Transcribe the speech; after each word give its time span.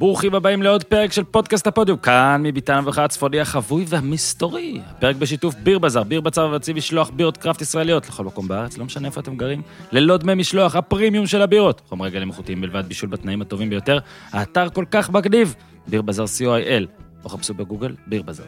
ברוכים 0.00 0.34
הבאים 0.34 0.62
לעוד 0.62 0.84
פרק 0.84 1.12
של 1.12 1.24
פודקאסט 1.24 1.66
הפודיום, 1.66 1.98
כאן 1.98 2.40
מביתן 2.44 2.74
המברכה 2.74 3.04
הצפוני 3.04 3.40
החבוי 3.40 3.84
והמסתורי. 3.88 4.80
הפרק 4.86 5.16
בשיתוף 5.16 5.54
ביר 5.54 5.78
בזאר, 5.78 6.02
ביר 6.02 6.20
בזאר 6.20 6.48
ורציב 6.50 6.76
לשלוח 6.76 7.10
בירות 7.10 7.36
craft 7.36 7.60
ישראליות 7.60 8.08
לכל 8.08 8.24
מקום 8.24 8.48
בארץ, 8.48 8.78
לא 8.78 8.84
משנה 8.84 9.08
איפה 9.08 9.20
אתם 9.20 9.36
גרים, 9.36 9.62
ללא 9.92 10.16
דמי 10.16 10.34
משלוח, 10.34 10.76
הפרימיום 10.76 11.26
של 11.26 11.42
הבירות. 11.42 11.82
חומרי 11.88 12.10
גלם 12.10 12.28
איכותיים 12.28 12.60
בלבד, 12.60 12.84
בישול 12.88 13.08
בתנאים 13.08 13.42
הטובים 13.42 13.70
ביותר. 13.70 13.98
האתר 14.32 14.68
כל 14.68 14.84
כך 14.90 15.10
מגניב, 15.10 15.54
ביר 15.86 16.02
בזאר 16.02 16.24
co.il, 16.24 16.86
או 17.24 17.28
חפשו 17.28 17.54
בגוגל, 17.54 17.94
ביר 18.06 18.22
בזאר. 18.22 18.44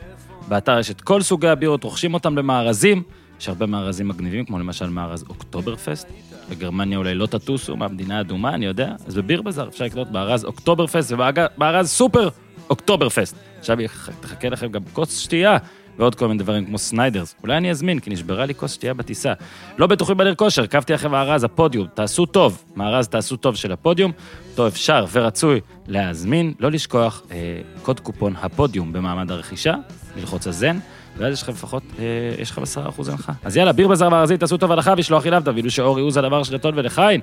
באתר 0.49 0.79
יש 0.79 0.91
את 0.91 1.01
כל 1.01 1.23
סוגי 1.23 1.49
הבירות, 1.49 1.85
רוכשים 1.85 2.15
אותם 2.15 2.35
במארזים, 2.35 3.03
יש 3.43 3.49
הרבה 3.49 3.67
מארזים 3.67 4.09
מגניבים, 4.09 4.45
כמו 4.45 4.59
למשל 4.59 4.89
מארז 4.89 5.25
אוקטובר 5.29 5.77
פסט. 5.77 6.09
בגרמניה 6.51 6.99
אולי 6.99 7.15
לא 7.15 7.27
תטוסו 7.27 7.77
מהמדינה 7.77 8.19
האדומה, 8.19 8.55
אני 8.55 8.67
יודע, 8.67 8.95
אז 9.07 9.15
בביר 9.15 9.43
בזאר 9.43 9.69
אפשר 9.69 9.85
לקנות 9.85 10.11
מארז 10.11 10.45
אוקטובר 10.45 10.87
פסט 10.87 11.13
ומארז 11.13 11.89
סופר 11.89 12.29
אוקטובר 12.71 13.09
פסט. 13.09 13.37
עכשיו 13.59 13.79
תחכה 14.21 14.49
לכם 14.49 14.69
גם 14.69 14.83
כוס 14.93 15.19
שתייה 15.19 15.57
ועוד 15.99 16.15
כל 16.15 16.29
מיני 16.29 16.39
דברים 16.39 16.67
כמו 16.67 16.79
סניידרס. 16.79 17.35
אולי 17.43 17.57
אני 17.57 17.71
אזמין, 17.71 17.99
כי 17.99 18.11
נשברה 18.11 18.47
לי 18.47 18.55
כוס 18.55 18.73
שתייה 18.73 18.95
בטיסה. 18.95 19.33
לא 19.79 19.87
בטוחים 19.87 20.17
בדרך 20.17 20.39
כושר, 20.39 20.63
עקבתי 20.63 20.95
אחרי 20.95 21.11
מארז 21.11 21.45
הפודיום, 21.45 21.87
תעשו 21.95 22.27
טוב, 22.27 22.65
מארז 22.77 23.09
תעשו 23.09 23.37
טוב 23.37 23.57
של 23.57 23.73
הפודיום, 23.73 24.13
אותו 24.51 24.69
אפשר 24.69 25.05
ורצוי 25.13 25.61
להזמין, 25.87 26.55
לא 26.61 26.71
לשכוח, 26.71 27.23
אה, 27.31 27.61
קוד 27.83 28.01
קופון 28.01 28.35
הפודיום 28.43 28.93
במעמד 28.93 29.31
הרכישה, 29.31 29.75
ללחוץ. 30.17 30.47
ואז 31.17 31.33
יש 31.33 31.43
לך 31.43 31.49
לפחות, 31.49 31.83
אה, 31.99 32.05
יש 32.39 32.51
לך 32.51 32.59
עשרה 32.59 32.89
אחוז 32.89 33.09
הנחה. 33.09 33.33
אז 33.45 33.57
יאללה, 33.57 33.73
ביר 33.73 33.89
בזר 33.89 34.09
וארזית, 34.13 34.41
תעשו 34.41 34.57
טוב 34.57 34.73
הנחה 34.73 34.95
וישלוח 34.97 35.27
אליו, 35.27 35.43
תבינו 35.45 35.71
שאורי 35.71 36.03
אוזן 36.03 36.23
דבר 36.23 36.43
של 36.43 36.55
הטון 36.55 36.75
ולחיין. 36.77 37.21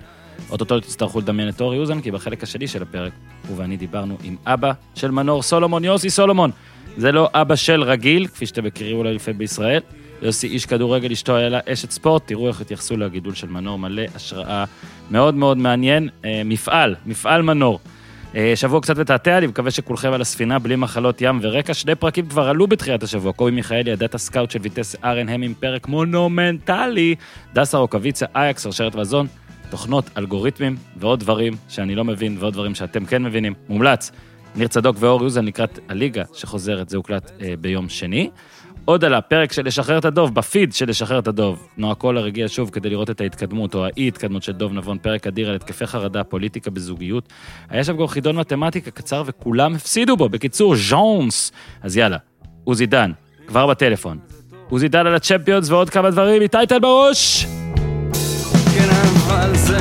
אוטוטו 0.49 0.79
תצטרכו 0.79 1.19
לדמיין 1.19 1.49
את 1.49 1.61
אורי 1.61 1.77
אוזן, 1.77 2.01
כי 2.01 2.11
בחלק 2.11 2.43
השני 2.43 2.67
של 2.67 2.81
הפרק, 2.81 3.11
הוא 3.47 3.57
ואני 3.57 3.77
דיברנו 3.77 4.17
עם 4.23 4.35
אבא 4.45 4.71
של 4.95 5.11
מנור 5.11 5.43
סולומון, 5.43 5.83
יוסי 5.83 6.09
סולומון. 6.09 6.51
זה 6.97 7.11
לא 7.11 7.29
אבא 7.33 7.55
של 7.55 7.83
רגיל, 7.83 8.27
כפי 8.27 8.45
שאתם 8.45 8.63
מכירים 8.63 8.97
אולי 8.97 9.13
לפעמים 9.13 9.37
בישראל. 9.37 9.81
יוסי 10.21 10.47
איש 10.47 10.65
כדורגל, 10.65 11.11
אשתו 11.11 11.37
איילה 11.37 11.59
אשת 11.65 11.91
ספורט, 11.91 12.21
תראו 12.25 12.47
איך 12.47 12.61
התייחסו 12.61 12.97
לגידול 12.97 13.33
של 13.33 13.47
מנור, 13.47 13.79
מלא 13.79 14.03
השראה 14.15 14.65
מאוד 15.11 15.35
מאוד 15.35 15.57
מעניין. 15.57 16.09
אה, 16.25 16.41
מפעל, 16.45 16.95
מפעל 17.05 17.41
מנור. 17.41 17.79
אה, 18.35 18.55
שבוע 18.55 18.81
קצת 18.81 18.97
מתעתע, 18.97 19.37
אני 19.37 19.47
מקווה 19.47 19.71
שכולכם 19.71 20.13
על 20.13 20.21
הספינה 20.21 20.59
בלי 20.59 20.75
מחלות 20.75 21.21
ים 21.21 21.39
ורקע. 21.41 21.73
שני 21.73 21.95
פרקים 21.95 22.25
כבר 22.25 22.49
עלו 22.49 22.67
בתחילת 22.67 23.03
השבוע. 23.03 23.33
קובי 23.33 23.51
מיכאלי, 23.51 23.91
ה 23.91 23.96
data 23.96 24.17
scout 24.17 24.51
של 24.51 24.59
ויטס 24.61 24.95
ארנהם, 25.03 25.41
עם 25.41 25.53
פרק 25.59 25.87
מונומנטלי. 25.87 27.15
דסה 27.53 27.77
רוקוויצה, 27.77 28.25
אייקס, 28.35 28.63
שרשרת 28.63 28.95
מזון, 28.95 29.27
תוכנות, 29.69 30.09
אלגוריתמים 30.17 30.75
ועוד 30.97 31.19
דברים 31.19 31.53
שאני 31.69 31.95
לא 31.95 32.05
מבין 32.05 32.37
ועוד 32.39 32.53
דברים 32.53 32.75
שאתם 32.75 33.05
כן 33.05 33.23
מבינים. 33.23 33.53
מומלץ. 33.69 34.11
ניר 34.55 34.67
צדוק 34.67 34.95
ואור 34.99 35.23
יוזן 35.23 35.45
לקראת 35.45 35.79
הליגה 35.89 36.23
שחוזרת, 36.33 36.89
זה 36.89 36.97
הוקלט 36.97 37.31
אה, 37.41 37.53
ביום 37.59 37.89
שני. 37.89 38.29
עוד 38.89 39.05
על 39.05 39.13
הפרק 39.13 39.51
של 39.51 39.65
לשחרר 39.65 39.97
את 39.97 40.05
הדוב, 40.05 40.35
בפיד 40.35 40.73
של 40.73 40.89
לשחרר 40.89 41.19
את 41.19 41.27
הדוב. 41.27 41.67
נועה 41.77 41.95
קולר 41.95 42.25
הגיע 42.25 42.47
שוב 42.47 42.69
כדי 42.69 42.89
לראות 42.89 43.09
את 43.09 43.21
ההתקדמות, 43.21 43.75
או 43.75 43.85
האי-התקדמות 43.85 44.43
של 44.43 44.51
דוב 44.51 44.73
נבון, 44.73 44.97
פרק 44.97 45.27
אדיר 45.27 45.49
על 45.49 45.55
התקפי 45.55 45.87
חרדה, 45.87 46.23
פוליטיקה 46.23 46.71
בזוגיות. 46.71 47.29
היה 47.69 47.83
שם 47.83 47.97
גם 47.97 48.07
חידון 48.07 48.35
מתמטיקה 48.35 48.91
קצר 48.91 49.23
וכולם 49.25 49.75
הפסידו 49.75 50.17
בו. 50.17 50.29
בקיצור, 50.29 50.75
ז'ונס. 50.75 51.51
אז 51.81 51.97
יאללה, 51.97 52.17
עוזי 52.63 52.85
דן, 52.85 53.11
כבר 53.47 53.67
בטלפון. 53.67 54.17
עוזי 54.69 54.87
דן 54.87 55.07
על 55.07 55.15
הצ'מפיונס 55.15 55.69
ועוד 55.69 55.89
כמה 55.89 56.11
דברים, 56.11 56.41
איתי 56.41 56.57
טל 56.67 56.79
בראש! 56.79 57.45
כן, 58.75 58.89
אבל 59.27 59.55
זה 59.55 59.77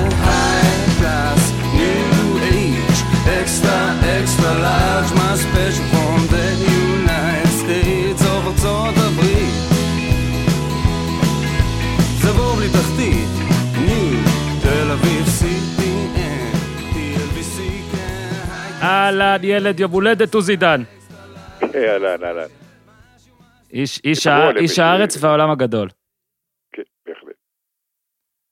אהלן, 19.09 19.41
ילד 19.43 19.81
יום 19.81 19.91
הולדת 19.91 20.35
עוזי 20.35 20.57
דן. 20.57 20.81
אהלן, 21.75 22.25
אהלן. 22.25 22.49
איש 24.61 24.79
הארץ 24.79 25.25
והעולם 25.25 25.51
הגדול. 25.51 25.89
כן, 26.73 26.83
בהחלט. 27.07 27.35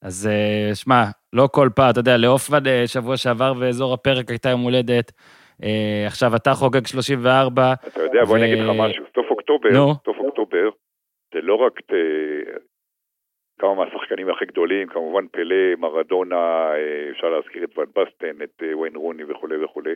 אז 0.03 0.29
אה, 0.33 0.75
שמע, 0.75 1.03
לא 1.33 1.49
כל 1.53 1.69
פעם, 1.77 1.91
אתה 1.91 2.01
יודע, 2.01 2.17
לאופמן 2.17 2.67
אה, 2.67 2.83
שבוע 2.87 3.17
שעבר 3.17 3.55
באזור 3.55 3.95
הפרק 3.95 4.31
הייתה 4.31 4.49
יום 4.49 4.61
הולדת. 4.61 5.13
אה, 5.63 6.05
עכשיו 6.07 6.37
אתה 6.37 6.51
חוגג 6.55 6.87
34. 6.87 7.73
אתה 7.87 8.03
יודע, 8.03 8.25
בוא 8.25 8.37
אני 8.37 8.45
אגיד 8.45 8.59
לך 8.59 8.71
משהו, 8.79 9.05
סוף 9.15 9.27
אוקטובר, 9.31 9.69
סוף 10.05 10.17
אוקטובר, 10.19 10.69
זה 11.35 11.41
לא 11.41 11.55
רק 11.55 11.81
כמה 13.59 13.75
מהשחקנים 13.75 14.31
הכי 14.31 14.45
גדולים, 14.45 14.89
כמובן 14.89 15.27
פלא, 15.29 15.75
מרדונה, 15.79 16.71
אפשר 17.11 17.27
להזכיר 17.27 17.65
את 17.65 17.79
ון 17.79 17.87
בסטן, 17.97 18.43
את 18.43 18.63
אה, 18.63 18.79
ויין 18.79 18.97
רוני 18.97 19.25
וכולי 19.25 19.65
וכולי. 19.65 19.95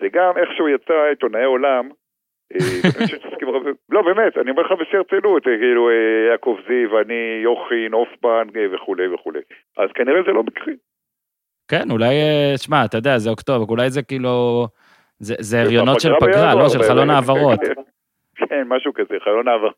זה 0.00 0.06
גם 0.12 0.32
איכשהו 0.36 0.68
יצא 0.68 0.92
עיתונאי 1.10 1.44
עולם, 1.44 1.88
אה, 2.54 2.58
לא 3.94 4.02
באמת, 4.02 4.38
אני 4.38 4.50
אומר 4.50 4.62
לך 4.62 4.72
בשיא 4.80 4.98
הרצינות, 4.98 5.42
כאילו 5.42 5.90
יעקב 6.30 6.56
זיו, 6.68 7.00
אני, 7.00 7.40
יוכי, 7.42 7.88
נופמן 7.90 8.48
וכולי 8.74 9.14
וכולי. 9.14 9.40
אז 9.76 9.88
כנראה 9.94 10.22
זה 10.26 10.32
לא 10.32 10.42
מקרי. 10.42 10.74
כן, 11.68 11.90
אולי, 11.90 12.14
שמע, 12.56 12.84
אתה 12.84 12.96
יודע, 12.96 13.18
זה 13.18 13.30
אוקטובר, 13.30 13.64
אולי 13.68 13.90
זה 13.90 14.02
כאילו, 14.02 14.66
זה 15.20 15.60
הריונות 15.60 16.00
של 16.00 16.12
פגרה, 16.20 16.54
לא 16.54 16.68
של 16.68 16.82
חלון 16.82 17.10
העברות. 17.10 17.60
כן, 18.36 18.64
משהו 18.68 18.92
כזה, 18.94 19.14
חלון 19.24 19.48
העברות. 19.48 19.74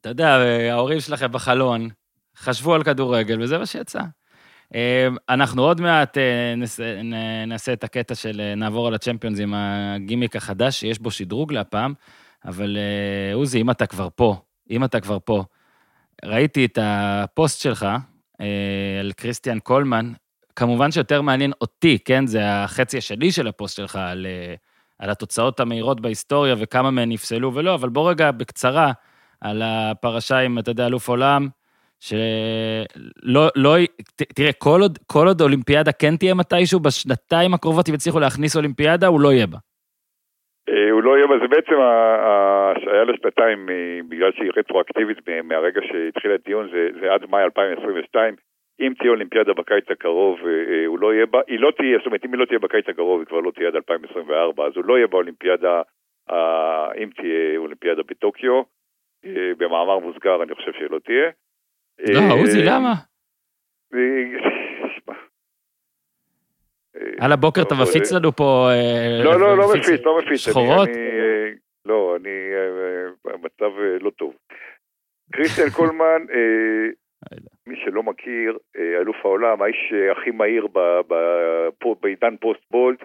אתה 0.00 0.08
יודע, 0.08 0.28
ההורים 0.70 1.00
שלכם 1.00 1.32
בחלון, 1.32 1.80
חשבו 2.36 2.74
על 2.74 2.82
כדורגל, 2.82 3.42
וזה 3.42 3.58
מה 3.58 3.66
שיצא. 3.66 4.00
אה, 4.74 5.08
אנחנו 5.28 5.62
עוד 5.62 5.80
מעט 5.80 6.18
אה, 6.18 6.54
נעשה 7.46 7.72
את 7.72 7.84
הקטע 7.84 8.14
של 8.14 8.40
אה, 8.40 8.54
נעבור 8.54 8.86
על 8.86 8.94
הצ'מפיונס 8.94 9.40
עם 9.40 9.54
הגימיק 9.56 10.36
החדש, 10.36 10.80
שיש 10.80 10.98
בו 10.98 11.10
שדרוג 11.10 11.52
להפעם, 11.52 11.94
אבל 12.44 12.76
עוזי, 13.34 13.60
אם 13.60 13.70
אתה 13.70 13.86
כבר 13.86 14.08
פה, 14.14 14.36
אם 14.70 14.84
אתה 14.84 15.00
כבר 15.00 15.18
פה, 15.24 15.44
ראיתי 16.24 16.64
את 16.64 16.78
הפוסט 16.82 17.62
שלך 17.62 17.86
על 19.00 19.12
כריסטיאן 19.16 19.58
קולמן, 19.58 20.12
כמובן 20.56 20.90
שיותר 20.90 21.22
מעניין 21.22 21.52
אותי, 21.60 21.98
כן? 22.04 22.26
זה 22.26 22.40
החצי 22.64 22.98
השני 22.98 23.32
של 23.32 23.48
הפוסט 23.48 23.76
שלך 23.76 23.96
על, 23.96 24.26
על 24.98 25.10
התוצאות 25.10 25.60
המהירות 25.60 26.00
בהיסטוריה 26.00 26.54
וכמה 26.58 26.90
מהן 26.90 27.12
נפסלו 27.12 27.54
ולא, 27.54 27.74
אבל 27.74 27.88
בוא 27.88 28.10
רגע 28.10 28.30
בקצרה, 28.30 28.92
על 29.40 29.62
הפרשה 29.64 30.38
עם, 30.38 30.58
אתה 30.58 30.70
יודע, 30.70 30.86
אלוף 30.86 31.08
עולם, 31.08 31.48
שלא, 32.06 33.44
לא, 33.56 33.70
תראה, 34.36 34.52
כל 34.52 34.80
עוד, 34.84 34.98
כל 35.12 35.26
עוד 35.28 35.40
אולימפיאדה 35.40 35.92
כן 35.92 36.16
תהיה 36.18 36.34
מתישהו, 36.34 36.80
בשנתיים 36.80 37.54
הקרובות, 37.54 37.88
אם 37.88 37.94
יצליחו 37.94 38.20
להכניס 38.20 38.56
אולימפיאדה, 38.56 39.06
הוא 39.06 39.20
לא 39.20 39.32
יהיה 39.32 39.46
בה. 39.46 39.58
אה, 40.68 40.90
הוא 40.90 41.02
לא 41.02 41.16
יהיה 41.16 41.26
בה, 41.26 41.38
זה 41.42 41.48
בעצם 41.48 41.78
ההשעיה 41.80 43.04
לשנתיים, 43.04 43.70
אה, 43.70 44.00
בגלל 44.08 44.32
שהיא 44.32 44.50
רטרואקטיבית 44.56 45.18
מהרגע 45.44 45.80
שהתחיל 45.88 46.30
הדיון, 46.30 46.68
זה, 46.72 46.88
זה 47.00 47.12
עד 47.12 47.30
מאי 47.30 47.44
2022. 47.44 48.34
אם 48.80 48.92
תהיה 48.98 49.10
אולימפיאדה 49.10 49.52
בקיץ 49.52 49.84
הקרוב, 49.90 50.38
אה, 50.46 50.86
הוא 50.86 50.98
לא 50.98 51.14
יהיה 51.14 51.26
בה, 51.26 51.40
היא 51.46 51.60
לא 51.60 51.70
תהיה, 51.76 51.98
זאת 51.98 52.06
אומרת, 52.06 52.24
אם 52.24 52.32
היא 52.32 52.40
לא 52.40 52.44
תהיה 52.44 52.58
בקיץ 52.58 52.88
הקרוב, 52.88 53.20
היא 53.20 53.26
כבר 53.26 53.40
לא 53.40 53.50
תהיה 53.50 53.68
עד 53.68 53.76
2024, 53.76 54.66
אז 54.66 54.72
הוא 54.76 54.84
לא 54.84 54.96
יהיה 54.96 55.06
באולימפיאדה, 55.06 55.82
אם 57.02 57.08
תהיה 57.16 57.58
אולימפיאדה 57.58 58.02
בטוקיו. 58.08 58.62
במאמר 59.58 59.98
מוסגר 59.98 60.42
אני 60.42 60.54
חושב 60.54 60.72
שלא 60.72 60.98
תהיה. 60.98 61.30
לא, 61.98 62.20
אה, 62.20 62.32
עוזי, 62.32 62.62
למה? 62.62 62.94
על 67.20 67.32
הבוקר 67.32 67.62
אתה 67.62 67.74
מפיץ 67.82 68.12
לנו 68.12 68.32
פה... 68.32 68.68
אה, 68.70 69.24
לא, 69.24 69.40
לא, 69.40 69.58
לא 69.58 69.68
מפיץ, 69.74 70.00
לא 70.04 70.18
מפיץ. 70.18 70.40
שחורות? 70.40 70.88
לא, 71.84 72.16
אני 72.16 72.30
במצב 73.24 73.78
לא 74.00 74.10
טוב. 74.10 74.34
קריסטיאן 75.32 75.70
קולמן, 75.76 76.22
מי 77.66 77.76
שלא 77.84 78.02
מכיר, 78.02 78.58
אלוף 78.76 79.16
העולם, 79.24 79.62
האיש 79.62 79.92
הכי 80.12 80.30
מהיר 80.30 80.66
בעידן 82.00 82.36
פוסט 82.36 82.62
בולט, 82.70 82.98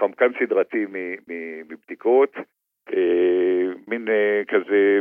חמקן 0.00 0.30
סדרתי 0.38 0.86
מבדיקות, 1.68 2.32
אה, 2.92 3.72
מין 3.88 4.08
אה, 4.08 4.42
כזה 4.48 5.00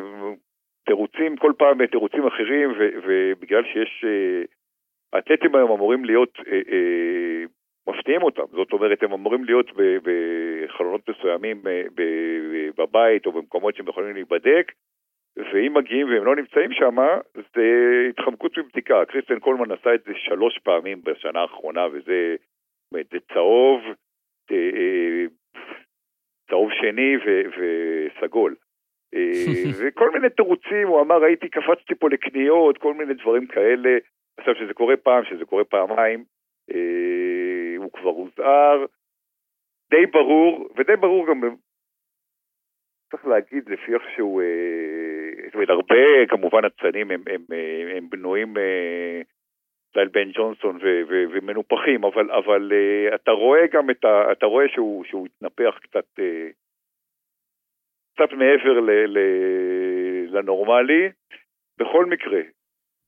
תירוצים, 0.90 1.38
כל 1.38 1.54
פעם 1.58 1.86
תירוצים 1.86 2.28
אחרים, 2.28 2.72
ו, 2.72 2.90
ובגלל 3.04 3.64
שיש... 3.64 4.06
אה, 4.08 4.44
האתלטים 5.14 5.56
היום 5.56 5.72
אמורים 5.72 6.06
להיות, 6.06 6.38
אה, 6.48 6.62
אה, 6.72 7.44
מפתיעים 7.90 8.24
אותם, 8.24 8.44
זאת 8.52 8.74
אומרת, 8.74 9.04
הם 9.04 9.14
אמורים 9.14 9.44
להיות 9.44 9.72
בחלונות 9.76 11.10
מסוימים 11.10 11.68
אה, 11.68 11.84
בבית 12.78 13.26
או 13.26 13.32
במקומות 13.32 13.76
שהם 13.76 13.88
יכולים 13.88 14.14
להיבדק, 14.14 14.72
ואם 15.38 15.74
מגיעים 15.74 16.10
והם 16.10 16.26
לא 16.26 16.36
נמצאים 16.36 16.74
שם, 16.74 16.96
זה 17.56 17.66
התחמקות 18.10 18.58
מבדיקה. 18.58 19.06
קריסטיאן 19.06 19.40
קולמן 19.40 19.72
עשה 19.72 19.94
את 19.96 20.04
זה 20.04 20.12
שלוש 20.16 20.60
פעמים 20.64 21.02
בשנה 21.04 21.42
האחרונה, 21.42 21.88
וזה 21.92 22.36
זה 22.92 23.18
צהוב, 23.34 23.82
צהוב 26.50 26.70
שני 26.72 27.16
וסגול. 27.58 28.56
וכל 29.80 30.12
מיני 30.12 30.30
תירוצים, 30.30 30.88
הוא 30.88 31.02
אמר, 31.02 31.24
הייתי, 31.24 31.50
קפצתי 31.50 31.96
פה 31.96 32.10
לקניות, 32.10 32.78
כל 32.78 32.94
מיני 32.94 33.14
דברים 33.14 33.48
כאלה. 33.48 33.98
עכשיו, 34.38 34.56
שזה 34.56 34.74
קורה 34.74 34.98
פעם, 34.98 35.24
שזה 35.26 35.46
קורה 35.46 35.64
פעמיים, 35.64 36.24
הוא 37.78 37.92
כבר 37.94 38.10
הוזהר. 38.10 38.86
די 39.92 40.06
ברור, 40.06 40.70
ודי 40.78 40.96
ברור 40.96 41.28
גם, 41.28 41.56
צריך 43.12 43.26
להגיד, 43.26 43.70
לפי 43.70 43.94
איך 43.94 44.04
שהוא, 44.16 44.42
זאת 45.46 45.54
אומרת, 45.54 45.70
הרבה 45.70 46.28
כמובן 46.30 46.62
אצנים 46.66 47.12
הם, 47.12 47.24
הם, 47.28 47.42
הם, 47.50 47.98
הם 47.98 48.10
בנויים 48.10 48.54
סטייל 49.90 50.08
בן 50.08 50.32
ג'ונסון 50.32 50.76
ו, 50.76 50.86
ו, 51.10 51.24
ומנופחים, 51.32 52.04
אבל, 52.04 52.32
אבל 52.32 52.72
אתה 53.16 53.32
רואה 53.32 53.68
גם 53.74 53.90
את 53.90 54.06
ה... 54.06 54.32
אתה 54.32 54.46
רואה 54.46 54.66
שהוא, 54.70 55.06
שהוא 55.06 55.28
התנפח 55.28 55.80
קצת, 55.82 56.06
קצת 58.20 58.34
מעבר 58.34 58.80
ל, 58.80 58.92
ל, 58.92 59.18
לנורמלי. 60.30 61.10
בכל 61.78 62.06
מקרה, 62.06 62.42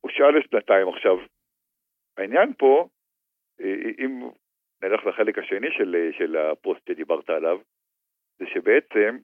הוא 0.02 0.12
שאל 0.12 0.38
לשנתיים 0.38 0.88
עכשיו. 0.88 1.18
העניין 2.18 2.54
פה, 2.58 2.88
אם 4.00 4.30
נלך 4.84 5.06
לחלק 5.06 5.38
השני 5.38 5.72
של, 5.72 6.10
של 6.18 6.38
הפוסט 6.38 6.88
שדיברת 6.88 7.30
עליו, 7.30 7.60
זה 8.40 8.46
שבעצם 8.48 9.18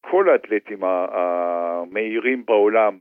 כל 0.00 0.28
האתלטים 0.30 0.84
המהירים 0.84 2.46
בעולם 2.46 2.98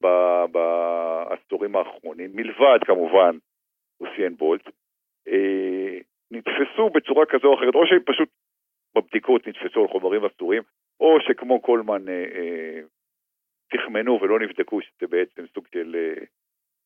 בעשורים 0.52 1.76
האחרונים, 1.76 2.32
מלבד 2.36 2.80
כמובן 2.86 3.38
אוסיאן 4.00 4.36
בולט, 4.36 4.70
נתפסו 6.32 6.90
בצורה 6.90 7.26
כזו 7.26 7.48
או 7.48 7.56
אחרת, 7.56 7.76
או 7.76 7.88
שהם 7.88 8.04
פשוט 8.06 8.30
בבדיקות 8.96 9.48
נתפסו 9.48 9.82
על 9.82 9.88
חומרים 9.88 10.26
אסורים, 10.26 10.64
או 11.00 11.18
שכמו 11.22 11.62
קולמן 11.62 12.06
תחמנו 13.74 14.20
ולא 14.22 14.40
נבדקו, 14.40 14.82
שזה 14.82 15.08
בעצם 15.10 15.48
סוג 15.54 15.68
של, 15.74 16.14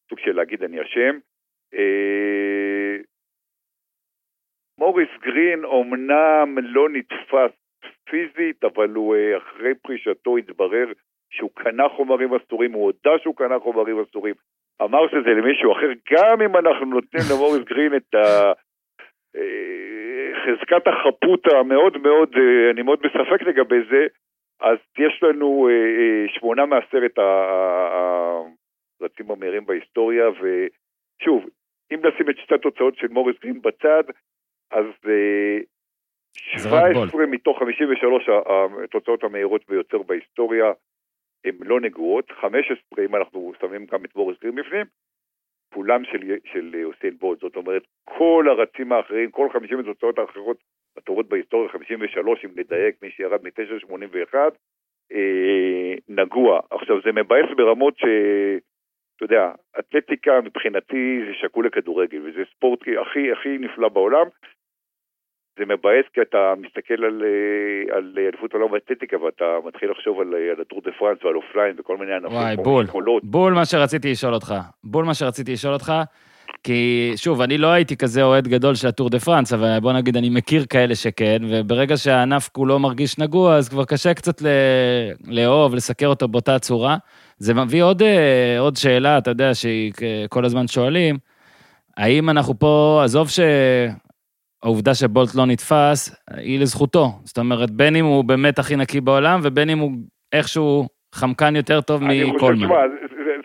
סוג 0.10 0.20
של 0.20 0.32
להגיד 0.32 0.64
אני 0.64 0.82
אשם. 0.82 1.20
מוריס 4.78 5.10
גרין 5.22 5.64
אומנם 5.64 6.56
לא 6.62 6.90
נתפס 6.90 7.52
פיזית, 8.10 8.64
אבל 8.64 8.90
הוא 8.90 9.16
אחרי 9.38 9.76
פרישתו 9.76 10.38
התברר 10.38 10.88
שהוא 11.34 11.52
קנה 11.56 11.90
חומרים 11.90 12.30
אסורים, 12.34 12.72
הוא 12.72 12.84
הודה 12.84 13.20
שהוא 13.22 13.36
קנה 13.36 13.60
חומרים 13.60 14.00
אסורים, 14.00 14.36
אמר 14.82 15.08
שזה 15.08 15.30
למישהו 15.30 15.72
אחר, 15.72 15.90
גם 16.12 16.42
אם 16.42 16.56
אנחנו 16.56 16.86
נותנים 16.86 17.24
למוריס 17.34 17.64
גרין 17.66 17.96
את 17.96 18.16
ה... 18.16 18.52
חזקת 20.46 20.88
החפות 20.88 21.48
המאוד 21.48 21.98
מאוד, 21.98 22.36
אני 22.72 22.82
מאוד 22.82 23.00
בספק 23.02 23.42
לגבי 23.42 23.80
זה, 23.90 24.08
אז 24.62 24.78
יש 24.98 25.24
לנו 25.24 25.70
שמונה 26.28 26.66
מעשרת 26.66 27.18
הרצים 29.02 29.32
המהירים 29.32 29.66
בהיסטוריה, 29.66 30.30
ושוב, 30.30 31.46
אם 31.92 32.00
נשים 32.06 32.30
את 32.30 32.38
שתי 32.38 32.56
התוצאות 32.56 32.98
של 32.98 33.08
מוריס 33.08 33.36
גרין 33.42 33.62
בצד, 33.62 34.04
אז 34.72 34.86
17 36.58 37.26
מתוך 37.26 37.60
53 37.60 38.30
התוצאות 38.84 39.24
המהירות 39.24 39.68
ביותר 39.70 39.98
בהיסטוריה 39.98 40.72
הן 41.46 41.56
לא 41.60 41.80
נגועות, 41.80 42.32
15 42.32 43.06
אם 43.06 43.16
אנחנו 43.16 43.54
שמים 43.62 43.86
גם 43.86 44.06
את 44.06 44.14
בוריס 44.14 44.40
גרין 44.42 44.56
בפנים, 44.56 44.86
כולם 45.74 46.04
של, 46.06 46.36
של 46.46 46.82
אוסיין 46.84 47.18
בולט, 47.18 47.40
זאת 47.40 47.56
אומרת 47.56 47.84
כל 48.04 48.46
הרצים 48.50 48.92
האחרים, 48.92 49.32
כל 49.32 49.50
50 49.54 49.80
התוצאות 49.80 50.20
האחרות 50.20 50.58
הטובות 50.98 51.30
בהיסטוריה, 51.30 51.70
53 51.70 52.46
אם 52.46 52.50
נדייק, 52.56 52.96
מי 53.02 53.10
שירד 53.12 53.40
מ-981, 53.44 54.36
אה, 55.12 55.94
נגוע. 56.10 56.60
עכשיו 56.72 57.02
זה 57.04 57.12
מבאס 57.12 57.46
ברמות 57.58 57.98
ש... 57.98 58.04
אתה 59.16 59.26
יודע, 59.34 59.52
אתלטיקה 59.80 60.42
מבחינתי 60.42 61.22
זה 61.28 61.34
שקול 61.34 61.66
לכדורגל, 61.66 62.22
וזה 62.24 62.44
ספורט 62.56 62.80
הכי 63.02 63.32
הכי 63.32 63.58
נפלא 63.58 63.90
בעולם, 63.90 64.28
זה 65.62 65.66
מבאס 65.66 66.06
כי 66.14 66.22
אתה 66.22 66.54
מסתכל 66.58 66.94
על, 66.94 67.24
אה, 67.26 67.98
על 67.98 68.14
אליפות 68.18 68.54
העולם 68.54 68.72
באתלטיקה 68.72 69.18
ואתה 69.24 69.46
מתחיל 69.68 69.92
לחשוב 69.92 70.22
על, 70.22 70.34
אה, 70.34 70.52
על 70.56 70.62
הטור 70.62 70.82
דה 70.86 70.92
פרנס 71.00 71.18
ועל 71.24 71.36
אופניים 71.36 71.76
וכל 71.80 71.98
מיני 71.98 72.14
ענפים. 72.14 72.38
וואי, 72.38 72.56
בול, 72.56 72.88
קולות. 72.88 73.24
בול 73.24 73.54
מה 73.54 73.66
שרציתי 73.66 74.12
לשאול 74.12 74.34
אותך. 74.34 74.56
בול 74.84 75.06
מה 75.06 75.14
שרציתי 75.14 75.54
לשאול 75.54 75.74
אותך, 75.74 75.94
כי 76.64 77.12
שוב, 77.16 77.42
אני 77.42 77.58
לא 77.58 77.68
הייתי 77.68 77.98
כזה 77.98 78.24
אוהד 78.24 78.48
גדול 78.48 78.76
של 78.76 78.88
הטור 78.88 79.10
דה 79.10 79.20
פרנס, 79.20 79.54
אבל 79.54 79.80
בוא 79.82 79.94
נגיד, 79.94 80.18
אני 80.18 80.30
מכיר 80.30 80.66
כאלה 80.70 80.96
שכן, 80.96 81.38
וברגע 81.50 81.98
שהענף 81.98 82.50
כולו 82.50 82.80
מרגיש 82.80 83.20
נגוע, 83.20 83.56
אז 83.56 83.70
כבר 83.70 83.86
קשה 83.86 84.14
קצת 84.14 84.42
לאהוב, 85.28 85.76
לסקר 85.76 86.08
אותו 86.08 86.28
באותה 86.28 86.60
צורה. 86.60 86.98
זה 87.38 87.54
מביא 87.54 87.84
עוד, 87.84 88.02
אה, 88.02 88.60
עוד 88.60 88.76
שאלה, 88.76 89.18
אתה 89.18 89.32
יודע, 89.32 89.54
שהיא 89.54 89.94
כל 90.30 90.46
הזמן 90.46 90.68
שואלים, 90.68 91.18
האם 91.98 92.30
אנחנו 92.30 92.60
פה, 92.60 93.02
עזוב 93.04 93.30
ש... 93.30 93.40
העובדה 94.64 94.94
שבולט 94.94 95.30
לא 95.36 95.46
נתפס, 95.46 96.24
היא 96.38 96.60
לזכותו. 96.60 97.06
זאת 97.24 97.38
אומרת, 97.38 97.72
בין 97.72 97.96
אם 97.96 98.06
הוא 98.06 98.24
באמת 98.26 98.60
הכי 98.60 98.76
נקי 98.76 99.02
בעולם, 99.02 99.40
ובין 99.44 99.70
אם 99.70 99.80
הוא 99.80 99.92
איכשהו 100.34 100.88
חמקן 101.16 101.56
יותר 101.56 101.82
טוב 101.82 102.02
מקולמן. 102.04 102.24
אני 102.24 102.40
חושב, 102.40 102.54
תשמע, 102.54 102.82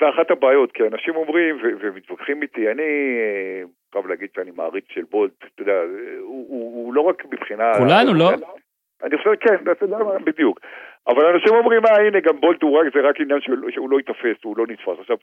זה 0.01 0.09
אחת 0.09 0.31
הבעיות, 0.31 0.73
כי 0.73 0.83
אנשים 0.93 1.17
אומרים 1.17 1.57
ומתווכחים 1.81 2.43
איתי, 2.43 2.71
אני 2.71 2.83
חייב 3.93 4.07
להגיד 4.07 4.29
שאני 4.37 4.51
מעריץ 4.57 4.85
של 4.89 5.03
בולט, 5.11 5.33
אתה 5.39 5.63
יודע, 5.63 5.81
הוא, 6.21 6.47
הוא, 6.49 6.85
הוא 6.85 6.95
לא 6.95 7.01
רק 7.01 7.25
מבחינה... 7.33 7.73
כולנו, 7.79 8.15
לא? 8.15 8.31
אני 9.03 9.19
חושב, 9.19 9.31
כן, 9.41 9.71
אתה 9.73 9.85
יודע 9.85 9.99
מה, 9.99 10.19
בדיוק. 10.19 10.61
אבל 11.07 11.25
אנשים 11.27 11.55
אומרים, 11.55 11.87
אה, 11.87 12.07
הנה, 12.07 12.21
גם 12.21 12.41
בולט 12.41 12.63
הוא 12.63 12.79
רק, 12.79 12.87
זה 12.95 13.09
רק 13.09 13.21
עניין 13.21 13.41
שהוא, 13.41 13.57
שהוא 13.71 13.91
לא 13.91 13.97
ייתפס, 13.97 14.45
הוא 14.45 14.57
לא 14.59 14.65
נתפס. 14.69 15.01
עכשיו, 15.01 15.17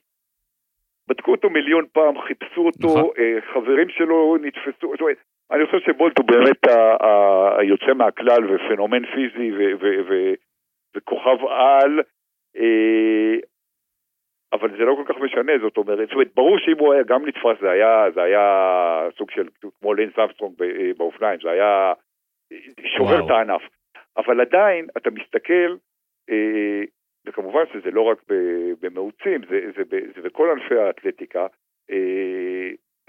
בדקו 1.08 1.30
אותו 1.30 1.50
מיליון 1.50 1.84
פעם, 1.92 2.14
חיפשו 2.26 2.60
אותו, 2.60 2.88
נכון. 2.88 3.10
חברים 3.52 3.88
שלו 3.88 4.36
נתפסו, 4.40 4.90
זאת 4.92 5.00
אומרת, 5.00 5.16
אני 5.52 5.66
חושב 5.66 5.78
שבולט 5.86 6.18
הוא 6.18 6.26
באמת 6.26 6.60
היוצא 7.58 7.94
מהכלל 7.94 8.54
ופנומן 8.54 9.06
פיזי 9.06 9.50
וכוכב 10.94 11.46
על, 11.48 12.00
אה, 12.56 13.36
אבל 14.52 14.70
זה 14.70 14.84
לא 14.84 14.94
כל 14.94 15.12
כך 15.14 15.20
משנה, 15.20 15.52
זאת 15.62 15.76
אומרת, 15.76 15.98
זאת 16.08 16.12
אומרת, 16.12 16.34
ברור 16.34 16.58
שאם 16.58 16.78
הוא 16.78 16.92
היה 16.92 17.02
גם 17.02 17.26
נתפס, 17.26 17.60
זה 17.60 17.70
היה, 17.70 18.06
זה 18.14 18.22
היה 18.22 19.08
סוג 19.18 19.30
של, 19.30 19.48
כמו 19.80 19.94
לינס 19.94 20.18
אמסטרונג 20.18 20.62
אה, 20.62 20.90
באופניים, 20.96 21.40
זה 21.42 21.50
היה 21.50 21.92
שובר 22.96 23.26
את 23.26 23.30
הענף. 23.30 23.62
אבל 24.16 24.40
עדיין, 24.40 24.86
אתה 24.96 25.10
מסתכל, 25.10 25.76
אה, 26.30 26.82
וכמובן 27.26 27.64
שזה 27.72 27.90
לא 27.90 28.02
רק 28.02 28.22
במאוצים, 28.80 29.40
זה, 29.50 29.60
זה, 29.76 29.82
זה, 29.90 30.00
זה 30.14 30.22
בכל 30.28 30.50
ענפי 30.50 30.78
האתלטיקה, 30.78 31.46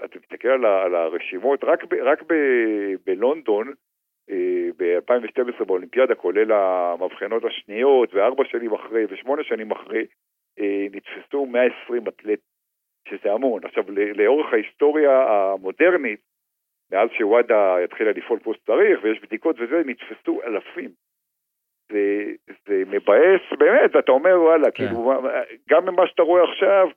אתה 0.04 0.18
מסתכל 0.18 0.48
על, 0.48 0.64
על 0.64 0.94
הרשימות, 0.94 1.64
רק, 1.64 1.84
ב, 1.84 1.94
רק 1.94 2.22
ב, 2.22 2.34
בלונדון, 3.06 3.72
אה, 4.30 4.68
ב-2012 4.76 5.64
באולימפיאדה, 5.64 6.14
כולל 6.14 6.52
המבחנות 6.52 7.44
השניות, 7.44 8.14
וארבע 8.14 8.44
שנים 8.44 8.72
אחרי 8.72 9.04
ושמונה 9.08 9.44
שנים 9.44 9.70
אחרי, 9.70 10.06
אה, 10.58 10.86
נתפסו 10.92 11.46
120 11.46 12.08
אתלט, 12.08 12.40
שזה 13.08 13.32
המון. 13.32 13.64
עכשיו, 13.64 13.84
לאורך 14.14 14.52
ההיסטוריה 14.52 15.24
המודרנית, 15.28 16.20
מאז 16.92 17.08
שוואדה 17.18 17.84
התחילה 17.84 18.10
לפעול 18.10 18.38
כמו 18.42 18.54
שצריך, 18.54 19.00
ויש 19.02 19.20
בדיקות 19.20 19.56
וזה, 19.58 19.82
נתפסו 19.86 20.42
אלפים. 20.42 20.90
זה, 21.92 22.32
זה 22.66 22.82
מבאס, 22.86 23.40
באמת, 23.58 23.96
אתה 23.98 24.12
אומר, 24.12 24.40
וואלה, 24.42 24.70
כן. 24.70 24.86
כאילו, 24.86 25.12
גם 25.70 25.86
ממה 25.86 26.06
שאתה 26.06 26.22
רואה 26.22 26.44
עכשיו, 26.44 26.88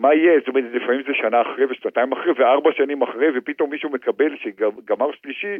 מה 0.00 0.14
יהיה? 0.14 0.38
זאת 0.38 0.48
אומרת, 0.48 0.64
לפעמים 0.72 1.02
זה 1.06 1.14
שנה 1.14 1.42
אחרי 1.42 1.64
ושנתיים 1.64 2.12
אחרי 2.12 2.32
וארבע 2.32 2.70
שנים 2.72 3.02
אחרי, 3.02 3.38
ופתאום 3.38 3.70
מישהו 3.70 3.90
מקבל 3.90 4.36
שגמר 4.36 5.12
שלישי, 5.12 5.58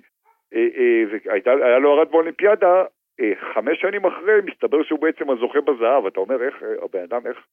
אה, 0.54 0.68
אה, 0.76 1.04
והיה 1.44 1.78
לו 1.78 1.98
ארד 1.98 2.10
באולימפיאדה, 2.10 2.84
אה, 3.20 3.32
חמש 3.54 3.80
שנים 3.80 4.04
אחרי, 4.04 4.40
מסתבר 4.44 4.82
שהוא 4.82 4.98
בעצם 4.98 5.30
הזוכה 5.30 5.60
בזהב. 5.60 6.06
אתה 6.06 6.20
אומר, 6.20 6.42
איך, 6.42 6.62
הבן 6.82 7.02
אדם, 7.02 7.26
איך, 7.26 7.46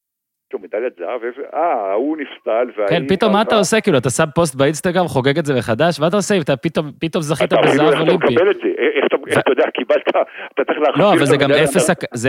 פתאום 0.48 0.62
מדליית 0.64 0.94
זהב, 0.98 1.22
אה, 1.54 1.92
ההוא 1.92 2.18
נפסל, 2.18 2.84
כן, 2.90 3.08
פתאום 3.08 3.34
מה 3.34 3.42
אתה 3.42 3.56
עושה? 3.56 3.82
כאילו, 3.82 3.98
אתה 3.98 4.10
שם 4.10 4.24
פוסט 4.36 4.56
באינסטגרם, 4.56 5.08
חוגג 5.08 5.38
את 5.38 5.46
זה 5.46 5.54
מחדש, 5.58 6.00
מה 6.00 6.08
אתה 6.08 6.16
עושה? 6.16 6.36
אתה 6.42 6.58
פתאום 7.00 7.22
זכית 7.22 7.54
בזהב 7.54 7.94
אולימפי. 7.94 8.16
אתה 8.16 8.34
מקבל 8.34 8.52
את 8.52 8.56
זה, 8.56 8.68
איך 8.78 9.06
אתה 9.40 9.52
יודע, 9.52 9.64
קיבלת, 9.74 10.08
אתה 10.54 10.64
צריך 10.66 10.80
להחזיר. 10.80 11.04
לא, 11.04 11.14
אבל 11.14 11.26
זה 11.26 11.38
גם 11.38 11.50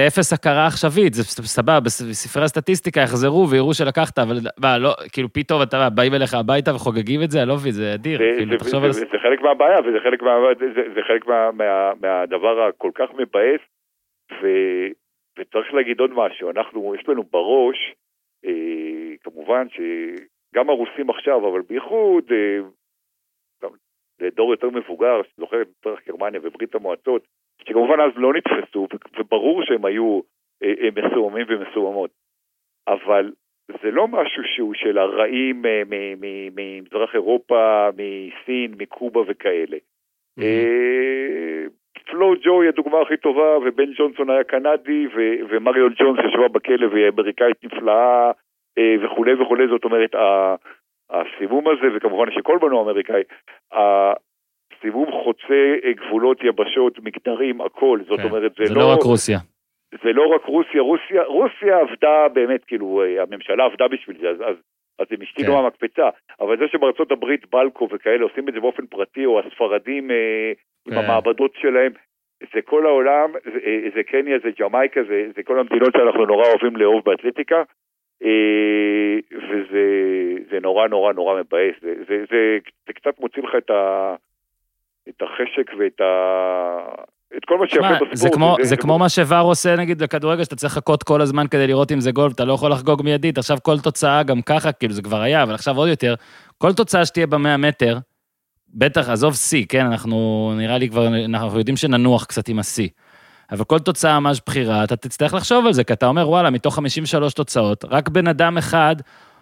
אפס 0.06 0.32
הכרה 0.32 0.66
עכשווית, 0.66 1.14
זה 1.14 1.22
סבבה, 1.24 1.80
בספרי 1.80 2.44
הסטטיסטיקה 2.44 3.00
יחזרו 3.00 3.48
ויראו 3.50 3.74
שלקחת, 3.74 4.18
אבל 4.18 4.36
מה, 4.62 4.78
לא, 4.78 4.92
כאילו 5.12 5.28
פתאום 5.32 5.62
אתה 5.62 5.88
באים 5.90 6.14
אליך 6.14 6.34
הביתה 6.34 6.74
וחוגגים 6.74 7.22
את 7.22 7.30
זה, 7.30 7.38
אני 7.40 7.48
לא 7.48 7.54
מבין, 7.54 7.72
זה 7.72 7.94
אדיר, 7.94 8.18
כאילו, 8.18 8.56
תחשוב 8.58 8.84
על 8.84 8.92
זה. 8.92 9.00
זה 9.00 9.18
חלק 9.22 9.40
מהבעיה, 9.42 9.80
וזה 9.80 9.98
חלק 11.08 11.26
מהדבר 12.00 12.68
הכל 12.68 12.90
כך 12.94 13.08
מבאס, 13.14 13.60
וצריך 15.38 15.74
להגיד 15.74 16.00
עוד 16.00 16.10
משהו, 16.14 16.50
אנחנו, 16.50 16.94
יש 16.94 17.08
לנו 17.08 17.22
בראש, 17.32 17.76
אה, 17.86 18.07
כמובן 19.22 19.66
שגם 19.68 20.70
הרוסים 20.70 21.10
עכשיו, 21.10 21.48
אבל 21.48 21.60
בייחוד, 21.60 22.24
אה, 22.32 22.58
לדור 24.20 24.50
יותר 24.50 24.70
מבוגר, 24.70 25.20
שזוכר 25.22 25.62
את 25.62 25.68
מזרח 25.68 26.00
גרמניה 26.06 26.40
וברית 26.42 26.74
המועצות, 26.74 27.26
שכמובן 27.62 28.00
אז 28.00 28.10
לא 28.16 28.32
נתפסו, 28.34 28.88
וברור 29.18 29.62
שהם 29.62 29.84
היו 29.84 30.20
אה, 30.62 30.74
אה, 30.80 30.88
מסוממים 30.96 31.46
ומסוממות. 31.48 32.10
אבל 32.88 33.32
זה 33.82 33.90
לא 33.90 34.08
משהו 34.08 34.42
שהוא 34.54 34.74
של 34.74 34.98
הרעים 34.98 35.66
אה, 35.66 35.82
ממזרח 35.86 37.14
אירופה, 37.14 37.88
מסין, 37.92 38.74
מקובה 38.78 39.20
וכאלה. 39.28 39.76
פלו 42.10 42.34
ג'ו 42.42 42.62
היא 42.62 42.68
הדוגמה 42.68 43.00
הכי 43.00 43.16
טובה, 43.16 43.58
ובן 43.58 43.92
ג'ונסון 43.96 44.30
היה 44.30 44.44
קנדי, 44.44 45.06
ומריון 45.50 45.92
ג'ונס 45.98 46.18
ישבה 46.28 46.48
בכלא 46.48 46.86
והיא 46.86 47.08
אמריקאית 47.08 47.64
נפלאה 47.64 48.30
וכולי 49.04 49.34
וכולי, 49.42 49.68
זאת 49.68 49.84
אומרת, 49.84 50.14
הסיבוב 51.10 51.68
הזה, 51.68 51.96
וכמובן 51.96 52.32
שקולבן 52.32 52.70
הוא 52.70 52.82
אמריקאי, 52.82 53.22
הסיבוב 53.72 55.08
חוצה 55.10 55.76
גבולות, 55.96 56.44
יבשות, 56.44 56.98
מגדרים, 56.98 57.60
הכל, 57.60 57.98
זאת 58.08 58.20
כן, 58.20 58.28
אומרת, 58.28 58.52
זה, 58.58 58.64
זה 58.66 58.74
לא... 58.74 58.80
זה 58.80 58.86
לא 58.86 58.92
רק 58.94 59.02
רוסיה. 59.02 59.38
זה 60.02 60.12
לא 60.12 60.26
רק 60.34 60.44
רוסיה, 60.44 60.82
רוסיה, 60.82 61.22
רוסיה 61.24 61.78
עבדה 61.78 62.28
באמת, 62.32 62.64
כאילו, 62.64 63.02
הממשלה 63.18 63.64
עבדה 63.64 63.88
בשביל 63.88 64.16
זה, 64.20 64.28
אז, 64.28 64.40
אז, 64.40 64.56
אז 64.98 65.06
הם 65.10 65.22
השתינו 65.22 65.48
כן. 65.48 65.54
מהמקפצה, 65.54 66.08
אבל 66.40 66.58
זה 66.58 66.64
שבארצות 66.68 67.12
הברית 67.12 67.50
בלקו 67.50 67.88
וכאלה 67.92 68.22
עושים 68.22 68.48
את 68.48 68.54
זה 68.54 68.60
באופן 68.60 68.86
פרטי, 68.86 69.26
או 69.26 69.40
הספרדים 69.40 70.10
אה, 70.10 70.52
כן. 70.84 70.92
עם 70.92 70.98
המעבדות 70.98 71.52
שלהם, 71.60 71.92
זה 72.54 72.62
כל 72.62 72.86
העולם, 72.86 73.32
זה, 73.44 73.58
אה, 73.64 73.88
זה 73.94 74.02
קניה, 74.02 74.38
זה 74.42 74.50
ג'מייקה, 74.60 75.00
זה, 75.08 75.26
זה 75.36 75.42
כל 75.42 75.58
המדינות 75.58 75.92
שאנחנו 75.92 76.26
נורא 76.26 76.46
אוהבים 76.48 76.76
לאהוב 76.76 77.04
באתלטיקה, 77.04 77.62
אה, 78.24 79.16
וזה 79.32 80.60
נורא 80.62 80.88
נורא 80.88 81.12
נורא 81.12 81.40
מבאס, 81.40 81.74
זה, 81.82 81.94
זה, 82.08 82.24
זה, 82.30 82.58
זה 82.86 82.92
קצת 82.92 83.20
מוציא 83.20 83.42
לך 83.42 83.54
את, 83.58 83.70
ה, 83.70 84.14
את 85.08 85.22
החשק 85.22 85.70
ואת 85.78 86.00
ה... 86.00 86.08
את 87.36 87.44
כל 87.44 87.58
מה 87.58 87.64
שיפה 87.68 87.88
בספורט. 87.92 88.16
זה 88.16 88.28
כמו, 88.30 88.56
זה, 88.62 88.68
זה 88.68 88.76
כמו 88.76 88.98
מה 88.98 89.08
שוואר 89.08 89.42
עושה 89.42 89.76
נגיד 89.76 89.98
בכדורגל, 90.02 90.44
שאתה 90.44 90.56
צריך 90.56 90.72
לחכות 90.72 91.02
כל 91.02 91.20
הזמן 91.20 91.46
כדי 91.46 91.66
לראות 91.66 91.92
אם 91.92 92.00
זה 92.00 92.12
גול, 92.12 92.30
אתה 92.30 92.44
לא 92.44 92.52
יכול 92.52 92.72
לחגוג 92.72 93.02
מיידית, 93.02 93.38
עכשיו 93.38 93.58
כל 93.62 93.80
תוצאה 93.80 94.22
גם 94.22 94.42
ככה, 94.42 94.72
כאילו 94.72 94.94
זה 94.94 95.02
כבר 95.02 95.20
היה, 95.20 95.42
אבל 95.42 95.54
עכשיו 95.54 95.76
עוד 95.76 95.88
יותר, 95.88 96.14
כל 96.58 96.72
תוצאה 96.72 97.06
שתהיה 97.06 97.26
במאה 97.26 97.56
מטר, 97.56 97.98
בטח, 98.74 99.08
עזוב 99.08 99.34
שיא, 99.34 99.64
כן, 99.68 99.86
אנחנו, 99.86 100.52
נראה 100.56 100.78
לי 100.78 100.88
כבר, 100.88 101.08
אנחנו 101.24 101.58
יודעים 101.58 101.76
שננוח 101.76 102.24
קצת 102.24 102.48
עם 102.48 102.58
השיא. 102.58 102.88
אבל 103.50 103.64
כל 103.64 103.78
תוצאה 103.78 104.20
ממש 104.20 104.40
בחירה, 104.46 104.84
אתה 104.84 104.96
תצטרך 104.96 105.34
לחשוב 105.34 105.66
על 105.66 105.72
זה, 105.72 105.84
כי 105.84 105.92
אתה 105.92 106.06
אומר, 106.06 106.28
וואלה, 106.28 106.50
מתוך 106.50 106.74
53 106.74 107.34
תוצאות, 107.34 107.84
רק 107.88 108.08
בן 108.08 108.28
אדם 108.28 108.58
אחד 108.58 108.96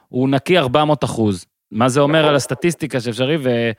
הוא 0.09 0.29
נקי 0.29 0.59
400 0.59 1.05
אחוז. 1.05 1.47
מה 1.73 1.89
זה 1.89 2.01
אומר 2.01 2.19
נכון. 2.19 2.29
על 2.29 2.37
הסטטיסטיקה 2.37 3.01
שאפשרי, 3.01 3.37
ו... 3.41 3.71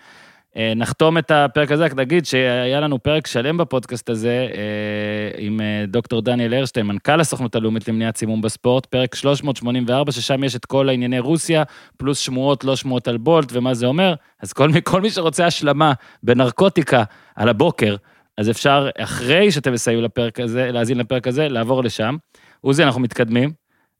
אה, 0.57 0.73
נחתום 0.75 1.17
את 1.17 1.31
הפרק 1.31 1.71
הזה, 1.71 1.85
רק 1.85 1.95
נגיד 1.95 2.25
שהיה 2.25 2.79
לנו 2.79 3.03
פרק 3.03 3.27
שלם 3.27 3.57
בפודקאסט 3.57 4.09
הזה 4.09 4.47
אה, 4.53 5.37
עם 5.37 5.61
אה, 5.61 5.85
דוקטור 5.87 6.21
דניאל 6.21 6.53
הרשטיין, 6.53 6.85
מנכ"ל 6.85 7.19
הסוכנות 7.19 7.55
הלאומית 7.55 7.87
למניעת 7.87 8.17
סימום 8.17 8.41
בספורט, 8.41 8.85
פרק 8.85 9.15
384, 9.15 10.11
ששם 10.11 10.43
יש 10.43 10.55
את 10.55 10.65
כל 10.65 10.89
הענייני 10.89 11.19
רוסיה, 11.19 11.63
פלוס 11.97 12.19
שמועות, 12.19 12.63
לא 12.63 12.75
שמועות 12.75 13.07
על 13.07 13.17
בולט 13.17 13.49
ומה 13.51 13.73
זה 13.73 13.85
אומר. 13.85 14.13
אז 14.41 14.53
כל 14.53 14.69
מי, 14.69 14.79
כל 14.83 15.01
מי 15.01 15.09
שרוצה 15.09 15.45
השלמה 15.45 15.93
בנרקוטיקה 16.23 17.03
על 17.35 17.49
הבוקר, 17.49 17.95
אז 18.37 18.49
אפשר, 18.49 18.89
אחרי 18.97 19.51
שאתם 19.51 19.73
מסיימים 19.73 20.03
לפרק 20.03 20.39
הזה, 20.39 20.71
להאזין 20.71 20.97
לפרק 20.97 21.27
הזה, 21.27 21.49
לעבור 21.49 21.83
לשם. 21.83 22.15
עוזי, 22.61 22.83
אנחנו 22.83 23.01
מתקדמים. 23.01 23.51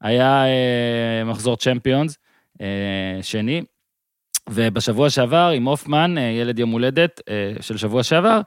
היה 0.02 0.46
אה, 0.46 1.24
מחזור 1.26 1.58
צ'מפיונס, 1.58 2.18
אה, 2.62 3.20
שני, 3.22 3.62
ובשבוע 4.50 5.10
שעבר 5.10 5.51
עם 5.56 5.68
הופמן, 5.68 6.18
אה, 6.18 6.24
ילד 6.24 6.60
יום 6.60 6.72
הולדת 6.72 7.22
אה, 7.30 7.54
של 7.62 7.77
שבוע 7.77 8.04
שעבר, 8.04 8.42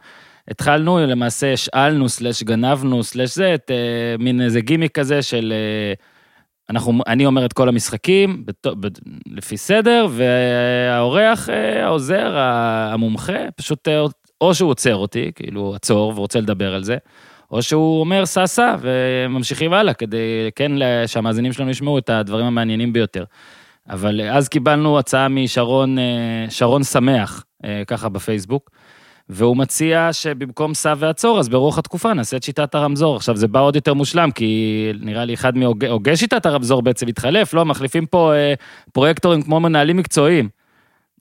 התחלנו, 0.48 0.98
למעשה 0.98 1.52
השאלנו, 1.52 2.08
סלש 2.08 2.42
גנבנו, 2.42 3.02
סלש 3.02 3.34
זה, 3.34 3.54
את 3.54 3.70
אה, 3.70 4.16
מין 4.18 4.40
איזה 4.40 4.60
גימיק 4.60 4.98
כזה 4.98 5.22
של... 5.22 5.52
אנחנו, 6.70 7.02
אני 7.06 7.26
אומר 7.26 7.44
את 7.44 7.52
כל 7.52 7.68
המשחקים 7.68 8.46
בת, 8.46 8.66
בת, 8.66 9.00
לפי 9.26 9.56
סדר, 9.56 10.06
והאורח, 10.10 11.48
העוזר, 11.82 12.36
המומחה, 12.36 13.50
פשוט 13.56 13.88
או 14.40 14.54
שהוא 14.54 14.70
עוצר 14.70 14.96
אותי, 14.96 15.32
כאילו 15.34 15.74
עצור 15.74 16.12
ורוצה 16.16 16.40
לדבר 16.40 16.74
על 16.74 16.84
זה, 16.84 16.96
או 17.50 17.62
שהוא 17.62 18.00
אומר 18.00 18.26
סע 18.26 18.46
סע 18.46 18.76
וממשיכים 18.80 19.72
הלאה, 19.72 19.94
כדי 19.94 20.50
כן 20.56 20.72
שהמאזינים 21.06 21.52
שלנו 21.52 21.70
ישמעו 21.70 21.98
את 21.98 22.10
הדברים 22.10 22.46
המעניינים 22.46 22.92
ביותר. 22.92 23.24
אבל 23.90 24.20
אז 24.20 24.48
קיבלנו 24.48 24.98
הצעה 24.98 25.28
משרון, 25.28 25.98
אה, 25.98 26.44
שרון 26.48 26.82
שמח, 26.82 27.44
אה, 27.64 27.82
ככה 27.86 28.08
בפייסבוק, 28.08 28.70
והוא 29.28 29.56
מציע 29.56 30.12
שבמקום 30.12 30.74
סע 30.74 30.94
ועצור, 30.98 31.38
אז 31.38 31.48
ברוח 31.48 31.78
התקופה 31.78 32.14
נעשה 32.14 32.36
את 32.36 32.42
שיטת 32.42 32.74
הרמזור. 32.74 33.16
עכשיו, 33.16 33.36
זה 33.36 33.48
בא 33.48 33.60
עוד 33.60 33.76
יותר 33.76 33.94
מושלם, 33.94 34.30
כי 34.30 34.92
נראה 35.00 35.24
לי 35.24 35.34
אחד 35.34 35.56
מהוגי 35.56 36.16
שיטת 36.16 36.46
הרמזור 36.46 36.82
בעצם 36.82 37.08
התחלף, 37.08 37.54
לא? 37.54 37.64
מחליפים 37.64 38.06
פה 38.06 38.32
אה, 38.34 38.54
פרויקטורים 38.92 39.42
כמו 39.42 39.60
מנהלים 39.60 39.96
מקצועיים. 39.96 40.48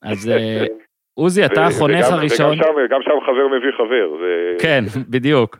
אז 0.02 0.28
אה, 0.28 0.64
עוזי, 1.20 1.44
אתה 1.44 1.66
החונך 1.66 2.06
הראשון. 2.10 2.52
וגם 2.52 2.62
שם, 2.62 2.94
גם 2.94 3.00
שם 3.02 3.20
חבר 3.26 3.58
מביא 3.58 3.70
חבר. 3.76 4.16
זה... 4.20 4.62
כן, 4.62 4.84
בדיוק. 5.12 5.58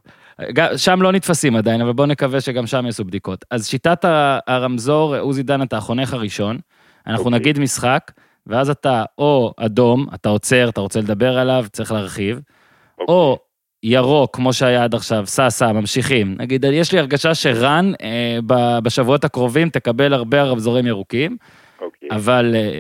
שם 0.77 1.03
לא 1.03 1.13
נתפסים 1.13 1.57
עדיין, 1.57 1.81
אבל 1.81 1.93
בואו 1.93 2.07
נקווה 2.07 2.41
שגם 2.41 2.67
שם 2.67 2.87
יעשו 2.87 3.05
בדיקות. 3.05 3.45
אז 3.51 3.69
שיטת 3.69 4.05
הרמזור, 4.47 5.17
עוזי 5.17 5.43
דן, 5.43 5.63
אתה 5.63 5.77
החונך 5.77 6.15
הראשון. 6.15 6.57
אנחנו 7.07 7.25
okay. 7.25 7.27
אוקיי. 7.27 7.39
נגיד 7.39 7.59
משחק, 7.59 8.11
ואז 8.47 8.71
אתה 8.71 9.05
או 9.19 9.53
אדום, 9.57 10.07
אתה 10.15 10.29
עוצר, 10.29 10.69
אתה 10.69 10.81
רוצה 10.81 11.01
לדבר 11.01 11.39
עליו, 11.39 11.65
צריך 11.73 11.93
להרחיב, 11.93 12.39
okay. 12.39 13.05
או 13.09 13.31
אוקיי. 13.31 13.45
ירוק, 13.83 14.37
כמו 14.37 14.53
שהיה 14.53 14.85
עד 14.85 14.95
עכשיו, 14.95 15.27
סע, 15.27 15.51
סע, 15.51 15.73
ממשיכים. 15.73 16.35
נגיד, 16.39 16.65
יש 16.65 16.93
לי 16.93 16.99
הרגשה 16.99 17.35
שרן, 17.35 17.93
אה, 18.03 18.39
בשבועות 18.83 19.25
הקרובים 19.25 19.71
תקבל 19.71 20.13
הרבה 20.15 20.43
רמזורים 20.43 20.87
ירוקים, 20.87 21.37
okay. 21.41 21.85
אוקיי. 21.85 22.09
אבל 22.13 22.55
אה, 22.55 22.79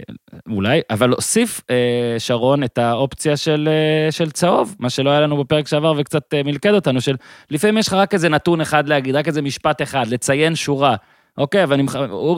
אולי, 0.51 0.81
אבל 0.91 1.11
הוסיף 1.11 1.61
אה, 1.71 2.15
שרון 2.19 2.65
את 2.65 2.79
האופציה 2.79 3.37
של, 3.37 3.69
אה, 3.69 4.13
של 4.13 4.31
צהוב, 4.31 4.77
מה 4.79 4.91
שלא 4.91 5.11
היה 5.11 5.21
לנו 5.21 5.37
בפרק 5.37 5.69
שעבר 5.69 5.95
וקצת 5.97 6.35
אה, 6.35 6.43
מלכד 6.43 6.75
אותנו, 6.75 7.01
של 7.01 7.17
לפעמים 7.51 7.79
יש 7.79 7.89
לך 7.89 7.93
רק 7.93 8.15
איזה 8.15 8.29
נתון 8.29 8.61
אחד 8.61 8.89
להגיד, 8.89 9.17
רק 9.17 9.29
איזה 9.29 9.43
משפט 9.43 9.83
אחד, 9.83 10.07
לציין 10.07 10.55
שורה. 10.55 10.97
אוקיי, 11.41 11.65
אבל 11.65 11.81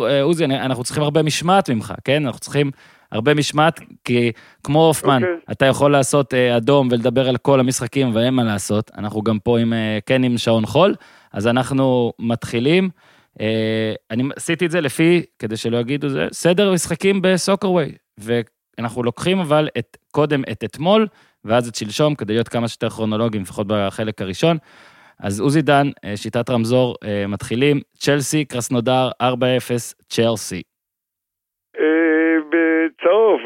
אה, 0.09 0.23
עוזי, 0.23 0.45
אנחנו 0.45 0.85
צריכים 0.85 1.03
הרבה 1.03 1.23
משמעת 1.23 1.71
ממך, 1.71 1.95
כן? 2.05 2.27
אנחנו 2.27 2.41
צריכים 2.41 2.71
הרבה 3.13 3.35
משמעת, 3.35 3.81
כי 4.05 4.33
כמו 4.65 4.87
הופמן, 4.87 5.23
אוקיי. 5.23 5.37
אתה 5.53 5.67
יכול 5.67 5.93
לעשות 5.93 6.35
אה, 6.35 6.57
אדום 6.57 6.89
ולדבר 6.91 7.29
על 7.29 7.37
כל 7.37 7.61
המשחקים 7.61 8.15
ואין 8.15 8.35
מה 8.35 8.45
לעשות. 8.45 8.91
אנחנו 8.99 9.23
גם 9.23 9.39
פה 9.39 9.59
עם, 9.59 9.73
אה, 9.73 9.99
כן 10.07 10.23
עם 10.23 10.39
שעון 10.39 10.67
חול, 10.67 10.95
אז 11.33 11.47
אנחנו 11.47 12.13
מתחילים. 12.19 12.91
אני 14.11 14.23
עשיתי 14.37 14.67
את 14.67 14.71
זה 14.71 14.81
לפי, 14.81 15.23
כדי 15.39 15.57
שלא 15.57 15.77
יגידו 15.77 16.09
זה, 16.09 16.29
סדר 16.33 16.73
משחקים 16.73 17.23
בסוקרווי. 17.23 17.93
ואנחנו 18.19 19.03
לוקחים 19.03 19.39
אבל 19.39 19.69
את, 19.79 19.97
קודם 20.11 20.43
את 20.53 20.65
אתמול, 20.65 21.07
ואז 21.45 21.69
את 21.69 21.75
שלשום, 21.75 22.15
כדי 22.15 22.33
להיות 22.33 22.49
כמה 22.49 22.69
שיותר 22.69 22.91
כרונולוגיים, 22.91 23.43
לפחות 23.43 23.67
בחלק 23.67 24.23
הראשון. 24.23 24.59
אז 25.23 25.41
עוזי 25.41 25.63
דן, 25.63 25.87
אה, 26.05 26.17
שיטת 26.17 26.51
רמזור, 26.51 26.95
אה, 27.05 27.25
מתחילים. 27.29 27.77
צ'לסי, 27.95 28.45
קרסנודר, 28.45 29.05
4-0, 29.23 29.95
צ'לסי. 30.09 30.63
אה, 31.81 32.37
בצהוב, 32.51 33.41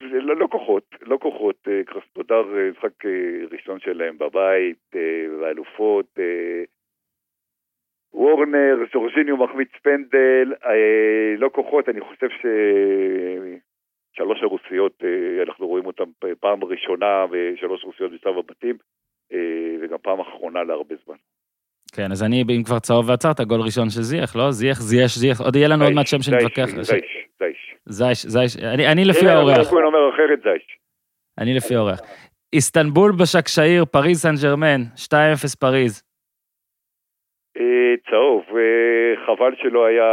לא, 0.00 0.36
לא 0.36 0.46
כוחות, 0.50 0.84
לא 1.02 1.18
כוחות. 1.22 1.68
קרסנודר, 1.86 2.42
משחק 2.72 3.04
ראשון 3.52 3.80
שלהם 3.80 4.18
בבית, 4.18 4.96
באלופות. 5.40 6.06
וורנר, 8.14 8.76
ז'ורג'יניו 8.92 9.36
מחמיץ 9.36 9.70
פנדל, 9.82 10.52
לא 11.38 11.48
כוחות, 11.48 11.88
אני 11.88 12.00
חושב 12.00 12.28
ש... 12.28 12.46
שלוש 14.16 14.42
הרוסיות, 14.42 15.04
אנחנו 15.46 15.66
רואים 15.66 15.86
אותן 15.86 16.04
פעם 16.40 16.64
ראשונה 16.64 17.26
ושלוש 17.30 17.84
רוסיות 17.84 18.12
בשלב 18.12 18.38
הבתים. 18.38 18.76
אה, 19.34 19.40
וגם 19.80 19.98
פעם 20.02 20.20
אחרונה 20.20 20.62
להרבה 20.64 20.94
זמן. 21.06 21.16
כן, 21.92 22.12
אז 22.12 22.22
אני, 22.22 22.42
אם 22.42 22.62
כבר 22.64 22.78
צהוב 22.78 23.08
ועצרת, 23.08 23.40
גול 23.40 23.60
ראשון 23.60 23.90
של 23.90 24.02
זיח, 24.02 24.36
לא? 24.36 24.50
זיח, 24.50 24.80
זייש, 24.80 25.18
זיח, 25.18 25.40
עוד 25.40 25.56
יהיה 25.56 25.68
לנו 25.68 25.84
עוד 25.84 25.92
מעט 25.92 26.06
שם 26.06 26.22
שנתווכח. 26.22 26.66
זייש, 26.66 26.88
זייש. 27.38 27.74
זייש, 27.86 28.26
זייש, 28.26 28.56
אני 28.92 29.04
לפי 29.04 29.28
האורח. 29.28 29.72
אם 29.72 29.84
אומר 29.84 30.10
אחרת, 30.14 30.42
זייש. 30.42 30.78
אני 31.38 31.54
לפי 31.54 31.74
האורח. 31.74 32.00
איסטנבול 32.52 33.12
בשקשאיר, 33.12 33.84
פריז 33.84 34.22
סן 34.22 34.34
ג'רמן, 34.42 34.82
2-0 34.96 35.56
פריז. 35.60 36.02
אה, 37.56 37.94
צהוב, 38.10 38.44
אה, 38.56 39.26
חבל 39.26 39.54
שלא 39.56 39.84
היה 39.86 40.04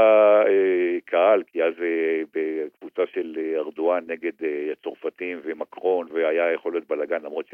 אה, 0.47 0.97
קהל, 1.05 1.43
כי 1.43 1.63
אז 1.63 1.73
בקבוצה 2.33 3.01
של 3.13 3.37
ארדואן 3.57 4.03
נגד 4.07 4.31
הצרפתים 4.71 5.39
ומקרון, 5.43 6.07
והיה 6.11 6.53
יכול 6.53 6.71
להיות 6.71 6.87
בלאגן, 6.87 7.21
למרות 7.23 7.45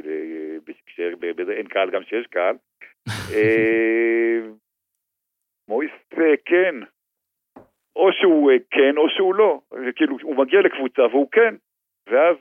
שאין 0.88 1.68
קהל 1.68 1.90
גם 1.90 2.04
שיש 2.04 2.28
קהל. 2.28 2.56
מויס 5.70 5.92
כן, 6.46 6.76
או 7.96 8.12
שהוא 8.12 8.52
כן 8.72 8.98
או 8.98 9.10
שהוא 9.10 9.36
לא, 9.36 9.60
כאילו 9.96 10.18
הוא 10.22 10.36
מגיע 10.36 10.62
לקבוצה 10.62 11.02
והוא 11.02 11.28
כן, 11.32 11.56
ואז 12.10 12.36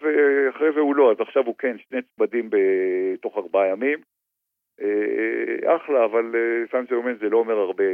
אחרי 0.50 0.72
זה 0.74 0.80
הוא 0.80 0.96
לא, 0.96 1.10
אז 1.12 1.20
עכשיו 1.20 1.46
הוא 1.46 1.54
כן, 1.58 1.76
שני 1.78 2.02
צמדים 2.02 2.50
בתוך 2.50 3.36
ארבעה 3.36 3.66
ימים. 3.66 3.98
אחלה, 5.66 6.04
אבל 6.04 6.32
סן 6.70 6.84
ג'רמן 6.90 7.14
זה 7.20 7.28
לא 7.28 7.38
אומר 7.38 7.54
הרבה 7.54 7.84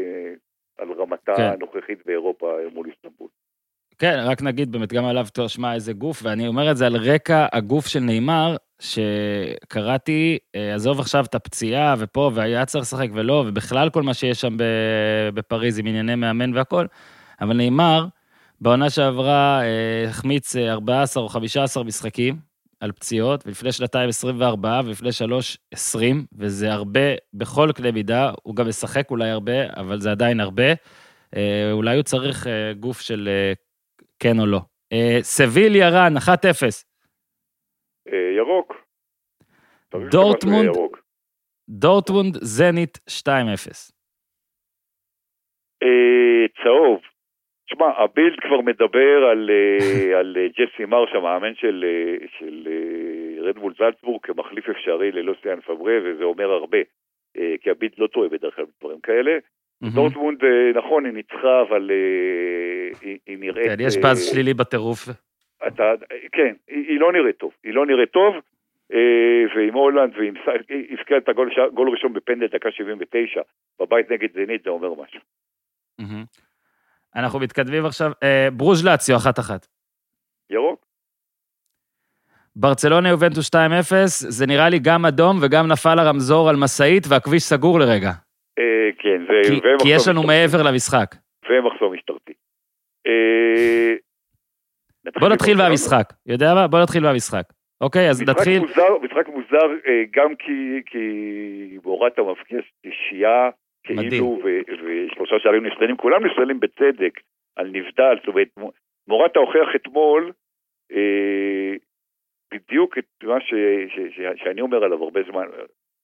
על 0.79 0.93
רמתה 0.93 1.35
כן. 1.37 1.43
הנוכחית 1.43 2.07
באירופה 2.07 2.57
מול 2.75 2.87
איסטנבול. 2.87 3.29
כן, 3.99 4.19
רק 4.25 4.43
נגיד 4.43 4.73
באמת 4.73 4.93
גם 4.93 5.05
עליו 5.05 5.27
תשמע 5.35 5.75
איזה 5.75 5.93
גוף, 5.93 6.21
ואני 6.23 6.49
אומר 6.49 6.71
את 6.71 6.77
זה 6.77 6.87
על 6.87 6.97
רקע 6.97 7.47
הגוף 7.53 7.87
של 7.87 8.01
נאמר, 8.01 8.57
שקראתי, 8.81 10.39
אה, 10.55 10.75
עזוב 10.75 11.01
עכשיו 11.01 11.25
את 11.25 11.35
הפציעה 11.35 11.95
ופה, 11.99 12.31
והיה 12.35 12.65
צריך 12.65 12.83
לשחק 12.83 13.09
ולא, 13.13 13.45
ובכלל 13.47 13.91
כל 13.91 14.03
מה 14.03 14.15
שיש 14.15 14.41
שם 14.41 14.57
בפריז 15.35 15.79
עם 15.79 15.87
ענייני 15.87 16.15
מאמן 16.15 16.55
והכל, 16.55 16.87
אבל 17.41 17.57
נאמר, 17.57 18.07
בעונה 18.61 18.91
שעברה 18.91 19.63
אה, 19.63 20.05
החמיץ 20.09 20.57
14 20.57 21.21
אה, 21.21 21.25
או 21.25 21.29
15 21.29 21.85
משחקים 21.85 22.52
על 22.83 22.93
פציעות, 22.93 23.47
ולפני 23.47 23.73
שנתיים 23.73 24.09
24, 24.09 24.81
ולפני 24.85 25.13
שלוש 25.13 25.59
20, 25.75 26.27
וזה 26.39 26.73
הרבה 26.73 27.01
בכל 27.35 27.69
קנה 27.77 27.93
מידה, 27.93 28.31
הוא 28.43 28.57
גם 28.57 28.69
משחק 28.69 29.11
אולי 29.11 29.31
הרבה, 29.31 29.67
אבל 29.77 30.01
זה 30.01 30.11
עדיין 30.11 30.41
הרבה. 30.41 30.73
אולי 31.73 31.97
הוא 31.97 32.03
צריך 32.03 32.47
גוף 32.81 33.01
של 33.01 33.29
כן 34.19 34.41
או 34.41 34.47
לא. 34.47 34.61
סביליה 35.23 35.89
רן, 35.89 36.17
1-0. 36.17 36.85
אה, 38.09 38.37
ירוק. 38.37 38.75
דורטמונד, 40.11 40.71
דורטמונד 41.69 42.37
זנית 42.41 42.99
2-0. 43.09 43.93
אה, 45.83 46.63
צהוב. 46.63 47.12
תשמע, 47.73 47.87
הבילד 47.87 48.41
כבר 48.41 48.61
מדבר 48.61 49.25
על, 49.31 49.51
אה, 49.51 50.19
על 50.19 50.37
ג'סי 50.59 50.85
מרש, 50.85 51.15
המאמן 51.15 51.55
של, 51.55 51.85
של 52.39 52.69
רדבול 53.41 53.75
זלצבורג, 53.79 54.21
כמחליף 54.23 54.69
אפשרי 54.69 55.13
ללוסיאן 55.13 55.61
פברה, 55.61 55.95
וזה 56.05 56.25
אומר 56.25 56.51
הרבה, 56.51 56.79
כי 57.35 57.71
הבילד 57.71 57.93
לא 57.99 58.07
טועה 58.07 58.29
בדרך 58.29 58.57
כלל 58.57 58.65
בדברים 58.65 59.01
כאלה. 59.01 59.39
דורטמונד, 59.83 60.39
נכון, 60.75 61.05
היא 61.05 61.15
ניצחה, 61.15 61.63
אבל 61.69 61.91
היא 63.27 63.39
נראית... 63.39 63.67
כן, 63.67 63.77
יש 63.81 63.97
באזז 63.97 64.31
שלילי 64.31 64.55
בטירוף. 64.55 65.09
אתה, 65.67 65.93
כן, 66.33 66.55
היא, 66.69 66.85
היא 66.89 67.01
לא 67.01 67.13
נראית 67.13 67.37
טוב, 67.37 67.53
היא 67.65 67.75
לא 67.75 67.87
נראית 67.87 68.11
טוב, 68.11 68.35
אה, 68.93 69.45
ועם 69.57 69.75
הולנד, 69.75 70.13
ועם 70.17 70.35
היא 70.69 70.95
הפקיעה 70.99 71.21
את 71.21 71.29
הגול 71.29 71.51
גול 71.75 71.91
ראשון 71.91 72.13
בפנדל 72.13 72.47
דקה 72.47 72.71
79, 72.71 73.41
בבית 73.81 74.11
נגד 74.11 74.33
זנית, 74.33 74.63
זה 74.63 74.71
אומר 74.71 74.95
משהו. 75.03 75.21
אנחנו 77.17 77.39
מתקדמים 77.39 77.87
עכשיו, 77.87 78.13
אה, 78.23 78.49
ברוז' 78.53 78.85
לאציו, 78.85 79.17
אחת 79.17 79.39
אחת. 79.39 79.67
ירוק. 80.51 80.87
ברצלונה 82.57 83.09
יובנטוס 83.09 83.49
2-0, 83.49 83.57
זה 84.07 84.47
נראה 84.47 84.69
לי 84.69 84.79
גם 84.79 85.07
אדום 85.07 85.39
וגם 85.43 85.67
נפל 85.67 85.99
הרמזור 85.99 86.49
על 86.49 86.57
משאית 86.57 87.07
והכביש 87.09 87.43
סגור 87.43 87.79
לרגע. 87.81 88.11
אה, 88.59 88.91
כן, 88.99 89.23
זה... 89.29 89.49
כי, 89.49 89.61
כי 89.83 89.89
יש 89.89 90.09
לנו 90.09 90.23
מעבר 90.23 90.63
למשחק. 90.63 91.15
ומחסום 91.51 91.95
משטרתי. 91.95 92.33
אה, 93.07 93.95
בוא 95.21 95.29
נתחיל 95.29 95.57
מהמשחק, 95.57 96.13
יודע 96.27 96.55
מה? 96.55 96.67
בוא 96.69 96.83
נתחיל 96.83 97.03
מהמשחק. 97.03 97.45
אוקיי, 97.81 98.11
אז 98.11 98.23
נתחיל... 98.23 98.61
מוזר, 98.61 98.99
משחק 99.03 99.29
מוזר 99.29 99.67
אה, 99.87 100.03
גם 100.11 100.35
כי, 100.35 100.83
כי 100.87 101.79
מורטה 101.85 102.23
מבקיע 102.23 102.59
שישייה, 102.83 103.51
כאילו, 103.85 104.39
ושלושה 104.45 105.39
שערים 105.39 105.67
נפסלים, 105.67 105.97
כולם 105.97 106.27
נפסלים 106.27 106.61
בצדק, 106.61 107.21
על 107.57 107.67
נבדל, 107.67 108.17
זאת 108.19 108.29
אומרת, 108.29 108.49
מורטה 109.09 109.39
הוכיח 109.39 109.69
אתמול 109.77 110.33
אה, 110.93 111.75
בדיוק 112.55 112.99
את 112.99 113.07
מה 113.23 113.41
ש, 113.41 113.55
ש, 113.89 114.17
ש, 114.17 114.21
שאני 114.43 114.61
אומר 114.61 114.85
עליו 114.85 115.05
הרבה 115.05 115.21
זמן, 115.31 115.47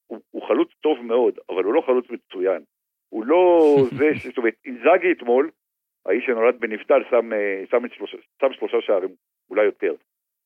הוא, 0.06 0.20
הוא 0.30 0.49
חלוץ 0.49 0.69
טוב 0.80 1.00
מאוד, 1.00 1.38
אבל 1.49 1.64
הוא 1.64 1.75
לא 1.75 1.80
חלוץ 1.80 2.10
מצוין. 2.10 2.62
הוא 3.08 3.25
לא 3.25 3.75
זה, 3.99 4.10
זאת 4.28 4.38
אומרת, 4.38 4.54
אינזאגי 4.64 5.12
אתמול, 5.12 5.50
האיש 6.06 6.25
שנולד 6.26 6.60
בנבטל 6.60 7.02
שם, 7.10 7.32
אה, 7.32 7.62
שם, 7.71 7.88
שלושה, 7.88 8.17
שם 8.41 8.52
שלושה 8.52 8.76
שערים, 8.80 9.10
אולי 9.50 9.64
יותר. 9.64 9.95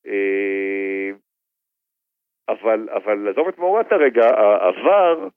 אה, 0.07 1.09
אבל, 2.49 2.89
אבל 2.89 3.29
עזוב 3.29 3.47
את 3.47 3.57
מאורת 3.57 3.91
הרגע, 3.91 4.25
העבר, 4.25 5.27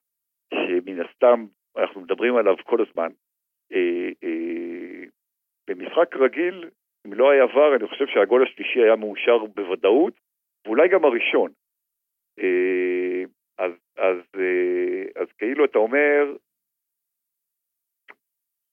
שמן 0.54 1.00
הסתם 1.00 1.46
אנחנו 1.76 2.00
מדברים 2.00 2.36
עליו 2.36 2.54
כל 2.64 2.78
הזמן, 2.88 3.08
אה, 3.72 4.10
במשחק 5.68 6.16
רגיל, 6.16 6.70
אם 7.06 7.12
לא 7.12 7.30
היה 7.30 7.42
עבר, 7.42 7.76
אני 7.76 7.88
חושב 7.88 8.06
שהגול 8.06 8.42
השלישי 8.42 8.78
היה 8.78 8.96
מאושר 8.96 9.38
בוודאות, 9.38 10.14
ואולי 10.64 10.88
גם 10.88 11.04
הראשון. 11.04 11.50
אז, 13.58 13.72
אז, 13.96 14.16
אז 15.16 15.28
כאילו 15.38 15.64
אתה 15.64 15.78
אומר, 15.78 16.36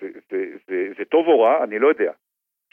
זה, 0.01 0.07
זה, 0.29 0.57
זה, 0.67 0.93
זה 0.97 1.05
טוב 1.05 1.27
או 1.27 1.41
רע, 1.41 1.63
אני 1.63 1.79
לא 1.79 1.87
יודע. 1.87 2.11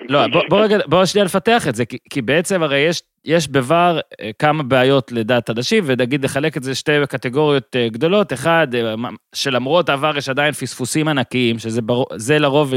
לא, 0.08 0.26
בוא, 0.26 0.42
בוא 0.48 0.60
רגע, 0.60 0.78
בוא 0.86 1.04
שנייה 1.04 1.24
לפתח 1.24 1.68
את 1.68 1.74
זה, 1.74 1.84
כי, 1.84 1.98
כי 2.10 2.22
בעצם 2.22 2.62
הרי 2.62 2.78
יש, 2.78 3.02
יש 3.24 3.46
בVAR 3.46 3.72
אה, 4.20 4.30
כמה 4.38 4.62
בעיות 4.62 5.12
לדעת 5.12 5.50
אנשים, 5.50 5.84
ונגיד 5.86 6.24
לחלק 6.24 6.56
את 6.56 6.62
זה 6.62 6.74
שתי 6.74 6.92
קטגוריות 7.08 7.76
אה, 7.76 7.88
גדולות, 7.88 8.32
אחד, 8.32 8.68
אה, 8.74 8.94
שלמרות 9.34 9.88
העבר 9.88 10.16
יש 10.16 10.28
עדיין 10.28 10.52
פספוסים 10.52 11.08
ענקיים, 11.08 11.58
שזה 11.58 12.38
לרוב 12.38 12.72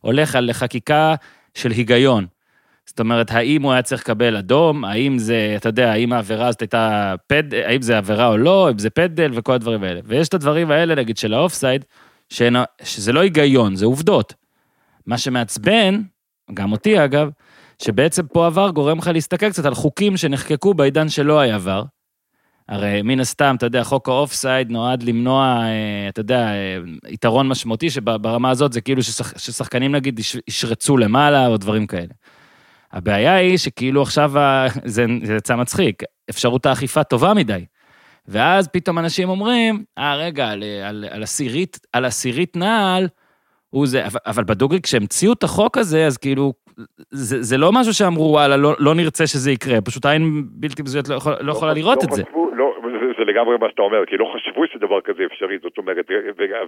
הולך 0.00 0.36
על 0.36 0.52
חקיקה 0.52 1.14
של 1.54 1.70
היגיון. 1.70 2.26
זאת 2.86 3.00
אומרת, 3.00 3.30
האם 3.30 3.62
הוא 3.62 3.72
היה 3.72 3.82
צריך 3.82 4.02
לקבל 4.02 4.36
אדום, 4.36 4.84
האם 4.84 5.18
זה, 5.18 5.54
אתה 5.56 5.68
יודע, 5.68 5.92
האם 5.92 6.12
העבירה 6.12 6.48
הזאת 6.48 6.60
הייתה 6.60 7.14
פד, 7.26 7.54
האם 7.54 7.82
זה 7.82 7.98
עבירה 7.98 8.28
או 8.28 8.36
לא, 8.36 8.70
אם 8.70 8.78
זה 8.78 8.90
פדל 8.90 9.30
וכל 9.34 9.52
הדברים 9.52 9.82
האלה. 9.82 10.00
ויש 10.04 10.28
את 10.28 10.34
הדברים 10.34 10.70
האלה, 10.70 10.94
נגיד, 10.94 11.16
של 11.16 11.34
האופסייד, 11.34 11.84
שזה 12.30 13.12
לא 13.12 13.20
היגיון, 13.20 13.76
זה 13.76 13.86
עובדות. 13.86 14.34
מה 15.06 15.18
שמעצבן, 15.18 16.02
גם 16.54 16.72
אותי 16.72 17.04
אגב, 17.04 17.30
שבעצם 17.82 18.26
פה 18.26 18.46
עבר 18.46 18.70
גורם 18.70 18.98
לך 18.98 19.10
להסתכל 19.14 19.50
קצת 19.50 19.64
על 19.64 19.74
חוקים 19.74 20.16
שנחקקו 20.16 20.74
בעידן 20.74 21.08
שלא 21.08 21.40
היה 21.40 21.54
עבר. 21.54 21.82
הרי 22.68 23.02
מן 23.02 23.20
הסתם, 23.20 23.54
אתה 23.58 23.66
יודע, 23.66 23.84
חוק 23.84 24.08
האופסייד 24.08 24.70
נועד 24.70 25.02
למנוע, 25.02 25.44
אה, 25.44 26.08
אתה 26.08 26.20
יודע, 26.20 26.48
אה, 26.48 26.76
יתרון 27.08 27.48
משמעותי, 27.48 27.90
שברמה 27.90 28.50
הזאת 28.50 28.72
זה 28.72 28.80
כאילו 28.80 29.02
ששח, 29.02 29.38
ששחקנים 29.38 29.94
נגיד 29.94 30.20
ישרצו 30.48 30.96
למעלה 30.96 31.46
או 31.46 31.56
דברים 31.56 31.86
כאלה. 31.86 32.14
הבעיה 32.92 33.34
היא 33.34 33.58
שכאילו 33.58 34.02
עכשיו, 34.02 34.32
זה 34.84 35.06
יצא 35.36 35.56
מצחיק, 35.56 36.02
אפשרות 36.30 36.66
האכיפה 36.66 37.04
טובה 37.04 37.34
מדי. 37.34 37.64
ואז 38.28 38.68
פתאום 38.68 38.98
אנשים 38.98 39.28
אומרים, 39.28 39.84
אה, 39.98 40.16
רגע, 40.16 40.48
על, 40.48 40.62
על, 40.84 41.04
על 41.10 41.22
עשירית, 41.22 41.78
על 41.92 42.04
עשירית 42.04 42.56
נעל, 42.56 43.08
הוא 43.76 43.86
זה, 43.86 44.06
אבל, 44.06 44.20
אבל 44.26 44.44
בדוגרי, 44.44 44.80
כשהמציאו 44.80 45.32
את 45.32 45.44
החוק 45.44 45.78
הזה, 45.78 46.06
אז 46.06 46.16
כאילו, 46.16 46.52
זה, 47.10 47.42
זה 47.42 47.56
לא 47.58 47.72
משהו 47.72 47.94
שאמרו, 47.94 48.24
וואלה, 48.24 48.56
לא, 48.56 48.76
לא 48.78 48.94
נרצה 48.94 49.26
שזה 49.26 49.50
יקרה, 49.50 49.80
פשוט 49.80 50.04
העין 50.04 50.44
בלתי 50.50 50.82
מזוהית 50.82 51.08
לא, 51.08 51.14
יכול, 51.14 51.36
לא 51.40 51.52
יכולה 51.52 51.72
לא, 51.72 51.78
לראות 51.78 51.98
לא 51.98 52.08
את. 52.08 52.12
חשבו, 52.12 52.24
לא, 52.36 52.55
זה 52.55 52.55
לגמרי 53.26 53.56
מה 53.60 53.66
שאתה 53.70 53.82
אומר, 53.82 54.06
כי 54.06 54.16
לא 54.16 54.32
חשבו 54.34 54.66
שדבר 54.66 55.00
כזה 55.00 55.22
אפשרי, 55.32 55.58
זאת 55.62 55.78
אומרת, 55.78 56.06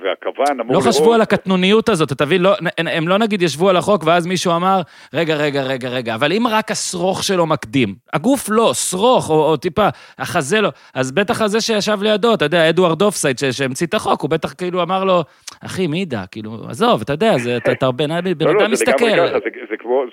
והכוון 0.02 0.60
אמור... 0.60 0.76
לא 0.76 0.80
חשבו 0.80 1.14
על 1.14 1.20
הקטנוניות 1.20 1.88
הזאת, 1.88 2.12
אתה 2.12 2.24
מבין? 2.24 2.42
לא, 2.42 2.50
הם 2.78 3.08
לא 3.08 3.18
נגיד 3.18 3.42
ישבו 3.42 3.68
על 3.68 3.76
החוק, 3.76 4.02
ואז 4.06 4.26
מישהו 4.26 4.56
אמר, 4.56 4.80
רגע, 5.14 5.34
רגע, 5.34 5.62
רגע, 5.62 5.88
רגע, 5.88 6.14
אבל 6.14 6.32
אם 6.32 6.42
רק 6.50 6.70
השרוך 6.70 7.22
שלו 7.22 7.46
מקדים, 7.46 7.88
הגוף 8.12 8.46
לא, 8.50 8.74
שרוך, 8.74 9.30
או, 9.30 9.50
או 9.50 9.56
טיפה, 9.56 9.88
החזה 10.18 10.60
לא, 10.60 10.68
אז 10.94 11.12
בטח 11.12 11.42
הזה 11.42 11.60
שישב 11.60 11.98
לידו, 12.02 12.34
אתה 12.34 12.44
יודע, 12.44 12.68
אדוארד 12.68 13.02
אופסייד 13.02 13.36
שהמציא 13.50 13.86
את 13.86 13.94
החוק, 13.94 14.20
הוא 14.22 14.30
בטח 14.30 14.52
כאילו 14.52 14.82
אמר 14.82 15.04
לו, 15.04 15.20
אחי, 15.66 15.86
מי 15.86 15.98
ידע, 15.98 16.22
כאילו, 16.30 16.50
עזוב, 16.68 17.00
אתה 17.00 17.12
יודע, 17.12 17.38
זה, 17.38 17.56
אתה, 17.56 17.72
אתה 17.72 17.92
בן 17.98 18.10
אדם 18.10 18.70
מסתכל. 18.70 19.04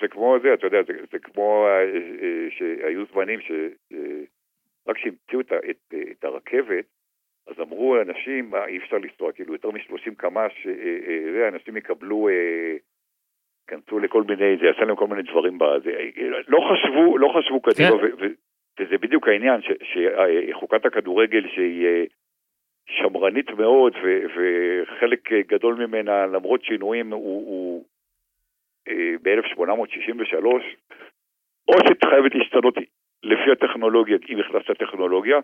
זה 0.00 0.08
כמו 0.10 0.36
זה, 0.42 0.54
אתה 0.54 0.66
יודע, 0.66 0.78
זה 1.12 1.18
כמו 1.18 1.66
אה, 1.66 1.80
אה, 2.22 2.46
שהיו 2.50 3.04
זמנים 3.12 3.40
ש... 3.40 3.50
רק 4.88 4.96
כשהמציאו 4.96 5.40
את, 5.40 5.52
את, 5.70 5.94
את 6.10 6.24
הרכבת, 6.24 6.84
אז 7.46 7.60
אמרו 7.60 7.96
אנשים, 8.00 8.50
מה, 8.50 8.66
אי 8.66 8.78
אפשר 8.78 8.96
לנסוע, 8.98 9.32
כאילו 9.32 9.52
יותר 9.52 9.70
מ-30 9.70 10.14
קמ"ש, 10.16 10.66
אה, 10.66 11.42
אה, 11.42 11.48
אנשים 11.48 11.76
יקבלו, 11.76 12.28
ייכנסו 13.70 13.98
לכל 13.98 14.22
מיני, 14.22 14.56
זה 14.60 14.66
יעשה 14.66 14.84
להם 14.84 14.96
כל 14.96 15.06
מיני 15.06 15.22
דברים 15.22 15.58
בזה. 15.58 15.90
לא 16.48 16.60
חשבו, 16.70 17.18
לא 17.18 17.28
חשבו 17.38 17.60
קדימה, 17.60 17.98
כן. 18.18 18.32
וזה 18.80 18.98
בדיוק 18.98 19.28
העניין, 19.28 19.60
שחוקת 19.82 20.86
הכדורגל 20.86 21.48
שהיא 21.54 22.06
שמרנית 22.86 23.50
מאוד, 23.50 23.92
וחלק 24.36 25.32
גדול 25.32 25.86
ממנה, 25.86 26.26
למרות 26.26 26.64
שינויים, 26.64 27.12
הוא, 27.12 27.46
הוא 27.46 27.84
ב-1863, 29.22 30.46
או 31.68 31.74
שחייבת 31.78 32.34
להשתנות 32.34 32.74
לפי 33.26 33.50
הטכנולוגיה, 33.52 34.16
אם 34.28 34.38
הכנסת 34.40 34.78
טכנולוגיה, 34.78 35.38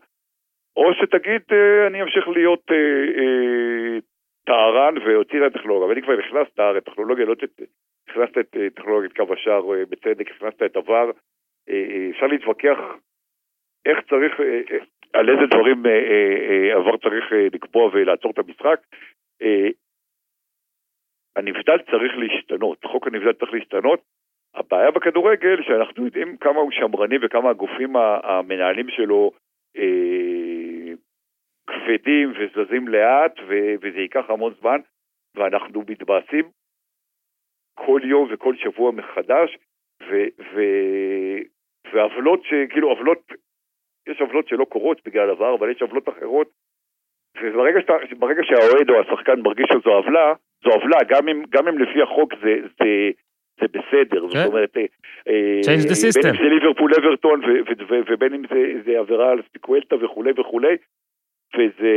או 0.77 0.95
שתגיד, 0.95 1.43
אה, 1.53 1.87
אני 1.87 2.03
אמשיך 2.03 2.29
להיות 2.29 2.63
אה, 2.71 2.77
אה, 3.19 3.99
טהרן 4.47 4.95
ואוציא 4.99 5.47
את 5.47 5.55
הטכנולוגיה, 5.55 5.89
ואני 5.89 6.03
כבר 6.03 6.17
נכנס 6.19 6.55
טהר, 6.55 6.81
טכנולוגיה 6.81 7.25
לא 7.25 7.35
תצא. 7.35 7.65
הכנסת 8.09 8.39
את 8.39 8.57
טכנולוגיית 8.75 9.17
קו 9.17 9.33
השער 9.33 9.63
בצדק, 9.89 10.31
הכנסת 10.31 10.63
את 10.63 10.77
עבר, 10.77 11.11
אפשר 12.11 12.27
להתווכח 12.27 12.79
איך 13.87 13.99
צריך, 14.11 14.41
על 15.13 15.31
איזה 15.31 15.47
דברים 15.47 15.83
עבר 16.75 16.97
צריך 16.97 17.25
לקבוע 17.55 17.91
ולעצור 17.93 18.31
את 18.31 18.39
המשחק. 18.39 18.81
הנבדל 21.37 21.79
צריך 21.91 22.13
להשתנות, 22.17 22.85
חוק 22.85 23.07
הנבדל 23.07 23.33
צריך 23.33 23.53
להשתנות. 23.53 24.01
הבעיה 24.55 24.91
בכדורגל 24.91 25.63
שאנחנו 25.63 26.05
יודעים 26.05 26.37
כמה 26.37 26.61
הוא 26.61 26.71
שמרני 26.71 27.17
וכמה 27.23 27.51
הגופים 27.51 27.97
המנהלים 27.97 28.89
שלו 28.89 29.31
אה, 29.77 30.93
כבדים 31.67 32.33
וזזים 32.33 32.89
לאט 32.89 33.33
וזה 33.47 34.01
ייקח 34.01 34.25
המון 34.31 34.55
זמן 34.61 34.81
ואנחנו 35.37 35.85
מתבאסים 35.89 36.45
כל 37.75 38.01
יום 38.05 38.29
וכל 38.31 38.57
שבוע 38.57 38.93
מחדש 38.93 39.59
ועוולות 41.93 42.43
שכאילו 42.45 42.89
עוולות, 42.89 43.33
יש 44.09 44.21
עוולות 44.21 44.49
שלא 44.49 44.65
קורות 44.65 45.01
בגלל 45.05 45.31
עבר 45.31 45.55
אבל 45.55 45.71
יש 45.71 45.83
עוולות 45.83 46.09
אחרות 46.09 46.49
וברגע 47.43 47.81
שאתה, 47.81 47.93
שהאוהד 48.43 48.91
או 48.91 49.01
השחקן 49.01 49.41
מרגיש 49.41 49.67
שזו 49.73 49.91
עוולה, 49.91 50.33
זו 50.65 50.71
עוולה, 50.71 50.99
גם 51.09 51.29
גם 51.51 51.69
אם 51.69 51.79
לפי 51.79 52.03
החוק 52.03 52.35
זה, 52.43 52.69
זה, 52.79 53.11
זה 53.61 53.67
בסדר, 53.69 54.21
זאת 54.21 54.33
כן. 54.33 54.45
אומרת, 54.47 54.77
אה, 54.77 54.83
אה. 55.29 55.61
בין 55.67 55.81
אם 55.81 56.37
זה 56.43 56.49
ליברפול 56.55 56.95
אברטון 56.95 57.41
ובין 58.11 58.35
אם 58.35 58.43
זה, 58.85 58.99
עבירה 58.99 59.31
על 59.31 59.43
ספיקואלטה 59.49 60.05
וכולי 60.05 60.33
וכולי, 60.41 60.77
וזה, 61.55 61.95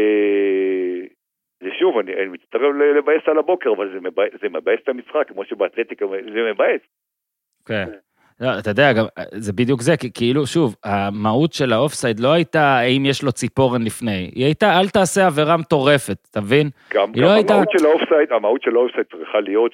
זה 1.63 1.69
שוב, 1.79 1.97
אני, 1.97 2.13
אני 2.13 2.27
מצטרף 2.27 2.75
לבאס 2.97 3.21
על 3.27 3.37
הבוקר, 3.37 3.71
אבל 3.71 3.93
זה 3.93 3.99
מבאס, 3.99 4.29
זה 4.41 4.49
מבאס 4.49 4.79
את 4.83 4.89
המשחק, 4.89 5.27
כמו 5.27 5.45
שבאתלטיקה 5.45 6.05
זה 6.07 6.51
מבאס. 6.51 6.81
כן. 7.67 7.85
לא, 8.41 8.47
אתה 8.59 8.69
יודע, 8.69 8.93
גם, 8.93 9.05
זה 9.31 9.53
בדיוק 9.53 9.81
זה, 9.81 9.97
כי 9.97 10.09
כאילו, 10.13 10.45
שוב, 10.45 10.75
המהות 10.83 11.53
של 11.53 11.73
האופסייד 11.73 12.19
לא 12.19 12.33
הייתה 12.33 12.63
האם 12.79 13.05
יש 13.05 13.23
לו 13.23 13.31
ציפורן 13.31 13.81
לפני, 13.81 14.31
היא 14.35 14.45
הייתה 14.45 14.79
אל 14.79 14.89
תעשה 14.89 15.27
עבירה 15.27 15.57
מטורפת, 15.57 16.17
אתה 16.31 16.41
מבין? 16.41 16.67
גם, 16.93 17.11
גם 17.11 17.21
לא 17.21 17.27
המהות 17.27 17.49
הייתה... 17.49 17.77
של 17.77 17.85
האופסייד, 17.85 18.31
המהות 18.31 18.61
של 18.61 18.75
האופסייד 18.75 19.05
צריכה 19.11 19.39
להיות, 19.39 19.71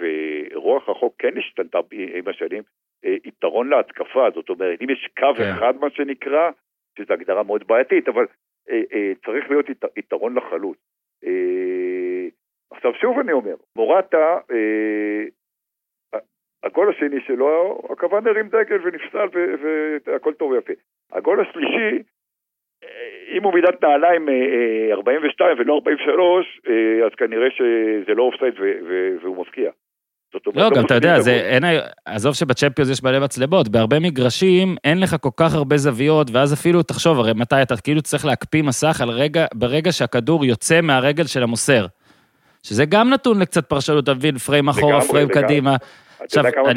ורוח 0.00 0.88
החוק 0.88 1.14
כן 1.18 1.38
השתנתה 1.38 1.78
עם 1.92 2.28
השנים, 2.28 2.62
אה, 3.04 3.16
יתרון 3.24 3.68
להתקפה, 3.68 4.28
זאת 4.34 4.48
אומרת, 4.48 4.78
אם 4.82 4.90
יש 4.90 5.08
קו 5.18 5.34
כן. 5.36 5.50
אחד, 5.50 5.72
מה 5.80 5.90
שנקרא, 5.90 6.50
שזו 6.98 7.14
הגדרה 7.14 7.42
מאוד 7.42 7.64
בעייתית, 7.66 8.08
אבל 8.08 8.26
אה, 8.70 8.82
אה, 8.94 9.12
צריך 9.24 9.50
להיות 9.50 9.68
ית, 9.68 9.84
יתרון 9.96 10.34
לחלוץ. 10.34 10.78
אה, 11.26 12.28
עכשיו 12.70 12.92
שוב 13.00 13.18
אני 13.18 13.32
אומר, 13.32 13.54
מורטה, 13.76 14.38
אה, 14.50 15.24
הגול 16.64 16.90
השני 16.90 17.20
שלו, 17.26 17.82
הכוון 17.90 18.26
הרים 18.26 18.48
דגל 18.48 18.78
ונפסל 18.84 19.28
והכל 20.06 20.32
טוב 20.32 20.50
ויפה. 20.50 20.72
הגול 21.12 21.40
השלישי, 21.40 22.02
אה, 22.84 22.88
אם 23.36 23.42
הוא 23.42 23.54
מידת 23.54 23.84
נעליים 23.84 24.28
42 24.92 25.50
אה, 25.50 25.62
ולא 25.62 25.74
43, 25.74 26.60
אה, 26.68 27.06
אז 27.06 27.12
כנראה 27.16 27.48
שזה 27.50 28.14
לא 28.14 28.22
אופסייד 28.22 28.54
והוא 29.22 29.36
מפקיע. 29.40 29.70
לא, 30.54 30.70
גם 30.76 30.84
אתה 30.84 30.94
יודע, 30.94 31.20
זה, 31.20 31.32
אין, 31.32 31.62
עזוב 32.04 32.34
שבצ'מפיונס 32.34 32.90
יש 32.90 33.02
מלא 33.02 33.20
מצלמות, 33.20 33.68
בהרבה 33.68 34.00
מגרשים 34.00 34.76
אין 34.84 35.00
לך 35.00 35.16
כל 35.20 35.28
כך 35.36 35.54
הרבה 35.54 35.76
זוויות, 35.76 36.28
ואז 36.32 36.54
אפילו, 36.54 36.82
תחשוב, 36.82 37.18
הרי 37.18 37.32
מתי 37.36 37.62
אתה 37.62 37.74
כאילו 37.76 38.02
צריך 38.02 38.26
להקפיא 38.26 38.62
מסך 38.62 39.00
על 39.00 39.10
רגע, 39.10 39.46
ברגע 39.54 39.92
שהכדור 39.92 40.44
יוצא 40.44 40.80
מהרגל 40.80 41.24
של 41.24 41.42
המוסר. 41.42 41.86
שזה 42.62 42.84
גם 42.84 43.10
נתון 43.10 43.40
לקצת 43.40 43.68
פרשנות, 43.68 44.04
אתה 44.04 44.14
מבין, 44.14 44.38
פריים 44.38 44.68
אחורה, 44.68 45.00
פריים 45.00 45.28
קדימה. 45.28 45.76
אתה 46.24 46.40
יודע 46.40 46.50
כמה 46.50 46.70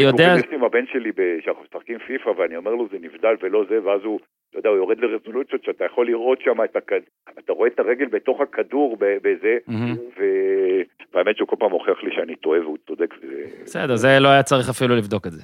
עם 0.52 0.64
הבן 0.64 0.86
שלי 0.92 1.12
שאנחנו 1.46 1.64
משחקים 1.64 1.98
פיפא 2.08 2.30
ואני 2.30 2.56
אומר 2.58 2.72
לו 2.72 2.88
זה 2.92 2.98
נבדל 3.02 3.36
ולא 3.42 3.64
זה 3.70 3.84
ואז 3.84 4.02
הוא, 4.04 4.20
אתה 4.50 4.60
יודע, 4.60 4.70
הוא 4.70 4.78
יורד 4.78 4.98
לרזולוציות 5.00 5.64
שאתה 5.64 5.86
יכול 5.86 6.08
לראות 6.08 6.42
שם 6.42 6.64
את 6.64 6.76
הכדור, 6.76 7.08
אתה 7.40 7.54
רואה 7.54 7.70
את 7.70 7.80
הרגל 7.80 8.06
בתוך 8.06 8.42
הכדור 8.42 8.98
בזה, 9.00 9.58
והאמת 11.14 11.38
שהוא 11.38 11.48
כל 11.48 11.56
פעם 11.60 11.70
מוכיח 11.70 12.04
לי 12.04 12.16
שאני 12.16 12.36
טועה 12.36 12.62
והוא 12.62 12.78
צודק. 12.88 13.14
בסדר, 13.64 13.96
זה 13.96 14.20
לא 14.20 14.28
היה 14.28 14.44
צריך 14.44 14.70
אפילו 14.70 14.96
לבדוק 14.96 15.28
את 15.28 15.32
זה. 15.32 15.44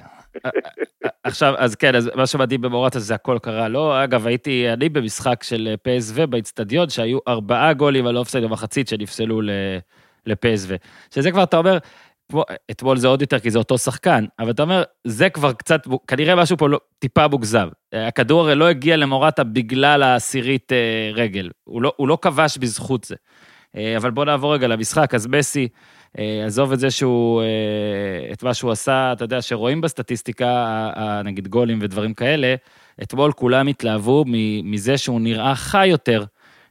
עכשיו, 1.24 1.54
אז 1.58 1.74
כן, 1.74 1.94
אז 1.94 2.10
מה 2.16 2.26
שמדהים 2.26 2.60
במורטה 2.60 2.98
זה 2.98 3.14
הכל 3.14 3.38
קרה. 3.42 3.68
לא, 3.68 4.04
אגב, 4.04 4.26
הייתי 4.26 4.72
אני 4.72 4.88
במשחק 4.88 5.42
של 5.42 5.68
פסו 5.82 6.26
באיצטדיון, 6.26 6.88
שהיו 6.88 7.18
ארבעה 7.28 7.72
גולים 7.72 8.06
על 8.06 8.16
אופסייד 8.16 8.44
במחצית 8.44 8.88
שנפסלו 8.88 9.40
לפסו. 10.26 10.74
שזה 11.14 11.30
כבר, 11.30 11.42
אתה 11.42 11.56
אומר, 11.56 11.78
אתמול 12.70 12.96
זה 12.96 13.08
עוד 13.08 13.20
יותר, 13.20 13.38
כי 13.38 13.50
זה 13.50 13.58
אותו 13.58 13.78
שחקן, 13.78 14.24
אבל 14.38 14.50
אתה 14.50 14.62
אומר, 14.62 14.82
זה 15.06 15.30
כבר 15.30 15.52
קצת, 15.52 15.82
כנראה 16.06 16.36
משהו 16.36 16.56
פה 16.56 16.68
לא, 16.68 16.80
טיפה 16.98 17.28
מוגזם. 17.28 17.68
הכדור 17.92 18.40
הרי 18.40 18.54
לא 18.54 18.68
הגיע 18.68 18.96
למורטה 18.96 19.44
בגלל 19.44 20.02
העשירית 20.02 20.72
אה, 20.72 21.10
רגל, 21.14 21.50
הוא 21.64 21.82
לא, 21.82 21.92
הוא 21.96 22.08
לא 22.08 22.18
כבש 22.22 22.58
בזכות 22.58 23.04
זה. 23.04 23.14
אה, 23.76 23.96
אבל 23.96 24.10
בוא 24.10 24.24
נעבור 24.24 24.54
רגע 24.54 24.66
למשחק, 24.66 25.14
אז 25.14 25.26
מסי, 25.26 25.68
אה, 26.18 26.42
עזוב 26.46 26.72
את 26.72 26.80
זה 26.80 26.90
שהוא, 26.90 27.42
את 28.32 28.42
מה 28.42 28.54
שהוא 28.54 28.70
עשה, 28.70 29.12
אתה 29.12 29.24
יודע, 29.24 29.42
שרואים 29.42 29.80
בסטטיסטיקה, 29.80 30.90
נגיד 31.24 31.48
גולים 31.48 31.78
ודברים 31.82 32.14
כאלה, 32.14 32.54
אתמול 33.02 33.32
כולם 33.32 33.66
התלהבו 33.66 34.24
מזה 34.64 34.98
שהוא 34.98 35.20
נראה 35.20 35.54
חי 35.54 35.86
יותר. 35.86 36.24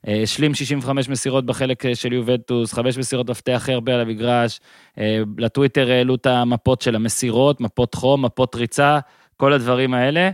אה, 0.08 0.22
השלים 0.24 0.54
65 0.54 1.10
מסירות 1.10 1.46
בחלק 1.46 1.86
אה, 1.86 1.96
של 1.96 2.14
יובנטוס, 2.14 2.74
חמש 2.74 2.98
מסירות 2.98 3.30
מפתח 3.30 3.70
הרבה 3.72 3.94
על 3.94 4.00
המגרש, 4.00 4.60
אה, 5.00 5.22
לטוויטר 5.38 5.92
העלו 5.92 6.16
את 6.16 6.26
המפות 6.26 6.82
של 6.82 6.96
המסירות, 6.96 7.62
מפות 7.62 7.96
חום, 7.96 8.26
מפות 8.26 8.56
ריצה, 8.56 9.00
כל 9.38 9.54
הדברים 9.54 9.94
האלה. 9.94 10.30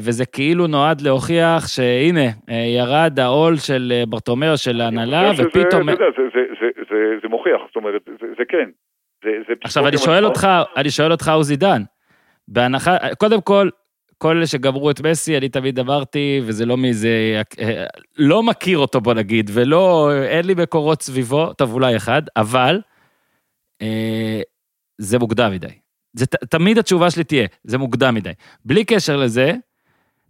וזה 0.00 0.26
כאילו 0.26 0.66
נועד 0.66 1.00
להוכיח 1.00 1.66
שהנה, 1.66 2.54
ירד 2.76 3.20
העול 3.20 3.56
של 3.56 3.92
ברטומאו, 4.08 4.56
של 4.56 4.80
ההנהלה, 4.80 5.30
ופתאום... 5.38 5.88
אתה 5.88 5.92
יודע, 5.92 6.04
זה 7.22 7.28
מוכיח, 7.28 7.60
זאת 7.66 7.76
אומרת, 7.76 8.02
זה 8.38 8.44
כן. 8.48 8.70
עכשיו, 9.64 9.88
אני 9.88 9.98
שואל 9.98 10.24
אותך, 10.24 10.48
אני 10.76 10.90
שואל 10.90 11.12
אותך, 11.12 11.28
עוזי 11.28 11.56
דן, 11.56 11.82
בהנחה, 12.48 12.96
קודם 13.18 13.40
כל, 13.40 13.68
כל 14.22 14.36
אלה 14.36 14.46
שגמרו 14.46 14.90
את 14.90 15.00
מסי, 15.00 15.36
אני 15.36 15.48
תמיד 15.48 15.78
אמרתי, 15.78 16.40
וזה 16.44 16.66
לא 16.66 16.76
מאיזה... 16.76 17.42
לא 18.18 18.42
מכיר 18.42 18.78
אותו, 18.78 19.00
בוא 19.00 19.14
נגיד, 19.14 19.50
ולא... 19.54 20.10
אין 20.24 20.46
לי 20.46 20.54
מקורות 20.54 21.02
סביבו, 21.02 21.52
טוב, 21.52 21.72
אולי 21.72 21.96
אחד, 21.96 22.22
אבל 22.36 22.80
אה, 23.82 24.40
זה 24.98 25.18
מוקדם 25.18 25.52
מדי. 25.52 25.68
זה 26.12 26.26
תמיד 26.26 26.78
התשובה 26.78 27.10
שלי 27.10 27.24
תהיה, 27.24 27.46
זה 27.64 27.78
מוקדם 27.78 28.14
מדי. 28.14 28.30
בלי 28.64 28.84
קשר 28.84 29.16
לזה, 29.16 29.52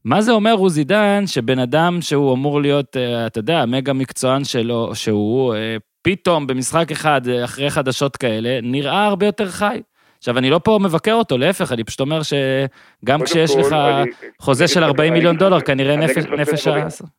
מה 0.05 0.23
זה 0.23 0.33
אומר 0.33 0.55
עוזי 0.55 0.85
דן, 0.85 1.27
שבן 1.27 1.59
אדם 1.59 1.99
שהוא 2.01 2.35
אמור 2.35 2.61
להיות, 2.61 2.97
אה, 2.97 3.27
אתה 3.27 3.39
יודע, 3.39 3.59
המגה 3.63 3.93
מקצוען 3.93 4.45
שלו, 4.45 4.95
שהוא 4.95 5.55
אה, 5.55 5.77
פתאום 6.03 6.47
במשחק 6.47 6.93
אחד, 6.93 7.29
אה, 7.29 7.45
אחרי 7.45 7.71
חדשות 7.71 8.17
כאלה, 8.17 8.59
נראה 8.63 9.07
הרבה 9.07 9.27
יותר 9.27 9.49
חי. 9.51 9.81
עכשיו, 10.23 10.39
אני 10.39 10.51
לא 10.51 10.61
פה 10.65 10.79
מבקר 10.87 11.13
אותו, 11.13 11.39
להפך, 11.39 11.73
אני 11.73 11.85
פשוט 11.85 12.01
אומר 12.01 12.21
שגם 12.23 13.21
כשיש 13.25 13.51
כל, 13.55 13.61
לך 13.61 13.73
אני, 13.73 14.11
חוזה 14.39 14.69
של 14.69 14.85
40 14.85 15.13
מיליון 15.13 15.37
דולר, 15.37 15.61
כנראה 15.61 15.97
נפש... 15.97 16.27
נפש 16.41 16.67
ה... 16.67 16.71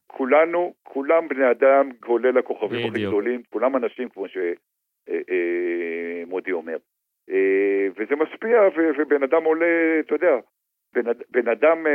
כולנו, 0.08 0.74
כולם 0.84 1.28
בני 1.28 1.52
אדם, 1.52 1.90
כולל 2.00 2.38
הכוכבים 2.38 2.90
הכי 2.90 3.06
גדולים, 3.06 3.42
כולם 3.50 3.76
אנשים, 3.76 4.10
כמו 4.10 4.26
שמודי 4.28 6.52
אה, 6.52 6.56
אה, 6.56 6.60
אומר. 6.60 6.78
אה, 7.30 7.88
וזה 7.96 8.16
משפיע, 8.16 8.62
ובן 8.98 9.24
אדם 9.24 9.44
עולה, 9.44 10.00
אתה 10.00 10.16
יודע, 10.16 10.36
בן, 10.94 11.12
בן 11.30 11.48
אדם 11.48 11.86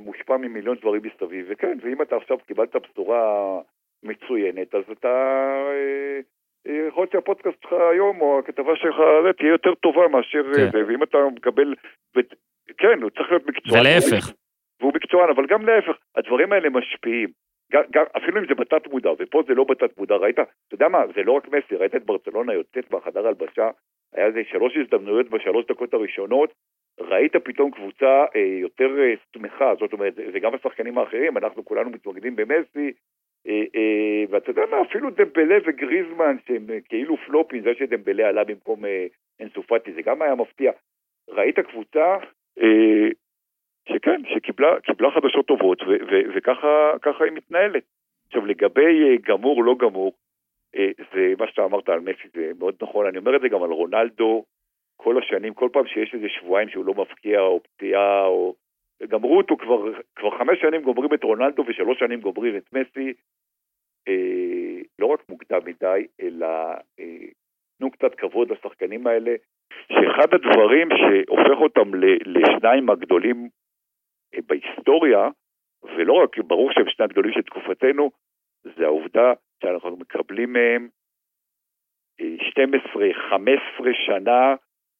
מושפע 0.00 0.36
ממיליון 0.36 0.76
דברים 0.80 1.02
מסביב, 1.04 1.46
וכן, 1.48 1.78
ואם 1.82 2.02
אתה 2.02 2.16
עכשיו 2.16 2.38
קיבלת 2.46 2.76
בשורה 2.76 3.60
מצוינת, 4.02 4.74
אז 4.74 4.84
אתה... 4.92 5.38
יכול 6.66 7.02
להיות 7.02 7.12
שהפודקאסט 7.12 7.62
שלך 7.62 7.72
היום, 7.72 8.20
או 8.20 8.38
הכתבה 8.38 8.76
שלך, 8.76 8.96
זה 9.26 9.32
תהיה 9.32 9.50
יותר 9.50 9.74
טובה 9.74 10.08
מאשר 10.08 10.42
כן. 10.42 10.70
זה, 10.72 10.86
ואם 10.86 11.02
אתה 11.02 11.18
מקבל, 11.36 11.74
ו... 12.16 12.20
כן, 12.78 13.02
הוא 13.02 13.10
צריך 13.10 13.30
להיות 13.30 13.46
מקצוען. 13.46 13.80
ולהפך. 13.80 14.32
והוא 14.80 14.92
מקצוען, 14.94 15.30
אבל 15.30 15.46
גם 15.46 15.66
להפך, 15.66 15.96
הדברים 16.16 16.52
האלה 16.52 16.70
משפיעים. 16.70 17.28
גם, 17.72 17.82
גם, 17.90 18.04
אפילו 18.16 18.40
אם 18.40 18.46
זה 18.48 18.54
בתת 18.54 18.86
מודע, 18.86 19.10
ופה 19.18 19.42
זה 19.46 19.54
לא 19.54 19.64
בתת 19.64 19.98
מודע, 19.98 20.16
ראית, 20.16 20.38
אתה 20.38 20.74
יודע 20.74 20.88
מה, 20.88 21.02
זה 21.14 21.22
לא 21.22 21.32
רק 21.32 21.48
מסי, 21.48 21.76
ראית 21.76 21.94
את 21.94 22.04
ברצלונה 22.04 22.54
יוצאת 22.54 22.90
מהחדר 22.90 23.26
הלבשה, 23.26 23.70
היה 24.14 24.26
איזה 24.26 24.42
שלוש 24.50 24.76
הזדמנויות 24.76 25.30
בשלוש 25.30 25.66
דקות 25.66 25.94
הראשונות, 25.94 26.54
ראית 27.00 27.36
פתאום 27.36 27.70
קבוצה 27.70 28.24
אה, 28.36 28.40
יותר 28.40 28.98
אה, 28.98 29.14
שמחה, 29.34 29.74
זאת 29.80 29.92
אומרת, 29.92 30.14
זה, 30.14 30.30
זה 30.32 30.38
גם 30.38 30.54
השחקנים 30.54 30.98
האחרים, 30.98 31.38
אנחנו 31.38 31.64
כולנו 31.64 31.90
מתמקדים 31.90 32.36
במסי, 32.36 32.56
אה, 32.76 32.84
אה, 32.84 32.90
ואתה 34.30 34.50
יודע 34.50 34.62
מה, 34.70 34.82
אפילו 34.82 35.10
דמבלה 35.10 35.56
וגריזמן, 35.66 36.36
שהם 36.46 36.70
אה, 36.70 36.80
כאילו 36.80 37.16
פלופים, 37.16 37.62
זה 37.62 37.74
שדמבלה 37.78 38.28
עלה 38.28 38.44
במקום 38.44 38.84
אינסופטי, 39.40 39.92
זה 39.92 40.02
גם 40.02 40.22
היה 40.22 40.34
מפתיע. 40.34 40.72
ראית 41.28 41.58
קבוצה 41.58 42.16
שכן, 43.88 44.22
שקיבלה 44.28 45.10
חדשות 45.14 45.46
טובות, 45.46 45.82
וככה 46.36 47.24
היא 47.24 47.32
מתנהלת. 47.32 47.82
עכשיו, 48.26 48.46
לגבי 48.46 49.18
גמור, 49.18 49.64
לא 49.64 49.74
גמור, 49.78 50.12
זה 51.12 51.34
מה 51.38 51.46
שאתה 51.46 51.64
אמרת 51.64 51.88
על 51.88 52.00
מסי, 52.00 52.28
זה 52.34 52.52
מאוד 52.58 52.74
נכון, 52.82 53.06
אני 53.06 53.18
אומר 53.18 53.36
את 53.36 53.40
זה 53.40 53.48
גם 53.48 53.62
על 53.62 53.70
רונלדו, 53.70 54.44
כל 54.96 55.18
השנים, 55.18 55.54
כל 55.54 55.68
פעם 55.72 55.86
שיש 55.86 56.14
איזה 56.14 56.28
שבועיים 56.28 56.68
שהוא 56.68 56.84
לא 56.84 56.94
מפקיע, 56.94 57.40
או 57.40 57.60
פציעה, 57.62 58.26
או 58.26 58.54
גמרו 59.08 59.38
אותו 59.38 59.56
כבר, 59.56 59.92
כבר 60.16 60.38
חמש 60.38 60.60
שנים 60.60 60.82
גומרים 60.82 61.14
את 61.14 61.24
רונלדו 61.24 61.64
ושלוש 61.66 61.98
שנים 61.98 62.20
גומרים 62.20 62.56
את 62.56 62.72
מסי, 62.72 63.12
אה, 64.08 64.80
לא 64.98 65.06
רק 65.06 65.20
מוקדם 65.28 65.60
מדי, 65.64 66.06
אלא 66.20 66.46
אה, 67.00 67.26
תנו 67.78 67.90
קצת 67.90 68.14
כבוד 68.14 68.52
לשחקנים 68.52 69.06
האלה, 69.06 69.34
שאחד 69.88 70.34
הדברים 70.34 70.88
שהופך 70.88 71.60
אותם 71.60 71.94
לשניים 72.26 72.90
הגדולים 72.90 73.48
אה, 74.34 74.38
בהיסטוריה, 74.46 75.28
ולא 75.82 76.12
רק, 76.12 76.38
ברור 76.38 76.72
שהם 76.72 76.88
שני 76.88 77.04
הגדולים 77.04 77.32
של 77.32 77.42
תקופתנו, 77.42 78.10
זה 78.76 78.84
העובדה 78.84 79.32
שאנחנו 79.62 79.96
מקבלים 79.96 80.52
מהם 80.52 80.88
12-15 82.20 82.22
אה, 82.22 83.94
שנה 84.06 84.54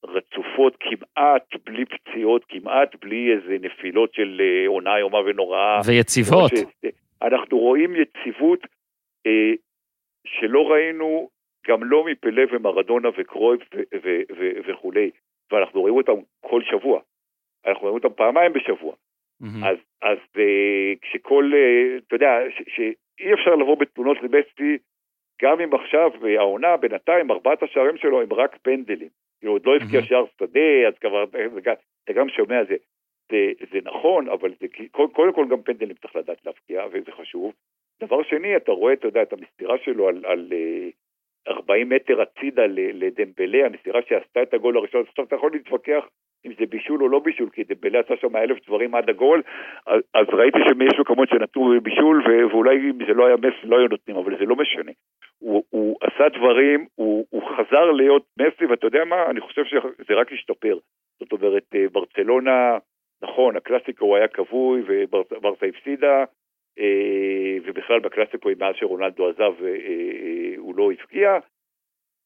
רצופות 0.04 0.76
כמעט 0.80 1.56
בלי 1.64 1.84
פציעות, 1.84 2.44
כמעט 2.48 2.94
בלי 3.00 3.32
איזה 3.32 3.56
נפילות 3.60 4.14
של 4.14 4.40
אה, 4.40 4.68
עונה 4.68 4.96
איומה 4.96 5.18
ונוראה. 5.18 5.80
ויציבות. 5.86 6.52
אנחנו 7.22 7.58
רואים 7.58 7.94
יציבות 7.96 8.60
אה, 9.26 9.52
שלא 10.26 10.70
ראינו 10.70 11.28
גם 11.68 11.84
לא 11.84 12.04
מפלא 12.04 12.42
ומרדונה 12.52 13.08
וקרויף 13.18 13.62
וכולי, 14.68 15.10
ואנחנו 15.52 15.80
רואים 15.80 15.96
אותם 15.96 16.12
כל 16.40 16.62
שבוע. 16.62 17.00
אנחנו 17.66 17.82
רואים 17.82 17.94
אותם 17.94 18.14
פעמיים 18.16 18.52
בשבוע. 18.52 18.94
Mm-hmm. 19.42 19.66
אז, 19.66 19.76
אז 20.02 20.18
אה, 20.38 20.92
כשכל, 21.02 21.50
אה, 21.54 21.98
אתה 22.06 22.14
יודע, 22.14 22.38
שאי 22.68 23.34
אפשר 23.34 23.54
לבוא 23.54 23.76
בתלונות 23.76 24.16
לבסטי, 24.22 24.78
גם 25.42 25.60
אם 25.60 25.74
עכשיו 25.74 26.10
אה, 26.24 26.38
העונה, 26.38 26.76
בינתיים, 26.76 27.30
ארבעת 27.30 27.62
השערים 27.62 27.96
שלו 27.96 28.22
הם 28.22 28.32
רק 28.32 28.56
פנדלים. 28.62 29.08
כאילו, 29.42 29.52
עוד 29.52 29.66
לא 29.66 29.76
הבקיע. 29.76 30.02
שער 30.02 30.24
שדה, 30.38 30.88
אז 30.88 30.98
כבר, 30.98 31.24
אתה 32.04 32.12
גם 32.12 32.28
שומע 32.28 32.64
זה. 32.64 32.76
זה, 33.32 33.52
זה 33.72 33.78
נכון, 33.84 34.28
אבל 34.28 34.54
זה, 34.60 34.66
קודם 34.90 35.34
כל 35.34 35.46
גם 35.50 35.62
פנדלים 35.62 35.94
צריך 35.94 36.16
לדעת 36.16 36.46
להבקיע, 36.46 36.84
וזה 36.92 37.12
חשוב. 37.12 37.52
דבר 38.00 38.22
שני, 38.22 38.56
אתה 38.56 38.72
רואה, 38.72 38.92
אתה 38.92 39.06
יודע, 39.06 39.22
את 39.22 39.32
המסירה 39.32 39.78
שלו 39.84 40.08
על, 40.08 40.24
על 40.26 40.52
40 41.48 41.88
מטר 41.88 42.20
הצידה 42.20 42.62
לדמבלה, 42.68 43.66
המסירה 43.66 44.00
שעשתה 44.08 44.42
את 44.42 44.54
הגול 44.54 44.76
הראשון, 44.76 45.04
עכשיו 45.08 45.24
אתה 45.24 45.36
יכול 45.36 45.52
להתווכח 45.52 46.04
אם 46.46 46.52
זה 46.58 46.66
בישול 46.66 47.02
או 47.02 47.08
לא 47.08 47.18
בישול, 47.18 47.48
כי 47.52 47.64
דמבלה 47.64 48.00
עשה 48.00 48.14
שם 48.20 48.36
אלף 48.36 48.66
דברים 48.66 48.94
עד 48.94 49.10
הגול, 49.10 49.42
אז, 49.86 50.00
אז 50.14 50.26
ראיתי 50.32 50.58
שיש 50.58 51.00
מקומות 51.00 51.28
שנתנו 51.28 51.80
בישול, 51.82 52.22
ואולי 52.26 52.76
אם 52.76 52.98
זה 53.06 53.14
לא 53.14 53.26
היה 53.26 53.36
מסי 53.36 53.66
לא 53.66 53.78
היו 53.78 53.88
נותנים, 53.88 54.16
אבל 54.16 54.38
זה 54.38 54.44
לא 54.44 54.56
משנה. 54.56 54.92
הוא, 55.38 55.64
הוא 55.70 55.96
עשה 56.00 56.28
דברים, 56.28 56.86
הוא, 56.94 57.26
הוא 57.30 57.42
חזר 57.42 57.90
להיות 57.90 58.24
מסי, 58.38 58.66
ואתה 58.66 58.86
יודע 58.86 59.04
מה, 59.04 59.30
אני 59.30 59.40
חושב 59.40 59.64
שזה 59.64 60.14
רק 60.14 60.32
השתפר. 60.32 60.78
זאת 61.20 61.32
אומרת, 61.32 61.64
אה, 61.74 61.84
ברצלונה, 61.92 62.78
נכון, 63.22 63.56
הקלאסיקו 63.56 64.16
היה 64.16 64.28
כבוי 64.28 64.82
וברסה 64.86 65.66
הפסידה, 65.66 66.24
אה, 66.78 67.56
ובכלל 67.64 68.00
בקלאסיקו, 68.00 68.48
מאז 68.58 68.74
שרונלדו 68.76 69.28
עזב, 69.28 69.54
אה, 69.64 70.54
הוא 70.56 70.76
לא 70.76 70.92
הבקיע, 70.92 71.38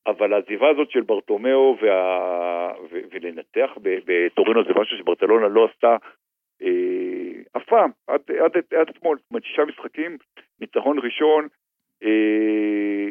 אבל 0.07 0.33
העזיבה 0.33 0.69
הזאת 0.69 0.91
של 0.91 1.01
ברטומיאו 1.01 1.77
וה... 1.83 2.73
ו... 2.91 2.99
ולנתח 3.11 3.71
בטורינו 3.83 4.65
זה 4.65 4.71
משהו 4.81 4.99
שברטלונה 4.99 5.49
לא 5.49 5.69
עשתה 5.73 5.97
אה, 6.63 7.43
אף 7.57 7.65
פעם, 7.65 7.91
עד, 8.07 8.21
עד, 8.45 8.57
עד 8.57 8.89
אתמול, 8.89 9.19
זאת 9.19 9.31
אומרת 9.31 9.45
שישה 9.45 9.65
משחקים, 9.65 10.17
ניצחון 10.61 10.99
ראשון, 10.99 11.49
אה, 12.03 13.09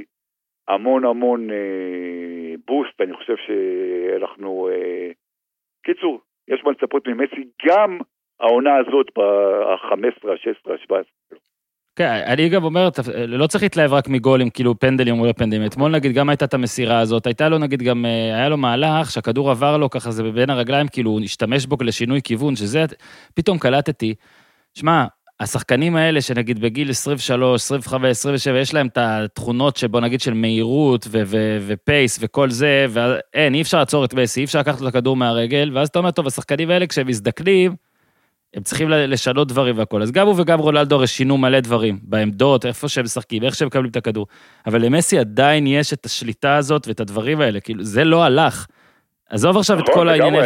המון 0.68 1.06
המון 1.06 1.50
אה, 1.52 2.54
בוסט, 2.66 3.02
אני 3.02 3.14
חושב 3.14 3.36
שאנחנו... 3.36 4.70
אה, 4.70 5.12
קיצור, 5.86 6.22
יש 6.48 6.64
מה 6.64 6.72
לצפות 6.72 7.08
ממסי 7.08 7.50
גם 7.66 8.00
העונה 8.40 8.78
הזאת 8.78 9.08
ב-15, 9.18 10.32
ה-16, 10.32 10.72
ה-17. 10.72 11.36
כן, 11.96 12.22
אני 12.26 12.50
גם 12.50 12.64
אומר, 12.64 12.90
לא 13.28 13.48
צריך 13.48 13.64
להתלהב 13.64 13.94
רק 13.94 14.08
מגולים, 14.08 14.50
כאילו 14.50 14.80
פנדלים 14.80 15.20
או 15.20 15.26
לא 15.26 15.32
פנדלים. 15.32 15.66
אתמול 15.66 15.92
נגיד 15.92 16.12
גם 16.12 16.30
הייתה 16.30 16.46
את 16.46 16.54
המסירה 16.54 17.00
הזאת, 17.00 17.28
הייתה 17.28 17.50
לו 17.50 17.58
נגיד 17.58 17.84
גם, 17.84 18.06
אה, 18.06 18.36
היה 18.36 18.50
לו 18.50 18.58
מהלך 18.58 19.12
שהכדור 19.12 19.52
עבר 19.52 19.78
לו 19.78 19.90
ככה, 19.90 20.12
זה 20.12 20.24
בין 20.24 20.50
הרגליים, 20.50 20.88
כאילו 20.88 21.12
הוא 21.12 21.22
השתמש 21.22 21.66
בו 21.66 21.78
לשינוי 21.82 22.22
כיוון, 22.22 22.56
שזה, 22.56 22.86
פתאום 23.34 23.58
קלטתי. 23.58 24.16
שמע, 24.74 25.06
השחקנים 25.40 25.96
האלה 25.96 26.22
שנגיד 26.22 26.60
בגיל 26.60 26.90
23, 26.90 27.62
25, 27.62 28.12
27, 28.12 28.60
יש 28.60 28.74
להם 28.74 28.88
את 28.88 28.98
התכונות 28.98 29.78
שבוא 29.78 30.00
נגיד 30.00 30.22
של 30.22 30.34
מהירות 30.34 31.08
ו- 31.10 31.22
ו- 31.26 31.58
ופייס 31.68 32.18
וכל 32.22 32.50
זה, 32.50 32.86
ואין, 32.90 33.54
אי 33.54 33.62
אפשר 33.62 33.80
לעצור 33.80 34.06
את 34.06 34.14
מסי, 34.14 34.40
אי 34.40 34.46
אפשר 34.46 34.60
לקחת 34.60 34.82
לו 34.82 34.88
את 34.88 34.96
הכדור 34.96 35.16
מהרגל, 35.16 35.72
ואז 35.74 35.88
אתה 35.88 36.00
אומר, 36.00 36.12
טוב, 36.12 36.28
השחקנים 36.28 36.70
האלה 36.70 36.88
כשהם 36.88 37.08
מזדקנים, 37.08 37.76
הם 38.54 38.64
צריכים 38.64 38.90
לשנות 38.90 39.48
דברים 39.48 39.78
והכול. 39.78 40.02
אז 40.02 40.12
גם 40.12 40.28
הוא 40.28 40.36
וגם 40.38 40.60
רוללדו 40.60 40.96
הרי 40.96 41.08
שינו 41.08 41.38
מלא 41.38 41.60
דברים, 41.60 42.00
בעמדות, 42.04 42.66
איפה 42.66 42.88
שהם 42.88 43.04
משחקים, 43.04 43.44
איך 43.44 43.56
שהם 43.56 43.68
מקבלים 43.68 43.92
את 43.92 43.96
הכדור. 43.96 44.28
אבל 44.68 44.86
למסי 44.86 45.20
עדיין 45.20 45.68
יש 45.68 45.94
את 45.94 46.06
השליטה 46.06 46.56
הזאת 46.56 46.88
ואת 46.88 47.00
הדברים 47.00 47.42
האלה, 47.42 47.60
כאילו, 47.60 47.84
זה 47.84 48.04
לא 48.04 48.24
הלך. 48.24 48.68
עזוב 49.30 49.58
עכשיו 49.58 49.80
את 49.80 49.84
נכון, 49.84 49.94
כל 49.96 50.10
העניינים. 50.10 50.42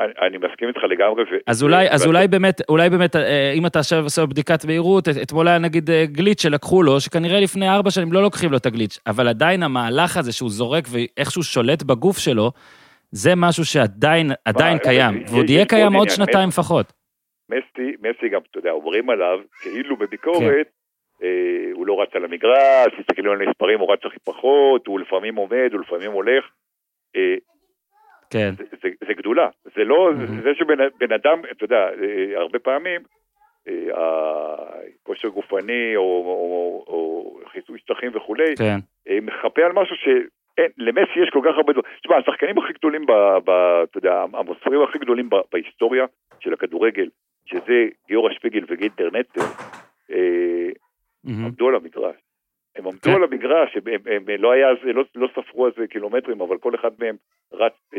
אני 0.00 0.36
מסכים 0.36 0.68
איתך 0.68 0.80
לגמרי. 0.90 1.22
אז 1.46 1.62
אולי, 1.62 1.90
אז 1.90 2.06
אולי 2.06 2.28
באמת, 2.28 2.60
אולי 2.68 2.90
באמת, 2.90 3.16
אה, 3.16 3.52
אם 3.54 3.66
אתה 3.66 3.78
עכשיו 3.78 4.04
עושה 4.04 4.26
בדיקת 4.26 4.64
מהירות, 4.64 5.08
אתמול 5.08 5.48
היה 5.48 5.58
נגיד 5.58 5.90
אה, 5.90 6.04
גליץ' 6.06 6.42
שלקחו 6.42 6.82
לו, 6.82 7.00
שכנראה 7.00 7.40
לפני 7.40 7.70
ארבע 7.70 7.90
שנים 7.90 8.12
לא 8.12 8.22
לוקחים 8.22 8.50
לו 8.50 8.56
את 8.56 8.66
הגליץ', 8.66 8.98
אבל 9.06 9.28
עדיין 9.28 9.62
המהלך 9.62 10.16
הזה 10.16 10.32
שהוא 10.32 10.50
זורק 10.50 10.88
ואיכשהו 10.90 11.42
שולט 11.42 11.82
בגוף 11.82 12.18
שלו, 12.18 12.52
זה 13.10 13.34
משהו 13.34 13.64
שעדיין 13.64 14.32
קיים, 14.82 15.22
ועוד 15.28 15.50
יהיה 15.50 15.64
קיים 15.64 15.94
עוד 15.94 16.10
שנתיים 16.10 16.48
לפחות. 16.48 16.92
מסי, 17.50 17.96
מסי 18.02 18.28
גם, 18.28 18.40
אתה 18.50 18.58
יודע, 18.58 18.70
אומרים 18.70 19.10
עליו, 19.10 19.40
כאילו 19.62 19.96
בביקורת, 19.96 20.66
כן. 21.20 21.26
אה, 21.26 21.70
הוא 21.72 21.86
לא 21.86 22.02
רץ 22.02 22.08
על 22.14 22.24
המגרש, 22.24 22.92
תסתכלו 22.98 23.32
על 23.32 23.42
המספרים, 23.42 23.80
הוא 23.80 23.92
רץ 23.92 24.00
הכי 24.04 24.18
פחות, 24.24 24.86
הוא 24.86 25.00
לפעמים 25.00 25.36
עומד, 25.36 25.70
הוא 25.72 25.80
לפעמים 25.80 26.12
הולך. 26.12 26.44
אה, 27.16 27.34
כן. 28.30 28.50
זה, 28.58 28.64
זה, 28.82 28.88
זה 29.06 29.14
גדולה, 29.14 29.48
זה 29.76 29.84
לא, 29.84 30.10
mm-hmm. 30.12 30.42
זה 30.42 30.50
שבן 30.54 31.12
אדם, 31.12 31.40
אתה 31.50 31.64
יודע, 31.64 31.88
אה, 32.02 32.40
הרבה 32.40 32.58
פעמים, 32.58 33.00
אה, 33.68 34.80
כושר 35.02 35.28
גופני 35.28 35.96
או, 35.96 36.02
או, 36.02 36.84
או, 36.86 36.94
או 36.94 37.40
חיסוי 37.52 37.78
שטחים 37.78 38.10
וכולי, 38.14 38.56
כן. 38.58 38.78
אה, 39.08 39.18
מחפה 39.22 39.62
על 39.64 39.72
משהו 39.72 39.96
ש... 39.96 40.08
אין, 40.58 40.70
למסי 40.78 41.20
יש 41.22 41.30
כל 41.32 41.40
כך 41.44 41.56
הרבה 41.56 41.72
דברים. 41.72 41.92
תשמע, 42.00 42.16
השחקנים 42.16 42.58
הכי 42.58 42.72
גדולים, 42.72 43.06
ב, 43.06 43.12
ב, 43.44 43.50
אתה 43.82 43.98
יודע, 43.98 44.24
המוסרים 44.32 44.82
הכי 44.82 44.98
גדולים 44.98 45.30
ב, 45.30 45.34
בהיסטוריה 45.52 46.04
של 46.40 46.52
הכדורגל, 46.52 47.08
שזה 47.46 47.88
גיורא 48.08 48.32
שפיגל 48.32 48.64
וגינטר 48.68 49.08
נטר, 49.12 49.40
אה, 50.10 50.68
עמדו 51.26 51.68
על 51.68 51.74
המגרש. 51.74 52.16
הם 52.76 52.86
עמדו 52.86 53.00
כן. 53.02 53.14
על 53.14 53.24
המגרש, 53.24 53.76
הם, 53.76 53.82
הם, 53.86 54.00
הם 54.28 54.42
לא, 54.42 54.52
היה, 54.52 54.68
לא, 54.94 55.04
לא 55.14 55.28
ספרו 55.34 55.68
זה 55.76 55.86
קילומטרים, 55.86 56.40
אבל 56.40 56.58
כל 56.58 56.74
אחד 56.74 56.90
מהם 56.98 57.16
רץ 57.52 57.72
30-40 57.94 57.96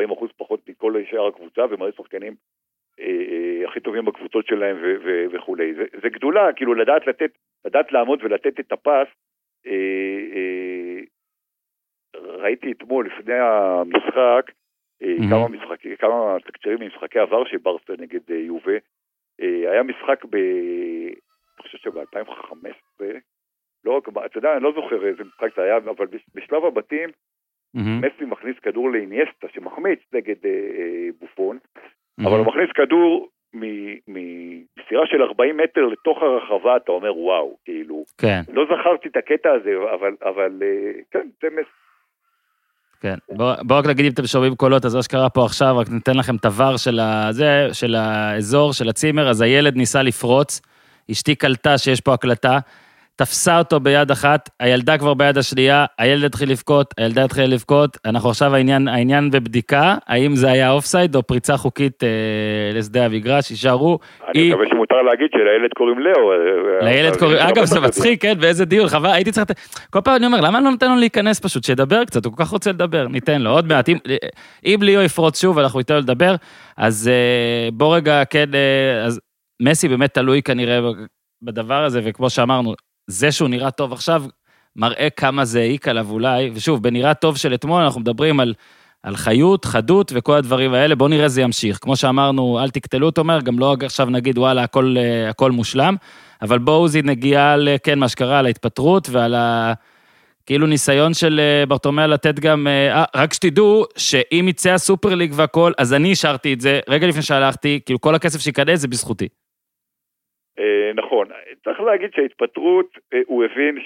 אה, 0.00 0.12
אחוז 0.12 0.30
פחות 0.36 0.60
מכל 0.68 0.94
שאר 1.10 1.26
הקבוצה, 1.26 1.64
והם 1.70 1.82
היו 1.82 1.92
שחקנים 1.92 2.34
אה, 3.00 3.06
אה, 3.06 3.68
הכי 3.68 3.80
טובים 3.80 4.04
בקבוצות 4.04 4.46
שלהם 4.46 4.76
ו, 4.82 4.94
ו, 5.04 5.24
וכולי. 5.32 5.74
זה, 5.74 5.84
זה 6.02 6.08
גדולה, 6.08 6.52
כאילו 6.52 6.74
לדעת 6.74 7.06
לתת, 7.06 7.30
לדעת 7.64 7.92
לעמוד 7.92 8.18
ולתת 8.22 8.60
את 8.60 8.72
הפס. 8.72 9.08
אה, 9.66 9.72
אה, 10.36 11.00
ראיתי 12.16 12.72
אתמול, 12.72 13.06
לפני 13.06 13.34
המשחק, 13.34 14.50
mm-hmm. 15.02 15.30
כמה 15.30 15.48
משחקים, 15.48 15.96
כמה 15.96 16.36
תקצירים 16.46 16.78
ממשחקי 16.80 17.18
עבר 17.18 17.44
של 17.44 17.56
ברסה 17.56 17.92
נגד 17.98 18.30
אה, 18.30 18.36
יובה. 18.36 18.76
אה, 19.40 19.72
היה 19.72 19.82
משחק 19.82 20.24
ב... 20.24 20.36
אני 20.36 21.62
חושב 21.62 21.78
שב-2015, 21.78 23.04
לא 23.84 23.96
רק, 23.96 24.08
אתה 24.26 24.38
יודע, 24.38 24.52
אני 24.56 24.62
לא 24.62 24.72
זוכר 24.72 25.06
איזה 25.06 25.24
משחק 25.24 25.56
זה 25.56 25.62
היה, 25.62 25.76
אבל 25.76 26.06
בשלב 26.34 26.64
הבתים, 26.64 27.08
mm-hmm. 27.08 28.06
מסי 28.06 28.24
מכניס 28.24 28.56
כדור 28.62 28.90
לאיניאסטה 28.90 29.46
שמחמיץ 29.54 29.98
נגד 30.12 30.46
אה, 30.46 30.50
אה, 30.50 31.08
בופון, 31.20 31.58
mm-hmm. 31.58 32.28
אבל 32.28 32.38
הוא 32.38 32.46
מכניס 32.46 32.70
כדור 32.74 33.28
ממסירה 33.54 35.06
של 35.06 35.22
40 35.22 35.56
מטר 35.56 35.86
לתוך 35.86 36.22
הרחבה, 36.22 36.76
אתה 36.76 36.92
אומר 36.92 37.16
וואו, 37.18 37.56
כאילו, 37.64 38.04
כן. 38.18 38.40
לא 38.52 38.64
זכרתי 38.64 39.08
את 39.08 39.16
הקטע 39.16 39.52
הזה, 39.52 39.70
אבל, 39.94 40.16
אבל 40.22 40.62
כן, 41.10 41.28
זה 41.42 41.48
מסי. 41.50 41.89
כן, 43.00 43.14
בואו 43.30 43.56
בוא 43.62 43.78
רק 43.78 43.86
נגיד 43.86 44.06
אם 44.06 44.12
אתם 44.12 44.26
שומעים 44.26 44.56
קולות, 44.56 44.84
אז 44.84 44.94
מה 44.94 45.02
שקרה 45.02 45.28
פה 45.28 45.44
עכשיו, 45.44 45.78
רק 45.78 45.88
ניתן 45.90 46.16
לכם 46.16 46.36
תבר 46.36 46.76
של, 46.76 47.00
הזה, 47.00 47.68
של 47.72 47.94
האזור, 47.94 48.72
של 48.72 48.88
הצימר, 48.88 49.30
אז 49.30 49.40
הילד 49.40 49.76
ניסה 49.76 50.02
לפרוץ, 50.02 50.60
אשתי 51.10 51.34
קלטה 51.34 51.78
שיש 51.78 52.00
פה 52.00 52.14
הקלטה, 52.14 52.58
תפסה 53.20 53.58
אותו 53.58 53.80
ביד 53.80 54.10
אחת, 54.10 54.50
הילדה 54.60 54.98
כבר 54.98 55.14
ביד 55.14 55.38
השנייה, 55.38 55.84
הילד 55.98 56.24
התחיל 56.24 56.50
לבכות, 56.50 56.94
הילדה 56.98 57.24
התחילה 57.24 57.46
לבכות, 57.46 57.96
אנחנו 58.04 58.30
עכשיו 58.30 58.54
העניין, 58.54 58.88
העניין 58.88 59.30
בבדיקה, 59.30 59.94
האם 60.06 60.36
זה 60.36 60.50
היה 60.50 60.70
אופסייד 60.70 61.14
או 61.16 61.22
פריצה 61.22 61.56
חוקית 61.56 62.04
אה, 62.04 62.08
לשדה 62.74 63.04
המגרש, 63.04 63.50
יישארו. 63.50 63.98
אני 64.28 64.42
היא... 64.42 64.50
מקווה 64.52 64.66
שמותר 64.68 65.02
להגיד 65.02 65.28
שלילד 65.32 65.70
קוראים 65.76 65.98
לאו. 65.98 66.32
אה, 66.32 66.84
לילד 66.84 67.16
קוראים, 67.16 67.38
אגב, 67.38 67.64
זה 67.64 67.80
מצחיק, 67.80 68.22
כן, 68.22 68.34
באיזה 68.40 68.64
דיון, 68.64 68.88
חבל, 68.88 69.10
הייתי 69.10 69.32
צריך... 69.32 69.46
כל 69.90 70.00
פעם 70.00 70.16
אני 70.16 70.26
אומר, 70.26 70.40
למה 70.40 70.60
לא 70.60 70.70
נותן 70.70 70.90
לו 70.90 70.96
להיכנס 70.96 71.40
פשוט, 71.40 71.64
שידבר 71.64 72.04
קצת, 72.04 72.24
הוא 72.24 72.32
כל 72.36 72.44
כך 72.44 72.50
רוצה 72.50 72.70
לדבר, 72.70 73.08
ניתן 73.08 73.42
לו, 73.42 73.50
עוד 73.50 73.66
מעט, 73.68 73.88
אם, 73.88 73.96
אם 74.64 74.78
ליאו 74.82 75.02
יפרוץ 75.02 75.40
שוב, 75.40 75.58
אנחנו 75.58 75.78
ניתן 75.78 75.94
לו 75.94 76.00
לדבר, 76.00 76.34
אז 76.76 77.10
אה, 77.12 77.68
בוא 77.72 77.96
רגע, 77.96 78.24
כן, 78.24 78.54
אה, 78.54 79.04
אז 79.04 79.20
מסי 79.62 79.88
באמת 79.88 80.14
תלוי 80.14 80.42
כנראה 80.42 80.80
בדבר 81.42 81.84
הזה, 81.84 82.00
וכמו 82.04 82.30
שאמרנו, 82.30 82.74
זה 83.10 83.32
שהוא 83.32 83.48
נראה 83.48 83.70
טוב 83.70 83.92
עכשיו, 83.92 84.24
מראה 84.76 85.08
כמה 85.16 85.44
זה 85.44 85.60
העיק 85.60 85.88
עליו 85.88 86.10
אולי, 86.10 86.50
ושוב, 86.54 86.82
בנראה 86.82 87.14
טוב 87.14 87.36
של 87.36 87.54
אתמול 87.54 87.82
אנחנו 87.82 88.00
מדברים 88.00 88.40
על, 88.40 88.54
על 89.02 89.16
חיות, 89.16 89.64
חדות 89.64 90.12
וכל 90.14 90.36
הדברים 90.36 90.74
האלה, 90.74 90.94
בואו 90.94 91.08
נראה 91.08 91.28
זה 91.28 91.42
ימשיך. 91.42 91.78
כמו 91.80 91.96
שאמרנו, 91.96 92.60
אל 92.60 92.70
תקטלו 92.70 93.08
את 93.08 93.18
אומר, 93.18 93.40
גם 93.40 93.58
לא 93.58 93.76
עכשיו 93.84 94.10
נגיד, 94.10 94.38
וואלה, 94.38 94.62
הכל, 94.62 94.96
הכל 95.30 95.50
מושלם, 95.50 95.96
אבל 96.42 96.58
בואו 96.58 96.88
זה 96.88 97.02
נגיעה 97.02 97.52
על, 97.52 97.68
כן, 97.82 97.98
מה 97.98 98.08
שקרה, 98.08 98.38
על 98.38 98.46
ההתפטרות 98.46 99.08
ועל 99.10 99.34
ה... 99.34 99.72
כאילו 100.46 100.66
ניסיון 100.66 101.14
של 101.14 101.40
אה, 101.40 101.66
ברטומיה 101.66 102.06
לתת 102.06 102.38
גם, 102.38 102.66
אה, 102.66 103.04
רק 103.16 103.34
שתדעו 103.34 103.84
שאם 103.96 104.46
יצא 104.48 104.70
הסופר 104.70 105.14
ליג 105.14 105.32
והכל, 105.34 105.72
אז 105.78 105.92
אני 105.92 106.12
השארתי 106.12 106.52
את 106.52 106.60
זה, 106.60 106.80
רגע 106.88 107.06
לפני 107.06 107.22
שהלכתי, 107.22 107.80
כאילו 107.86 108.00
כל 108.00 108.14
הכסף 108.14 108.40
שייכנס 108.40 108.80
זה 108.80 108.88
בזכותי. 108.88 109.28
אה, 110.58 110.92
נכון, 110.94 111.26
צריך 111.64 111.80
להגיד 111.80 112.10
שההתפטרות, 112.14 112.98
אה, 113.14 113.20
הוא 113.26 113.44
הבין 113.44 113.78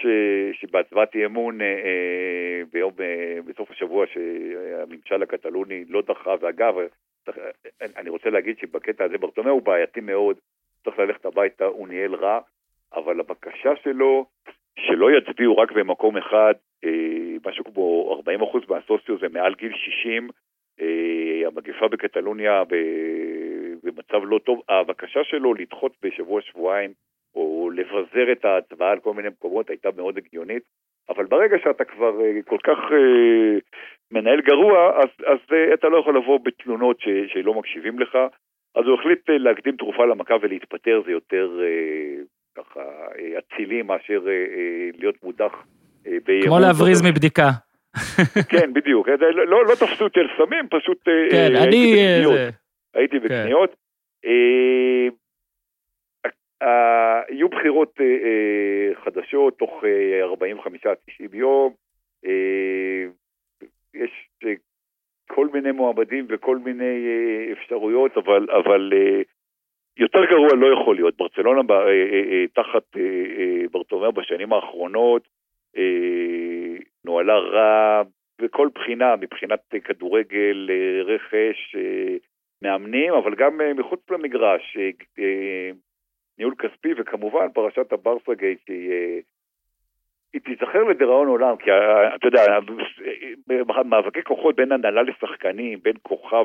שבהצבעת 0.53 1.15
אי 1.15 1.27
אמון 1.27 1.61
אה, 1.61 2.63
ביום, 2.73 2.93
בסוף 3.47 3.71
השבוע 3.71 4.07
שהממשל 4.07 5.23
הקטלוני 5.23 5.85
לא 5.89 6.03
דחה, 6.03 6.35
ואגב, 6.41 6.75
אני 7.97 8.11
רוצה 8.11 8.31
להגיד 8.31 8.59
שבקטע 8.59 9.05
הזה 9.05 9.19
ברטומא 9.19 9.51
הוא 9.51 9.63
בעייתי 9.63 10.01
מאוד, 10.01 10.37
צריך 10.85 10.99
ללכת 10.99 11.25
הביתה, 11.25 11.65
הוא 11.65 11.89
ניהל 11.89 12.15
רע, 12.15 12.41
אבל 12.95 13.21
הבקשה 13.21 13.77
שלו, 13.83 14.27
שלא 14.79 15.09
יצביעו 15.11 15.57
רק 15.57 15.73
במקום 15.73 16.17
אחד, 16.17 16.55
משהו 17.47 17.65
כמו 17.65 18.21
40% 18.27 18.59
מהסוציו 18.69 19.19
זה 19.19 19.29
מעל 19.29 19.55
גיל 19.55 19.73
60, 19.77 20.29
המגפה 21.47 21.89
בקטלוניה 21.89 22.63
במצב 23.85 24.25
לא 24.25 24.39
טוב, 24.39 24.63
הבקשה 24.69 25.21
שלו 25.25 25.55
לדחות 25.55 25.93
בשבוע-שבועיים 26.03 26.93
או 27.35 27.71
לבזר 27.75 28.33
את 28.33 28.45
ההצבעה 28.45 28.91
על 28.91 28.99
כל 28.99 29.15
מיני 29.15 29.29
מקומות 29.29 29.71
הייתה 29.71 29.89
מאוד 29.97 30.19
הגיונית, 30.19 30.63
אבל 31.09 31.25
ברגע 31.25 31.57
שאתה 31.65 31.85
כבר 31.85 32.21
אה, 32.21 32.43
כל 32.47 32.59
כך 32.65 32.79
אה, 32.93 33.59
מנהל 34.11 34.41
גרוע, 34.41 35.01
אז, 35.03 35.09
אז 35.27 35.39
אה, 35.53 35.75
אתה 35.75 35.89
לא 35.89 35.97
יכול 35.97 36.17
לבוא 36.17 36.39
בתלונות 36.45 37.01
ש, 37.01 37.09
שלא 37.33 37.55
מקשיבים 37.55 37.99
לך, 37.99 38.19
אז 38.75 38.85
הוא 38.87 38.95
החליט 39.01 39.21
להקדים 39.29 39.77
תרופה 39.77 40.07
למכה 40.07 40.35
ולהתפטר, 40.43 41.03
זה 41.07 41.13
יותר 41.13 41.51
ככה 42.57 42.81
אצילי 43.39 43.83
מאשר 43.83 44.21
להיות 44.99 45.15
מודח 45.23 45.65
כמו 46.45 46.59
להבריז 46.61 47.03
מבדיקה. 47.03 47.49
כן, 48.53 48.73
בדיוק. 48.73 49.09
לא, 49.09 49.47
לא, 49.47 49.67
לא 49.67 49.75
תפסו 49.75 50.05
אותי 50.05 50.21
על 50.21 50.29
סמים, 50.39 50.69
פשוט 50.71 50.99
כן, 51.31 51.57
אני... 51.57 51.97
הייתי 52.95 53.21
כן. 53.21 53.25
בקניות. 53.25 53.71
כן. 53.71 53.79
יהיו 57.31 57.49
בחירות 57.49 58.01
אה, 58.01 58.05
אה, 58.05 59.05
חדשות 59.05 59.59
תוך 59.59 59.85
45-90 59.85 59.87
אה, 61.21 61.27
יום. 61.33 61.75
יש 63.95 64.29
כל 65.27 65.49
מיני 65.53 65.73
מועמדים 65.73 66.27
וכל 66.29 66.59
מיני 66.59 67.07
אפשרויות, 67.53 68.17
אבל, 68.17 68.47
אבל 68.51 68.93
יותר 69.97 70.25
גרוע 70.25 70.55
לא 70.55 70.67
יכול 70.73 70.97
להיות. 70.97 71.17
ברצלונה 71.17 71.61
תחת 72.55 72.97
ברטומר 73.71 74.11
בשנים 74.11 74.53
האחרונות 74.53 75.29
נוהלה 77.05 77.39
רע 77.39 78.03
בכל 78.41 78.69
בחינה, 78.75 79.17
מבחינת 79.17 79.61
כדורגל, 79.85 80.71
רכש, 81.05 81.77
מאמנים, 82.65 83.15
אבל 83.15 83.35
גם 83.35 83.61
מחוץ 83.77 84.01
למגרש. 84.11 84.77
ניהול 86.39 86.55
כספי, 86.59 86.93
וכמובן 86.97 87.49
פרשת 87.55 87.93
הברסה 87.93 88.35
גייט, 88.35 88.71
אה, 88.71 89.19
היא 90.33 90.41
תיזכר 90.45 90.85
לדיראון 90.85 91.29
עולם, 91.29 91.57
כי 91.57 91.71
אה, 91.71 92.15
אתה 92.15 92.27
יודע, 92.27 92.43
מאבקי 93.85 94.23
כוחות 94.23 94.57
בין 94.57 94.73
הנהלה 94.73 95.03
לשחקנים, 95.03 95.79
בין 95.83 95.97
כוכב 96.03 96.45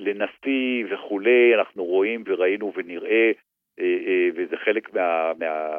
לנשיא 0.00 0.84
וכולי, 0.90 1.54
אנחנו 1.54 1.84
רואים 1.84 2.24
וראינו 2.26 2.72
ונראה, 2.76 3.32
אה, 3.80 4.28
וזה 4.34 4.56
חלק 4.56 4.94
מה... 4.94 5.32
מה... 5.38 5.70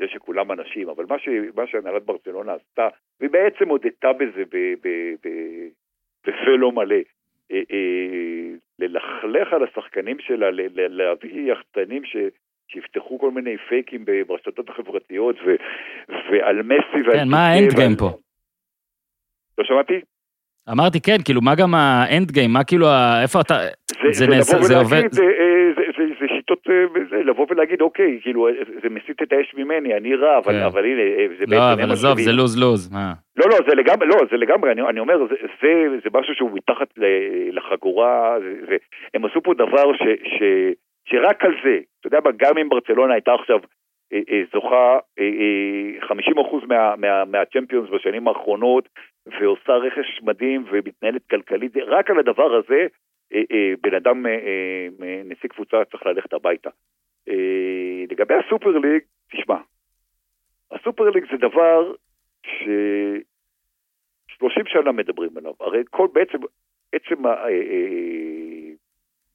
זה 0.00 0.08
שכולם 0.08 0.52
אנשים, 0.52 0.88
אבל 0.88 1.04
מה, 1.08 1.18
ש, 1.18 1.28
מה 1.54 1.66
שהנהלת 1.66 2.02
ברצלונה 2.02 2.52
עשתה, 2.54 2.88
והיא 3.20 3.30
בעצם 3.30 3.68
הודתה 3.68 4.12
בזה 4.12 4.42
בפה 6.24 6.50
לא 6.58 6.72
מלא, 6.72 6.94
אה, 6.94 6.98
אה, 6.98 7.02
ללכלך 8.78 9.52
על 9.52 9.64
השחקנים 9.64 10.16
שלה, 10.20 10.46
להביא 10.88 11.52
יחצנים 11.52 12.04
ש... 12.04 12.16
שיפתחו 12.72 13.18
כל 13.18 13.30
מיני 13.30 13.56
פייקים 13.68 14.04
ברשתות 14.28 14.68
החברתיות 14.68 15.36
ו... 15.46 15.54
ועל 16.08 16.62
מסי 16.62 17.02
ועל... 17.06 17.16
כן, 17.16 17.28
מה 17.28 17.48
האנד 17.48 17.72
גיים 17.74 17.96
פה? 17.96 18.10
לא 19.58 19.64
שמעתי? 19.64 20.00
אמרתי 20.72 21.00
כן, 21.00 21.16
כאילו 21.24 21.40
מה 21.40 21.54
גם 21.54 21.74
האנד 21.74 22.30
גיים, 22.30 22.52
מה 22.52 22.64
כאילו, 22.64 22.86
איפה 23.22 23.40
אתה... 23.40 23.54
זה, 24.02 24.08
זה, 24.12 24.26
נעשה, 24.26 24.62
זה 24.62 24.76
עובד... 24.76 25.02
זה, 25.10 25.22
אה, 25.22 25.72
זה, 25.76 25.82
זה, 25.86 25.91
זה 26.22 26.28
שיטות, 26.36 26.66
זה, 27.10 27.16
לבוא 27.16 27.46
ולהגיד, 27.50 27.80
אוקיי, 27.80 28.18
כאילו, 28.22 28.48
זה 28.82 28.88
מסיט 28.88 29.22
את 29.22 29.32
האש 29.32 29.54
ממני, 29.54 29.96
אני 29.96 30.14
רע, 30.14 30.38
אבל, 30.38 30.52
כן. 30.52 30.64
אבל 30.64 30.84
הנה, 30.84 31.02
זה 31.38 31.46
בעצם... 31.46 31.52
לא, 31.52 31.72
אבל 31.72 31.92
עזוב, 31.92 32.20
זה 32.20 32.32
לוז-לוז, 32.32 32.92
מה? 32.92 33.12
לא, 33.36 33.46
לא, 33.50 33.56
זה 33.68 33.74
לגמרי, 33.74 34.08
לא, 34.08 34.16
זה 34.30 34.36
לגמרי, 34.36 34.72
אני, 34.72 34.82
אני 34.82 35.00
אומר, 35.00 35.18
זה, 35.28 35.34
זה, 35.62 35.98
זה 36.04 36.10
משהו 36.18 36.34
שהוא 36.34 36.50
מתחת 36.54 36.88
לחגורה, 37.52 38.36
זה, 38.40 38.54
זה, 38.68 38.76
הם 39.14 39.24
עשו 39.24 39.42
פה 39.42 39.54
דבר 39.54 39.92
ש, 39.92 40.02
ש, 40.24 40.42
שרק 41.04 41.44
על 41.44 41.54
זה, 41.64 41.78
אתה 42.00 42.06
יודע 42.06 42.18
מה, 42.24 42.30
גם 42.36 42.58
אם 42.58 42.68
ברצלונה 42.68 43.14
הייתה 43.14 43.34
עכשיו 43.34 43.58
אה, 44.12 44.20
אה, 44.30 44.42
זוכה 44.52 44.98
50% 46.02 46.66
מה, 46.68 46.96
מה, 46.96 47.24
מהצ'מפיונס 47.24 47.90
בשנים 47.90 48.28
האחרונות, 48.28 48.88
ועושה 49.26 49.72
רכש 49.72 50.20
מדהים 50.22 50.64
ומתנהלת 50.70 51.22
כלכלית, 51.30 51.76
רק 51.76 52.10
על 52.10 52.18
הדבר 52.18 52.54
הזה, 52.54 52.86
בן 53.80 53.94
אדם, 53.94 54.26
נשיא 55.24 55.48
קבוצה 55.48 55.84
צריך 55.90 56.06
ללכת 56.06 56.32
הביתה. 56.32 56.70
לגבי 58.10 58.34
הסופר 58.34 58.78
ליג, 58.78 59.02
תשמע, 59.32 59.56
הסופר 60.70 61.10
ליג 61.10 61.24
זה 61.30 61.36
דבר 61.36 61.92
ש... 62.46 62.68
30 64.42 64.66
שנה 64.66 64.92
מדברים 64.92 65.30
עליו, 65.36 65.52
הרי 65.60 65.82
כל 65.90 66.08
בעצם, 66.12 66.38
עצם 66.92 67.26
אה, 67.26 67.48
אה, 67.48 68.72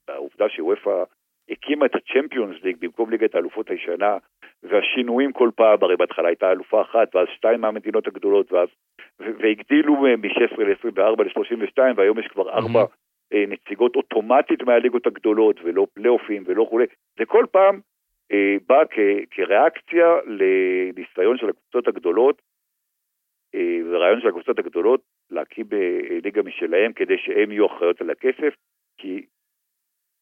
העובדה 0.08 0.48
שוופא 0.48 1.04
הקימה 1.50 1.86
את 1.86 1.94
הצ'מפיונס 1.94 2.62
ליג 2.62 2.76
במקום 2.80 3.10
ליגת 3.10 3.34
האלופות 3.34 3.70
הישנה, 3.70 4.16
והשינויים 4.62 5.32
כל 5.32 5.50
פעם, 5.56 5.78
הרי 5.82 5.96
בהתחלה 5.96 6.28
הייתה 6.28 6.52
אלופה 6.52 6.82
אחת, 6.82 7.14
ואז 7.14 7.26
שתיים 7.34 7.60
מהמדינות 7.60 8.06
הגדולות, 8.06 8.52
ואז, 8.52 8.68
והגדילו 9.18 9.94
מ-16 9.94 10.62
ל-24 10.62 11.22
ל-32, 11.22 11.78
והיום 11.96 12.18
יש 12.18 12.26
כבר 12.26 12.50
ארבע 12.50 12.82
mm-hmm. 12.82 13.07
נציגות 13.34 13.96
אוטומטית 13.96 14.62
מהליגות 14.62 15.06
הגדולות, 15.06 15.56
ולא 15.64 15.86
פלייאופים 15.94 16.42
ולא 16.46 16.66
כולי, 16.70 16.86
זה 17.18 17.24
כל 17.26 17.46
פעם 17.50 17.80
אה, 18.32 18.56
בא 18.68 18.84
כ- 18.84 19.24
כריאקציה 19.30 20.06
לניסיון 20.26 21.38
של 21.38 21.48
הקבוצות 21.48 21.88
הגדולות 21.88 22.42
אה, 23.54 23.78
ורעיון 23.90 24.20
של 24.20 24.28
הקבוצות 24.28 24.58
הגדולות 24.58 25.00
להקים 25.30 25.66
ליגה 26.24 26.42
משלהם 26.42 26.92
כדי 26.92 27.18
שהם 27.18 27.52
יהיו 27.52 27.66
אחראיות 27.66 28.00
על 28.00 28.10
הכסף, 28.10 28.54
כי 28.98 29.26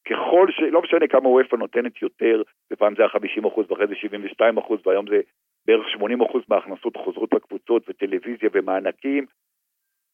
ככל 0.08 0.46
ש... 0.50 0.60
לא 0.60 0.82
משנה 0.82 1.06
כמה 1.06 1.28
וופא 1.28 1.56
נותנת 1.56 2.02
יותר, 2.02 2.42
ופעם 2.72 2.94
זה 2.94 3.02
היה 3.02 3.08
50 3.08 3.44
אחוז 3.44 3.70
ואחרי 3.70 3.86
זה 3.86 3.94
72 3.94 4.58
אחוז, 4.58 4.80
והיום 4.86 5.06
זה 5.08 5.20
בערך 5.66 5.88
80 5.88 6.20
אחוז 6.20 6.42
מההכנסות 6.48 6.96
חוזרות 6.96 7.34
לקבוצות 7.34 7.82
וטלוויזיה 7.88 8.50
ומענקים. 8.52 9.26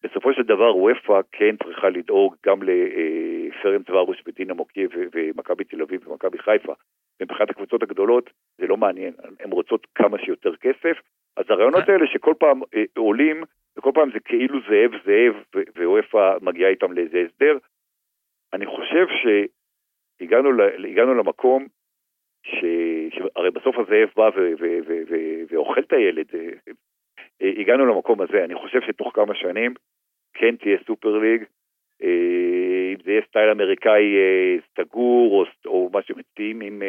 בסופו 0.02 0.32
של 0.32 0.42
דבר 0.42 0.76
וופא 0.76 1.20
כן 1.32 1.56
צריכה 1.64 1.88
לדאוג 1.88 2.36
גם 2.46 2.60
לפרנס 2.62 3.88
ורוש 3.88 4.22
ודינמו 4.26 4.64
קייב 4.64 4.90
ומכבי 5.14 5.64
תל 5.64 5.82
אביב 5.82 6.08
ומכבי 6.08 6.38
חיפה. 6.38 6.72
ומבחינת 7.20 7.50
הקבוצות 7.50 7.82
הגדולות 7.82 8.30
זה 8.58 8.66
לא 8.66 8.76
מעניין, 8.76 9.14
הן 9.40 9.50
רוצות 9.50 9.86
כמה 9.94 10.18
שיותר 10.18 10.56
כסף, 10.56 11.00
אז 11.36 11.44
הרעיונות 11.48 11.88
האלה 11.88 12.06
שכל 12.06 12.34
פעם 12.38 12.60
אה, 12.74 12.84
עולים, 12.96 13.44
וכל 13.76 13.90
פעם 13.94 14.10
זה 14.12 14.20
כאילו 14.20 14.58
זאב 14.60 14.90
זאב, 15.04 15.62
ואופה 15.74 16.32
מגיעה 16.42 16.70
איתם 16.70 16.92
לאיזה 16.92 17.24
הסדר, 17.26 17.58
אני 18.52 18.66
חושב 18.66 19.06
שהגענו 20.20 21.14
למקום 21.14 21.66
ש, 22.46 22.64
הרי 23.36 23.50
בסוף 23.50 23.76
הזאב 23.78 24.08
בא 24.16 24.30
ואוכל 25.50 25.80
את 25.80 25.92
הילד. 25.92 26.26
הגענו 27.40 27.86
למקום 27.86 28.20
הזה, 28.20 28.44
אני 28.44 28.54
חושב 28.54 28.80
שתוך 28.86 29.12
כמה 29.14 29.34
שנים 29.34 29.74
כן 30.34 30.56
תהיה 30.56 30.78
סופר 30.86 31.18
ליג, 31.18 31.44
אם 32.02 32.96
זה 33.04 33.10
יהיה 33.10 33.22
סטייל 33.28 33.50
אמריקאי 33.50 34.04
סגור, 34.78 35.32
או, 35.32 35.70
או 35.70 35.90
מה 35.92 36.00
שמציעים 36.02 36.60
עם 36.60 36.82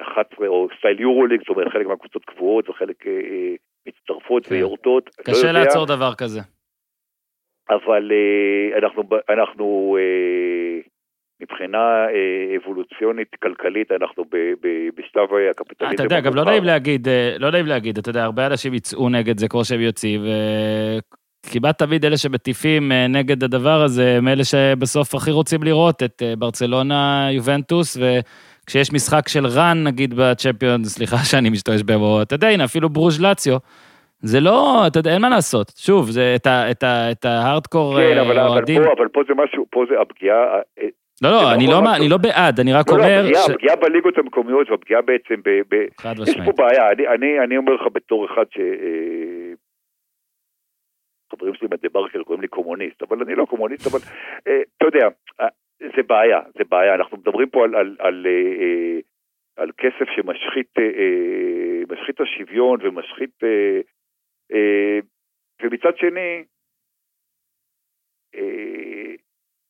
11, 0.00 0.48
או 0.48 0.68
סטייל 0.78 1.00
יורו 1.00 1.26
ליג, 1.26 1.40
זאת 1.40 1.48
אומרת 1.48 1.72
חלק 1.72 1.86
מהקבוצות 1.86 2.24
קבועות 2.24 2.68
וחלק 2.68 3.04
מצטרפות 3.86 4.46
כן. 4.46 4.54
ויורדות. 4.54 5.10
לא 5.18 5.24
קשה 5.24 5.52
לא 5.52 5.60
לעצור 5.60 5.86
דבר 5.86 6.14
כזה. 6.14 6.40
אבל 7.70 8.12
אנחנו, 8.78 9.02
אנחנו 9.28 9.96
מבחינה 11.40 12.06
אה, 12.08 12.56
אבולוציונית, 12.56 13.28
כלכלית, 13.42 13.92
אנחנו 13.92 14.24
בשלב 14.94 15.28
הקפיטליזם. 15.50 15.94
אתה 15.94 16.02
יודע, 16.02 16.20
גם 16.20 16.34
לא 16.34 16.44
נעים 16.44 16.64
להגיד, 16.64 17.08
אה, 17.08 17.36
לא 17.38 17.50
נעים 17.50 17.66
להגיד, 17.66 17.98
אתה 17.98 18.10
יודע, 18.10 18.24
הרבה 18.24 18.46
אנשים 18.46 18.74
יצאו 18.74 19.08
נגד 19.08 19.38
זה 19.38 19.48
כמו 19.48 19.64
שהם 19.64 19.80
יוצאים, 19.80 20.20
וכמעט 21.46 21.78
תמיד 21.78 22.04
אלה 22.04 22.16
שמטיפים 22.16 22.92
אה, 22.92 23.06
נגד 23.06 23.44
הדבר 23.44 23.82
הזה, 23.82 24.16
הם 24.18 24.28
אלה 24.28 24.44
שבסוף 24.44 25.14
הכי 25.14 25.30
רוצים 25.30 25.62
לראות 25.62 26.02
את 26.02 26.22
ברצלונה, 26.38 27.28
יובנטוס, 27.30 27.96
וכשיש 27.96 28.92
משחק 28.92 29.28
של 29.28 29.46
רן, 29.46 29.84
נגיד 29.84 30.14
בצ'מפיון, 30.14 30.84
סליחה 30.84 31.16
שאני 31.30 31.50
משתמש 31.50 31.82
בהם, 31.82 32.00
או 32.00 32.22
אתה 32.22 32.34
יודע, 32.34 32.48
הנה, 32.48 32.64
אפילו 32.64 32.88
ברוז' 32.88 33.20
לאציו. 33.20 33.56
זה 34.20 34.40
לא, 34.40 34.86
אתה 34.86 34.98
יודע, 34.98 35.12
אין 35.12 35.22
מה 35.22 35.28
לעשות. 35.28 35.72
שוב, 35.76 36.10
זה 36.10 36.32
את, 36.36 36.46
ה, 36.46 36.70
את, 36.70 36.82
ה, 36.82 37.10
את 37.10 37.24
ההארדקור 37.24 37.94
אוהדים. 37.94 38.14
כן, 38.14 38.20
אבל, 38.20 38.38
אבל, 38.38 38.64
פה, 38.66 38.92
אבל 38.98 39.08
פה 39.08 39.20
זה 39.28 39.34
משהו, 39.34 39.66
פה 39.70 39.84
זה 39.90 40.00
הפגיעה, 40.00 40.44
לא, 41.22 41.30
לא, 41.30 41.52
אני 41.54 41.66
לא, 41.66 41.82
אני 41.96 42.08
לא 42.08 42.16
בעד, 42.16 42.60
אני 42.60 42.72
רק 42.72 42.90
לא, 42.90 42.98
לא 42.98 43.02
אומר... 43.02 43.22
לא, 43.30 43.38
ש... 43.38 43.50
הפגיעה 43.50 43.76
בליגות 43.76 44.18
המקומיות 44.18 44.70
והפגיעה 44.70 45.02
בעצם 45.02 45.34
ב... 45.44 45.60
ב... 45.70 45.74
חד 46.00 46.12
משמעית. 46.12 46.28
יש 46.28 46.44
פה 46.44 46.52
בעיה, 46.56 46.92
אני, 46.92 47.08
אני, 47.08 47.44
אני 47.44 47.56
אומר 47.56 47.72
לך 47.72 47.82
בתור 47.92 48.26
אחד 48.26 48.44
ש... 48.50 48.58
אה, 48.58 49.25
חברים 51.36 51.54
שלי 51.54 51.68
בדה 51.68 51.88
ברקר 51.88 52.22
קוראים 52.22 52.42
לי 52.42 52.48
קומוניסט, 52.48 53.02
אבל 53.02 53.22
אני 53.22 53.34
לא 53.34 53.44
קומוניסט, 53.44 53.86
אבל 53.86 53.98
אה, 54.46 54.62
אתה 54.76 54.84
יודע, 54.84 55.08
אה, 55.40 55.48
זה 55.96 56.02
בעיה, 56.02 56.40
זה 56.58 56.64
בעיה, 56.68 56.94
אנחנו 56.94 57.16
מדברים 57.16 57.50
פה 57.50 57.64
על, 57.64 57.74
על, 57.74 57.96
על, 57.98 58.26
על 59.56 59.70
כסף 59.78 60.06
שמשחית 60.16 60.74
השוויון 62.20 62.78
ומשחית... 62.82 63.42
ומצד 65.62 65.96
שני, 65.96 66.44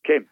כן, 0.04 0.22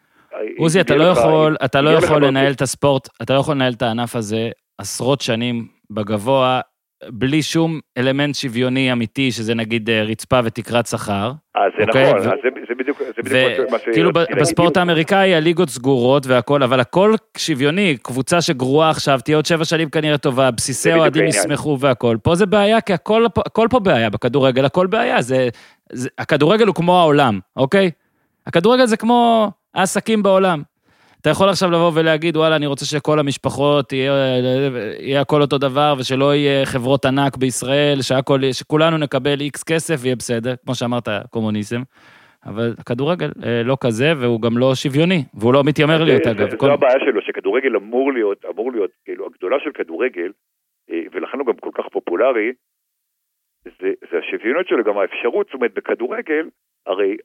עוזי, 0.57 0.81
אתה 0.81 0.95
לא 0.95 1.03
יכול, 1.03 1.55
אתה 1.65 1.81
לא 1.81 1.89
יכול 1.89 2.25
לנהל 2.25 2.51
את 2.51 2.61
הספורט, 2.61 3.07
אתה 3.21 3.33
לא 3.33 3.39
יכול 3.39 3.55
לנהל 3.55 3.73
את 3.77 3.81
הענף 3.81 4.15
הזה 4.15 4.49
עשרות 4.77 5.21
שנים 5.21 5.67
בגבוה, 5.89 6.61
בלי 7.09 7.41
שום 7.41 7.79
אלמנט 7.97 8.35
שוויוני 8.35 8.91
אמיתי, 8.91 9.31
שזה 9.31 9.55
נגיד 9.55 9.89
אה, 9.89 10.03
רצפה 10.03 10.39
ותקרת 10.43 10.85
שכר. 10.87 11.31
אה, 11.57 11.61
זה 11.77 11.83
אוקיי? 11.83 12.09
נכון, 12.09 12.21
זה, 12.21 12.29
זה 12.67 12.75
בדיוק, 12.79 13.01
זה 13.15 13.21
בדיוק 13.23 13.71
מה 13.71 13.79
ש... 13.79 13.83
כאילו 13.93 14.11
בספורט 14.13 14.77
האמריקאי 14.77 15.35
הליגות 15.35 15.69
סגורות 15.69 16.27
והכל, 16.27 16.63
אבל 16.63 16.79
הכל 16.79 17.13
שוויוני, 17.37 17.97
קבוצה 18.01 18.41
שגרועה 18.41 18.89
עכשיו, 18.89 19.19
תהיה 19.23 19.37
עוד 19.37 19.45
שבע 19.45 19.65
שנים 19.65 19.89
כנראה 19.89 20.17
טובה, 20.17 20.51
בסיסי 20.51 20.93
אוהדים 20.93 21.25
ישמחו 21.25 21.77
והכל. 21.79 22.17
פה 22.23 22.35
זה 22.35 22.45
בעיה, 22.45 22.81
כי 22.81 22.93
הכל, 22.93 23.25
הכל 23.45 23.67
פה 23.69 23.79
בעיה, 23.79 24.09
בכדורגל 24.09 24.65
הכל 24.65 24.87
בעיה, 24.87 25.21
זה, 25.21 25.49
זה, 25.91 26.09
הכדורגל 26.17 26.67
הוא 26.67 26.75
כמו 26.75 26.99
העולם, 26.99 27.39
אוקיי? 27.57 27.91
הכדורגל 28.47 28.85
זה 28.85 28.97
כמו... 28.97 29.51
העסקים 29.75 30.23
בעולם. 30.23 30.61
אתה 31.25 31.31
יכול 31.31 31.49
עכשיו 31.49 31.69
לבוא 31.71 31.91
ולהגיד, 31.95 32.37
וואלה, 32.37 32.55
אני 32.55 32.67
רוצה 32.67 32.85
שכל 32.85 33.19
המשפחות 33.19 33.93
יהיה, 33.93 34.13
יהיה 34.99 35.21
הכל 35.21 35.41
אותו 35.41 35.57
דבר, 35.57 35.93
ושלא 35.99 36.35
יהיה 36.35 36.65
חברות 36.65 37.05
ענק 37.05 37.37
בישראל, 37.37 37.97
שהכל, 38.01 38.39
שכולנו 38.51 38.97
נקבל 38.97 39.41
איקס 39.41 39.63
כסף 39.63 39.95
ויהיה 40.01 40.15
בסדר, 40.15 40.53
כמו 40.63 40.75
שאמרת, 40.75 41.07
קומוניזם. 41.29 41.81
אבל 42.45 42.73
הכדורגל 42.79 43.29
אה, 43.45 43.63
לא 43.63 43.77
כזה, 43.83 44.13
והוא 44.19 44.41
גם 44.41 44.57
לא 44.57 44.75
שוויוני, 44.75 45.21
והוא 45.33 45.53
לא 45.53 45.63
מתיימר 45.63 46.03
להיות, 46.03 46.23
זה, 46.23 46.31
אגב. 46.31 46.49
זו 46.49 46.57
כל... 46.57 46.71
הבעיה 46.71 46.99
שלו, 46.99 47.21
שכדורגל 47.21 47.75
אמור 47.75 48.13
להיות, 48.13 48.45
אמור 48.45 48.71
להיות, 48.71 48.91
כאילו, 49.05 49.25
הגדולה 49.25 49.57
של 49.63 49.71
כדורגל, 49.71 50.31
אה, 50.89 51.01
ולכן 51.11 51.39
הוא 51.39 51.47
גם 51.47 51.53
כל 51.53 51.71
כך 51.73 51.85
פופולרי, 51.91 52.51
זה, 53.65 53.89
זה 54.11 54.17
השוויונות 54.19 54.67
שלו, 54.67 54.83
גם 54.83 54.97
האפשרות, 54.97 55.45
זאת 55.47 55.53
אומרת, 55.53 55.73
בכדורגל, 55.73 56.49
הרי 56.85 57.17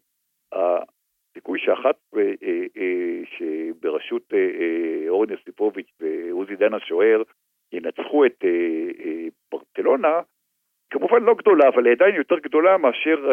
סיכוי 1.35 1.59
שאחת 1.59 1.97
אה, 2.17 2.33
אה, 2.77 3.21
שבראשות 3.25 4.23
אה, 4.35 5.09
אורן 5.09 5.31
יוסיפוביץ' 5.31 5.93
ועוזי 6.01 6.57
דן 6.57 6.75
השוער 6.75 7.23
ינצחו 7.73 8.27
את 8.27 8.45
ברצלונה, 9.53 10.21
כמובן 10.91 11.23
לא 11.23 11.35
גדולה, 11.35 11.69
אבל 11.69 11.87
היא 11.87 11.93
עדיין 11.93 12.15
יותר 12.15 12.39
גדולה 12.39 12.79
מאשר 12.79 13.31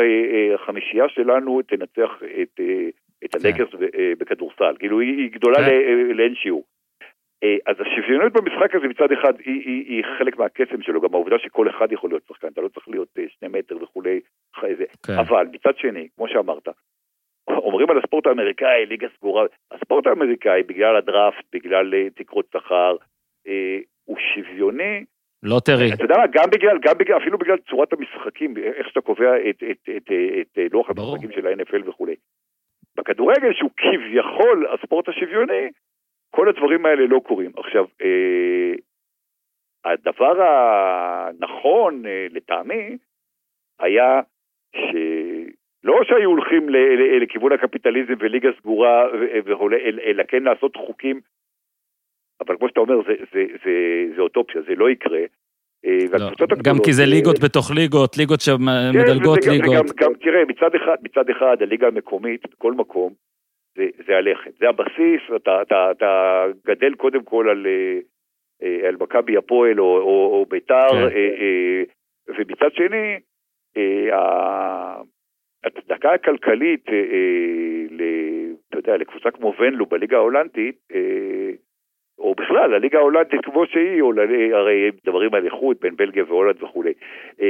החמישייה 0.55 1.09
שלנו 1.09 1.61
תנצח 1.61 2.11
את, 2.41 2.59
את 3.25 3.35
כן. 3.35 3.47
הלקרס 3.47 3.69
בכדורסל. 4.19 4.75
כאילו 4.79 4.99
היא 4.99 5.31
גדולה 5.31 5.57
כן. 5.57 6.15
לאין 6.15 6.35
שיעור. 6.35 6.63
אז 7.65 7.75
השוויונות 7.79 8.33
במשחק 8.33 8.75
הזה 8.75 8.87
מצד 8.87 9.11
אחד 9.11 9.33
היא, 9.39 9.61
היא, 9.65 9.85
היא 9.87 10.03
חלק 10.17 10.37
מהקסם 10.37 10.81
שלו, 10.81 11.01
גם 11.01 11.13
העובדה 11.13 11.35
שכל 11.39 11.69
אחד 11.69 11.91
יכול 11.91 12.09
להיות 12.09 12.23
שחקן, 12.27 12.47
אתה 12.47 12.61
לא 12.61 12.67
צריך 12.67 12.87
להיות 12.87 13.17
שני 13.27 13.49
מטר 13.49 13.83
וכולי, 13.83 14.19
כן. 14.53 15.13
אבל 15.19 15.47
מצד 15.51 15.77
שני, 15.77 16.07
כמו 16.15 16.27
שאמרת, 16.27 16.67
אומרים 17.47 17.89
על 17.89 17.97
הספורט 17.97 18.27
האמריקאי, 18.27 18.85
ליגה 18.85 19.07
סגורה, 19.17 19.45
הספורט 19.71 20.07
האמריקאי, 20.07 20.63
בגלל 20.63 20.95
הדראפט, 20.95 21.45
בגלל 21.53 21.93
אה, 21.93 22.09
תקרות 22.15 22.45
שכר, 22.53 22.95
אה, 23.47 23.77
הוא 24.05 24.17
שוויוני. 24.33 25.05
לא 25.43 25.59
תראי. 25.65 25.93
אתה 25.93 26.03
יודע 26.03 26.17
מה, 26.17 26.27
גם 26.31 26.49
בגלל, 26.51 26.77
גם 26.81 26.97
בגלל, 26.97 27.17
אפילו 27.17 27.37
בגלל 27.37 27.57
צורת 27.69 27.93
המשחקים, 27.93 28.57
איך 28.57 28.87
שאתה 28.87 29.01
קובע 29.01 29.49
את, 29.49 29.63
את, 29.71 29.77
את, 29.83 29.89
את, 29.97 30.11
את 30.41 30.57
אה, 30.57 30.67
לוח 30.71 30.89
המשחקים 30.89 31.31
של 31.31 31.47
ה-NFL 31.47 31.89
וכולי. 31.89 32.15
בכדורגל, 32.97 33.53
שהוא 33.53 33.71
כביכול 33.77 34.67
הספורט 34.73 35.09
השוויוני, 35.09 35.69
כל 36.29 36.49
הדברים 36.49 36.85
האלה 36.85 37.05
לא 37.07 37.19
קורים. 37.19 37.51
עכשיו, 37.57 37.85
אה, 38.01 38.73
הדבר 39.85 40.41
הנכון, 40.41 42.05
אה, 42.05 42.27
לטעמי, 42.29 42.97
היה 43.79 44.21
ש... 44.75 44.95
לא 45.83 45.99
שהיו 46.03 46.29
הולכים 46.29 46.69
לכיוון 47.21 47.51
הקפיטליזם 47.51 48.13
וליגה 48.19 48.49
סגורה 48.59 49.05
וכולי, 49.45 49.77
אלא 50.05 50.23
כן 50.27 50.43
לעשות 50.43 50.75
חוקים, 50.75 51.21
אבל 52.41 52.57
כמו 52.57 52.67
שאתה 52.67 52.79
אומר, 52.79 52.95
זה, 53.07 53.13
זה, 53.33 53.45
זה, 53.63 53.71
זה 54.15 54.21
אוטופיה, 54.21 54.61
זה 54.61 54.75
לא 54.75 54.89
יקרה. 54.89 55.19
אה, 55.85 56.19
לא, 56.19 56.47
גם 56.63 56.75
כי 56.85 56.93
זה 56.93 57.05
ליגות 57.05 57.39
בתוך 57.43 57.71
ליגות, 57.71 58.17
ליגות 58.17 58.41
שמדלגות 58.41 59.39
כן, 59.43 59.51
ליגות. 59.51 59.75
גם, 59.75 59.83
גם, 59.99 60.13
תראה, 60.13 60.45
מצד 60.45 60.75
אחד, 60.75 60.95
מצד 61.03 61.29
אחד 61.29 61.61
הליגה 61.61 61.87
המקומית 61.87 62.41
בכל 62.51 62.73
מקום, 62.73 63.13
זה, 63.77 63.85
זה 64.07 64.17
הלחם, 64.17 64.49
זה 64.59 64.69
הבסיס, 64.69 65.21
אתה, 65.35 65.61
אתה, 65.61 65.91
אתה 65.91 66.43
גדל 66.65 66.93
קודם 66.95 67.23
כל 67.23 67.49
על, 67.49 67.67
אה, 68.63 68.87
על 68.87 68.95
מכבי 68.99 69.37
הפועל 69.37 69.79
או, 69.79 69.97
או, 69.97 70.33
או 70.33 70.45
ביתר, 70.49 70.89
כן. 70.91 71.15
אה, 71.15 71.83
ומצד 72.27 72.73
שני, 72.73 73.19
הצדקה 75.67 76.13
הכלכלית, 76.13 76.89
אה, 76.89 76.93
אה, 76.93 77.85
ל, 77.89 78.01
אתה 78.69 78.77
יודע, 78.77 78.97
לקבוצה 78.97 79.31
כמו 79.31 79.53
ונלו 79.59 79.85
בליגה 79.85 80.17
ההולנדית, 80.17 80.75
אה, 80.95 81.51
או 82.19 82.35
בכלל, 82.35 82.73
הליגה 82.73 82.97
ההולנדית 82.97 83.45
כמו 83.45 83.65
שהיא, 83.65 84.01
או 84.01 84.11
הרי 84.53 84.91
מדברים 85.03 85.33
על 85.33 85.45
איחוד 85.45 85.77
בין 85.81 85.95
בלגיה 85.95 86.23
והולנד 86.23 86.63
וכולי, 86.63 86.93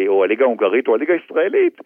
או 0.07 0.23
הליגה 0.23 0.43
ההונגרית 0.43 0.87
או 0.87 0.95
הליגה 0.95 1.13
הישראלית, 1.13 1.77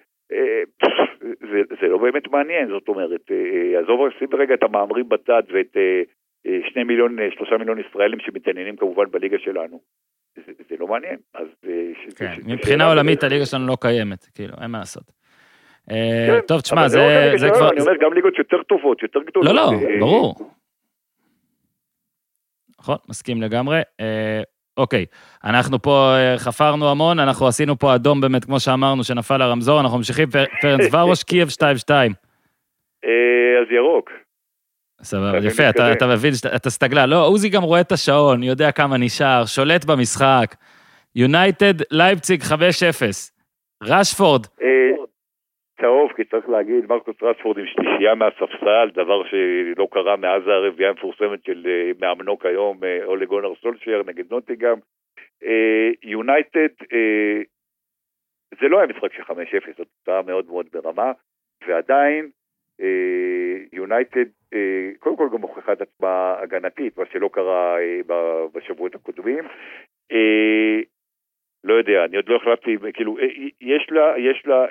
זה, 1.21 1.61
זה 1.81 1.87
לא 1.87 1.97
באמת 1.97 2.27
מעניין, 2.27 2.69
זאת 2.69 2.87
אומרת, 2.87 3.31
עזוב 3.79 4.09
שים 4.19 4.27
רגע 4.33 4.53
את 4.53 4.63
המאמרים 4.63 5.09
בצד 5.09 5.43
ואת 5.53 5.77
שני 6.73 6.83
מיליון, 6.83 7.17
שלושה 7.35 7.57
מיליון 7.57 7.79
ישראלים 7.79 8.19
שמתעניינים 8.19 8.75
כמובן 8.75 9.05
בליגה 9.11 9.37
שלנו. 9.39 9.79
זה, 10.35 10.51
זה 10.69 10.75
לא 10.79 10.87
מעניין, 10.87 11.17
אז... 11.33 11.47
כן, 12.17 12.35
מבחינה 12.53 12.89
עולמית 12.89 13.23
הליגה 13.23 13.45
שלנו 13.45 13.67
לא 13.67 13.77
קיימת, 13.81 14.25
כאילו, 14.35 14.53
אין 14.61 14.71
מה 14.71 14.77
לעשות. 14.77 15.20
אה, 15.91 16.27
כן, 16.27 16.39
טוב, 16.47 16.61
תשמע, 16.61 16.87
זה, 16.87 17.33
זה 17.37 17.49
כבר... 17.49 17.69
אני 17.69 17.81
אומר, 17.81 17.91
גם 18.01 18.13
ליגות 18.13 18.37
יותר 18.37 18.63
טובות, 18.63 19.03
יותר 19.03 19.19
גדולות. 19.19 19.55
לא, 19.55 19.55
לא, 19.55 19.71
אה, 19.71 19.99
ברור. 19.99 20.35
נכון, 22.79 22.97
מסכים 23.09 23.41
לגמרי. 23.41 23.81
אה, 23.99 24.41
אוקיי, 24.77 25.05
אנחנו 25.43 25.81
פה 25.81 26.15
חפרנו 26.37 26.91
המון, 26.91 27.19
אנחנו 27.19 27.47
עשינו 27.47 27.79
פה 27.79 27.95
אדום 27.95 28.21
באמת, 28.21 28.45
כמו 28.45 28.59
שאמרנו, 28.59 29.03
שנפל 29.03 29.41
הרמזור, 29.41 29.81
אנחנו 29.81 29.97
ממשיכים, 29.97 30.27
פרנס 30.61 30.93
ורוש, 30.93 31.23
קייב 31.23 31.47
2-2. 31.47 31.91
אז 33.61 33.71
ירוק. 33.71 34.09
סבבה, 35.03 35.37
יפה, 35.37 35.69
אתה, 35.69 35.91
אתה 35.91 36.07
מבין, 36.07 36.33
אתה 36.55 36.69
סטגלה. 36.69 37.05
לא, 37.05 37.25
עוזי 37.25 37.49
גם 37.49 37.63
רואה 37.63 37.81
את 37.81 37.91
השעון, 37.91 38.43
יודע 38.43 38.71
כמה 38.71 38.97
נשאר, 38.97 39.45
שולט 39.45 39.85
במשחק. 39.85 40.55
יונייטד, 41.15 41.73
לייפציג 41.91 42.43
5-0. 42.43 42.53
רשפורד, 43.83 44.45
צהוב, 45.81 46.11
כי 46.15 46.23
צריך 46.23 46.49
להגיד, 46.49 46.85
מרקוס 46.89 47.15
רספורד 47.21 47.57
עם 47.57 47.65
שלישייה 47.65 48.15
מהספסל, 48.15 48.89
דבר 48.93 49.23
שלא 49.23 49.87
קרה 49.91 50.15
מאז 50.15 50.47
הרביעייה 50.47 50.89
המפורסמת 50.89 51.45
של 51.45 51.67
אה, 51.67 51.91
מאמנו 52.01 52.39
כיום, 52.39 52.83
אה, 52.83 53.05
אולי 53.05 53.25
גונר 53.25 53.55
סולשייר 53.55 54.03
נגד 54.07 54.31
נוטיגם. 54.31 54.77
יונייטד, 56.03 56.67
זה 58.61 58.67
לא 58.67 58.77
היה 58.77 58.87
משחק 58.87 59.13
של 59.13 59.23
5-0, 59.23 59.33
זו 59.77 59.83
תוצאה 59.83 60.21
מאוד 60.21 60.45
מאוד 60.47 60.65
ברמה, 60.73 61.11
ועדיין 61.67 62.29
יונייטד 63.73 64.25
קודם 64.99 65.17
כל 65.17 65.29
גם 65.33 65.41
הוכחה 65.41 65.73
את 65.73 65.81
עצמה 65.81 66.35
הגנתית, 66.39 66.97
מה 66.97 67.03
שלא 67.11 67.29
קרה 67.33 67.75
בשבועות 68.53 68.95
הקודמים. 68.95 69.43
לא 71.63 71.73
יודע, 71.73 72.05
אני 72.05 72.15
עוד 72.15 72.29
לא 72.29 72.35
החלטתי, 72.35 72.77
כאילו, 72.93 73.17
יש 73.61 73.87
לה, 73.91 74.13
יש 74.17 74.43
לה, 74.45 74.65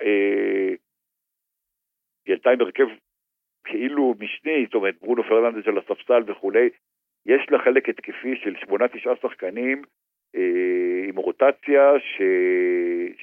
היא 2.26 2.34
עלתה 2.34 2.50
עם 2.50 2.60
הרכב 2.60 2.86
כאילו 3.64 4.14
משני, 4.18 4.64
זאת 4.64 4.74
אומרת, 4.74 4.94
ברונו 5.00 5.22
פרננדס 5.22 5.68
על 5.68 5.78
הספסל 5.78 6.22
וכולי, 6.26 6.68
יש 7.26 7.46
לה 7.50 7.58
חלק 7.58 7.88
התקפי 7.88 8.36
של 8.36 8.54
שמונה 8.60 8.88
תשעה 8.88 9.14
שחקנים 9.22 9.82
אה, 10.36 11.08
עם 11.08 11.16
רוטציה 11.16 11.92
ש... 11.98 12.22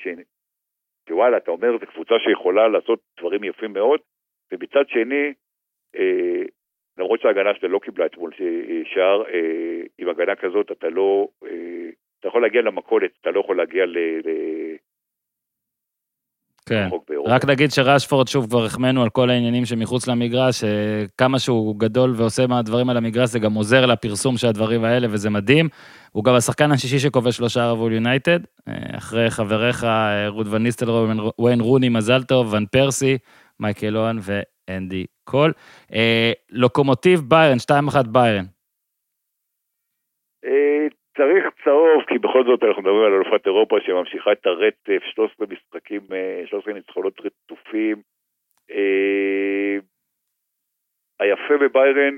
ש... 0.03 0.07
שוואלה, 1.09 1.37
אתה 1.37 1.51
אומר, 1.51 1.77
זו 1.79 1.85
קבוצה 1.85 2.13
שיכולה 2.19 2.67
לעשות 2.67 2.99
דברים 3.19 3.43
יפים 3.43 3.73
מאוד, 3.73 3.99
ומצד 4.51 4.89
שני, 4.89 5.33
אה, 5.95 6.43
למרות 6.97 7.21
שההגנה 7.21 7.55
שלה 7.55 7.69
לא 7.69 7.79
קיבלה 7.79 8.05
אתמול 8.05 8.31
שער, 8.83 9.23
אה, 9.27 9.81
עם 9.97 10.09
הגנה 10.09 10.35
כזאת 10.35 10.71
אתה 10.71 10.89
לא, 10.89 11.27
אה, 11.45 11.89
אתה 12.19 12.27
יכול 12.27 12.41
להגיע 12.41 12.61
למכולת, 12.61 13.11
אתה 13.21 13.31
לא 13.31 13.39
יכול 13.39 13.57
להגיע 13.57 13.85
ל... 13.85 13.97
ל... 13.97 14.29
כן, 16.67 16.89
רק 17.25 17.45
נגיד 17.45 17.71
שרשפורד, 17.71 18.27
שוב, 18.27 18.47
כבר 18.49 18.65
החמאנו 18.65 19.03
על 19.03 19.09
כל 19.09 19.29
העניינים 19.29 19.65
שמחוץ 19.65 20.07
למגרש, 20.07 20.63
כמה 21.17 21.39
שהוא 21.39 21.79
גדול 21.79 22.13
ועושה 22.15 22.47
מהדברים 22.47 22.89
על 22.89 22.97
המגרש, 22.97 23.29
זה 23.29 23.39
גם 23.39 23.53
עוזר 23.53 23.85
לפרסום 23.85 24.37
של 24.37 24.47
הדברים 24.47 24.83
האלה, 24.83 25.07
וזה 25.11 25.29
מדהים. 25.29 25.69
הוא 26.11 26.23
גם 26.23 26.35
השחקן 26.35 26.71
השישי 26.71 26.99
שכובש 26.99 27.37
שלושער 27.37 27.63
עבור 27.63 27.93
יונייטד, 27.93 28.39
אחרי 28.97 29.29
חבריך 29.29 29.87
רוד 30.27 30.47
ואן 30.49 30.63
ניסטלרוי, 30.63 31.07
וויין 31.39 31.61
רוני, 31.61 31.89
מזל 31.89 32.23
טוב, 32.23 32.53
ון 32.53 32.65
פרסי, 32.65 33.17
מייקל 33.59 33.97
אוון 33.97 34.17
ואנדי 34.21 35.05
קול. 35.23 35.53
לוקומוטיב 36.51 37.21
ביירן, 37.27 37.57
2-1 37.93 38.07
ביירן. 38.07 38.45
צריך 41.17 41.45
צהוב, 41.67 42.03
כי 42.07 42.17
בכל 42.17 42.43
זאת 42.43 42.63
אנחנו 42.63 42.81
מדברים 42.81 43.03
על 43.03 43.13
אלופת 43.13 43.45
אירופה 43.45 43.75
שממשיכה 43.81 44.31
את 44.31 44.45
הרצף, 44.45 45.03
13 45.03 45.47
משחקים, 45.47 46.01
13 46.45 46.73
אה, 46.73 46.77
ניצחונות 46.77 47.13
רצופים. 47.19 48.01
אה, 48.71 49.77
היפה 51.19 51.57
בביירן 51.61 52.17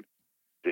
זה 0.66 0.72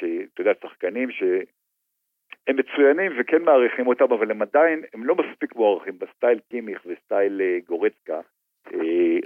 שאתה 0.00 0.40
יודע, 0.40 0.52
שחקנים 0.62 1.10
שהם 1.10 2.56
מצוינים 2.56 3.12
וכן 3.18 3.42
מעריכים 3.42 3.86
אותם, 3.86 4.12
אבל 4.12 4.30
הם 4.30 4.42
עדיין, 4.42 4.84
הם 4.94 5.04
לא 5.04 5.14
מספיק 5.14 5.54
מוערכים 5.54 5.98
בסטייל 5.98 6.38
קימיך 6.50 6.86
וסטייל 6.86 7.40
אה, 7.40 7.58
גורצקה. 7.66 8.20
כן. 8.64 8.78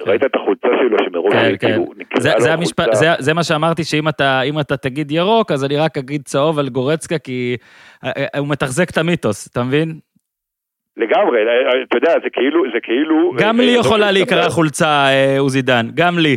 ראית 0.06 0.24
את 0.24 0.36
החולצה 0.36 0.68
שלו 0.80 0.96
שמראש 1.04 1.34
כן, 1.34 1.56
כאילו 1.56 1.86
כן. 1.86 1.92
נקרעה 1.96 2.38
לו 2.38 2.62
החולצה. 2.62 2.94
זה, 2.94 3.06
זה 3.18 3.34
מה 3.34 3.42
שאמרתי, 3.42 3.84
שאם 3.84 4.08
אתה, 4.08 4.40
אתה 4.60 4.76
תגיד 4.76 5.10
ירוק, 5.10 5.52
אז 5.52 5.64
אני 5.64 5.76
רק 5.76 5.98
אגיד 5.98 6.22
צהוב 6.22 6.58
על 6.58 6.68
גורצקה, 6.68 7.18
כי 7.18 7.56
אה, 8.04 8.10
אה, 8.16 8.38
הוא 8.38 8.48
מתחזק 8.48 8.90
את 8.90 8.98
המיתוס, 8.98 9.48
אתה 9.52 9.62
מבין? 9.62 9.88
לגמרי, 10.96 11.38
אה, 11.38 11.82
אתה 11.82 11.96
יודע, 11.96 12.12
זה 12.22 12.30
כאילו, 12.30 12.64
זה 12.74 12.80
כאילו... 12.80 13.32
גם 13.38 13.56
לי 13.56 13.76
יכולה 13.80 14.10
להיקרע 14.12 14.48
חולצה, 14.48 15.06
עוזי 15.38 15.62
דן, 15.62 15.86
גם 15.94 16.18
לי. 16.18 16.36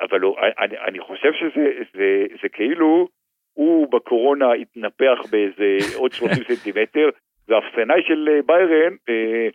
אבל 0.00 0.20
הוא, 0.20 0.36
אני, 0.58 0.74
אני 0.88 1.00
חושב 1.00 1.32
שזה 1.32 1.64
זה, 1.94 2.24
זה 2.42 2.48
כאילו, 2.48 3.08
הוא 3.52 3.92
בקורונה 3.92 4.52
התנפח 4.52 5.18
באיזה 5.30 5.96
עוד 5.96 6.12
30 6.12 6.44
סנטימטר, 6.48 7.08
והאפסנאי 7.48 8.02
של 8.02 8.28
אה, 8.28 8.42
ביירן 8.46 8.94
אה, 9.08 9.48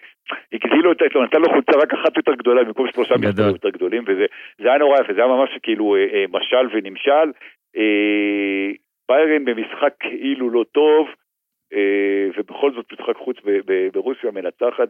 הגדיל 0.54 0.82
לו, 0.84 0.92
לו, 1.16 1.24
נתן 1.24 1.42
לו 1.42 1.50
חולצה 1.50 1.72
רק 1.78 1.94
אחת 1.94 2.18
יותר 2.18 2.34
גדולה 2.34 2.64
במקום 2.64 2.88
שלושה 2.92 3.16
מספרים 3.18 3.50
יותר 3.50 3.70
גדולים, 3.70 4.04
וזה 4.08 4.26
היה 4.60 4.78
נורא 4.78 5.00
יפה, 5.02 5.14
זה 5.14 5.20
היה 5.20 5.28
ממש 5.28 5.50
כאילו 5.64 5.96
אה, 5.96 6.26
משל 6.30 6.68
ונמשל. 6.74 7.32
ביירן 9.10 9.46
במשחק 9.46 9.94
כאילו 10.00 10.50
לא 10.50 10.66
טוב, 10.72 11.08
ובכל 12.38 12.74
זאת 12.74 12.86
משחק 12.94 13.16
חוץ 13.16 13.38
ברוסיה 13.94 14.32
מנצחת, 14.32 14.89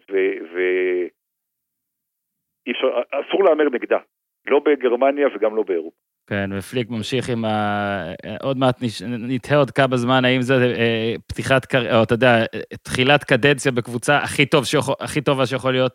ואסור 3.11 3.43
להמר 3.43 3.63
נגדה, 3.63 3.99
לא 4.47 4.59
בגרמניה 4.59 5.27
וגם 5.35 5.55
לא 5.55 5.63
באירופה. 5.63 6.10
כן, 6.27 6.49
ופליק 6.57 6.89
ממשיך 6.89 7.29
עם 7.29 7.45
ה... 7.45 8.13
עוד 8.43 8.57
מעט 8.57 8.75
נתהה 9.07 9.57
עוד 9.57 9.71
כמה 9.71 9.97
זמן, 9.97 10.25
האם 10.25 10.41
זה 10.41 10.53
אה, 10.53 11.13
פתיחת, 11.27 11.75
או 11.75 12.03
אתה 12.03 12.13
יודע, 12.13 12.45
תחילת 12.83 13.23
קדנציה 13.23 13.71
בקבוצה 13.71 14.17
הכי, 14.17 14.45
טוב 14.45 14.65
שיכול, 14.65 14.95
הכי 14.99 15.21
טובה 15.21 15.45
שיכול 15.45 15.71
להיות. 15.71 15.93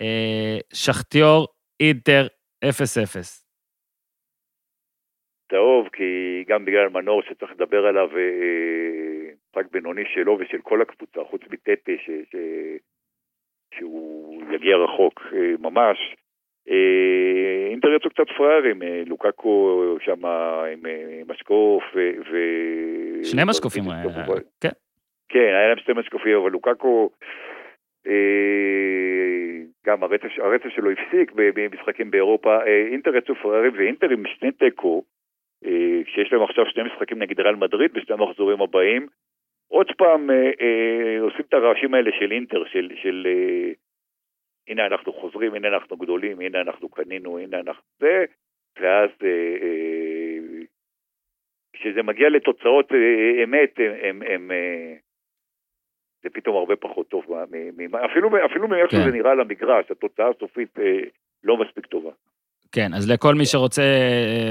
אה, 0.00 0.58
שחטיור, 0.72 1.48
אינטר, 1.80 2.26
0-0. 2.64 2.68
טוב, 5.46 5.88
כי 5.92 6.04
גם 6.48 6.64
בגלל 6.64 6.88
מנור 6.88 7.22
שצריך 7.22 7.52
לדבר 7.52 7.86
עליו, 7.86 8.08
אה, 8.16 9.32
משחק 9.48 9.72
בינוני 9.72 10.04
שלו 10.14 10.38
ושל 10.40 10.58
כל 10.62 10.82
הקבוצה, 10.82 11.20
חוץ 11.30 11.42
מטטה, 11.50 11.92
ש... 12.04 12.10
ש... 12.30 12.36
שהוא 13.74 14.42
יגיע 14.54 14.76
רחוק 14.76 15.20
ממש. 15.58 15.98
אה, 16.70 17.66
אינטר 17.70 17.88
יצאו 17.94 18.10
קצת 18.10 18.36
פראיירים, 18.36 18.82
אה, 18.82 19.02
לוקקו 19.06 19.84
שם 20.04 20.24
עם 20.72 20.86
אה, 20.86 21.20
משקוף 21.28 21.82
ו... 21.94 22.00
שני 23.24 23.42
משקופים, 23.46 23.84
כן. 24.60 24.68
כן, 25.28 25.38
היה 25.38 25.68
להם 25.68 25.78
שתי 25.78 25.92
משקופים, 25.92 26.36
אבל 26.36 26.50
לוקקו, 26.50 27.10
גם 29.86 30.02
הרצף 30.02 30.68
שלו 30.68 30.90
הפסיק 30.90 31.32
במשחקים 31.34 32.10
באירופה, 32.10 32.64
אינטר 32.64 33.16
יצאו 33.16 33.34
פראיירים 33.34 33.72
ואינטר 33.76 34.10
עם 34.10 34.22
שני 34.26 34.52
תיקו, 34.52 35.02
כשיש 36.04 36.32
להם 36.32 36.42
עכשיו 36.42 36.64
שני 36.66 36.82
משחקים 36.82 37.18
נגד 37.18 37.40
ריאל 37.40 37.56
מדריד 37.56 37.92
בשני 37.92 38.14
המחזורים 38.14 38.60
הבאים, 38.62 39.06
עוד 39.68 39.86
פעם 39.98 40.30
עושים 41.20 41.44
את 41.48 41.54
הרעשים 41.54 41.94
האלה 41.94 42.10
של 42.18 42.32
אינטר, 42.32 42.64
של 43.02 43.26
הנה 44.68 44.86
אנחנו 44.86 45.12
חוזרים, 45.12 45.54
הנה 45.54 45.68
אנחנו 45.68 45.96
גדולים, 45.96 46.40
הנה 46.40 46.60
אנחנו 46.60 46.88
קנינו, 46.88 47.38
הנה 47.38 47.60
אנחנו 47.60 47.82
זה, 48.00 48.24
ואז 48.80 49.10
אה, 49.22 49.56
אה, 49.62 50.64
כשזה 51.72 52.02
מגיע 52.02 52.28
לתוצאות 52.28 52.92
אה, 52.92 53.44
אמת, 53.44 53.74
הם, 53.78 54.22
הם, 54.22 54.22
הם, 54.22 54.50
זה 56.22 56.30
פתאום 56.32 56.56
הרבה 56.56 56.76
פחות 56.76 57.08
טוב, 57.08 57.24
אפילו, 58.10 58.30
אפילו 58.46 58.68
מאיך 58.68 58.90
כן. 58.90 58.96
שזה 58.96 59.10
נראה 59.12 59.30
על 59.30 59.40
המגרש, 59.40 59.90
התוצאה 59.90 60.28
הסופית 60.28 60.78
לא 61.44 61.56
מספיק 61.56 61.86
טובה. 61.86 62.10
כן, 62.72 62.94
אז 62.94 63.10
לכל 63.10 63.34
מי 63.34 63.46
שרוצה 63.46 63.82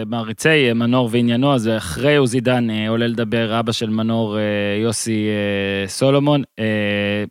מעריצי 0.06 0.74
מנור 0.74 1.10
ועניינו, 1.12 1.54
אז 1.54 1.70
אחרי 1.78 2.16
עוזי 2.16 2.40
דן 2.40 2.70
עולה 2.90 3.08
לדבר 3.08 3.60
אבא 3.60 3.72
של 3.72 3.90
מנור 3.90 4.38
יוסי 4.84 5.30
סולומון. 5.86 6.42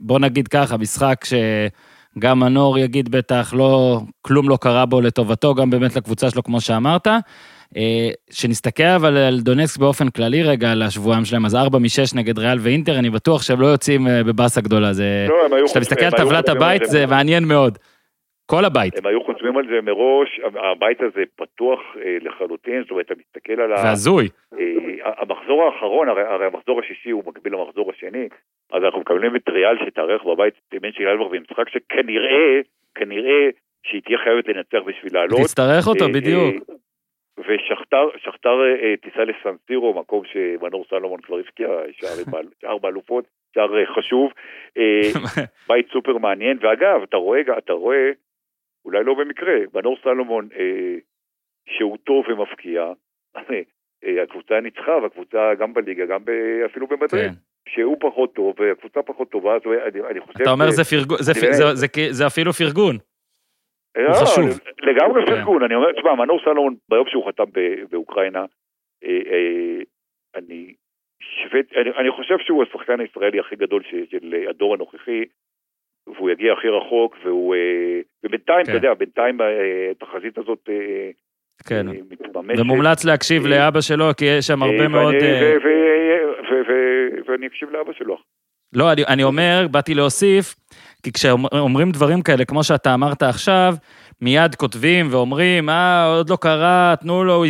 בוא 0.00 0.18
נגיד 0.18 0.48
ככה, 0.48 0.76
משחק 0.76 1.24
ש... 1.24 1.34
גם 2.18 2.40
מנור 2.40 2.78
יגיד 2.78 3.08
בטח, 3.08 3.54
לא, 3.56 3.98
כלום 4.22 4.48
לא 4.48 4.58
קרה 4.60 4.86
בו 4.86 5.00
לטובתו, 5.00 5.54
גם 5.54 5.70
באמת 5.70 5.96
לקבוצה 5.96 6.30
שלו, 6.30 6.42
כמו 6.42 6.60
שאמרת. 6.60 7.06
אה, 7.76 8.08
שנסתכל 8.30 8.82
אבל 8.82 9.16
על 9.16 9.40
דונסק 9.40 9.80
באופן 9.80 10.10
כללי 10.10 10.42
רגע, 10.42 10.72
על 10.72 10.82
השבועיים 10.82 11.24
שלהם, 11.24 11.44
אז 11.44 11.54
4 11.54 11.78
מ-6 11.78 12.16
נגד 12.16 12.38
ריאל 12.38 12.58
ואינטר, 12.60 12.98
אני 12.98 13.10
בטוח 13.10 13.42
שהם 13.42 13.60
לא 13.60 13.66
יוצאים 13.66 14.06
אה, 14.06 14.24
בבאסה 14.24 14.60
גדולה. 14.60 14.92
זה... 14.92 15.26
לא, 15.28 15.64
כשאתה 15.64 15.80
מסתכל 15.80 16.04
על 16.04 16.10
טבלת 16.10 16.48
הבית, 16.48 16.82
זה 16.84 17.06
מעניין 17.06 17.44
מאוד. 17.44 17.78
כל 18.46 18.64
הבית. 18.64 18.98
הם 18.98 19.06
היו 19.06 19.24
חושבים 19.24 19.56
על 19.56 19.64
זה 19.66 19.80
מראש, 19.82 20.40
הבית 20.72 21.00
הזה 21.00 21.22
פתוח 21.36 21.80
אה, 21.96 22.16
לחלוטין, 22.20 22.82
זאת 22.82 22.90
אומרת, 22.90 23.06
אתה 23.06 23.14
מסתכל 23.20 23.60
על 23.60 23.72
ה... 23.72 23.76
זה 23.76 23.90
הזוי. 23.90 24.28
המחזור 25.20 25.64
האחרון, 25.64 26.08
הרי 26.08 26.46
המחזור 26.46 26.80
השישי 26.80 27.10
הוא 27.10 27.22
מקביל 27.26 27.52
למחזור 27.52 27.92
השני, 27.96 28.28
אז 28.72 28.84
אנחנו 28.84 29.00
מקבלים 29.00 29.36
את 29.36 29.48
ריאל 29.48 29.76
שתארח 29.86 30.22
בבית 30.22 30.54
בין 30.80 30.92
של 30.92 31.08
ריאל 31.08 31.42
משחק 31.42 31.68
שכנראה, 31.68 32.60
כנראה 32.94 33.48
שהיא 33.82 34.02
תהיה 34.02 34.18
חייבת 34.18 34.48
לנצח 34.48 34.78
בשביל 34.86 35.14
לעלות. 35.14 35.40
תצטרך 35.40 35.86
אותו, 35.86 36.04
אה, 36.04 36.12
בדיוק. 36.12 36.54
אה, 36.70 36.74
ושכתר 37.38 38.60
אה, 38.82 38.94
טיסה 39.02 39.24
לסנסירו, 39.24 40.00
מקום 40.00 40.22
שמנור 40.24 40.84
סלומון 40.90 41.20
כבר 41.20 41.38
הפקיע, 41.38 41.68
שער 42.60 42.78
באלופות, 42.78 43.24
שער 43.54 43.94
חשוב, 43.96 44.32
בית 45.68 45.86
סופר 45.92 46.18
מעניין, 46.18 46.58
ואגב, 46.60 47.02
אתה 47.02 47.16
רואה, 47.16 47.40
אתה 47.58 47.72
רואה, 47.72 48.10
אולי 48.84 49.04
לא 49.04 49.14
במקרה, 49.14 49.54
מנור 49.74 49.96
סלומון, 50.02 50.48
שהוא 51.68 51.96
טוב 52.04 52.24
ומפקיע, 52.28 52.92
הקבוצה 54.22 54.60
ניצחה, 54.60 54.96
והקבוצה 55.02 55.54
גם 55.58 55.74
בליגה, 55.74 56.06
גם 56.06 56.20
אפילו 56.66 56.86
במדריד. 56.86 57.32
שהוא 57.68 57.96
פחות 58.00 58.34
טוב 58.34 58.54
והקבוצה 58.60 59.02
פחות 59.02 59.30
טובה, 59.30 59.54
אז 59.56 59.60
אני, 59.66 60.00
אני 60.10 60.20
חושב... 60.20 60.40
אתה 60.42 60.50
אומר 60.50 60.70
ש... 60.70 60.74
זה, 60.74 60.84
פרגון, 60.84 61.18
זה, 61.20 61.32
זה, 61.32 61.52
זה, 61.52 61.74
זה, 61.74 61.86
זה 62.10 62.26
אפילו 62.26 62.52
פרגון. 62.52 62.96
הוא 63.96 64.04
לא, 64.04 64.12
חשוב. 64.12 64.60
לגמרי 64.82 65.26
כן. 65.26 65.36
פרגון, 65.36 65.62
אני 65.62 65.74
אומר, 65.74 65.92
תשמע, 65.92 66.14
מנור 66.14 66.40
סלומון, 66.44 66.74
ביום 66.88 67.06
שהוא 67.08 67.28
חתם 67.28 67.44
באוקראינה, 67.90 68.44
אה, 69.04 69.20
אה, 69.30 69.82
אני 70.34 70.74
שבט, 71.20 71.72
אני, 71.76 71.90
אני 71.90 72.10
חושב 72.10 72.38
שהוא 72.38 72.62
השחקן 72.62 73.00
הישראלי 73.00 73.40
הכי 73.40 73.56
גדול 73.56 73.82
ש, 73.82 73.94
של 74.10 74.34
הדור 74.50 74.74
הנוכחי, 74.74 75.24
והוא 76.06 76.30
יגיע 76.30 76.52
הכי 76.52 76.68
רחוק, 76.68 77.16
והוא... 77.24 77.54
אה, 77.54 78.00
ובינתיים, 78.24 78.64
כן. 78.66 78.72
אתה 78.72 78.78
יודע, 78.78 78.94
בינתיים 78.94 79.40
אה, 79.40 79.90
התחזית 79.90 80.38
הזאת 80.38 80.68
אה, 80.68 81.10
כן. 81.68 81.86
מתממשת. 82.10 82.60
ומומלץ 82.60 83.04
להקשיב 83.04 83.46
לאבא 83.46 83.80
שלו, 83.80 84.04
כי 84.16 84.24
יש 84.24 84.46
שם 84.46 84.62
הרבה 84.62 84.88
מאוד... 84.88 85.14
ואני 87.28 87.46
אקשיב 87.46 87.70
לאבא 87.70 87.92
שלו. 87.92 88.16
לא, 88.72 88.92
אני, 88.92 89.04
אני 89.08 89.22
אומר, 89.22 89.66
באתי 89.70 89.94
להוסיף, 89.94 90.54
כי 91.02 91.12
כשאומרים 91.12 91.90
דברים 91.90 92.22
כאלה, 92.22 92.44
כמו 92.44 92.64
שאתה 92.64 92.94
אמרת 92.94 93.22
עכשיו, 93.22 93.74
מיד 94.20 94.54
כותבים 94.54 95.08
ואומרים, 95.10 95.68
אה, 95.68 96.06
עוד 96.16 96.30
לא 96.30 96.36
קרה, 96.40 96.94
תנו 97.00 97.24
לו, 97.24 97.34
הוא 97.34 97.46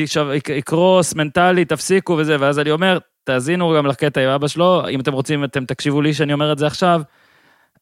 יקרוס 0.56 1.14
מנטלי, 1.14 1.64
תפסיקו 1.64 2.12
וזה, 2.12 2.36
ואז 2.40 2.58
אני 2.58 2.70
אומר, 2.70 2.98
תאזינו 3.24 3.74
גם 3.76 3.86
לקטע 3.86 4.20
עם 4.20 4.28
אבא 4.28 4.48
שלו, 4.48 4.82
אם 4.90 5.00
אתם 5.00 5.12
רוצים, 5.12 5.44
אתם 5.44 5.64
תקשיבו 5.64 6.02
לי 6.02 6.12
שאני 6.12 6.32
אומר 6.32 6.52
את 6.52 6.58
זה 6.58 6.66
עכשיו. 6.66 7.00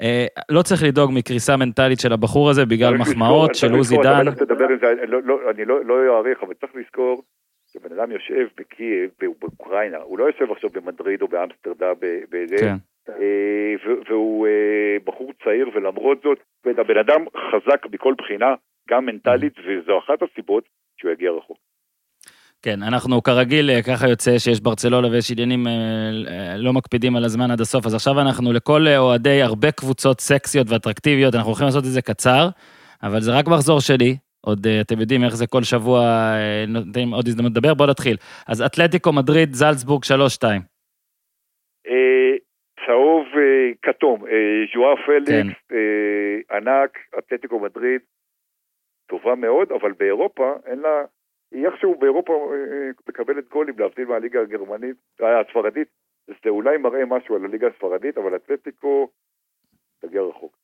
אה, 0.03 0.26
לא 0.49 0.62
צריך 0.62 0.82
לדאוג 0.82 1.11
מקריסה 1.14 1.57
מנטלית 1.57 2.01
של 2.01 2.12
הבחור 2.12 2.51
הזה 2.51 2.66
בגלל 2.66 2.96
מחמאות 2.96 3.55
של 3.55 3.72
עוזי 3.72 3.96
דן. 4.03 4.26
אני 5.51 5.64
לא 5.64 6.16
אעריך, 6.16 6.38
אבל 6.42 6.55
צריך 6.55 6.72
לזכור 6.74 7.22
שבן 7.72 7.98
אדם 7.98 8.10
יושב 8.12 8.46
בקייב, 8.58 9.10
באוקראינה, 9.40 9.98
הוא 9.98 10.18
לא 10.18 10.24
יושב 10.24 10.52
עכשיו 10.52 10.70
במדריד 10.70 11.22
או 11.22 11.28
באמסטרדם, 11.28 11.94
בזה, 12.30 12.56
כן. 12.56 12.76
אה, 13.08 13.94
והוא 14.08 14.46
אה, 14.46 14.96
בחור 15.04 15.32
צעיר, 15.44 15.68
ולמרות 15.74 16.18
זאת, 16.22 16.38
הבן 16.78 16.98
אדם 16.98 17.24
חזק 17.50 17.86
מכל 17.92 18.14
בחינה, 18.18 18.54
גם 18.90 19.06
מנטלית, 19.06 19.52
וזו 19.58 19.98
אחת 19.98 20.22
הסיבות 20.22 20.64
שהוא 21.00 21.10
יגיע 21.10 21.30
רחוק. 21.30 21.58
כן, 22.62 22.82
אנחנו 22.82 23.22
כרגיל, 23.22 23.70
אה, 23.70 23.82
ככה 23.82 24.08
יוצא 24.08 24.38
שיש 24.38 24.60
ברצלונה 24.60 25.08
ויש 25.08 25.30
עניינים 25.30 25.66
לא 26.56 26.72
מקפידים 26.72 27.16
על 27.16 27.24
הזמן 27.24 27.50
עד 27.50 27.60
הסוף, 27.60 27.86
אז 27.86 27.94
עכשיו 27.94 28.20
אנחנו 28.20 28.52
לכל 28.52 28.86
אוהדי 28.96 29.42
הרבה 29.42 29.72
קבוצות 29.72 30.20
סקסיות 30.20 30.66
ואטרקטיביות, 30.70 31.34
אנחנו 31.34 31.48
הולכים 31.48 31.66
לעשות 31.66 31.84
את 31.84 31.90
זה 31.90 32.02
קצר, 32.02 32.48
אבל 33.02 33.20
זה 33.20 33.38
רק 33.38 33.48
מחזור 33.48 33.80
שלי, 33.80 34.16
עוד 34.49 34.66
אתם 34.80 35.01
יודעים 35.01 35.24
איך 35.24 35.34
זה 35.36 35.46
כל 35.46 35.62
שבוע, 35.62 36.01
נותנים 36.68 37.14
עוד 37.14 37.26
הזדמנות 37.28 37.53
לדבר, 37.53 37.74
בואו 37.74 37.90
נתחיל. 37.90 38.16
אז 38.49 38.62
אתלטיקו 38.62 39.12
מדריד, 39.12 39.53
זלצבורג 39.53 40.03
3-2. 40.05 40.44
צהוב 42.88 43.26
אה, 43.36 43.70
כתום, 43.82 44.26
אה, 44.26 44.64
ז'ואר 44.72 44.96
פליקס, 45.07 45.28
כן. 45.28 45.76
אה, 45.76 46.57
ענק, 46.57 46.99
אתלטיקו 47.18 47.61
מדריד, 47.61 48.01
טובה 49.07 49.34
מאוד, 49.34 49.72
אבל 49.72 49.92
באירופה 49.92 50.57
אין 50.66 50.78
לה, 50.78 51.05
היא 51.53 51.66
איכשהו 51.66 51.94
באירופה 51.99 52.53
מקבלת 53.09 53.49
גולים, 53.49 53.78
להבדיל 53.78 54.05
מהליגה 54.05 54.40
הגרמנית, 54.40 54.96
הספרדית, 55.20 55.88
זה 56.26 56.49
אולי 56.49 56.76
מראה 56.76 57.05
משהו 57.05 57.36
על 57.36 57.44
הליגה 57.44 57.66
הספרדית, 57.66 58.18
אבל 58.18 58.36
אתלטיקו 58.36 59.09
תגיע 60.01 60.22
רחוק. 60.22 60.57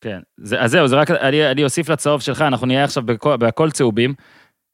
כן, 0.00 0.18
זה, 0.36 0.60
אז 0.60 0.70
זהו, 0.70 0.86
זה 0.86 0.96
רק, 0.96 1.10
אני, 1.10 1.50
אני 1.50 1.64
אוסיף 1.64 1.88
לצהוב 1.88 2.20
שלך, 2.20 2.42
אנחנו 2.42 2.66
נהיה 2.66 2.84
עכשיו 2.84 3.02
בכל, 3.02 3.36
בהכל 3.36 3.70
צהובים. 3.70 4.14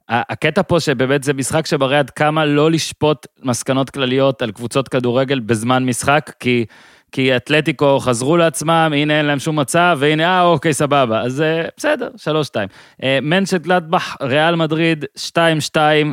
הקטע 0.08 0.62
פה 0.62 0.80
שבאמת 0.80 1.22
זה 1.22 1.34
משחק 1.34 1.66
שמראה 1.66 1.98
עד 1.98 2.10
כמה 2.10 2.44
לא 2.44 2.70
לשפוט 2.70 3.26
מסקנות 3.44 3.90
כלליות 3.90 4.42
על 4.42 4.50
קבוצות 4.52 4.88
כדורגל 4.88 5.40
בזמן 5.40 5.82
משחק, 5.86 6.30
כי, 6.40 6.64
כי 7.12 7.36
אתלטיקו 7.36 7.98
חזרו 7.98 8.36
לעצמם, 8.36 8.90
הנה 8.94 9.18
אין 9.18 9.26
להם 9.26 9.38
שום 9.38 9.58
מצב, 9.58 9.96
והנה, 10.00 10.24
אה, 10.24 10.46
אוקיי, 10.46 10.72
סבבה. 10.72 11.20
אז 11.20 11.42
אה, 11.42 11.62
בסדר, 11.76 12.08
שלוש 12.16 12.46
שתיים. 12.46 12.68
אה, 13.02 13.18
מנשט 13.22 13.60
גלדבך, 13.60 14.16
ריאל 14.22 14.56
מדריד, 14.56 15.04
שתיים 15.16 15.60
שתיים. 15.60 16.06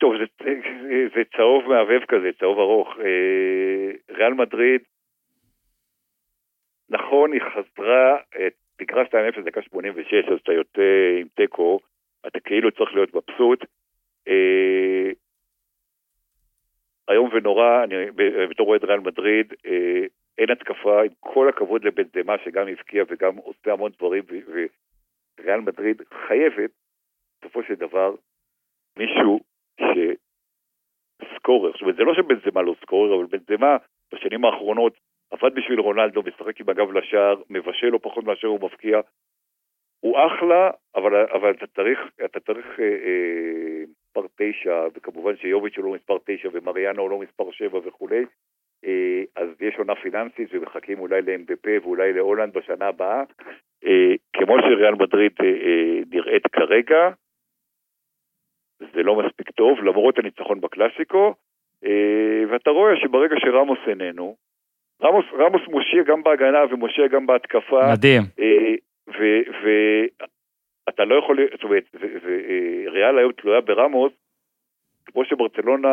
טוב, 0.00 0.12
זה, 0.18 0.24
זה 1.14 1.22
צהוב 1.36 1.62
מהבהב 1.68 2.02
כזה, 2.08 2.30
צהוב 2.40 2.58
ארוך. 2.58 2.88
ריאל 4.16 4.34
מדריד, 4.34 4.80
נכון, 6.90 7.32
היא 7.32 7.40
חזרה 7.40 8.16
את 8.46 8.54
תקרא 8.76 9.04
2-0 9.04 9.40
דקה 9.44 9.62
86, 9.62 10.14
אז 10.14 10.38
אתה 10.42 10.52
יוצא 10.52 11.16
עם 11.20 11.28
תיקו, 11.34 11.80
אתה 12.26 12.40
כאילו 12.40 12.70
צריך 12.70 12.94
להיות 12.94 13.14
מבסוט. 13.14 13.64
אה, 14.28 15.10
איום 17.10 17.30
ונורא, 17.32 17.84
אני 17.84 17.94
בתור 18.50 18.68
אוהד 18.68 18.84
ריאל 18.84 19.00
מדריד, 19.00 19.54
אה, 19.66 20.06
אין 20.38 20.50
התקפה, 20.50 21.02
עם 21.02 21.10
כל 21.20 21.48
הכבוד 21.48 21.84
לבן 21.84 22.02
דמה 22.02 22.34
שגם 22.44 22.68
הבקיע 22.68 23.04
וגם 23.08 23.36
עושה 23.36 23.72
המון 23.72 23.90
דברים, 23.98 24.24
וריאל 25.38 25.60
מדריד 25.60 26.02
חייבת, 26.26 26.70
בסופו 27.40 27.62
של 27.62 27.74
דבר, 27.74 28.14
מישהו 28.96 29.40
שסקורר, 29.80 31.72
זאת 31.72 31.80
אומרת, 31.80 31.96
זה 31.96 32.02
לא 32.02 32.14
שבן 32.14 32.50
זמה 32.50 32.62
לא 32.62 32.74
סקורר, 32.80 33.14
אבל 33.14 33.24
בן 33.24 33.56
זמה 33.56 33.76
בשנים 34.12 34.44
האחרונות 34.44 34.92
עבד 35.30 35.54
בשביל 35.54 35.80
רונלדו, 35.80 36.22
משחק 36.22 36.60
עם 36.60 36.68
הגב 36.68 36.92
לשער, 36.92 37.42
מבשל 37.50 37.86
לא 37.86 37.98
פחות 38.02 38.24
מאשר 38.24 38.48
הוא 38.48 38.60
מבקיע. 38.62 39.00
הוא 40.00 40.16
אחלה, 40.26 40.70
אבל, 40.94 41.26
אבל 41.32 41.50
אתה 41.50 41.66
צריך, 41.66 41.98
אתה 42.24 42.40
צריך 42.40 42.80
אה, 42.80 42.84
אה, 42.84 43.84
מספר 44.10 44.26
תשע, 44.36 44.86
וכמובן 44.94 45.36
שיוביץ' 45.36 45.76
הוא 45.76 45.84
לא 45.84 45.92
מספר 45.92 46.16
תשע 46.24 46.48
ומריאנו 46.52 47.02
הוא 47.02 47.10
לא 47.10 47.18
מספר 47.18 47.50
שבע 47.50 47.78
וכולי, 47.78 48.24
אה, 48.84 49.22
אז 49.36 49.48
יש 49.60 49.74
עונה 49.78 49.94
פיננסית 49.94 50.48
ומחכים 50.52 50.98
אולי 50.98 51.22
ל-MBP 51.22 51.82
ואולי 51.82 52.12
להולנד 52.12 52.52
בשנה 52.54 52.86
הבאה. 52.86 53.24
אה, 53.84 54.14
כמו 54.32 54.56
שריאל 54.60 54.94
מדריד 54.94 55.32
אה, 55.42 55.46
אה, 55.46 56.00
נראית 56.10 56.46
כרגע, 56.46 57.10
זה 58.80 59.02
לא 59.02 59.22
מספיק 59.22 59.50
טוב, 59.50 59.78
למרות 59.78 60.18
הניצחון 60.18 60.60
בקלאסיקו, 60.60 61.34
אה, 61.84 62.42
ואתה 62.50 62.70
רואה 62.70 62.96
שברגע 62.96 63.36
שרמוס 63.38 63.78
איננו, 63.86 64.36
רמוס, 65.02 65.24
רמוס 65.38 65.62
מושיע 65.68 66.02
גם 66.02 66.22
בהגנה 66.22 66.58
ומושיע 66.70 67.06
גם 67.06 67.26
בהתקפה. 67.26 67.92
מדהים. 67.92 68.22
אה, 68.40 68.74
ואתה 70.86 71.04
לא 71.04 71.14
יכול, 71.14 71.36
זאת 71.52 71.64
אומרת, 71.64 71.84
וריאל 71.94 73.18
היום 73.18 73.32
תלויה 73.32 73.60
ברמוס, 73.60 74.12
כמו 75.06 75.24
שברצלונה 75.24 75.88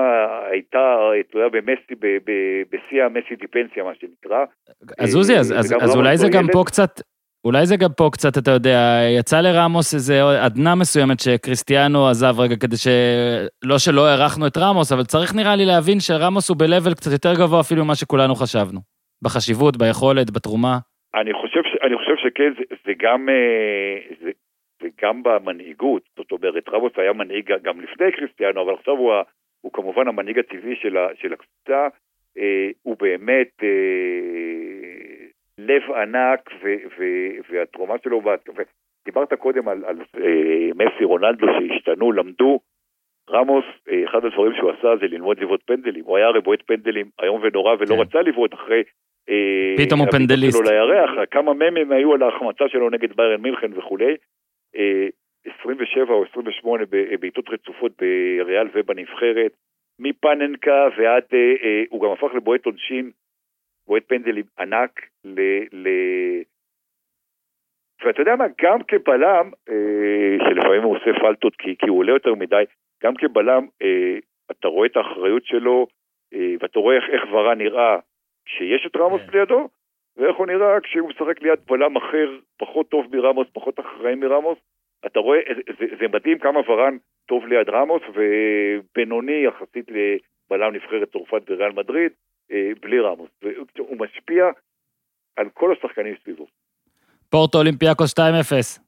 הייתה 0.52 0.98
תלויה 1.32 1.50
במסי, 1.50 1.94
בשיא 2.72 3.04
המסי 3.04 3.36
דיפנסיה, 3.36 3.84
מה 3.84 3.92
שנקרא. 4.00 4.46
אז 5.00 5.16
עוזי, 5.16 5.38
אז, 5.38 5.54
אז, 5.60 5.74
אז 5.82 5.96
אולי 5.96 6.18
זה 6.18 6.28
גם 6.34 6.46
פה 6.54 6.64
קצת, 6.66 7.02
אולי 7.46 7.66
זה 7.66 7.76
גם 7.78 7.90
פה 7.98 8.10
קצת, 8.12 8.38
אתה 8.38 8.52
יודע, 8.52 9.00
יצא 9.20 9.42
לרמוס 9.42 9.94
איזה 9.94 10.44
עדנה 10.44 10.76
מסוימת 10.76 11.20
שקריסטיאנו 11.20 12.08
עזב 12.08 12.40
רגע 12.40 12.56
כדי 12.56 12.78
ש... 12.78 12.88
לא 13.64 13.78
שלא 13.78 14.08
הערכנו 14.08 14.48
את 14.48 14.58
רמוס, 14.58 14.92
אבל 14.92 15.04
צריך 15.04 15.36
נראה 15.36 15.56
לי 15.56 15.66
להבין 15.66 16.00
שרמוס 16.00 16.50
הוא 16.50 16.58
ב-level 16.58 16.96
קצת 16.96 17.12
יותר 17.12 17.34
גבוה 17.34 17.60
אפילו 17.60 17.86
ממה 17.86 17.96
שכולנו 17.96 18.36
חשבנו. 18.36 18.97
בחשיבות, 19.24 19.78
ביכולת, 19.78 20.32
בתרומה? 20.32 20.78
אני 21.16 21.34
חושב, 21.34 21.62
אני 21.84 21.98
חושב 21.98 22.16
שכן, 22.24 22.54
זה, 22.58 22.76
זה 22.86 22.92
גם... 22.98 23.30
אה, 23.30 24.16
זה, 24.22 24.32
זה 24.82 24.88
גם 25.02 25.24
במנהיגות, 25.24 26.04
זאת 26.18 26.32
אומרת, 26.32 26.70
רמוס 26.70 26.92
היה 26.98 27.14
מנהיג 27.14 27.54
גם 27.64 27.82
לפני 27.82 28.12
קריסטיאנו, 28.12 28.62
אבל 28.62 28.74
עכשיו 28.74 28.94
הוא, 28.94 29.14
הוא 29.62 29.72
כמובן 29.74 30.08
המנהיג 30.08 30.40
הטבעי 30.40 30.76
של, 30.76 30.98
של 31.22 31.34
הקבוצה, 31.34 31.88
אה, 32.38 32.70
הוא 32.84 32.98
באמת 33.00 33.52
אה, 33.64 35.28
לב 35.58 35.92
ענק, 35.92 36.50
ו, 36.64 36.76
ו, 37.00 37.04
והתרומה 37.50 37.96
שלו, 38.04 38.22
דיברת 39.06 39.34
קודם 39.34 39.68
על, 39.68 39.86
על 39.86 39.98
מסי 40.76 41.04
רונלדו 41.04 41.46
שהשתנו, 41.60 42.12
למדו, 42.12 42.60
רמוס, 43.30 43.66
אה, 43.90 44.06
אחד 44.06 44.26
הדברים 44.26 44.54
שהוא 44.58 44.72
עשה 44.72 44.88
זה 45.00 45.08
ללמוד 45.08 45.40
לבעוט 45.40 45.62
פנדלים, 45.66 46.04
הוא 46.06 46.18
היה 46.18 46.28
הרי 46.28 46.42
בועט 46.42 46.62
פנדלים 46.66 47.10
איום 47.22 47.42
ונורא 47.44 47.76
ולא 47.80 47.96
כן. 47.96 48.02
רצה 48.02 48.22
לבעוט 48.22 48.54
אחרי 48.54 48.84
אה, 49.30 49.86
פתאום 49.86 50.00
הוא 50.00 50.08
פנדליסט. 50.12 50.68
לירח, 50.68 51.10
כמה 51.32 51.54
ממים 51.54 51.92
היו 51.92 52.14
על 52.14 52.24
ההחמצה 52.24 52.70
שלו 52.70 52.90
נגד 52.90 53.14
ביירן 53.16 53.42
מינכן 53.42 53.78
וכולי. 53.78 54.16
27 54.74 56.06
אה, 56.10 56.16
או 56.16 56.26
28 56.32 56.84
בעיטות 57.20 57.50
רצופות 57.50 57.92
בריאל 58.46 58.68
ובנבחרת, 58.74 59.52
מפננקה 60.00 60.88
ועד, 60.98 61.24
הוא 61.90 62.02
גם 62.02 62.12
הפך 62.12 62.36
לבועט 62.36 62.66
עונשין, 62.66 63.12
בועט 63.88 64.04
פנדלים 64.08 64.44
ענק, 64.60 65.02
ל... 65.24 65.40
ל... 65.72 65.88
ואתה 68.06 68.22
יודע 68.22 68.36
מה, 68.36 68.46
גם 68.62 68.80
כבלם, 68.88 69.52
שלפעמים 70.50 70.84
הוא 70.84 70.96
עושה 70.96 71.20
פלטות 71.20 71.56
כי, 71.56 71.76
כי 71.80 71.90
הוא 71.90 72.00
עולה 72.00 72.12
יותר 72.12 72.36
מדי, 72.36 72.64
גם 73.04 73.14
כבלם, 73.16 73.68
אתה 74.52 74.68
רואה 74.68 74.88
את 74.88 74.98
האחריות 74.98 75.46
שלו, 75.46 75.88
ואתה 76.60 76.80
רואה 76.80 76.96
איך, 76.96 77.04
איך 77.14 77.34
ורה 77.34 77.56
נראה 77.56 78.00
כשיש 78.46 78.86
את 78.86 78.96
רמוס 78.96 79.22
כן. 79.22 79.38
לידו, 79.38 79.68
ואיך 80.18 80.38
הוא 80.38 80.48
נראה 80.48 80.82
כשהוא 80.82 81.10
משחק 81.10 81.42
ליד 81.42 81.60
בלם 81.68 81.98
אחר, 81.98 82.40
פחות 82.58 82.90
טוב 82.90 83.16
מרמוס, 83.16 83.48
פחות 83.54 83.80
אחראי 83.80 84.16
מרמוס. 84.16 84.58
אתה 85.06 85.20
רואה, 85.20 85.40
זה, 85.80 85.86
זה 86.00 86.08
מדהים 86.08 86.40
כמה 86.40 86.60
ורן 86.60 86.98
טוב 87.26 87.46
ליד 87.46 87.70
רמוס, 87.70 88.02
ובינוני 88.14 89.46
יחסית 89.46 89.86
לבלם 89.90 90.74
נבחרת 90.74 91.12
צרפת 91.12 91.50
בריאל 91.50 91.72
מדריד, 91.72 92.12
אה, 92.52 92.72
בלי 92.82 93.00
רמוס. 93.00 93.30
והוא 93.78 93.98
משפיע 94.00 94.46
על 95.36 95.50
כל 95.54 95.72
השחקנים 95.72 96.16
סביבו. 96.24 96.48
פורטו 97.30 97.58
אולימפיאקוס 97.58 98.20
2-0. 98.20 98.80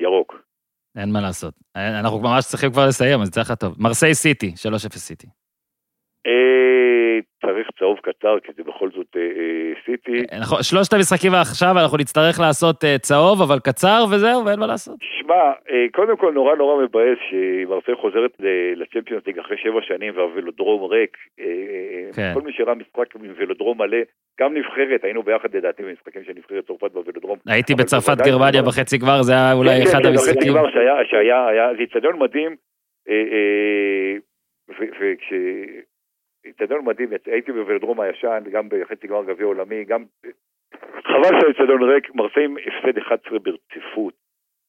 ירוק. 0.00 0.47
אין 0.96 1.12
מה 1.12 1.20
לעשות. 1.20 1.54
אנחנו 1.76 2.18
ממש 2.20 2.44
צריכים 2.44 2.72
כבר 2.72 2.86
לסיים, 2.86 3.20
אז 3.20 3.30
צריך 3.30 3.52
טוב. 3.52 3.74
מרסיי 3.78 4.14
סיטי, 4.14 4.54
3-0 4.94 4.98
סיטי. 4.98 5.26
צריך 7.48 7.68
צהוב 7.78 7.98
קצר, 7.98 8.40
כי 8.44 8.52
זה 8.56 8.62
בכל 8.62 8.88
זאת 8.96 9.16
אה, 9.16 9.22
אה, 9.22 9.72
סיטי. 9.84 10.22
נכון, 10.40 10.58
שלושת 10.62 10.92
המשחקים 10.92 11.32
עכשיו 11.34 11.72
אנחנו 11.82 11.96
נצטרך 11.98 12.40
לעשות 12.40 12.84
אה, 12.84 12.98
צהוב, 12.98 13.42
אבל 13.42 13.58
קצר 13.58 14.04
וזהו, 14.10 14.44
ואין 14.46 14.60
מה 14.60 14.66
לעשות. 14.66 14.96
שמע, 15.00 15.52
קודם 15.92 16.16
כל 16.16 16.32
נורא 16.32 16.54
נורא 16.56 16.82
מבאס 16.82 17.18
שמרסיי 17.30 17.94
חוזרת 17.94 18.30
לצ'מפיונס 18.76 19.26
ליג 19.26 19.38
אחרי 19.38 19.56
שבע 19.56 19.80
שנים 19.82 20.16
והוולודרום 20.16 20.90
ריק. 20.90 21.16
כן. 22.16 22.30
כל 22.34 22.40
מי 22.40 22.52
שראה 22.52 22.74
משחק 22.74 23.14
עם 23.16 23.30
וולודרום 23.38 23.78
מלא, 23.78 23.98
גם 24.40 24.54
נבחרת, 24.54 25.04
היינו 25.04 25.22
ביחד 25.22 25.56
לדעתי 25.56 25.82
במשחקים 25.82 26.22
של 26.24 26.32
נבחרת 26.36 26.66
צרפת 26.66 26.92
בוולודרום. 26.92 27.38
הייתי 27.46 27.74
בצרפת 27.74 28.16
גרמניה 28.26 28.62
בחצי 28.62 28.98
גמר, 28.98 29.22
זה 29.22 29.32
היה 29.32 29.52
אולי 29.52 29.70
כן, 29.70 29.82
אחד 29.82 30.02
כן, 30.02 30.08
המשחקים. 30.08 30.52
כן, 30.52 30.70
שהיה, 31.10 31.74
זה 31.76 31.82
איצטדיון 31.82 32.18
מדהים, 32.18 32.56
וכש... 34.68 35.32
איצטדיון 36.48 36.84
מדהים, 36.84 37.08
הייתי 37.26 37.52
בוולדרום 37.52 38.00
הישן, 38.00 38.42
גם 38.50 38.68
בחצי 38.68 39.06
גמר 39.06 39.24
גביע 39.24 39.46
עולמי, 39.46 39.84
גם... 39.84 40.04
חבל 41.04 41.40
שהאיצטדיון 41.40 41.82
ריק, 41.82 42.14
מרסאים 42.14 42.56
הפסד 42.56 42.98
11 42.98 43.38
ברציפות 43.38 44.14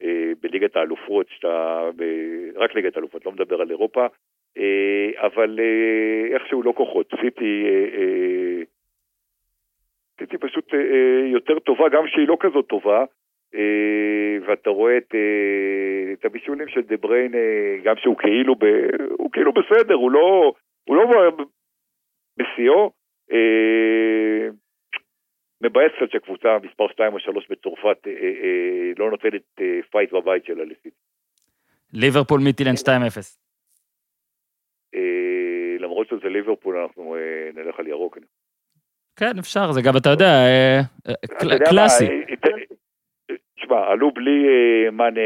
אה, 0.02 0.32
בליגת 0.42 0.76
האלופות, 0.76 1.26
שאתה... 1.28 1.84
רק 2.54 2.74
ליגת 2.74 2.96
האלופות, 2.96 3.26
לא 3.26 3.32
מדבר 3.32 3.60
על 3.60 3.70
אירופה, 3.70 4.06
אה, 4.58 5.26
אבל 5.26 5.60
אה, 5.60 6.34
איכשהו 6.34 6.62
לא 6.62 6.72
כוחות. 6.76 7.12
סיטי... 7.20 7.66
סיטי 10.20 10.38
פשוט 10.38 10.74
יותר 11.32 11.58
טובה, 11.58 11.88
גם 11.88 12.06
שהיא 12.06 12.28
לא 12.28 12.36
כזאת 12.40 12.66
טובה, 12.66 13.04
ואתה 14.46 14.70
רואה 14.70 14.96
את, 14.96 15.14
את 16.12 16.24
הבישולים 16.24 16.68
של 16.68 16.80
דה 16.80 16.96
בריין, 16.96 17.32
גם 17.84 17.96
שהוא 17.96 18.16
כאילו, 18.16 18.54
ב, 18.54 18.64
הוא 19.10 19.30
כאילו 19.32 19.52
בסדר, 19.52 19.94
הוא 19.94 20.10
לא, 20.10 20.52
הוא 20.84 20.96
לא 20.96 21.30
בשיאו. 22.40 22.90
אה, 23.32 24.48
מבאס 25.62 25.92
קצת 25.96 26.10
שהקבוצה 26.12 26.48
מספר 26.62 26.88
2 26.88 27.12
או 27.12 27.20
3 27.20 27.48
בצרפת 27.50 28.06
אה, 28.06 28.12
אה, 28.12 28.92
לא 28.98 29.10
נותנת 29.10 29.42
פייט 29.90 30.12
בבית 30.12 30.44
שלה 30.44 30.64
לסיטי. 30.64 30.90
ליברפול 31.92 32.40
מיטילן 32.40 32.74
2-0. 32.74 32.90
למרות 35.78 36.08
שזה 36.08 36.28
ליברפול, 36.28 36.76
אנחנו 36.76 37.16
נלך 37.54 37.80
על 37.80 37.86
ירוק. 37.86 38.18
כן, 39.16 39.38
אפשר, 39.38 39.72
זה 39.72 39.80
גם, 39.82 39.92
אתה 39.96 40.08
יודע, 40.08 40.32
קלאסי. 41.70 42.06
תשמע, 43.56 43.86
עלו 43.90 44.10
בלי 44.10 44.46
מאנה, 44.92 45.20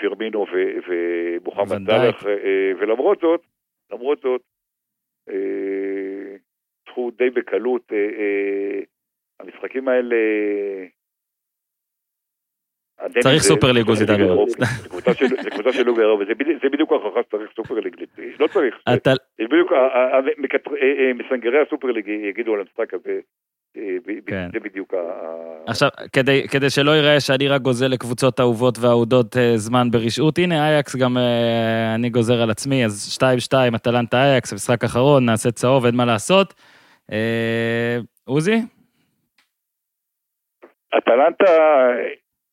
פירמינו 0.00 0.46
ומוחמד 0.88 1.86
דלח, 1.86 2.24
ולמרות 2.80 3.20
זאת, 3.20 3.40
למרות 3.90 4.20
זאת, 4.20 4.40
הפכו 6.96 7.10
די 7.10 7.30
בקלות. 7.30 7.92
אה, 7.92 7.96
אה, 7.96 8.80
המשחקים 9.40 9.88
האלה... 9.88 10.16
צריך 13.20 13.42
סופר 13.42 13.72
ליג 13.72 13.88
עוזי 13.88 14.04
דניאל. 14.04 14.28
זה 15.42 15.50
קבוצה 15.50 15.72
של 15.72 15.82
לוג 15.82 16.00
אירופה, 16.00 16.24
זה 16.62 16.68
בדיוק 16.68 16.92
ההוכחה 16.92 17.20
שצריך 17.22 17.50
סופר 17.56 17.74
ליג. 17.74 17.96
לא 18.38 18.46
צריך. 18.46 18.74
זה 19.38 19.44
בדיוק, 19.44 19.72
מסנגרי 21.14 21.62
הסופר 21.62 21.88
ליג 21.88 22.08
יגידו 22.08 22.54
על 22.54 22.60
המשחק 22.60 22.94
הזה. 22.94 23.20
כן. 24.26 24.48
זה 24.52 24.60
בדיוק 24.60 24.94
ה... 24.94 24.98
עכשיו, 25.66 25.88
כדי, 26.12 26.48
כדי 26.48 26.70
שלא 26.70 26.90
ייראה 26.90 27.20
שאני 27.20 27.48
רק 27.48 27.60
גוזל 27.60 27.86
לקבוצות 27.86 28.40
אהובות 28.40 28.78
ואהודות 28.80 29.36
אה, 29.36 29.56
זמן 29.56 29.90
ברשעות, 29.90 30.38
הנה 30.38 30.68
אייקס 30.68 30.96
גם 30.96 31.16
אה, 31.16 31.94
אני 31.94 32.10
גוזר 32.10 32.42
על 32.42 32.50
עצמי, 32.50 32.84
אז 32.84 33.18
2-2, 33.52 33.76
אטלנטה 33.76 34.16
אייקס, 34.16 34.52
משחק 34.52 34.84
אחרון, 34.84 35.26
נעשה 35.26 35.50
צהוב, 35.50 35.86
אין 35.86 35.96
מה 35.96 36.04
לעשות. 36.04 36.54
אה, 37.12 37.98
עוזי? 38.24 38.56
אטלנטה 40.98 41.52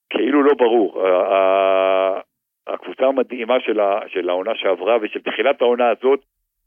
כאילו 0.09 0.43
לא 0.43 0.53
ברור. 0.53 1.03
הקבוצה 2.67 3.05
המדהימה 3.05 3.53
של 4.07 4.29
העונה 4.29 4.51
שעברה 4.55 4.97
ושל 5.01 5.19
תחילת 5.19 5.61
העונה 5.61 5.89
הזאת, 5.89 6.19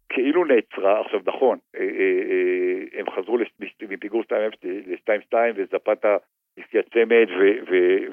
כאילו 0.09 0.44
נעצרה, 0.44 1.00
עכשיו 1.00 1.20
נכון, 1.26 1.59
אה, 1.76 1.80
אה, 1.80 2.22
אה, 2.30 3.00
הם 3.00 3.11
חזרו 3.11 3.38
מפיגור 3.88 4.22
2-0 4.22 4.32
ל-2-2 4.64 5.34
וזפתה 5.54 6.16
הפקיע 6.59 6.82
צמד 6.82 7.26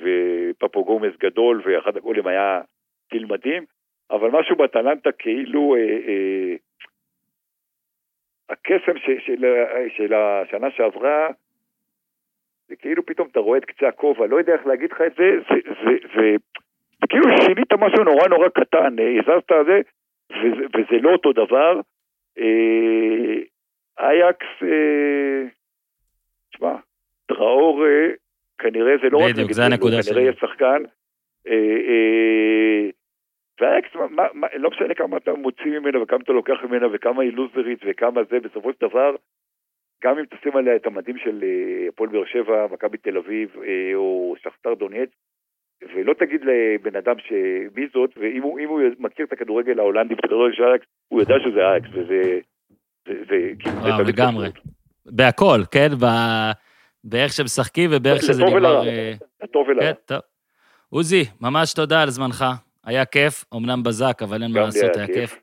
ופפו 0.01 0.85
גומס 0.85 1.13
גדול 1.19 1.61
ואחד 1.65 1.97
הגולים 1.97 2.27
היה 2.27 2.61
טיל 3.09 3.25
מדהים, 3.25 3.65
אבל 4.11 4.29
משהו 4.29 4.55
באטלנטה 4.55 5.11
כאילו 5.11 5.75
הקסם 8.49 8.93
של 9.97 10.13
השנה 10.13 10.71
שעברה 10.71 11.29
זה 12.67 12.75
כאילו 12.75 13.05
פתאום 13.05 13.27
אתה 13.31 13.39
רואה 13.39 13.57
את 13.57 13.65
קצה 13.65 13.87
הכובע, 13.87 14.27
לא 14.27 14.37
יודע 14.37 14.53
איך 14.53 14.65
להגיד 14.67 14.91
לך 14.91 15.01
את 15.01 15.15
זה, 15.15 15.25
זה, 15.49 15.55
זה, 15.65 16.07
זה, 16.15 16.35
כאילו 17.09 17.25
שינית 17.45 17.73
משהו 17.73 18.03
נורא 18.03 18.27
נורא 18.27 18.49
קטן, 18.49 18.95
הזזת 19.19 19.51
זה, 19.65 19.81
וזה, 20.33 20.65
וזה 20.75 21.01
לא 21.01 21.09
אותו 21.09 21.33
דבר. 21.33 21.81
אה, 22.37 23.41
אייקס, 23.99 24.63
אה, 24.63 25.43
תשמע, 26.53 26.75
טראור 27.25 27.85
אה, 27.85 28.09
כנראה 28.57 28.93
זה 29.03 29.09
לא 29.09 29.17
רק... 29.17 29.33
בדיוק, 29.33 29.51
זה 29.51 29.65
הנקודה 29.65 30.03
שלי. 30.03 30.15
כנראה 30.15 30.29
יש 30.29 30.35
שחקן. 30.39 30.83
ואייקס, 33.61 33.89
לא 34.53 34.69
משנה 34.69 34.93
כמה 34.93 35.17
אתה 35.17 35.33
מוציא 35.33 35.79
ממנה 35.79 36.01
וכמה 36.01 36.19
אתה 36.23 36.33
לוקח 36.33 36.63
ממנה 36.63 36.87
וכמה 36.93 37.21
היא 37.21 37.33
לוזרית 37.33 37.79
וכמה 37.85 38.21
זה, 38.29 38.39
בסופו 38.39 38.71
של 38.73 38.87
דבר, 38.87 39.15
גם 40.03 40.19
אם 40.19 40.25
תשים 40.25 40.57
עליה 40.57 40.75
את 40.75 40.85
המדים 40.85 41.17
של 41.17 41.43
הפועל 41.89 42.09
באר 42.09 42.25
שבע, 42.25 42.67
מכבי 42.71 42.97
תל 42.97 43.17
אביב 43.17 43.55
או 43.95 44.35
שכתר 44.37 44.73
דונייץ, 44.73 45.09
ולא 45.95 46.13
תגיד 46.13 46.41
לבן 46.41 46.95
אדם 46.95 47.15
שמי 47.19 47.87
זאת, 47.93 48.09
ואם 48.17 48.43
הוא, 48.43 48.59
הוא 48.67 48.81
מכיר 48.99 49.25
את 49.25 49.33
הכדורגל 49.33 49.79
ההולנדי 49.79 50.15
בכדורגל 50.15 50.55
של 50.55 50.63
אייקס, 50.63 50.85
הוא 51.07 51.19
יודע 51.19 51.35
שזה 51.45 51.59
אייקס, 51.59 51.87
וזה... 51.93 52.39
זה, 53.07 53.13
זה, 53.29 53.69
וואו, 53.81 54.03
לגמרי. 54.03 54.47
בהכל, 55.05 55.59
כן? 55.71 55.89
ב... 55.99 56.05
באיך 57.03 57.33
שמשחקים 57.33 57.89
ובאיך 57.93 58.21
שזה 58.21 58.43
נגמר... 58.43 58.81
לטוב 59.43 59.67
ולרע. 59.67 59.81
כן, 59.81 59.93
טוב. 60.05 60.19
עוזי, 60.89 61.23
ממש 61.41 61.73
תודה 61.73 62.01
על 62.01 62.09
זמנך. 62.09 62.45
היה 62.85 63.05
כיף, 63.05 63.45
אמנם 63.55 63.83
בזק, 63.83 64.21
אבל 64.21 64.43
אין 64.43 64.51
מה 64.53 64.59
לעשות, 64.59 64.95
היה 64.95 65.07
כיף. 65.07 65.41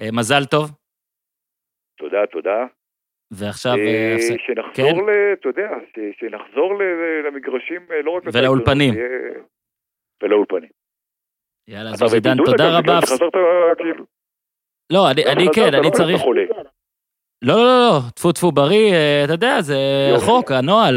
אה, 0.00 0.08
מזל 0.12 0.44
טוב. 0.44 0.70
תודה, 1.98 2.26
תודה. 2.26 2.66
ועכשיו... 3.30 3.76
אה, 3.76 4.16
שנחזור, 4.46 4.72
כן? 4.74 5.12
אתה 5.32 5.48
יודע, 5.48 5.70
שנחזור 6.18 6.78
למגרשים, 7.26 7.82
לא 8.04 8.10
רק... 8.10 8.22
ולאולפנים. 8.32 8.94
ולאולפנים. 10.22 10.70
יאללה, 11.68 11.90
אז 11.90 12.14
עידן, 12.14 12.36
תודה 12.36 12.78
רבה. 12.78 12.98
כאילו. 13.78 14.04
לא, 14.92 15.10
אני 15.10 15.46
כן, 15.54 15.74
אני 15.74 15.90
צריך... 15.90 16.22
לא, 17.42 17.56
לא, 17.56 17.64
לא, 17.64 17.98
טפו 18.14 18.32
טפו 18.32 18.52
בריא, 18.52 18.92
אה, 18.92 19.24
אתה 19.24 19.32
יודע, 19.32 19.60
זה 19.60 19.76
חוק, 20.26 20.50
הנוהל. 20.50 20.94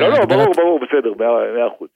לא, 0.00 0.08
לא, 0.08 0.24
ברור, 0.24 0.54
ברור, 0.56 0.80
בסדר, 0.80 1.12
מאה 1.18 1.68
אחוז. 1.76 1.88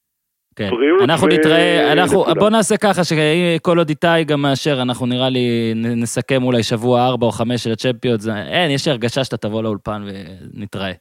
כן. 0.56 0.68
אנחנו 1.04 1.26
נתראה, 1.26 1.92
אנחנו, 1.92 2.24
בוא 2.38 2.50
נעשה 2.50 2.76
ככה, 2.76 3.04
שכל 3.04 3.78
עוד 3.78 3.88
איתי 3.88 4.24
גם 4.26 4.42
מאשר, 4.42 4.82
אנחנו 4.82 5.06
נראה 5.06 5.28
לי 5.28 5.72
נסכם 6.02 6.42
אולי 6.42 6.62
שבוע 6.62 7.06
ארבע 7.06 7.26
או 7.26 7.30
חמש 7.30 7.64
של 7.64 7.70
הצ'מפיונס, 7.72 8.28
אין, 8.28 8.70
יש 8.70 8.86
לי 8.86 8.92
הרגשה 8.92 9.24
שאתה 9.24 9.36
תבוא 9.36 9.62
לאולפן 9.62 10.02
ונתראה. 10.06 10.92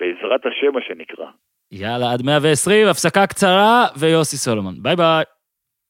בעזרת 0.00 0.46
השם, 0.46 0.72
מה 0.74 0.80
שנקרא. 0.88 1.26
יאללה, 1.72 2.12
עד 2.12 2.22
120, 2.22 2.88
הפסקה 2.88 3.26
קצרה, 3.26 3.86
ויוסי 3.96 4.36
סולומון. 4.36 4.82
ביי 4.82 4.96
ביי. 4.96 5.24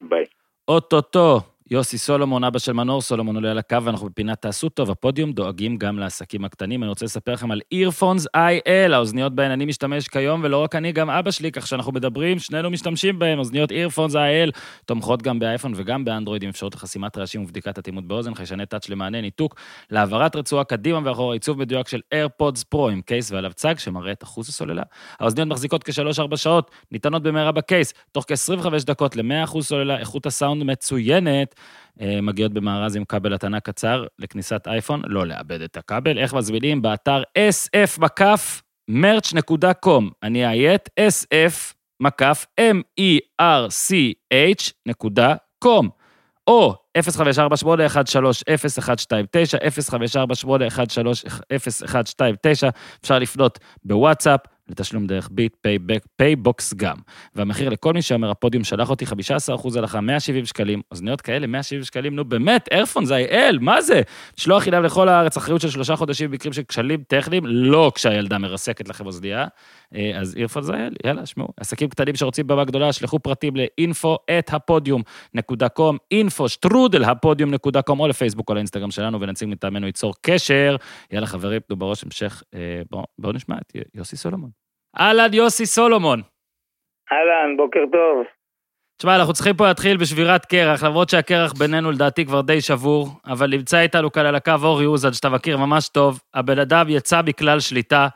ביי. 0.08 0.24
אוטוטו. 0.68 1.40
יוסי 1.72 1.98
סולומון, 1.98 2.44
אבא 2.44 2.58
של 2.58 2.72
מנור 2.72 3.00
סולומון, 3.00 3.34
עולה 3.34 3.50
על 3.50 3.58
הקו, 3.58 3.84
ואנחנו 3.84 4.08
בפינת 4.08 4.42
תעשו 4.42 4.68
טוב, 4.68 4.90
הפודיום 4.90 5.32
דואגים 5.32 5.76
גם 5.76 5.98
לעסקים 5.98 6.44
הקטנים. 6.44 6.82
אני 6.82 6.88
רוצה 6.88 7.04
לספר 7.04 7.32
לכם 7.32 7.50
על 7.50 7.60
Earphones 7.72 8.26
IL, 8.34 8.94
האוזניות 8.94 9.34
בהן 9.34 9.50
אני 9.50 9.64
משתמש 9.64 10.08
כיום, 10.08 10.40
ולא 10.44 10.56
רק 10.56 10.74
אני, 10.74 10.92
גם 10.92 11.10
אבא 11.10 11.30
שלי, 11.30 11.52
כשאנחנו 11.52 11.92
מדברים, 11.92 12.38
שנינו 12.38 12.70
משתמשים 12.70 13.18
בהן, 13.18 13.38
אוזניות 13.38 13.72
Earphones 13.72 14.16
IL, 14.16 14.50
תומכות 14.84 15.22
גם 15.22 15.38
באייפון 15.38 15.72
וגם 15.76 16.04
באנדרואיד, 16.04 16.42
עם 16.42 16.48
אפשרות 16.48 16.74
לחסימת 16.74 17.18
רעשים 17.18 17.42
ובדיקת 17.42 17.78
אטימות 17.78 18.04
באוזן, 18.04 18.34
חיישני 18.34 18.66
טאץ' 18.66 18.88
למענה 18.88 19.20
ניתוק, 19.20 19.54
להעברת 19.90 20.36
רצועה 20.36 20.64
קדימה 20.64 21.00
ואחורה, 21.04 21.34
עיצוב 21.34 21.58
מדויק 21.58 21.88
של 21.88 22.00
AirPods 22.14 22.64
Pro 22.74 22.90
עם 22.90 23.00
קייס 23.00 23.32
ועליו 23.32 23.52
צג 23.52 23.78
שמראה 23.78 24.12
את 24.12 24.22
אחוז 24.22 24.48
הסוללה. 24.48 24.82
האוזניות 25.20 25.48
מחזיקות 25.48 25.84
כ-3-4 25.84 26.36
שעות, 26.36 26.70
ניתנות 26.92 27.22
במהרה 27.22 27.52
בקייס, 27.52 27.94
תוך 28.12 28.24
כ-25 28.28 28.66
דקות 28.86 29.16
ל-100% 29.16 29.60
סוללה, 29.60 29.98
איכות 29.98 30.26
הסאונד 30.26 30.62
מצוינת. 30.62 31.59
אה, 32.00 32.20
מגיעות 32.20 32.52
במארז 32.52 32.96
עם 32.96 33.04
כבל 33.04 33.34
התנה 33.34 33.60
קצר 33.60 34.06
לכניסת 34.18 34.68
אייפון, 34.68 35.02
לא 35.06 35.26
לאבד 35.26 35.60
את 35.60 35.76
הכבל. 35.76 36.18
איך 36.18 36.34
מזמינים? 36.34 36.82
באתר 36.82 37.22
sf 37.38 38.00
מקף 38.00 38.62
merch.com. 38.90 40.04
אני 40.22 40.46
אייט, 40.46 40.88
sf 41.00 41.74
מקף 42.00 42.46
M-E-R-C-H 42.60 44.70
נקודה 44.86 45.34
קום. 45.58 45.88
או 46.46 46.74
0548130129, 46.98 47.00
0548130129, 49.68 49.70
אפשר 53.02 53.18
לפנות 53.18 53.58
בוואטסאפ, 53.84 54.40
לתשלום 54.70 55.06
דרך 55.06 55.28
ביט, 55.32 55.56
פייבק, 55.60 56.04
פייבוקס 56.16 56.74
גם. 56.74 56.96
והמחיר 57.34 57.68
לכל 57.68 57.92
מי 57.92 58.02
שאומר, 58.02 58.30
הפודיום 58.30 58.64
שלח 58.64 58.90
אותי 58.90 59.04
15% 59.04 59.78
הנחה, 59.78 60.00
170 60.00 60.46
שקלים, 60.46 60.82
אוזניות 60.90 61.20
כאלה, 61.20 61.46
170 61.46 61.84
שקלים, 61.84 62.16
נו 62.16 62.24
באמת, 62.24 62.68
Earphones 62.72 63.16
IL, 63.16 63.58
מה 63.60 63.82
זה? 63.82 64.00
לשלוח 64.38 64.68
אליו 64.68 64.82
לכל 64.82 65.08
הארץ, 65.08 65.36
אחריות 65.36 65.60
של 65.60 65.70
שלושה 65.70 65.96
חודשים 65.96 66.30
במקרים 66.30 66.52
של 66.52 66.62
כשלים 66.62 67.02
טכניים, 67.08 67.46
לא 67.46 67.92
כשהילדה 67.94 68.38
מרסקת 68.38 68.88
לכם 68.88 69.06
אוזנייה. 69.06 69.46
אה, 69.94 70.12
אז 70.18 70.36
איירפון 70.36 70.62
זה 70.62 70.74
אל, 70.74 70.94
יאללה, 71.06 71.26
שמעו. 71.26 71.48
עסקים 71.56 71.88
קטנים 71.88 72.16
שרוצים 72.16 72.46
במה 72.46 72.64
גדולה, 72.64 72.92
שלחו 72.92 73.18
פרטים 73.18 73.54
לאינפו 73.56 74.16
את 74.38 74.52
הפודיום.קום, 74.52 75.96
אינפו 76.10 76.48
שטרודל 76.48 77.04
הפודיום.קום, 77.04 78.00
או 78.00 78.08
לפייסבוק 78.08 78.48
או 78.48 78.54
לאינסטגרם 78.54 78.90
שלנו, 78.90 79.20
ונציג 79.20 79.48
מטעמנו 79.48 79.86
ייצור 79.86 80.14
קשר. 80.20 80.76
יאללה, 81.12 81.26
חברים, 81.26 81.60
תנו 81.68 81.76
בראש 81.76 82.04
המשך. 82.04 82.42
אה, 82.54 82.82
בואו 83.18 83.32
נשמע 83.32 83.56
את 83.58 83.72
יוסי 83.94 84.16
סולומון. 84.16 84.59
אהלן, 84.98 85.34
יוסי 85.34 85.66
סולומון. 85.66 86.22
אהלן, 87.12 87.56
בוקר 87.56 87.80
טוב. 87.92 88.24
תשמע, 88.98 89.16
אנחנו 89.16 89.32
צריכים 89.32 89.56
פה 89.56 89.66
להתחיל 89.66 89.96
בשבירת 89.96 90.44
קרח, 90.44 90.84
למרות 90.84 91.08
שהקרח 91.08 91.52
בינינו 91.52 91.90
לדעתי 91.90 92.26
כבר 92.26 92.40
די 92.40 92.60
שבור, 92.60 93.08
אבל 93.26 93.50
נמצא 93.50 93.80
איתנו 93.80 94.12
כאן 94.12 94.26
על 94.26 94.34
הקו 94.34 94.54
אורי 94.62 94.86
אוזן, 94.86 95.12
שאתה 95.12 95.28
מכיר 95.28 95.56
ממש 95.56 95.88
טוב. 95.88 96.20
הבן 96.34 96.58
אדם 96.58 96.88
יצא 96.88 97.20
מכלל 97.26 97.60
שליטה, 97.60 98.08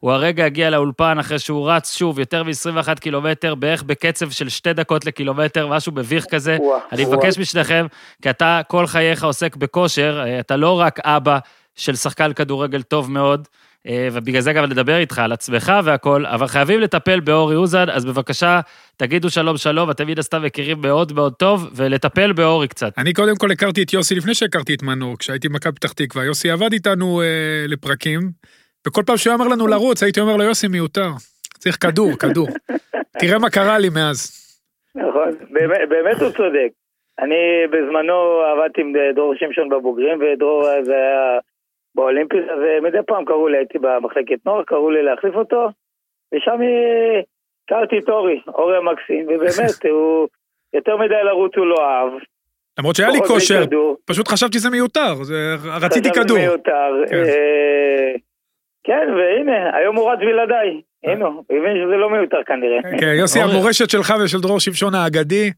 הוא 0.00 0.12
הרגע 0.12 0.44
הגיע 0.44 0.70
לאולפן 0.70 1.18
אחרי 1.18 1.38
שהוא 1.38 1.70
רץ 1.70 1.96
שוב 1.96 2.18
יותר 2.18 2.42
מ-21 2.42 3.00
קילומטר, 3.00 3.54
בערך 3.54 3.82
בקצב 3.82 4.30
של 4.30 4.48
שתי 4.48 4.72
דקות 4.72 5.06
לקילומטר, 5.06 5.66
משהו 5.66 5.92
מביך 5.92 6.26
כזה. 6.30 6.56
ווא, 6.60 6.78
אני 6.92 7.04
מבקש 7.04 7.38
משניכם, 7.38 7.86
כי 8.22 8.30
אתה 8.30 8.60
כל 8.68 8.86
חייך 8.86 9.24
עוסק 9.24 9.56
בכושר, 9.56 10.22
אה, 10.26 10.40
אתה 10.40 10.56
לא 10.56 10.80
רק 10.80 11.00
אבא 11.04 11.38
של 11.74 11.94
שחקן 11.94 12.32
כדורגל 12.32 12.82
טוב 12.82 13.10
מאוד, 13.10 13.48
ובגלל 13.86 14.40
זה 14.40 14.52
גם 14.52 14.64
לדבר 14.64 14.96
איתך 14.96 15.18
על 15.18 15.32
עצמך 15.32 15.72
והכל, 15.84 16.26
אבל 16.26 16.46
חייבים 16.46 16.80
לטפל 16.80 17.20
באורי 17.20 17.56
אוזן, 17.56 17.90
אז 17.90 18.04
בבקשה, 18.04 18.60
תגידו 18.96 19.30
שלום 19.30 19.56
שלום, 19.56 19.90
אתם 19.90 20.06
מן 20.06 20.18
הסתם 20.18 20.42
מכירים 20.42 20.76
מאוד 20.80 21.12
מאוד 21.12 21.32
טוב, 21.32 21.70
ולטפל 21.76 22.32
באורי 22.32 22.68
קצת. 22.68 22.92
אני 22.98 23.12
קודם 23.12 23.36
כל 23.36 23.50
הכרתי 23.50 23.82
את 23.82 23.92
יוסי 23.92 24.14
לפני 24.14 24.34
שהכרתי 24.34 24.74
את 24.74 24.82
מנור, 24.82 25.18
כשהייתי 25.18 25.48
במכבי 25.48 25.72
פתח 25.72 25.92
תקווה. 25.92 26.24
יוסי 26.24 26.50
עבד 26.50 26.72
איתנו 26.72 27.22
אה, 27.22 27.64
לפרקים, 27.68 28.20
וכל 28.86 29.02
פעם 29.06 29.16
שהוא 29.16 29.34
אמר 29.34 29.48
לנו 29.48 29.66
לרוץ, 29.66 30.02
הייתי 30.02 30.20
אומר 30.20 30.36
לו, 30.36 30.44
יוסי 30.44 30.68
מיותר, 30.68 31.08
צריך 31.58 31.76
כדור, 31.80 32.12
כדור. 32.18 32.48
תראה 33.20 33.38
מה 33.38 33.50
קרה 33.50 33.78
לי 33.78 33.88
מאז. 33.88 34.42
נכון, 34.94 35.30
באמת, 35.50 35.88
באמת 35.88 36.20
הוא 36.20 36.30
צודק. 36.30 36.70
אני 37.18 37.66
בזמנו 37.70 38.40
עבדתי 38.52 38.80
עם 38.80 38.92
דרור 39.14 39.34
שמשון 39.38 39.68
בבוגרים, 39.68 40.18
ודרור 40.20 40.64
זה 40.82 40.92
היה 40.92 41.38
באולימפיס, 41.94 42.44
אז 42.44 42.60
אה, 42.62 42.80
מדי 42.80 42.98
פעם 43.06 43.24
קראו 43.24 43.48
לי, 43.48 43.56
הייתי 43.56 43.78
במחלקת 43.78 44.46
נוער, 44.46 44.62
קראו 44.64 44.90
לי 44.90 45.02
להחליף 45.02 45.34
אותו, 45.34 45.68
ושם 46.34 46.58
הכרתי 47.64 47.98
את 47.98 48.08
אורי, 48.08 48.40
אורי 48.48 48.76
המקסים, 48.76 49.24
ובאמת, 49.24 49.84
הוא 49.94 50.28
יותר 50.74 50.96
מדי 50.96 51.14
לרוץ 51.24 51.52
הוא 51.56 51.66
לא 51.66 51.76
אהב. 51.80 52.12
למרות 52.78 52.96
שהיה 52.96 53.10
לי 53.10 53.18
כושר, 53.26 53.64
פשוט 54.04 54.28
חשבתי 54.28 54.58
שזה 54.58 54.70
מיותר, 54.70 55.12
רציתי 55.82 56.10
כדור. 56.10 56.38
מיותר. 56.38 57.04
כן. 57.08 57.16
אה, 57.16 58.12
כן, 58.84 59.08
והנה, 59.16 59.76
היום 59.76 59.96
הוא 59.96 60.10
רץ 60.10 60.18
בלעדיי. 60.18 60.80
הנה, 61.04 61.26
הוא 61.26 61.44
הבין 61.50 61.76
שזה 61.76 61.96
לא 61.96 62.10
מיותר 62.10 62.42
כנראה. 62.46 62.98
כן, 63.00 63.14
יוסי, 63.18 63.40
המורשת 63.40 63.90
שלך 63.90 64.14
ושל 64.24 64.40
דרור 64.40 64.60
שמשון 64.60 64.94
האגדי, 64.94 65.50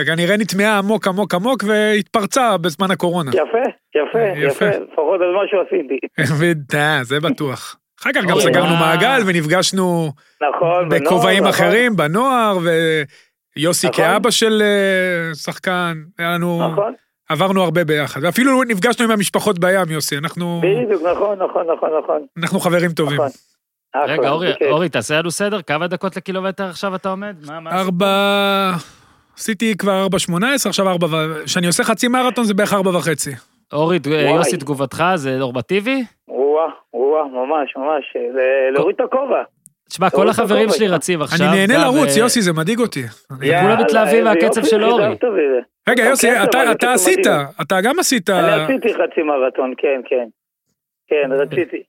אתה 0.00 0.06
כנראה 0.06 0.36
נטמעה 0.36 0.78
עמוק 0.78 1.06
עמוק 1.06 1.34
עמוק 1.34 1.64
והתפרצה 1.66 2.56
בזמן 2.58 2.90
הקורונה. 2.90 3.30
יפה, 3.34 3.70
יפה, 3.94 4.18
אה, 4.18 4.32
יפה, 4.38 4.66
לפחות 4.66 5.20
על 5.20 5.34
משהו 5.44 5.58
עשיתי. 5.60 5.98
אה, 6.78 7.04
זה 7.04 7.20
בטוח. 7.20 7.76
אחר 8.00 8.10
כך 8.14 8.24
גם 8.24 8.40
סגרנו 8.40 8.76
מעגל 8.76 9.20
ונפגשנו 9.26 10.12
נכון, 10.48 10.88
בכובעים 10.88 11.38
נכון. 11.38 11.48
אחרים, 11.48 11.96
בנוער, 11.96 12.58
ויוסי 13.56 13.86
נכון. 13.86 14.04
כאבא 14.04 14.30
של 14.30 14.62
אה, 14.62 15.34
שחקן, 15.34 15.94
היה 16.18 16.30
לנו... 16.34 16.68
נכון. 16.72 16.94
עברנו 17.28 17.62
הרבה 17.62 17.84
ביחד, 17.84 18.20
ואפילו 18.24 18.62
נפגשנו 18.62 19.04
עם 19.04 19.10
המשפחות 19.10 19.58
בים, 19.58 19.90
יוסי, 19.90 20.18
אנחנו... 20.18 20.60
בדיוק, 20.62 21.02
נכון, 21.02 21.38
נכון, 21.38 21.66
נכון, 21.76 21.90
נכון. 22.02 22.26
אנחנו 22.42 22.60
חברים 22.60 22.90
טובים. 22.90 23.16
נכון. 23.16 23.30
רגע, 24.06 24.30
אורי, 24.30 24.52
אורי, 24.70 24.88
תעשה 24.88 25.18
לנו 25.18 25.30
סדר, 25.30 25.62
כמה 25.62 25.86
דקות 25.86 26.16
לקילומטר 26.16 26.64
עכשיו 26.64 26.94
אתה 26.94 27.08
עומד? 27.08 27.36
ארבע... 27.66 28.72
עשיתי 29.38 29.76
כבר 29.76 30.06
4.18, 30.30 30.68
עכשיו 30.68 30.88
4, 30.88 31.06
כשאני 31.44 31.66
עושה 31.66 31.84
חצי 31.84 32.08
מרתון 32.08 32.44
זה 32.44 32.54
בערך 32.54 32.72
4 32.72 32.90
וחצי. 32.90 33.30
אורי, 33.72 33.98
יוסי, 34.34 34.56
תגובתך 34.56 35.04
זה 35.14 35.38
נורמטיבי? 35.38 36.04
וואה, 36.28 36.64
וואה, 36.92 37.24
ממש, 37.24 37.76
ממש, 37.76 38.04
להוריד 38.74 38.96
את 39.00 39.00
הכובע. 39.00 39.42
תשמע, 39.88 40.10
כל 40.10 40.28
החברים 40.28 40.68
שלי 40.68 40.88
רצים 40.88 41.22
עכשיו. 41.22 41.46
אני 41.46 41.66
נהנה 41.66 41.84
לרוץ, 41.84 42.16
אה, 42.16 42.18
יוסי, 42.18 42.42
זה 42.42 42.52
מדאיג 42.52 42.78
אותי. 42.78 43.02
כולם 43.28 43.80
מתלהבים 43.80 44.24
מהקצב 44.24 44.64
של 44.64 44.84
אורי. 44.84 45.04
רגע, 45.88 46.04
יוסי, 46.04 46.28
אתה 46.72 46.92
עשית, 46.92 47.26
אתה 47.62 47.80
גם 47.80 47.98
עשית. 47.98 48.30
אני 48.30 48.62
עשיתי 48.62 48.94
חצי 48.94 49.22
מרתון, 49.22 49.72
כן, 49.76 50.00
כן. 50.04 50.28
כן, 51.08 51.32
רציתי. 51.32 51.82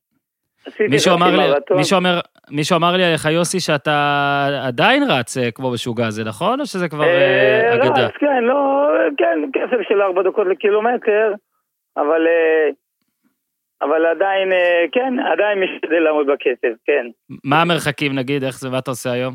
מישהו 0.89 1.13
אמר, 1.13 1.53
מישהו, 1.77 1.97
אומר, 1.97 2.19
מישהו 2.51 2.77
אמר 2.77 2.97
לי 2.97 3.03
עליך, 3.03 3.25
יוסי, 3.25 3.59
שאתה 3.59 4.47
עדיין 4.67 5.03
רץ 5.03 5.37
אה, 5.37 5.51
כמו 5.51 5.71
משוגע, 5.71 6.09
זה 6.09 6.23
נכון? 6.23 6.59
או 6.59 6.65
שזה 6.65 6.89
כבר 6.89 7.03
אה, 7.03 7.75
לא, 7.75 7.83
אגדה? 7.83 8.03
לא, 8.03 8.09
כן, 8.19 8.43
לא, 8.43 8.87
כן, 9.17 9.39
כסף 9.53 9.77
של 9.87 10.01
ארבע 10.01 10.21
דקות 10.23 10.47
לקילומטר, 10.47 11.33
אבל, 11.97 12.27
אה, 12.27 12.69
אבל 13.81 14.05
עדיין, 14.05 14.49
כן, 14.91 15.13
עדיין 15.19 15.59
משתדל 15.59 15.99
לעמוד 15.99 16.27
בכסף, 16.27 16.73
כן. 16.85 17.05
מה 17.43 17.61
המרחקים, 17.61 18.15
נגיד, 18.15 18.43
איך 18.43 18.59
זה, 18.59 18.69
מה 18.69 18.79
אתה 18.79 18.91
עושה 18.91 19.11
היום? 19.11 19.33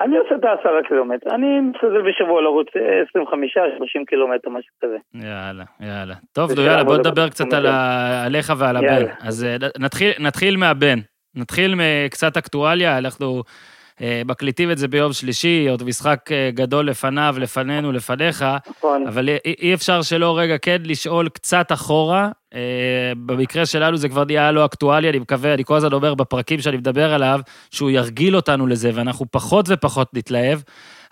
אני 0.00 0.16
עושה 0.16 0.34
את 0.34 0.44
העשרה 0.44 0.82
קילומטר, 0.88 1.34
אני 1.34 1.60
משתדל 1.60 2.02
בשבוע 2.08 2.42
לרוץ 2.42 2.68
25-30 2.68 4.04
קילומטר, 4.06 4.50
משהו 4.50 4.72
כזה. 4.82 4.96
יאללה, 5.14 5.64
יאללה. 5.80 6.14
טוב, 6.32 6.50
נו, 6.56 6.62
יאללה, 6.62 6.84
בוא 6.84 6.96
נדבר 6.96 7.28
קצת 7.28 7.52
על 7.52 7.66
עליך 8.26 8.52
ועל 8.58 8.76
הבן. 8.76 9.04
אז 9.20 9.46
נתחיל 10.20 10.56
מהבן. 10.56 10.98
נתחיל 11.36 11.74
מקצת 11.74 12.36
אקטואליה, 12.36 12.98
אנחנו 12.98 13.42
אה, 14.00 14.22
מקליטים 14.24 14.70
את 14.70 14.78
זה 14.78 14.88
ביום 14.88 15.12
שלישי, 15.12 15.66
עוד 15.68 15.82
משחק 15.82 16.20
אה, 16.32 16.50
גדול 16.54 16.88
לפניו, 16.88 17.36
לפנינו, 17.38 17.92
לפניך, 17.92 18.44
נכון. 18.70 19.06
אבל 19.06 19.28
אי 19.44 19.74
אפשר 19.74 20.02
שלא 20.02 20.38
רגע 20.38 20.58
כן 20.58 20.82
לשאול 20.84 21.28
קצת 21.28 21.72
אחורה. 21.72 22.28
אה, 22.54 22.60
במקרה 23.16 23.66
שלנו 23.66 23.96
זה 23.96 24.08
כבר 24.08 24.24
נהיה 24.24 24.52
לא 24.52 24.64
אקטואלי, 24.64 25.08
אני 25.08 25.18
מקווה, 25.18 25.54
אני 25.54 25.64
כל 25.64 25.76
הזמן 25.76 25.92
אומר 25.92 26.14
בפרקים 26.14 26.60
שאני 26.60 26.76
מדבר 26.76 27.14
עליו, 27.14 27.40
שהוא 27.70 27.90
ירגיל 27.90 28.36
אותנו 28.36 28.66
לזה, 28.66 28.90
ואנחנו 28.94 29.26
פחות 29.30 29.66
ופחות 29.68 30.08
נתלהב. 30.14 30.58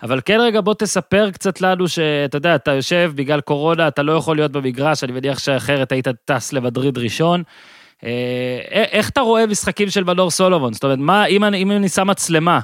אבל 0.03 0.19
כן 0.25 0.39
רגע, 0.39 0.61
בוא 0.61 0.73
תספר 0.73 1.31
קצת 1.31 1.61
לנו 1.61 1.87
שאתה 1.87 2.37
יודע, 2.37 2.55
אתה 2.55 2.71
יושב, 2.71 3.11
בגלל 3.15 3.41
קורונה, 3.41 3.87
אתה 3.87 4.03
לא 4.03 4.11
יכול 4.11 4.35
להיות 4.35 4.51
במגרש, 4.51 5.03
אני 5.03 5.11
מניח 5.11 5.39
שאחרת 5.39 5.91
היית 5.91 6.07
טס 6.25 6.53
למדריד 6.53 6.97
ראשון. 6.97 7.43
איך 8.91 9.09
אתה 9.09 9.21
רואה 9.21 9.47
משחקים 9.47 9.87
של 9.89 10.03
מנור 10.03 10.29
סולומון? 10.29 10.73
זאת 10.73 10.83
אומרת, 10.83 10.99
מה, 11.01 11.25
אם 11.25 11.43
אני, 11.43 11.63
אם 11.63 11.71
אני 11.71 11.89
שם 11.89 12.07
מצלמה 12.07 12.59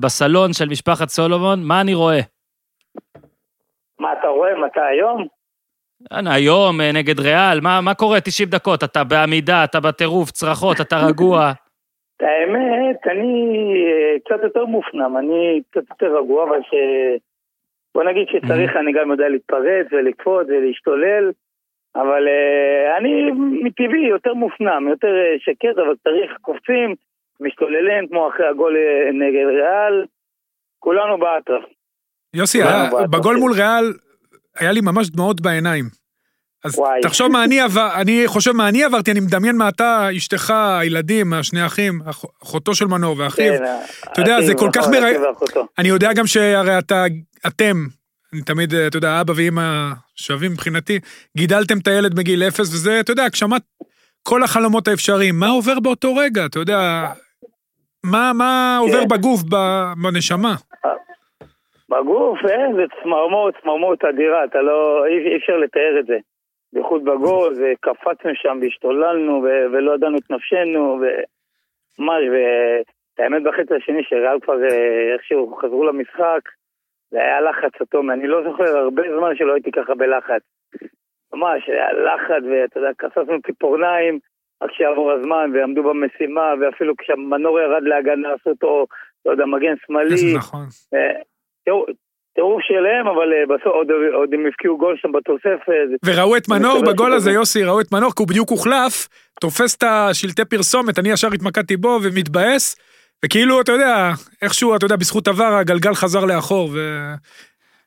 בסלון 0.00 0.52
של 0.52 0.68
משפחת 0.68 1.08
סולומון, 1.08 1.58
מה 1.62 1.80
אני 1.80 1.94
רואה? 1.94 2.20
מה 3.98 4.12
אתה 4.12 4.28
רואה? 4.28 4.50
מתי 4.66 4.80
היום? 4.80 5.26
היום 6.10 6.80
אה, 6.80 6.90
נגד 6.92 7.20
ריאל, 7.20 7.60
מה, 7.62 7.80
מה 7.80 7.94
קורה 7.94 8.20
90 8.20 8.48
דקות? 8.48 8.84
אתה 8.84 9.04
בעמידה, 9.04 9.64
אתה 9.64 9.80
בטירוף, 9.80 10.30
צרחות, 10.30 10.76
אתה 10.80 10.96
רגוע. 11.08 11.52
האמת, 12.20 13.06
אני 13.06 13.74
אה, 13.86 14.18
קצת 14.24 14.42
יותר 14.42 14.64
מופנם, 14.64 15.16
אני 15.16 15.60
קצת 15.70 15.90
יותר 15.90 16.18
רגוע, 16.18 16.44
אבל 16.44 16.60
ש... 16.62 16.74
בוא 17.94 18.04
נגיד 18.04 18.26
שצריך, 18.28 18.76
אני 18.76 18.92
גם 18.92 19.10
יודע 19.10 19.28
להתפרץ 19.28 19.86
ולקפוץ 19.92 20.46
ולהשתולל, 20.48 21.30
אבל 22.00 22.22
uh, 22.28 22.98
אני 22.98 23.30
מטבעי 23.64 24.06
יותר 24.10 24.34
מופנם, 24.34 24.88
יותר 24.88 25.12
שקט, 25.38 25.78
אבל 25.78 25.94
צריך, 26.04 26.30
קופצים, 26.40 26.94
משתוללים 27.40 28.08
כמו 28.08 28.28
אחרי 28.28 28.46
הגול 28.46 28.76
אה, 28.76 29.12
נגד 29.12 29.46
ריאל, 29.46 30.04
כולנו 30.78 31.18
באטרף. 31.18 31.64
יוסי, 32.34 32.62
היה, 32.62 32.90
בגול 33.10 33.36
מול 33.36 33.52
ריאל 33.52 33.92
היה 34.58 34.72
לי 34.72 34.80
ממש 34.80 35.10
דמעות 35.10 35.40
בעיניים. 35.40 35.84
אז 36.64 36.78
וואי. 36.78 37.00
תחשוב 37.02 37.32
מה 37.32 37.44
אני 37.44 37.60
עבר, 37.60 37.88
אני 38.00 38.22
חושב 38.26 38.52
מה 38.52 38.68
אני 38.68 38.84
עברתי, 38.84 39.10
אני 39.10 39.20
מדמיין 39.20 39.56
מה 39.56 39.68
אתה, 39.68 40.08
אשתך, 40.16 40.52
הילדים, 40.80 41.32
השני 41.32 41.66
אחים, 41.66 42.00
אחותו 42.42 42.74
של 42.74 42.86
מנור 42.86 43.16
ואחיו. 43.18 43.52
כן, 43.58 43.64
אתה 44.12 44.20
יודע, 44.20 44.40
זה 44.40 44.54
כל 44.54 44.70
כך 44.72 44.88
מראה... 44.88 45.12
אני 45.78 45.88
יודע 45.88 46.12
גם 46.12 46.26
שהרי 46.26 46.78
אתה, 46.78 47.04
אתם, 47.46 47.76
אני 48.36 48.44
תמיד, 48.44 48.74
אתה 48.88 48.96
יודע, 48.96 49.20
אבא 49.20 49.32
ואמא 49.36 49.92
שווים 50.16 50.52
מבחינתי, 50.52 50.98
גידלתם 51.36 51.78
את 51.82 51.86
הילד 51.86 52.14
בגיל 52.14 52.42
אפס, 52.48 52.68
וזה, 52.74 53.00
אתה 53.00 53.12
יודע, 53.12 53.24
הגשמת 53.24 53.62
כל 54.22 54.42
החלומות 54.42 54.88
האפשריים, 54.88 55.34
מה 55.40 55.48
עובר 55.48 55.80
באותו 55.82 56.16
רגע, 56.16 56.46
אתה 56.46 56.58
יודע, 56.58 56.78
מה, 58.12 58.32
מה 58.38 58.78
עובר 58.80 59.00
כן. 59.00 59.08
בגוף, 59.08 59.40
בנשמה? 60.02 60.54
בגוף, 61.88 62.38
אה, 62.44 62.74
זה 62.76 62.82
צמרמורת, 63.02 63.54
צמרמורת 63.62 64.04
אדירה, 64.04 64.44
אתה 64.44 64.62
לא, 64.62 65.06
אי, 65.06 65.36
אפשר 65.36 65.56
לתאר 65.56 65.96
את 66.00 66.06
זה. 66.06 66.18
בייחוד 66.72 67.04
בגול, 67.04 67.54
וקפצנו 67.60 68.30
שם 68.34 68.58
והשתוללנו, 68.62 69.32
ו- 69.32 69.66
ולא 69.72 69.94
ידענו 69.94 70.18
את 70.18 70.30
נפשנו, 70.30 71.00
וממש, 71.00 72.22
והאמת 73.18 73.42
בחצי 73.42 73.74
השני 73.74 74.02
שריאל 74.08 74.40
כבר 74.40 74.64
אה, 74.64 75.14
איכשהו 75.14 75.56
חזרו 75.62 75.84
למשחק, 75.84 76.40
זה 77.16 77.22
היה 77.22 77.40
לחץ 77.40 77.82
אטומי, 77.82 78.12
אני 78.12 78.26
לא 78.26 78.42
זוכר 78.50 78.76
הרבה 78.76 79.02
זמן 79.18 79.36
שלא 79.36 79.52
הייתי 79.54 79.70
ככה 79.72 79.94
בלחץ. 79.94 80.42
ממש, 81.32 81.68
היה 81.68 81.92
לחץ, 81.92 82.42
ואתה 82.50 82.78
יודע, 82.80 82.90
כססנו 82.98 83.42
ציפורניים, 83.46 84.18
רק 84.62 84.70
שיעבור 84.72 85.12
הזמן, 85.12 85.50
ועמדו 85.54 85.82
במשימה, 85.82 86.54
ואפילו 86.60 86.96
כשהמנור 86.96 87.60
ירד 87.60 87.82
להגנה, 87.82 88.28
עשו 88.32 88.50
אותו, 88.50 88.86
לא 89.26 89.30
יודע, 89.30 89.46
מגן 89.46 89.74
שמאלי. 89.86 90.34
נכון. 90.34 90.66
טירוף 92.34 92.62
שלהם, 92.62 93.06
אבל 93.06 93.32
אה, 93.32 93.46
בסוף 93.46 93.66
עוד, 93.66 93.86
עוד 94.14 94.34
הם 94.34 94.46
הבקיעו 94.46 94.78
גול 94.78 94.96
שם 94.96 95.12
בתוספת. 95.12 95.88
וראו 96.06 96.36
את 96.36 96.48
מנור 96.48 96.82
בגול 96.86 97.12
הזה, 97.12 97.30
יוסי, 97.30 97.64
ראו 97.64 97.80
את 97.80 97.92
מנור, 97.92 98.10
כי 98.16 98.22
הוא 98.22 98.28
בדיוק 98.28 98.50
הוחלף, 98.50 99.08
תופס 99.40 99.76
את 99.76 99.82
השלטי 99.82 100.44
פרסומת, 100.44 100.98
אני 100.98 101.08
ישר 101.08 101.28
התמקדתי 101.34 101.76
בו 101.76 101.98
ומתבאס, 102.02 102.76
וכאילו, 103.24 103.60
אתה 103.60 103.72
יודע, 103.72 104.12
איכשהו, 104.42 104.76
אתה 104.76 104.86
יודע, 104.86 104.96
בזכות 104.96 105.28
עבר 105.28 105.54
הגלגל 105.54 105.94
חזר 105.94 106.24
לאחור, 106.24 106.70
ו... 106.72 107.04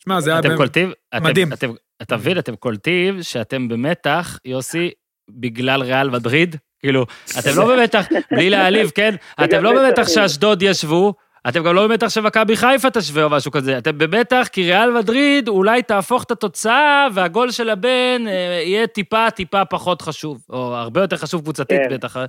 שמע, 0.03 0.19
זה 0.21 0.30
היה 0.30 0.39
אתם 0.39 0.55
קולטים, 0.55 0.91
מדהים. 1.21 1.53
אתם, 1.53 2.15
מבין, 2.15 2.39
אתם 2.39 2.55
קולטים 2.55 3.23
שאתם 3.23 3.67
במתח, 3.67 4.39
יוסי, 4.45 4.91
בגלל 5.30 5.82
ריאל 5.82 6.09
מדריד? 6.09 6.55
כאילו, 6.80 7.05
אתם 7.39 7.49
לא 7.55 7.67
במתח, 7.75 8.05
בלי 8.32 8.49
להעליב, 8.49 8.91
כן? 8.95 9.15
אתם 9.43 9.63
לא 9.63 9.73
במתח 9.73 10.07
שאשדוד 10.07 10.61
ישבו, 10.61 11.13
אתם 11.47 11.63
גם 11.63 11.75
לא 11.75 11.87
במתח 11.87 12.09
שמכבי 12.09 12.55
חיפה 12.55 12.89
תשווה 12.89 13.23
או 13.23 13.29
משהו 13.29 13.51
כזה, 13.51 13.77
אתם 13.77 13.97
במתח 13.97 14.47
כי 14.53 14.61
ריאל 14.71 14.91
מדריד 14.91 15.47
אולי 15.47 15.83
תהפוך 15.83 16.23
את 16.23 16.31
התוצאה 16.31 17.07
והגול 17.13 17.51
של 17.51 17.69
הבן 17.69 18.27
אה, 18.27 18.61
יהיה 18.65 18.87
טיפה 18.87 19.31
טיפה 19.31 19.65
פחות 19.65 20.01
חשוב, 20.01 20.37
או 20.49 20.57
הרבה 20.57 21.01
יותר 21.01 21.15
חשוב 21.15 21.41
קבוצתית 21.41 21.81
כן. 21.89 21.95
בטח. 21.95 22.17
אה, 22.17 22.25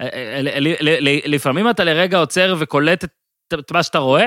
אה, 0.00 0.40
לפעמים 1.26 1.70
אתה 1.70 1.84
לרגע 1.84 2.18
עוצר 2.18 2.54
וקולט 2.60 3.04
את 3.54 3.72
מה 3.72 3.82
שאתה 3.82 3.98
רואה? 3.98 4.26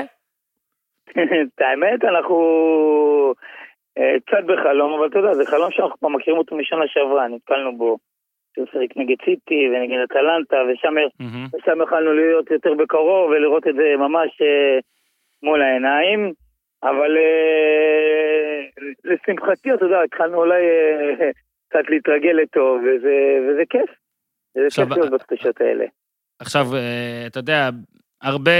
את 1.44 1.60
האמת, 1.60 2.04
אנחנו 2.04 2.36
קצת 4.26 4.44
בחלום, 4.46 4.92
אבל 4.98 5.06
אתה 5.06 5.18
יודע, 5.18 5.34
זה 5.34 5.44
חלום 5.46 5.70
שאנחנו 5.70 5.98
כבר 5.98 6.08
מכירים 6.08 6.38
אותו 6.38 6.56
משנה 6.56 6.84
שעברה, 6.86 7.28
נתקלנו 7.28 7.76
בו. 7.76 7.96
שהוא 8.54 8.66
שיחק 8.66 8.96
נגד 8.96 9.16
סיטי 9.24 9.68
ונגד 9.68 9.98
אטלנטה, 10.04 10.56
ושם, 10.68 10.94
mm-hmm. 10.96 11.56
ושם 11.56 11.82
יכלנו 11.82 12.12
להיות 12.12 12.50
יותר 12.50 12.74
בקרוב 12.74 13.30
ולראות 13.30 13.66
את 13.66 13.74
זה 13.74 13.94
ממש 13.98 14.30
אה, 14.42 14.78
מול 15.42 15.62
העיניים. 15.62 16.32
אבל 16.82 17.16
אה, 17.16 18.60
לשמחתי, 19.04 19.74
אתה 19.74 19.84
יודע, 19.84 20.02
התחלנו 20.02 20.36
אולי 20.38 20.62
אה, 20.62 21.30
קצת 21.68 21.84
להתרגל 21.88 22.32
לטוב, 22.42 22.80
וזה, 22.80 23.16
וזה 23.48 23.62
כיף. 23.70 23.90
זה 24.54 24.66
כיף 24.74 24.90
להיות 24.90 25.12
בתחושות 25.12 25.60
האלה. 25.60 25.84
עכשיו, 26.38 26.66
אה, 26.74 27.24
אתה 27.26 27.38
יודע, 27.38 27.70
הרבה 28.22 28.50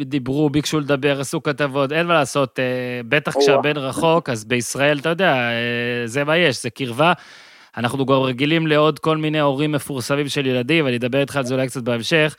דיברו, 0.00 0.50
ביקשו 0.50 0.80
לדבר, 0.80 1.20
עשו 1.20 1.42
כתבות, 1.42 1.92
אין 1.92 2.06
מה 2.06 2.14
לעשות, 2.14 2.58
אה, 2.58 3.00
בטח 3.08 3.38
כשהבן 3.38 3.76
רחוק, 3.76 4.28
אז 4.28 4.44
בישראל, 4.44 4.98
אתה 5.00 5.08
יודע, 5.08 5.32
אה, 5.34 6.02
זה 6.04 6.24
מה 6.24 6.36
יש, 6.36 6.62
זה 6.62 6.70
קרבה. 6.70 7.12
אנחנו 7.76 8.06
גם 8.06 8.14
רגילים 8.14 8.66
לעוד 8.66 8.98
כל 8.98 9.16
מיני 9.16 9.40
הורים 9.40 9.72
מפורסמים 9.72 10.26
של 10.28 10.46
ילדים, 10.46 10.84
ואני 10.84 10.96
אדבר 10.96 11.20
איתך 11.20 11.36
על 11.36 11.44
זה 11.44 11.54
אולי 11.54 11.66
קצת 11.66 11.82
בהמשך. 11.82 12.36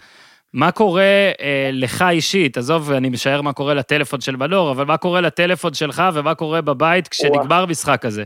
מה 0.53 0.71
קורה 0.71 1.31
אה, 1.41 1.69
לך 1.73 2.03
אישית? 2.11 2.57
עזוב, 2.57 2.91
אני 2.97 3.09
משער 3.09 3.41
מה 3.41 3.53
קורה 3.53 3.73
לטלפון 3.73 4.19
של 4.21 4.35
מנור, 4.35 4.71
אבל 4.71 4.85
מה 4.85 4.97
קורה 4.97 5.21
לטלפון 5.21 5.73
שלך 5.73 6.01
ומה 6.15 6.35
קורה 6.35 6.61
בבית 6.61 7.07
כשנגמר 7.07 7.65
משחק 7.69 8.01
כזה? 8.01 8.23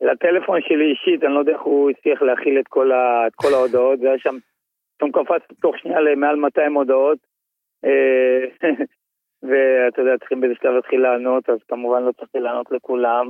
לטלפון 0.00 0.60
שלי 0.60 0.90
אישית, 0.90 1.24
אני 1.24 1.34
לא 1.34 1.38
יודע 1.38 1.52
איך 1.52 1.62
הוא 1.62 1.90
הצליח 1.90 2.22
להכיל 2.22 2.58
את 2.60 2.68
כל, 2.68 2.92
ה, 2.92 3.26
את 3.26 3.32
כל 3.34 3.54
ההודעות, 3.54 3.98
זה 3.98 4.08
היה 4.08 4.18
שם, 4.18 4.36
פתאום 4.96 5.12
קפץ 5.12 5.42
תוך 5.62 5.78
שנייה 5.78 6.00
למעל 6.00 6.36
200 6.36 6.74
הודעות, 6.74 7.18
אה, 7.84 8.40
ואתה 9.48 10.02
יודע, 10.02 10.18
צריכים 10.18 10.40
באיזה 10.40 10.54
שלב 10.62 10.72
להתחיל 10.74 11.00
לענות, 11.00 11.50
אז 11.50 11.58
כמובן 11.68 12.02
לא 12.02 12.12
צריך 12.12 12.30
לענות 12.34 12.66
לכולם. 12.70 13.28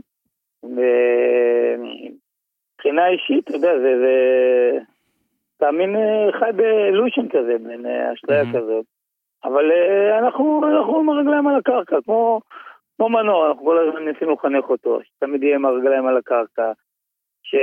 מבחינה 2.79 3.09
אישית, 3.09 3.49
אתה 3.49 3.57
יודע, 3.57 3.79
זה, 3.79 3.99
זה... 3.99 4.79
אתה 5.57 5.71
מין 5.71 5.97
אה, 5.97 6.33
חי 6.39 6.51
באלושן 6.57 7.29
כזה, 7.29 7.57
בין 7.59 7.87
אה, 7.87 8.13
אשליה 8.13 8.43
mm-hmm. 8.43 8.57
כזאת. 8.57 8.85
אבל 9.45 9.73
אה, 9.73 10.19
אנחנו, 10.19 10.61
אנחנו 10.69 10.99
עם 10.99 11.09
הרגליים 11.09 11.49
על 11.49 11.57
הקרקע, 11.57 11.97
כמו, 12.05 12.41
כמו 12.97 13.09
מנוע, 13.09 13.49
אנחנו 13.49 13.65
כל 13.65 13.89
הזמן 13.89 14.05
ניסינו 14.09 14.33
לחנך 14.33 14.71
אותו, 14.71 14.99
שתמיד 15.03 15.43
יהיה 15.43 15.55
עם 15.55 15.65
הרגליים 15.65 16.07
על 16.07 16.17
הקרקע, 16.17 16.73
ש... 17.43 17.57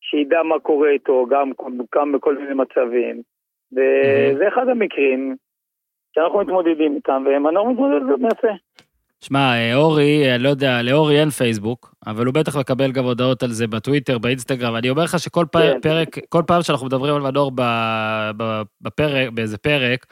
שידע 0.00 0.42
מה 0.42 0.60
קורה 0.60 0.88
איתו, 0.88 1.26
גם, 1.30 1.50
גם 1.94 2.12
בכל 2.12 2.36
מיני 2.36 2.54
מצבים. 2.54 3.22
וזה 3.72 4.44
mm-hmm. 4.44 4.48
אחד 4.48 4.68
המקרים 4.68 5.36
שאנחנו 6.14 6.38
מתמודדים 6.38 6.94
איתם, 6.94 7.24
ומנור 7.26 7.70
מתמודד 7.70 8.02
עם 8.02 8.26
יפה. 8.32 8.52
שמע, 9.22 9.54
אה, 9.54 9.74
אורי, 9.74 10.34
אני 10.34 10.42
לא 10.42 10.48
יודע, 10.48 10.82
לאורי 10.82 11.20
אין 11.20 11.30
פייסבוק, 11.30 11.94
אבל 12.06 12.26
הוא 12.26 12.34
בטח 12.34 12.56
מקבל 12.56 12.92
גם 12.92 13.04
הודעות 13.04 13.42
על 13.42 13.52
זה 13.52 13.66
בטוויטר, 13.66 14.18
באינסטגרם. 14.18 14.76
אני 14.76 14.90
אומר 14.90 15.02
לך 15.02 15.20
שכל 15.20 15.46
כן. 15.52 15.80
פרק, 15.82 16.18
כל 16.28 16.42
פעם 16.46 16.62
שאנחנו 16.62 16.86
מדברים 16.86 17.14
על 17.14 17.22
מנור 17.22 17.52
בפרק, 18.80 19.28
באיזה 19.28 19.58
פרק, 19.58 20.06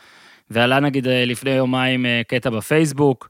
ועלה 0.51 0.81
נגיד 0.81 1.09
אה, 1.09 1.25
לפני 1.25 1.51
יומיים 1.51 2.07
אה, 2.07 2.23
קטע 2.29 2.51
בפייסבוק, 2.51 3.29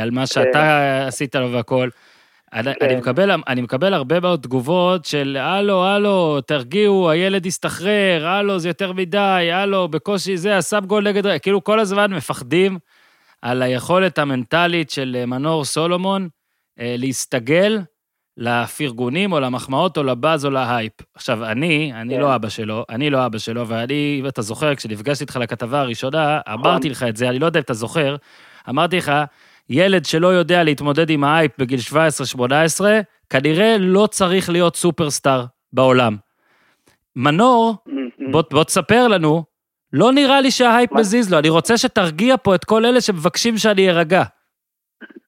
על 0.00 0.10
מה 0.10 0.26
שאתה 0.26 0.52
כן. 0.52 1.06
עשית 1.06 1.34
לו 1.34 1.52
והכל, 1.52 1.88
אני, 2.52 2.70
אני, 2.70 2.74
כן. 2.80 2.98
מקבל, 2.98 3.30
אני 3.48 3.60
מקבל 3.60 3.94
הרבה 3.94 4.20
מאוד 4.20 4.40
תגובות 4.42 5.04
של 5.04 5.36
הלו, 5.40 5.84
הלו, 5.84 6.40
תרגיעו, 6.40 7.10
הילד 7.10 7.46
יסתחרר, 7.46 8.26
הלו, 8.26 8.58
זה 8.58 8.68
יותר 8.68 8.92
מדי, 8.92 9.50
הלו, 9.52 9.88
בקושי 9.88 10.36
זה, 10.36 10.56
עשה 10.56 10.80
גול 10.80 11.08
נגד... 11.08 11.38
כאילו 11.38 11.64
כל 11.64 11.80
הזמן 11.80 12.12
מפחדים 12.12 12.78
על 13.42 13.62
היכולת 13.62 14.18
המנטלית 14.18 14.90
של 14.90 15.16
אה, 15.20 15.26
מנור 15.26 15.64
סולומון 15.64 16.28
אה, 16.80 16.94
להסתגל 16.98 17.80
לפרגונים 18.36 19.32
או 19.32 19.40
למחמאות 19.40 19.98
או 19.98 20.02
לבאז 20.02 20.44
או 20.44 20.50
להייפ. 20.50 20.92
עכשיו, 21.14 21.44
אני, 21.44 21.92
אני 21.94 22.14
כן. 22.14 22.20
לא 22.20 22.34
אבא 22.34 22.48
שלו, 22.48 22.84
אני 22.88 23.10
לא 23.10 23.26
אבא 23.26 23.38
שלו, 23.38 23.68
ואני, 23.68 24.20
ואתה 24.24 24.42
זוכר, 24.42 24.74
כשנפגשתי 24.74 25.24
איתך 25.24 25.36
לכתבה 25.36 25.80
הראשונה, 25.80 26.40
נכון. 26.48 26.60
אמרתי 26.60 26.88
לך 26.88 27.02
את 27.02 27.16
זה, 27.16 27.28
אני 27.28 27.38
לא 27.38 27.46
יודע 27.46 27.58
אם 27.60 27.62
אתה 27.62 27.74
זוכר, 27.74 28.16
אמרתי 28.68 28.96
לך, 28.96 29.12
ילד 29.70 30.04
שלא 30.04 30.26
יודע 30.26 30.64
להתמודד 30.64 31.10
עם 31.10 31.24
ההייפ 31.24 31.52
בגיל 31.58 31.80
17-18, 32.36 32.80
כנראה 33.30 33.76
לא 33.78 34.08
צריך 34.10 34.50
להיות 34.50 34.76
סופרסטאר 34.76 35.44
בעולם. 35.72 36.16
מנור, 37.16 37.76
בוא, 38.30 38.42
בוא 38.50 38.64
תספר 38.64 39.08
לנו 39.08 39.44
לא 39.92 40.12
נראה 40.14 40.40
לי 40.40 40.50
שההייפ 40.50 40.92
מזיז 40.92 41.32
לו, 41.32 41.38
אני 41.38 41.48
רוצה 41.48 41.76
שתרגיע 41.76 42.36
פה 42.36 42.54
את 42.54 42.64
כל 42.64 42.84
אלה 42.84 43.00
שמבקשים 43.00 43.54
שאני 43.56 43.90
ארגע. 43.90 44.22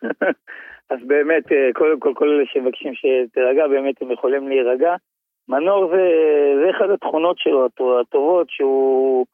אז 0.93 0.99
באמת, 1.07 1.53
אה, 1.53 1.73
קודם 1.75 2.01
כל, 2.01 2.13
כל 2.15 2.29
אלה 2.29 2.45
שמבקשים 2.47 2.93
שתירגע, 2.95 3.69
באמת 3.69 4.03
הם 4.03 4.11
יכולים 4.11 4.49
להירגע. 4.49 4.95
מנור 5.49 5.89
זה, 5.89 6.03
זה 6.63 6.71
אחד 6.71 6.91
התכונות 6.91 7.39
שלו, 7.39 7.67
הטובות, 8.01 8.47
שהוא 8.51 9.27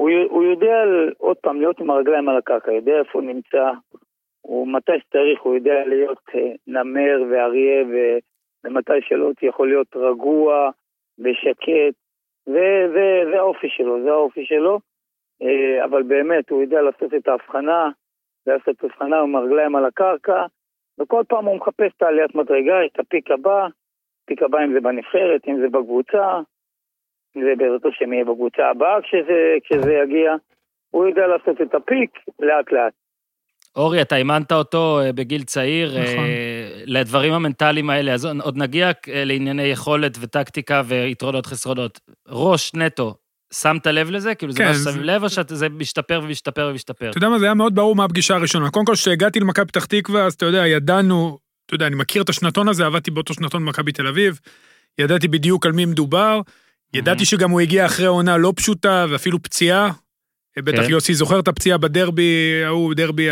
הוא, 0.00 0.10
הוא 0.30 0.42
יודע, 0.44 0.82
עוד 1.18 1.36
פעם, 1.36 1.60
להיות 1.60 1.80
עם 1.80 1.90
הרגליים 1.90 2.28
על 2.28 2.36
הקרקע, 2.36 2.72
יודע 2.72 2.98
איפה 2.98 3.10
הוא 3.12 3.22
נמצא, 3.22 3.70
הוא 4.40 4.68
מתי 4.68 4.92
שצריך, 5.00 5.40
הוא 5.40 5.54
יודע 5.54 5.84
להיות 5.86 6.18
אה, 6.34 6.52
נמר 6.66 7.22
ואריה, 7.30 7.84
ומתי 8.64 8.92
שלא, 9.00 9.30
יכול 9.42 9.68
להיות 9.68 9.96
רגוע 9.96 10.70
ושקט, 11.18 11.94
זה, 12.52 12.88
זה, 12.92 13.30
זה 13.30 13.38
האופי 13.38 13.68
שלו, 13.68 14.02
זה 14.02 14.10
האופי 14.10 14.44
שלו, 14.44 14.80
אה, 15.42 15.84
אבל 15.84 16.02
באמת, 16.02 16.50
הוא 16.50 16.62
יודע 16.62 16.80
לעשות 16.82 17.14
את 17.14 17.28
ההבחנה, 17.28 17.90
לעשות 18.46 18.68
את 18.68 18.84
ההבחנה 18.84 19.20
עם 19.20 19.36
הרגליים 19.36 19.76
על 19.76 19.84
הקרקע, 19.84 20.46
וכל 21.00 21.22
פעם 21.28 21.44
הוא 21.44 21.56
מחפש 21.56 21.92
את 21.96 22.02
העליית 22.02 22.34
מדרגה, 22.34 22.84
את 22.86 23.00
הפיק 23.00 23.30
הבא, 23.30 23.66
פיק 24.26 24.42
הבא 24.42 24.64
אם 24.64 24.72
זה 24.72 24.80
בנבחרת, 24.80 25.48
אם 25.48 25.60
זה 25.60 25.68
בקבוצה, 25.68 26.40
אם 27.36 27.42
זה 27.42 27.52
בעזרת 27.56 27.86
השם 27.86 28.12
יהיה 28.12 28.24
בקבוצה 28.24 28.68
הבאה 28.68 29.02
כשזה, 29.02 29.56
כשזה 29.64 29.92
יגיע, 29.92 30.34
הוא 30.90 31.06
יודע 31.06 31.26
לעשות 31.26 31.60
את 31.60 31.74
הפיק 31.74 32.10
לאט 32.40 32.72
לאט. 32.72 32.92
אורי, 33.76 34.02
אתה 34.02 34.16
אימנת 34.16 34.52
אותו 34.52 35.00
אה, 35.00 35.12
בגיל 35.12 35.42
צעיר, 35.42 35.96
אה, 35.96 36.02
נכון. 36.02 36.24
לדברים 36.86 37.32
המנטליים 37.32 37.90
האלה, 37.90 38.14
אז 38.14 38.24
עוד 38.24 38.56
נגיע 38.56 38.86
אה, 38.86 39.24
לענייני 39.24 39.62
יכולת 39.62 40.18
וטקטיקה 40.20 40.82
ויתרונות 40.86 41.46
חסרונות. 41.46 42.00
ראש 42.28 42.74
נטו, 42.74 43.14
שמת 43.54 43.86
לב 43.86 44.10
לזה? 44.10 44.34
כאילו 44.34 44.52
זה 44.52 44.58
כן, 44.58 44.68
מה 44.68 44.74
ששמים 44.74 45.02
לב, 45.02 45.22
או 45.24 45.28
שזה 45.28 45.68
משתפר 45.68 46.20
ומשתפר 46.24 46.68
ומשתפר? 46.70 47.10
אתה 47.10 47.18
יודע 47.18 47.28
מה, 47.28 47.38
זה 47.38 47.44
היה 47.44 47.54
מאוד 47.54 47.74
ברור 47.74 47.96
מהפגישה 47.96 48.34
הראשונה. 48.34 48.70
קודם 48.70 48.86
כל, 48.86 48.94
כשהגעתי 48.94 49.40
למכבי 49.40 49.66
פתח 49.66 49.84
תקווה, 49.84 50.26
אז 50.26 50.34
אתה 50.34 50.46
יודע, 50.46 50.66
ידענו, 50.66 51.38
אתה 51.66 51.74
יודע, 51.74 51.86
אני 51.86 51.94
מכיר 51.94 52.22
את 52.22 52.28
השנתון 52.28 52.68
הזה, 52.68 52.86
עבדתי 52.86 53.10
באותו 53.10 53.34
שנתון 53.34 53.64
במכבי 53.64 53.92
תל 53.92 54.06
אביב, 54.06 54.40
ידעתי 54.98 55.28
בדיוק 55.28 55.66
על 55.66 55.72
מי 55.72 55.84
מדובר. 55.84 56.40
ידעתי 56.94 57.24
שגם 57.24 57.50
הוא 57.50 57.60
הגיע 57.60 57.86
אחרי 57.86 58.06
עונה 58.06 58.36
לא 58.36 58.52
פשוטה 58.56 59.06
ואפילו 59.10 59.42
פציעה. 59.42 59.90
בטח 60.62 60.82
כן. 60.82 60.90
יוסי 60.90 61.14
זוכר 61.14 61.40
את 61.40 61.48
הפציעה 61.48 61.78
בדרבי, 61.78 62.62
ההוא 62.66 62.94
דרבי 62.94 63.28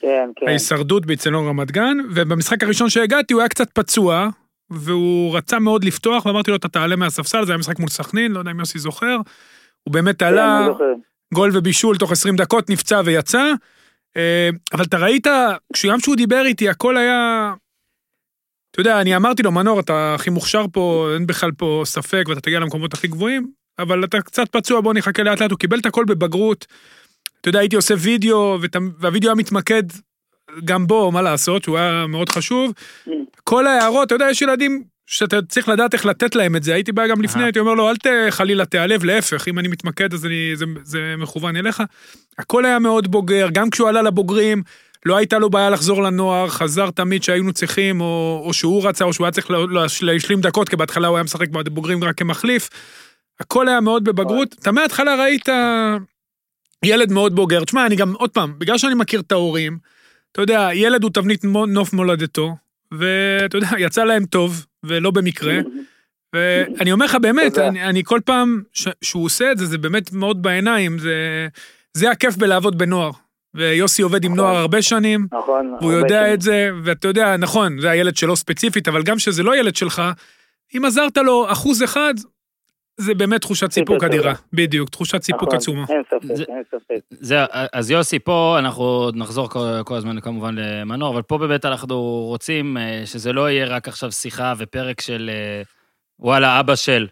כן, 0.00 0.30
כן. 0.36 0.48
ההישרדות 0.48 1.06
באצטדיון 1.06 1.48
רמת 1.48 1.70
גן, 1.70 1.98
ובמשחק 2.10 2.62
הראשון 2.62 2.90
שהגעתי 2.90 3.34
הוא 3.34 3.40
היה 3.42 3.48
קצת 3.48 3.70
פצוע, 3.70 4.28
והוא 4.70 5.36
רצה 5.36 5.58
מאוד 5.58 5.84
לפתוח, 5.84 6.26
ואמרתי 6.26 6.50
לו, 6.50 6.56
אתה 6.56 6.68
תעלה 6.68 6.96
מהספסל, 6.96 7.44
זה 7.44 7.52
היה 7.52 7.58
משחק 7.58 7.78
מול 7.78 7.88
סכנין, 7.88 8.32
לא 8.32 8.38
יודע 8.38 8.50
אם 8.50 8.60
יוסי 8.60 8.78
זוכר. 8.78 9.16
הוא 9.82 9.92
באמת 9.92 10.18
כן, 10.18 10.26
עלה, 10.26 10.68
גול 11.34 11.50
ובישול 11.54 11.96
תוך 11.96 12.12
20 12.12 12.36
דקות, 12.36 12.70
נפצע 12.70 13.00
ויצא. 13.04 13.52
אה, 14.16 14.50
אבל 14.72 14.84
אתה 14.84 14.98
ראית, 14.98 15.26
גם 15.88 16.00
כשהוא 16.00 16.16
דיבר 16.16 16.42
איתי, 16.46 16.68
הכל 16.68 16.96
היה... 16.96 17.52
אתה 18.70 18.80
יודע, 18.80 19.00
אני 19.00 19.16
אמרתי 19.16 19.42
לו, 19.42 19.52
מנור, 19.52 19.80
אתה 19.80 20.14
הכי 20.14 20.30
מוכשר 20.30 20.64
פה, 20.72 21.10
אין 21.14 21.26
בכלל 21.26 21.50
פה 21.52 21.82
ספק, 21.84 22.24
ואתה 22.28 22.40
תגיע 22.40 22.60
למקומות 22.60 22.94
הכי 22.94 23.08
גבוהים, 23.08 23.50
אבל 23.78 24.04
אתה 24.04 24.20
קצת 24.20 24.48
פצוע, 24.48 24.80
בוא 24.80 24.94
נחכה 24.94 25.22
לאט 25.22 25.40
לאט, 25.40 25.50
הוא 25.50 25.58
קיבל 25.58 25.78
את 25.78 25.86
הכל 25.86 26.04
בבגרות. 26.04 26.66
אתה 27.40 27.48
יודע, 27.48 27.58
הייתי 27.58 27.76
עושה 27.76 27.94
וידאו, 27.98 28.58
והווידאו 28.98 29.30
היה 29.30 29.34
מתמקד 29.34 29.82
גם 30.64 30.86
בו, 30.86 31.12
מה 31.12 31.22
לעשות, 31.22 31.64
שהוא 31.64 31.78
היה 31.78 32.06
מאוד 32.06 32.28
חשוב. 32.28 32.72
כל 33.44 33.66
ההערות, 33.66 34.06
אתה 34.06 34.14
יודע, 34.14 34.30
יש 34.30 34.42
ילדים 34.42 34.82
שאתה 35.06 35.42
צריך 35.48 35.68
לדעת 35.68 35.94
איך 35.94 36.06
לתת 36.06 36.34
להם 36.34 36.56
את 36.56 36.62
זה. 36.62 36.74
הייתי 36.74 36.92
בא 36.92 37.06
גם 37.06 37.22
לפני, 37.22 37.42
הייתי 37.42 37.58
אומר 37.58 37.74
לו, 37.74 37.90
אל 37.90 37.94
חלילה 38.30 38.64
תיעלב, 38.64 39.04
להפך, 39.04 39.48
אם 39.48 39.58
אני 39.58 39.68
מתמקד 39.68 40.14
אז 40.14 40.26
אני, 40.26 40.52
זה, 40.54 40.64
זה 40.84 41.14
מכוון 41.18 41.56
אליך. 41.56 41.82
הכל 42.38 42.64
היה 42.64 42.78
מאוד 42.78 43.10
בוגר, 43.10 43.48
גם 43.52 43.70
כשהוא 43.70 43.88
עלה 43.88 44.02
לבוגרים, 44.02 44.62
לא 45.06 45.16
הייתה 45.16 45.38
לו 45.38 45.50
בעיה 45.50 45.70
לחזור 45.70 46.02
לנוער, 46.02 46.48
חזר 46.48 46.90
תמיד 46.90 47.22
שהיינו 47.22 47.52
צריכים, 47.52 48.00
או, 48.00 48.42
או 48.46 48.52
שהוא 48.52 48.88
רצה, 48.88 49.04
או 49.04 49.12
שהוא 49.12 49.24
היה 49.24 49.32
צריך 49.32 49.50
להשלים 50.02 50.40
דקות, 50.40 50.68
כי 50.68 50.76
בהתחלה 50.76 51.08
הוא 51.08 51.16
היה 51.16 51.24
משחק 51.24 51.48
בבוגרים 51.48 52.04
רק 52.04 52.18
כמחליף. 52.18 52.68
הכל 53.40 53.68
היה 53.68 53.80
מאוד 53.80 54.04
בבגרות. 54.04 54.56
אתה 54.60 54.72
מההתחלה 54.72 55.14
ראית 55.14 55.48
ילד 56.84 57.12
מאוד 57.12 57.34
בוגר. 57.34 57.64
תשמע, 57.64 57.86
אני 57.86 57.96
גם, 57.96 58.14
עוד 58.14 58.30
פעם, 58.30 58.54
בגלל 58.58 58.78
שאני 58.78 58.94
מכיר 58.94 59.20
את 59.20 59.32
ההורים, 59.32 59.78
אתה 60.32 60.42
יודע, 60.42 60.68
ילד 60.74 61.02
הוא 61.02 61.10
תבנית 61.10 61.44
נוף 61.68 61.92
מולדתו, 61.92 62.56
ואתה 62.92 63.56
יודע, 63.56 63.68
יצא 63.78 64.04
להם 64.04 64.24
טוב, 64.26 64.66
ולא 64.84 65.10
במקרה. 65.10 65.58
ואני 66.34 66.92
אומר 66.92 67.04
לך 67.04 67.14
באמת, 67.14 67.58
אני, 67.58 67.84
אני 67.84 68.04
כל 68.04 68.20
פעם 68.24 68.62
שהוא 69.02 69.24
עושה 69.24 69.52
את 69.52 69.58
זה, 69.58 69.66
זה 69.66 69.78
באמת 69.78 70.12
מאוד 70.12 70.42
בעיניים, 70.42 70.98
זה, 70.98 71.48
זה 71.94 72.10
הכיף 72.10 72.36
בלעבוד 72.36 72.78
בנוער. 72.78 73.10
ויוסי 73.54 74.02
עובד 74.02 74.24
עם 74.24 74.34
נוער 74.34 74.50
נכון. 74.50 74.60
הרבה 74.60 74.82
שנים, 74.82 75.26
נכון, 75.32 75.76
והוא 75.80 75.92
יודע 75.92 76.34
את 76.34 76.40
זה, 76.40 76.70
ואתה 76.84 77.08
יודע, 77.08 77.36
נכון, 77.36 77.80
זה 77.80 77.90
הילד 77.90 78.16
שלו 78.16 78.36
ספציפית, 78.36 78.88
אבל 78.88 79.02
גם 79.02 79.18
שזה 79.18 79.42
לא 79.42 79.56
ילד 79.56 79.76
שלך, 79.76 80.02
אם 80.76 80.84
עזרת 80.84 81.16
לו 81.16 81.52
אחוז 81.52 81.82
אחד, 81.82 82.14
זה 83.02 83.14
באמת 83.14 83.40
תחושת 83.40 83.72
סיפוק 83.72 84.04
אדירה, 84.04 84.34
בדיוק, 84.52 84.88
תחושת 84.88 85.22
סיפוק 85.22 85.42
נכון, 85.42 85.56
עצומה. 85.56 85.84
אין 85.88 86.02
ספק, 86.06 86.48
אין 86.48 86.62
ספק. 86.70 87.34
אז 87.72 87.90
יוסי, 87.90 88.18
פה 88.18 88.56
אנחנו 88.58 89.10
נחזור 89.14 89.48
כל 89.84 89.94
הזמן 89.96 90.20
כמובן 90.20 90.54
למנור, 90.54 91.14
אבל 91.14 91.22
פה 91.22 91.38
באמת 91.38 91.64
אנחנו 91.64 92.02
רוצים 92.28 92.76
אה, 92.76 93.02
שזה 93.04 93.32
לא 93.32 93.50
יהיה 93.50 93.66
רק 93.66 93.88
עכשיו 93.88 94.12
שיחה 94.12 94.54
ופרק 94.58 95.00
של 95.00 95.30
אה, 95.32 95.62
וואלה, 96.18 96.60
אבא 96.60 96.74
של. 96.74 97.06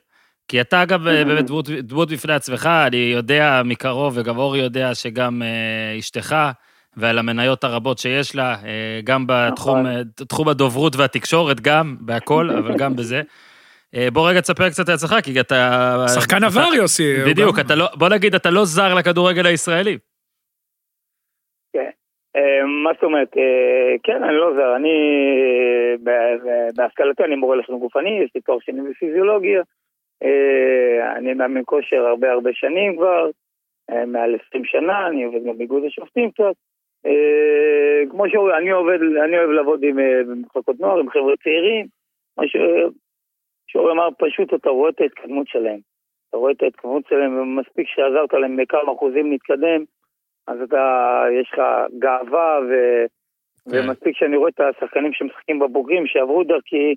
כי 0.48 0.60
אתה 0.60 0.82
אגב 0.82 1.06
אה, 1.06 1.24
באמת 1.24 1.46
דמות, 1.46 1.70
דמות 1.70 2.10
בפני 2.10 2.32
עצמך, 2.32 2.66
אני 2.86 2.96
יודע 2.96 3.62
מקרוב, 3.64 4.12
וגם 4.16 4.38
אורי 4.38 4.58
יודע 4.58 4.94
שגם 4.94 5.42
אשתך, 5.98 6.36
ועל 6.96 7.18
המניות 7.18 7.64
הרבות 7.64 7.98
שיש 7.98 8.34
לה, 8.34 8.56
גם 9.04 9.24
בתחום 9.28 9.86
נכון. 10.30 10.48
הדוברות 10.48 10.96
והתקשורת, 10.96 11.60
גם, 11.60 11.96
בהכל, 12.00 12.50
אבל 12.50 12.76
גם 12.76 12.96
בזה. 12.96 13.22
אה, 13.94 14.10
בוא 14.12 14.30
רגע 14.30 14.40
תספר 14.40 14.68
קצת 14.68 14.88
על 14.88 14.94
עצמך, 14.94 15.14
כי 15.24 15.40
אתה... 15.40 15.56
שחקן 16.14 16.44
עבר, 16.44 16.74
יוסי. 16.74 17.14
בדיוק, 17.30 17.58
אתה 17.58 17.74
לא, 17.74 17.86
בוא 17.98 18.08
נגיד, 18.08 18.34
אתה 18.34 18.50
לא 18.50 18.64
זר 18.64 18.94
לכדורגל 18.94 19.46
הישראלי. 19.46 19.98
כן, 21.72 21.90
אה, 22.36 22.64
מה 22.84 22.90
זאת 22.94 23.02
אומרת? 23.02 23.36
אה, 23.36 23.94
כן, 24.02 24.24
אני 24.24 24.36
לא 24.36 24.52
זר. 24.54 24.76
אני, 24.76 24.94
בהשכלתי 26.76 27.24
אני 27.24 27.36
מורה 27.36 27.56
לחינוך 27.56 27.80
גופני, 27.80 28.20
יש 28.24 28.30
לי 28.34 28.40
תואר 28.40 28.58
שני 28.60 28.90
בפיזיולוגיה. 28.90 29.62
אני 31.16 31.34
מאמן 31.34 31.62
כושר 31.64 32.06
הרבה 32.06 32.32
הרבה 32.32 32.50
שנים 32.52 32.96
כבר, 32.96 33.30
מעל 34.06 34.36
20 34.48 34.64
שנה, 34.64 35.06
אני 35.06 35.24
עובד 35.24 35.44
גם 35.46 35.58
באיגוד 35.58 35.82
השופטים 35.84 36.30
קצת. 36.30 36.54
כמו 38.10 38.24
שאני 38.28 38.70
עובד, 38.70 38.98
אני 39.24 39.38
אוהב 39.38 39.50
לעבוד 39.50 39.82
עם 39.82 39.96
מחלקות 40.42 40.80
נוער, 40.80 40.98
עם 40.98 41.10
חבר'ה 41.10 41.34
צעירים. 41.44 41.86
שהוא 43.70 43.90
אמר 43.90 44.08
פשוט, 44.18 44.54
אתה 44.54 44.70
רואה 44.70 44.90
את 44.90 45.00
ההתקדמות 45.00 45.48
שלהם. 45.48 45.78
אתה 46.28 46.36
רואה 46.36 46.52
את 46.52 46.62
ההתקדמות 46.62 47.02
שלהם, 47.08 47.38
ומספיק 47.38 47.88
שעזרת 47.88 48.32
להם 48.32 48.56
בכמה 48.56 48.92
אחוזים 48.92 49.30
להתקדם, 49.30 49.84
אז 50.46 50.62
אתה, 50.62 50.82
יש 51.40 51.50
לך 51.52 51.60
גאווה, 51.98 52.58
ו... 52.68 52.72
כן. 53.70 53.88
ומספיק 53.88 54.16
שאני 54.16 54.36
רואה 54.36 54.48
את 54.48 54.60
השחקנים 54.60 55.12
שמשחקים 55.12 55.58
בבוגרים, 55.58 56.06
שעברו 56.06 56.44
דרכי, 56.44 56.94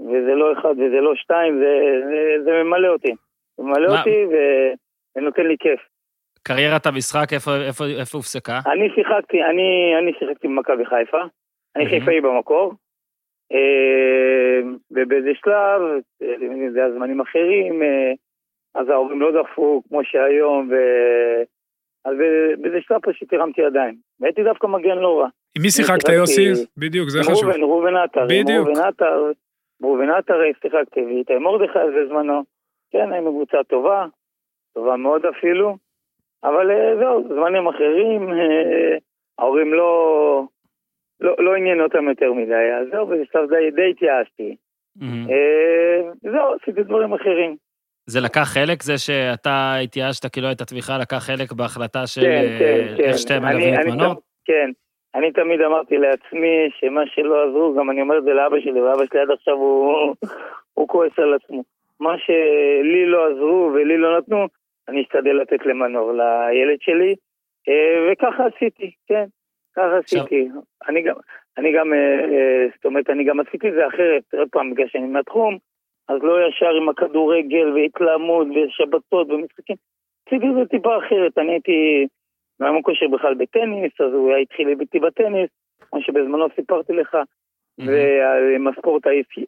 וזה 0.00 0.34
לא 0.34 0.52
אחד 0.52 0.70
וזה 0.70 1.00
לא 1.00 1.14
שתיים, 1.14 1.58
זה, 1.58 1.72
זה, 2.08 2.44
זה 2.44 2.50
ממלא 2.62 2.88
אותי. 2.88 3.12
זה 3.56 3.62
ממלא 3.62 3.88
מה? 3.88 3.98
אותי 3.98 4.24
ונותן 5.16 5.46
לי 5.46 5.56
כיף. 5.58 5.80
קריירת 6.42 6.86
המשחק, 6.86 7.32
איפה, 7.32 7.50
איפה, 7.68 7.84
איפה 8.00 8.18
הופסקה? 8.18 8.58
אני 8.72 8.88
שיחקתי, 8.94 9.42
אני, 9.42 9.94
אני 9.98 10.12
שיחקתי 10.18 10.48
במכבי 10.48 10.86
חיפה. 10.86 11.22
אני 11.76 11.86
חיפאי 11.86 12.20
במקור. 12.20 12.74
אה, 13.52 14.60
ובאיזה 14.90 15.30
שלב, 15.34 15.80
זה 16.72 16.80
היה 16.80 16.92
זמנים 16.92 17.20
אחרים, 17.20 17.82
אה, 17.82 18.12
אז 18.74 18.88
ההורים 18.88 19.20
לא 19.20 19.42
דחפו 19.42 19.82
כמו 19.88 20.04
שהיום, 20.04 20.68
ו... 20.70 20.74
אז 22.04 22.14
באיזה 22.58 22.80
שלב 22.80 23.00
פשוט 23.02 23.32
הרמתי 23.32 23.60
ידיים. 23.60 23.94
והייתי 24.20 24.42
דווקא 24.44 24.66
מגן 24.66 24.98
לא 24.98 25.20
רע. 25.20 25.28
עם 25.56 25.62
מי 25.62 25.70
שיחקת 25.70 26.08
יוסי? 26.08 26.52
בדיוק, 26.76 27.08
זה 27.08 27.18
חשוב. 27.22 27.44
ראובן, 27.44 27.60
ראובן 27.60 27.96
עטר. 27.96 28.24
בדיוק. 28.24 28.68
ראובן 28.68 28.80
עטר, 28.80 29.30
ראובן 29.82 30.10
עטר 30.10 30.34
שיחקתי, 30.62 31.00
ואיתי 31.00 31.38
מרדכי 31.38 31.78
בזמנו. 31.96 32.42
כן, 32.90 33.12
היינו 33.12 33.30
קבוצה 33.30 33.64
טובה, 33.64 34.06
טובה 34.74 34.96
מאוד 34.96 35.26
אפילו. 35.26 35.76
אבל 36.44 36.70
אה, 36.70 36.96
זהו, 36.96 37.28
זמנים 37.28 37.68
אחרים, 37.68 38.28
ההורים 39.38 39.74
לא... 39.74 40.44
לא, 41.20 41.34
לא 41.38 41.54
עניין 41.54 41.80
אותם 41.80 42.08
יותר 42.08 42.32
מדי, 42.32 42.72
אז 42.80 42.86
זהו, 42.92 43.06
בשלב 43.06 43.48
די, 43.48 43.70
די 43.70 43.90
התייאשתי. 43.90 44.56
אה, 45.02 46.10
זהו, 46.22 46.54
עשיתי 46.62 46.82
דברים 46.82 47.12
אחרים. 47.12 47.56
זה 48.06 48.20
לקח 48.20 48.44
חלק, 48.54 48.82
זה 48.82 48.98
שאתה 48.98 49.74
התייאשת 49.84 50.32
כי 50.32 50.40
לא 50.40 50.46
הייתה 50.46 50.64
תמיכה, 50.64 50.98
לקח 50.98 51.16
חלק 51.16 51.52
בהחלטה 51.52 52.06
של 52.06 52.20
כן, 52.20 52.44
כן, 52.58 52.96
כן. 52.96 53.02
איך 53.02 53.18
שאתם 53.18 53.42
מלווים 53.42 53.74
את 53.74 53.86
מנור? 53.86 54.14
כן, 54.44 54.70
אני 55.14 55.32
תמיד 55.32 55.60
אמרתי 55.60 55.98
לעצמי 55.98 56.68
שמה 56.80 57.00
שלא 57.06 57.48
עזרו, 57.48 57.74
גם 57.78 57.90
אני 57.90 58.00
אומר 58.00 58.18
את 58.18 58.24
זה 58.24 58.30
לאבא 58.30 58.60
שלי, 58.60 58.80
ואבא 58.80 59.06
שלי 59.06 59.20
עד 59.20 59.30
עכשיו 59.30 59.54
הוא, 59.54 60.14
הוא 60.74 60.88
כועס 60.88 61.18
על 61.18 61.34
עצמו. 61.34 61.62
מה 62.00 62.18
שלי 62.18 63.06
לא 63.06 63.26
עזרו 63.26 63.70
ולי 63.74 63.98
לא 63.98 64.18
נתנו, 64.18 64.46
אני 64.88 65.02
אשתדל 65.02 65.32
לתת 65.32 65.66
למנור, 65.66 66.12
לילד 66.12 66.80
שלי, 66.80 67.14
אה, 67.68 68.12
וככה 68.12 68.44
עשיתי, 68.46 68.90
כן. 69.06 69.24
ככה 69.76 69.98
עשיתי. 69.98 70.48
אני 70.88 71.02
גם, 71.02 71.14
אני 71.58 71.72
גם, 71.72 71.92
אה, 71.92 72.20
אה, 72.20 72.66
זאת 72.74 72.84
אומרת, 72.84 73.10
אני 73.10 73.24
גם 73.24 73.40
עשיתי 73.40 73.68
את 73.68 73.74
זה 73.74 73.86
אחרת, 73.86 74.22
עוד 74.38 74.48
פעם, 74.52 74.70
בגלל 74.70 74.88
שאני 74.88 75.06
מהתחום, 75.06 75.58
אז 76.08 76.18
לא 76.22 76.48
ישר 76.48 76.70
עם 76.70 76.88
הכדורגל 76.88 77.72
והתלהמות 77.74 78.46
ושבתות 78.48 79.30
ומשחקים. 79.30 79.76
עשיתי 80.26 80.46
את 80.48 80.54
זה 80.54 80.66
טיפה 80.70 80.98
אחרת, 80.98 81.38
אני 81.38 81.52
הייתי 81.52 82.06
מאמן 82.60 82.82
כושר 82.82 83.08
בכלל 83.08 83.34
בטניס, 83.34 83.92
אז 84.00 84.12
הוא 84.12 84.36
התחיל 84.36 84.68
איתי 84.80 85.00
בטניס, 85.00 85.50
כמו 85.90 86.02
שבזמנו 86.02 86.46
סיפרתי 86.56 86.92
לך, 86.92 87.18
ועם 87.78 88.68
הספורט 88.68 89.06
היפי, 89.06 89.44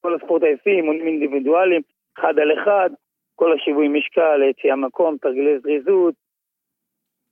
כל 0.00 0.14
הספורט 0.14 0.42
היפי, 0.42 0.70
אימונים 0.70 1.06
אינדיבידואליים, 1.06 1.82
אחד 2.18 2.38
על 2.38 2.52
אחד, 2.62 2.90
כל 3.34 3.52
השיווי 3.52 3.88
משקל, 3.88 4.42
יציאה 4.50 4.76
מקום, 4.76 5.16
תרגילי 5.20 5.58
זריזות, 5.58 6.14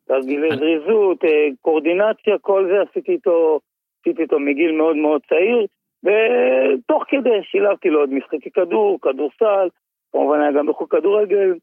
תרגילי 0.07 0.49
זריזות, 0.57 1.25
אה, 1.25 1.49
קורדינציה, 1.61 2.39
כל 2.41 2.67
זה 2.69 2.91
עשיתי 2.91 3.13
איתו, 3.13 3.61
עשיתי 4.01 4.23
איתו 4.23 4.39
מגיל 4.39 4.73
מאוד 4.73 4.97
מאוד 4.97 5.21
צעיר, 5.29 5.67
ותוך 6.05 7.05
כדי 7.09 7.43
שילבתי 7.43 7.91
לו 7.91 8.01
עוד 8.01 8.11
משחקי 8.11 8.51
כדור, 8.51 8.99
כדורסל, 9.03 9.69
כמובן 10.13 10.41
היה 10.41 10.53
גם 10.53 10.67
בחוק 10.67 10.95
כדורגל, 10.97 11.55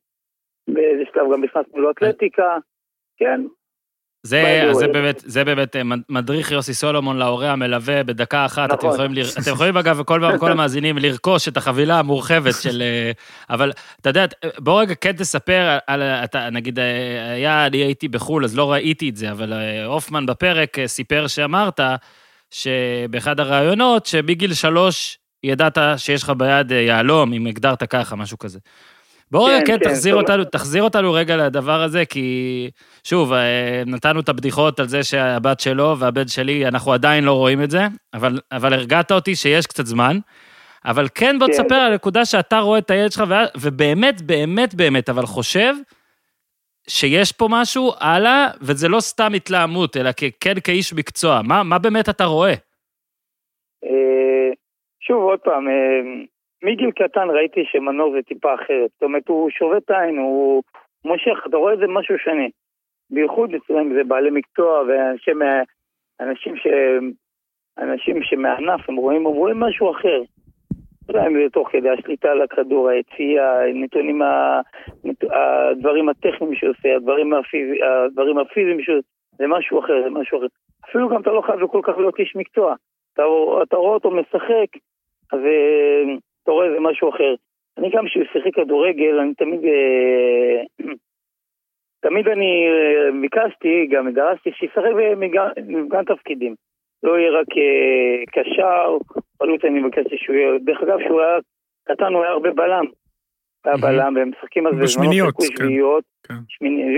באיזה 0.68 1.04
שלב 1.14 1.34
גם 1.34 1.44
נכנסנו 1.44 1.82
לאתלטיקה, 1.82 2.58
כן, 3.18 3.42
זה, 4.24 4.72
זה, 4.74 4.88
באמת, 4.88 5.24
זה 5.26 5.44
באמת 5.44 5.76
אה, 5.76 5.82
מדריך 6.10 6.52
יוסי 6.52 6.74
סולומון 6.74 7.18
להורה 7.18 7.52
המלווה 7.52 8.04
בדקה 8.04 8.46
אחת. 8.46 8.72
נכון. 8.72 8.78
אתם 8.78 8.88
יכולים, 8.88 9.26
אתם 9.42 9.52
יכולים 9.52 9.78
אגב, 9.78 10.04
כל, 10.04 10.38
כל 10.40 10.52
המאזינים, 10.52 10.98
לרכוש 10.98 11.48
את 11.48 11.58
החבילה 11.58 12.00
המורחבת 12.00 12.54
של... 12.62 12.82
אה, 12.82 13.12
אבל 13.50 13.72
אתה 14.02 14.10
יודע, 14.10 14.26
בוא 14.58 14.82
רגע 14.82 14.96
כן 14.96 15.12
תספר 15.12 15.78
על... 15.88 16.02
אתה, 16.02 16.50
נגיד, 16.50 16.80
אה, 16.80 17.32
היה, 17.34 17.66
אני 17.66 17.78
הייתי 17.78 18.08
בחו"ל, 18.08 18.46
אז 18.46 18.56
לא 18.56 18.72
ראיתי 18.72 19.10
את 19.10 19.18
זה, 19.18 19.32
אבל 19.32 19.54
הופמן 19.86 20.26
בפרק 20.26 20.78
סיפר 20.86 21.28
שאמרת 21.28 21.80
שבאחד 22.52 23.40
הראיונות, 23.40 24.06
שמגיל 24.06 24.54
שלוש 24.54 25.18
ידעת 25.44 25.78
שיש 25.98 26.24
לך 26.24 26.30
ביד 26.30 26.72
יהלום, 26.72 27.34
אם 27.34 27.48
הגדרת 27.48 27.84
ככה, 27.84 28.16
משהו 28.16 28.38
כזה. 28.38 28.60
בואו 29.32 29.46
כן, 29.46 29.60
כן, 29.66 29.78
כן, 29.80 29.90
תחזיר, 29.90 30.16
אותנו, 30.16 30.44
תחזיר 30.44 30.84
אותנו 30.84 31.14
רגע 31.14 31.38
לדבר 31.38 31.82
הזה, 31.82 32.06
כי 32.06 32.70
שוב, 33.04 33.34
אה, 33.34 33.84
נתנו 33.86 34.20
את 34.20 34.30
הבדיחות 34.30 34.80
על 34.80 34.88
זה 34.88 35.04
שהבת 35.04 35.60
שלו 35.60 35.96
והבן 36.00 36.28
שלי, 36.28 36.68
אנחנו 36.68 36.94
עדיין 36.94 37.24
לא 37.24 37.34
רואים 37.34 37.64
את 37.64 37.72
זה, 37.72 37.82
אבל, 38.14 38.40
אבל 38.52 38.74
הרגעת 38.74 39.12
אותי 39.12 39.36
שיש 39.36 39.68
קצת 39.68 39.86
זמן. 39.86 40.18
אבל 40.86 41.08
כן, 41.16 41.40
בוא 41.40 41.48
כן. 41.48 41.54
תספר 41.54 41.76
על 41.76 41.92
הנקודה 41.92 42.26
שאתה 42.26 42.60
רואה 42.60 42.80
את 42.80 42.92
הילד 42.92 43.12
שלך, 43.12 43.24
ובאמת, 43.62 44.22
באמת, 44.22 44.76
באמת, 44.76 45.10
אבל 45.10 45.26
חושב 45.26 45.74
שיש 46.88 47.32
פה 47.32 47.48
משהו 47.50 47.92
הלאה, 48.00 48.48
וזה 48.62 48.88
לא 48.88 49.00
סתם 49.00 49.34
התלהמות, 49.34 49.98
אלא 49.98 50.10
כן 50.40 50.60
כאיש 50.64 50.94
מקצוע. 50.94 51.42
מה, 51.44 51.64
מה 51.64 51.80
באמת 51.80 52.10
אתה 52.10 52.26
רואה? 52.26 52.54
אה, 53.84 54.50
שוב, 55.00 55.24
עוד 55.24 55.40
פעם, 55.40 55.68
אה, 55.68 56.26
מגיל 56.64 56.92
קטן 56.92 57.30
ראיתי 57.30 57.64
שמנור 57.66 58.12
זה 58.12 58.22
טיפה 58.22 58.54
אחרת. 58.54 58.90
זאת 58.94 59.04
אומרת, 59.04 59.28
הוא 59.28 59.50
שובת 59.50 59.92
עין, 59.92 60.18
הוא 60.18 60.64
מושך, 61.06 61.48
אתה 61.48 61.58
רואה 61.58 61.74
את 61.74 61.80
זה 61.80 61.88
משהו 61.88 62.16
שני. 62.18 62.50
בייחוד 63.10 63.54
אצלם 63.54 63.94
זה 63.94 64.04
בעלי 64.04 64.30
מקצוע 64.30 64.84
ואנשים 64.88 66.56
ש... 66.58 66.68
אנשים 67.78 68.24
שמענף, 68.24 68.90
הם 68.90 68.96
רואים, 68.96 69.28
הם 69.28 69.34
רואים 69.34 69.60
משהו 69.60 69.92
אחר. 69.92 70.22
לא 71.10 71.18
יודע 71.18 71.28
אם 71.28 71.34
זה 71.34 71.50
תוך 71.50 71.70
כדי 71.72 71.90
השליטה 71.90 72.32
על 72.32 72.42
הכדור, 72.42 72.90
היציאה, 72.90 73.74
נתונים, 73.74 74.22
הדברים 75.32 76.10
הטכניים 76.10 76.56
שהוא 76.56 76.70
עושה, 76.70 76.96
הדברים, 76.96 77.34
הפיז... 77.34 77.70
הדברים 78.06 78.38
הפיזיים 78.38 78.82
שהוא 78.82 78.98
עושה, 78.98 79.08
זה 79.38 79.48
משהו 79.48 79.80
אחר, 79.80 80.04
זה 80.04 80.10
משהו 80.10 80.38
אחר. 80.38 80.48
אפילו 80.90 81.10
גם 81.10 81.22
אתה 81.22 81.32
לא 81.32 81.42
חייב 81.42 81.68
כל 81.68 81.82
כך 81.84 81.98
להיות 81.98 82.20
איש 82.20 82.36
מקצוע. 82.36 82.76
אתה, 83.14 83.24
אתה 83.64 83.76
רואה 83.76 83.94
אותו 83.94 84.12
משחק, 84.12 84.70
אז 85.32 85.40
אה, 85.40 86.04
אתה 86.44 86.52
רואה 86.52 86.68
איזה 86.68 86.80
משהו 86.80 87.10
אחר. 87.10 87.34
אני 87.78 87.90
גם 87.90 88.06
כשהוא 88.06 88.24
שיחק 88.34 88.56
כדורגל, 88.56 89.20
אני 89.20 89.34
תמיד... 89.34 89.60
אה, 89.66 90.64
תמיד 92.06 92.28
אני 92.28 92.68
אה, 92.68 93.22
ביקשתי, 93.22 93.88
גם 93.92 94.12
דרסתי, 94.14 94.52
שישחק 94.52 94.94
במגוון 95.58 96.06
תפקידים. 96.06 96.56
לא 97.04 97.20
יהיה 97.20 97.32
רק 97.32 97.48
קשר, 98.32 98.98
חלוץ 99.40 99.66
אני 99.66 99.84
ביקשתי 99.84 100.18
שהוא 100.18 100.36
יהיה... 100.36 100.60
דרך 100.66 100.82
אגב, 100.82 101.00
כשהוא 101.00 101.22
היה 101.22 101.38
קטן 101.88 102.14
הוא 102.14 102.24
היה 102.24 102.32
הרבה 102.32 102.52
בלם. 102.52 102.86
היה 103.66 103.78
בלם, 103.78 104.16
והם 104.16 104.30
משחקים 104.30 104.68
על 104.68 104.76
זה. 104.76 104.82
בשמיניות, 104.84 105.36
כן. 105.38 105.44
שביעיות, 105.46 106.04
כן. 106.24 106.34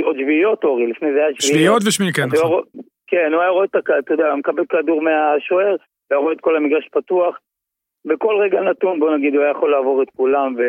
עוד 0.03 0.15
שביעיות, 0.19 0.63
אורי, 0.63 0.87
לפני 0.87 1.13
זה 1.13 1.17
היה 1.17 1.27
שביעיות. 1.27 1.41
שביעיות 1.41 1.81
ושמיניות, 1.87 2.15
כן, 2.15 2.27
נכון. 2.37 2.63
כן, 3.07 3.33
הוא 3.33 3.41
היה 3.41 3.49
רואה 3.49 3.65
את, 3.65 3.75
אתה 3.75 4.13
יודע, 4.13 4.35
מקבל 4.35 4.65
כדור 4.65 5.01
מהשוער, 5.01 5.75
היה 6.11 6.19
רואה 6.19 6.33
את 6.33 6.41
כל 6.41 6.55
המגרש 6.55 6.89
פתוח. 6.91 7.39
בכל 8.05 8.37
רגע 8.41 8.61
נתון, 8.61 8.99
בוא 8.99 9.17
נגיד, 9.17 9.35
הוא 9.35 9.43
היה 9.43 9.51
יכול 9.51 9.71
לעבור 9.71 10.03
את 10.03 10.09
כולם 10.15 10.55
ו... 10.57 10.61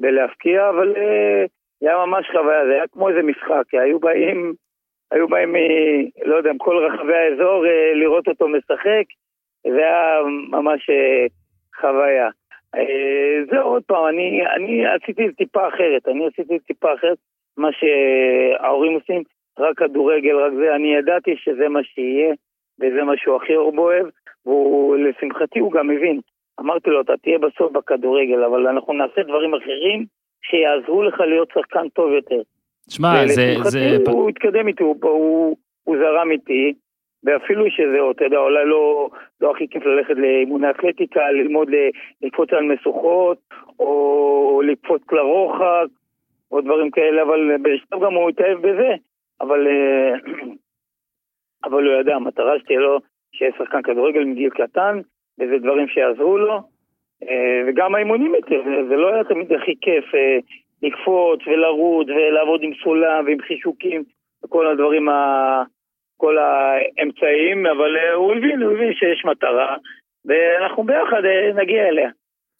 ולהפקיע, 0.00 0.68
אבל 0.68 0.92
זה 0.92 1.00
אה, 1.00 1.90
היה 1.90 2.06
ממש 2.06 2.26
חוויה, 2.32 2.66
זה 2.66 2.72
היה 2.72 2.86
כמו 2.92 3.08
איזה 3.08 3.22
משחק, 3.22 3.74
היו 3.74 4.00
באים, 4.00 4.54
היו 5.10 5.28
באים, 5.28 5.52
מ... 5.52 5.56
לא 6.24 6.36
יודע, 6.36 6.52
מכל 6.52 6.76
רחבי 6.76 7.14
האזור 7.14 7.66
אה, 7.66 7.92
לראות 7.94 8.28
אותו 8.28 8.48
משחק, 8.48 9.04
זה 9.64 9.78
היה 9.78 10.18
ממש 10.50 10.90
אה, 10.90 11.26
חוויה. 11.80 12.28
זהו, 13.50 13.68
עוד 13.68 13.82
פעם, 13.82 14.06
אני, 14.06 14.46
אני 14.56 14.86
עשיתי 14.86 15.32
טיפה 15.32 15.68
אחרת, 15.68 16.08
אני 16.08 16.26
עשיתי 16.26 16.58
טיפה 16.58 16.94
אחרת, 16.94 17.18
מה 17.56 17.68
שההורים 17.72 18.92
עושים, 18.94 19.22
רק 19.58 19.78
כדורגל, 19.78 20.36
רק 20.36 20.52
זה, 20.52 20.74
אני 20.74 20.94
ידעתי 20.94 21.36
שזה 21.36 21.68
מה 21.68 21.84
שיהיה, 21.84 22.34
וזה 22.80 23.02
מה 23.02 23.12
שהוא 23.16 23.36
הכי 23.36 23.56
אוהב, 23.56 24.06
ולשמחתי 24.46 25.58
הוא 25.58 25.72
גם 25.72 25.88
מבין. 25.88 26.20
אמרתי 26.60 26.90
לו, 26.90 27.00
אתה 27.00 27.12
תהיה 27.22 27.38
בסוף 27.38 27.72
בכדורגל, 27.72 28.44
אבל 28.44 28.66
אנחנו 28.66 28.92
נעשה 28.92 29.22
דברים 29.22 29.54
אחרים 29.54 30.04
שיעזרו 30.42 31.02
לך 31.02 31.20
להיות 31.20 31.48
שחקן 31.54 31.88
טוב 31.88 32.12
יותר. 32.12 32.40
שמע, 32.90 33.26
זה... 33.26 33.54
זה... 33.62 33.96
הוא 34.10 34.28
התקדם 34.28 34.68
איתי, 34.68 34.82
הוא, 34.82 34.96
הוא, 35.02 35.56
הוא 35.84 35.96
זרם 35.96 36.30
איתי, 36.30 36.74
ואפילו 37.24 37.70
שזה, 37.70 37.98
אתה 38.10 38.24
יודע, 38.24 38.38
אולי 38.38 38.64
לא, 38.66 39.10
לא 39.40 39.50
הכי 39.50 39.68
כיף 39.68 39.82
ללכת 39.84 40.14
לאימוני 40.16 40.70
אתלטיקה, 40.70 41.30
ללמוד 41.30 41.68
לקפוץ 42.22 42.48
על 42.52 42.64
משוכות, 42.64 43.38
או 43.78 44.62
לקפוץ 44.66 45.02
לרוחק, 45.12 45.86
או 46.52 46.60
דברים 46.60 46.90
כאלה, 46.90 47.22
אבל 47.22 47.56
בשלב 47.62 48.04
גם 48.04 48.14
הוא 48.14 48.30
התאהב 48.30 48.58
בזה, 48.58 48.94
אבל, 49.40 49.66
אה, 49.66 50.14
אבל 51.64 51.86
הוא 51.86 52.00
ידע, 52.00 52.14
המטרה 52.14 52.58
שתהיה 52.58 52.78
לו 52.78 52.98
שיהיה 53.32 53.52
שחקן 53.58 53.82
כדורגל 53.82 54.24
מגיל 54.24 54.50
קטן, 54.50 55.00
וזה 55.38 55.58
דברים 55.58 55.88
שיעזרו 55.88 56.38
לו. 56.38 56.60
אה, 57.22 57.60
וגם 57.66 57.94
האימונים 57.94 58.34
יותר, 58.34 58.60
זה 58.88 58.96
לא 58.96 59.14
היה 59.14 59.24
תמיד 59.24 59.52
הכי 59.52 59.74
כיף 59.80 60.04
אה, 60.14 60.38
לקפוץ 60.82 61.40
ולרוץ 61.46 62.08
ולעבוד 62.08 62.60
עם 62.62 62.72
סולם 62.82 63.24
ועם 63.26 63.38
חישוקים 63.46 64.04
וכל 64.44 64.66
הדברים, 64.66 65.08
ה... 65.08 65.62
כל 66.16 66.36
האמצעים, 66.38 67.66
אבל 67.66 67.96
אה, 67.96 68.14
הוא 68.14 68.34
הבין, 68.34 68.62
הוא 68.62 68.72
הבין 68.72 68.92
שיש 68.94 69.24
מטרה, 69.24 69.76
ואנחנו 70.24 70.84
ביחד 70.84 71.22
נגיע 71.54 71.88
אליה. 71.88 72.10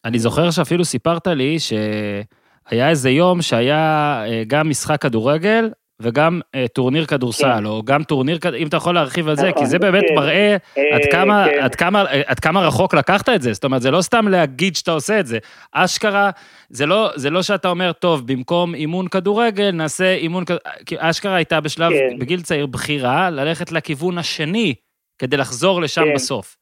אני 0.05 0.19
זוכר 0.19 0.51
שאפילו 0.51 0.83
סיפרת 0.83 1.27
לי 1.27 1.55
שהיה 1.59 2.89
איזה 2.89 3.09
יום 3.09 3.41
שהיה 3.41 4.23
גם 4.47 4.69
משחק 4.69 5.01
כדורגל, 5.01 5.69
וגם 6.01 6.41
אה, 6.55 6.67
טורניר 6.67 7.05
כדורסל, 7.05 7.59
כן. 7.59 7.65
או 7.65 7.83
גם 7.83 8.03
טורניר, 8.03 8.37
אם 8.57 8.67
אתה 8.67 8.77
יכול 8.77 8.95
להרחיב 8.95 9.27
על 9.27 9.35
זה, 9.35 9.49
נכון, 9.49 9.63
כי 9.63 9.65
זה 9.65 9.79
באמת 9.79 10.03
כן. 10.07 10.15
מראה 10.15 10.57
אה, 10.77 10.95
עד, 10.95 11.01
כמה, 11.11 11.45
כן. 11.49 11.59
עד, 11.63 11.75
כמה, 11.75 12.03
עד 12.25 12.39
כמה 12.39 12.67
רחוק 12.67 12.93
לקחת 12.93 13.29
את 13.29 13.41
זה. 13.41 13.53
זאת 13.53 13.63
אומרת, 13.63 13.81
זה 13.81 13.91
לא 13.91 14.01
סתם 14.01 14.27
להגיד 14.27 14.75
שאתה 14.75 14.91
עושה 14.91 15.19
את 15.19 15.25
זה. 15.25 15.37
אשכרה, 15.71 16.29
זה 16.69 16.85
לא, 16.85 17.09
זה 17.15 17.29
לא 17.29 17.41
שאתה 17.41 17.69
אומר, 17.69 17.91
טוב, 17.91 18.27
במקום 18.27 18.75
אימון 18.75 19.07
כדורגל, 19.07 19.71
נעשה 19.71 20.13
אימון 20.13 20.45
כדורגל. 20.45 20.63
אשכרה 20.97 21.35
הייתה 21.35 21.61
בשלב, 21.61 21.91
כן. 21.91 22.19
בגיל 22.19 22.41
צעיר, 22.41 22.65
בחירה 22.65 23.29
ללכת 23.29 23.71
לכיוון 23.71 24.17
השני, 24.17 24.73
כדי 25.21 25.37
לחזור 25.37 25.81
לשם 25.81 26.05
כן. 26.05 26.13
בסוף. 26.13 26.55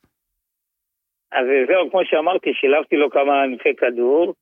אז 1.31 1.45
זהו, 1.67 1.91
כמו 1.91 2.01
שאמרתי, 2.05 2.49
שילבתי 2.53 2.95
לו 2.95 3.09
כמה 3.09 3.43
ענפי 3.43 3.69
כדור. 3.77 4.33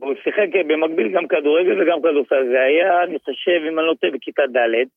הוא 0.00 0.14
שיחק 0.24 0.48
במקביל 0.68 1.08
גם 1.08 1.28
כדורגל 1.28 1.82
וגם 1.82 2.02
כדורסל. 2.02 2.48
זה 2.52 2.60
היה, 2.60 3.02
אני 3.02 3.18
חושב, 3.18 3.60
אם 3.68 3.78
אני 3.78 3.86
לא 3.86 3.94
טועה, 4.00 4.12
בכיתה 4.12 4.42
ד', 4.46 4.88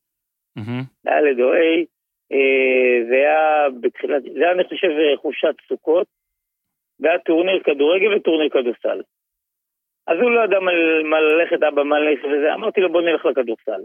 ד' 1.06 1.40
או 1.40 1.52
ה', 1.52 1.84
אה, 2.32 3.06
זה 3.08 3.14
היה 3.14 3.66
בתחילת, 3.80 4.22
זה 4.22 4.40
היה, 4.40 4.52
אני 4.52 4.64
חושב, 4.64 4.88
חופשת 5.16 5.54
סוכות, 5.68 6.06
והיה 7.00 7.18
טורניר 7.18 7.62
כדורגל 7.64 8.14
וטורניר 8.14 8.48
כדורסל. 8.48 9.00
אז 10.06 10.18
הוא 10.20 10.30
לא 10.30 10.44
ידע 10.44 10.60
מה 11.04 11.20
ללכת, 11.20 11.62
אבא 11.62 11.82
מה 11.82 11.98
ללכת 11.98 12.24
וזה, 12.24 12.54
אמרתי 12.54 12.80
לו 12.80 12.92
בוא 12.92 13.00
נלך 13.00 13.26
לכדורסל. 13.26 13.82